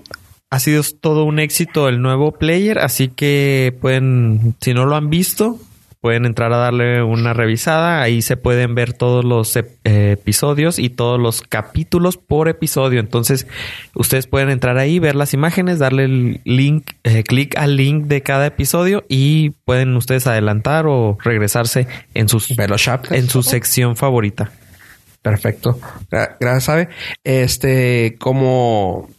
Ha 0.50 0.60
sido 0.60 0.82
todo 1.00 1.26
un 1.26 1.40
éxito 1.40 1.88
el 1.88 2.02
nuevo 2.02 2.32
player, 2.32 2.80
así 2.80 3.08
que 3.10 3.76
pueden, 3.80 4.56
si 4.62 4.74
no 4.74 4.86
lo 4.86 4.96
han 4.96 5.12
visto, 5.12 5.60
pueden 6.02 6.26
entrar 6.26 6.52
a 6.54 6.58
darle 6.58 7.04
una 7.04 7.34
revisada. 7.34 8.02
Ahí 8.02 8.24
se 8.24 8.36
pueden 8.36 8.74
ver 8.74 8.94
todos 8.94 9.24
los 9.24 9.56
eh, 9.56 9.64
episodios 9.84 10.80
y 10.80 10.90
todos 10.90 11.20
los 11.20 11.44
capítulos 11.44 12.18
por 12.18 12.48
episodio. 12.48 13.00
Entonces, 13.00 13.46
ustedes 13.94 14.26
pueden 14.26 14.50
entrar 14.50 14.80
ahí, 14.80 14.98
ver 14.98 15.16
las 15.16 15.36
imágenes, 15.36 15.78
darle 15.78 16.06
el 16.06 16.42
link, 16.46 16.94
eh, 17.04 17.22
clic 17.22 17.56
al 17.56 17.76
link 17.76 18.06
de 18.06 18.24
cada 18.24 18.48
episodio 18.48 19.04
y 19.08 19.52
pueden 19.66 19.96
ustedes 19.96 20.26
adelantar 20.26 20.88
o 20.88 21.16
regresarse 21.24 21.88
en 22.16 22.28
sus 22.28 22.50
en 23.12 23.30
su 23.30 23.44
sección 23.44 23.96
favorita. 23.96 24.52
Perfecto. 25.22 25.80
Gra- 26.10 26.38
Gracias, 26.40 26.64
Sabe. 26.64 26.90
Este, 27.24 28.16
como, 28.20 29.10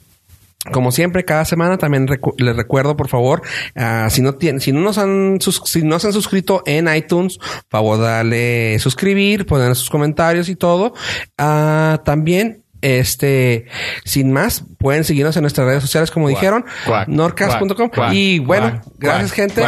como 0.73 0.93
siempre, 0.93 1.25
cada 1.25 1.45
semana 1.45 1.77
también 1.79 2.07
recu- 2.09 2.35
les 2.39 2.57
recuerdo, 2.57 2.97
por 2.97 3.09
favor, 3.09 3.43
ah, 3.77 4.09
si 4.11 4.23
no 4.23 4.35
tienen, 4.35 4.61
si 4.61 4.73
no 4.73 4.81
nos 4.81 4.99
han, 4.99 5.41
sus- 5.41 5.63
si 5.67 5.83
no 5.83 5.99
se 5.99 6.07
han 6.09 6.13
suscrito 6.13 6.63
en 6.67 6.93
iTunes, 6.95 7.39
favor 7.69 7.99
darle 8.01 8.79
suscribir, 8.79 9.47
poner 9.47 9.75
sus 9.77 9.91
comentarios 9.91 10.49
y 10.49 10.57
todo. 10.57 10.95
Ah, 11.39 12.01
también, 12.05 12.63
este, 12.83 13.67
sin 14.05 14.33
más, 14.33 14.65
pueden 14.79 15.05
seguirnos 15.05 15.37
en 15.37 15.43
nuestras 15.43 15.67
redes 15.67 15.83
sociales, 15.83 16.11
como 16.11 16.29
dijeron, 16.29 16.65
cuac, 16.87 17.09
norcas.com. 17.09 17.91
Y 18.15 18.39
bueno, 18.39 18.81
gracias, 18.99 19.33
gente. 19.33 19.61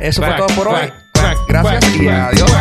Eso 0.00 0.22
fue 0.22 0.30
todo 0.36 0.46
por 0.56 0.68
hoy. 0.68 0.92
Gracias 1.48 1.96
y 1.96 2.08
adiós. 2.08 2.52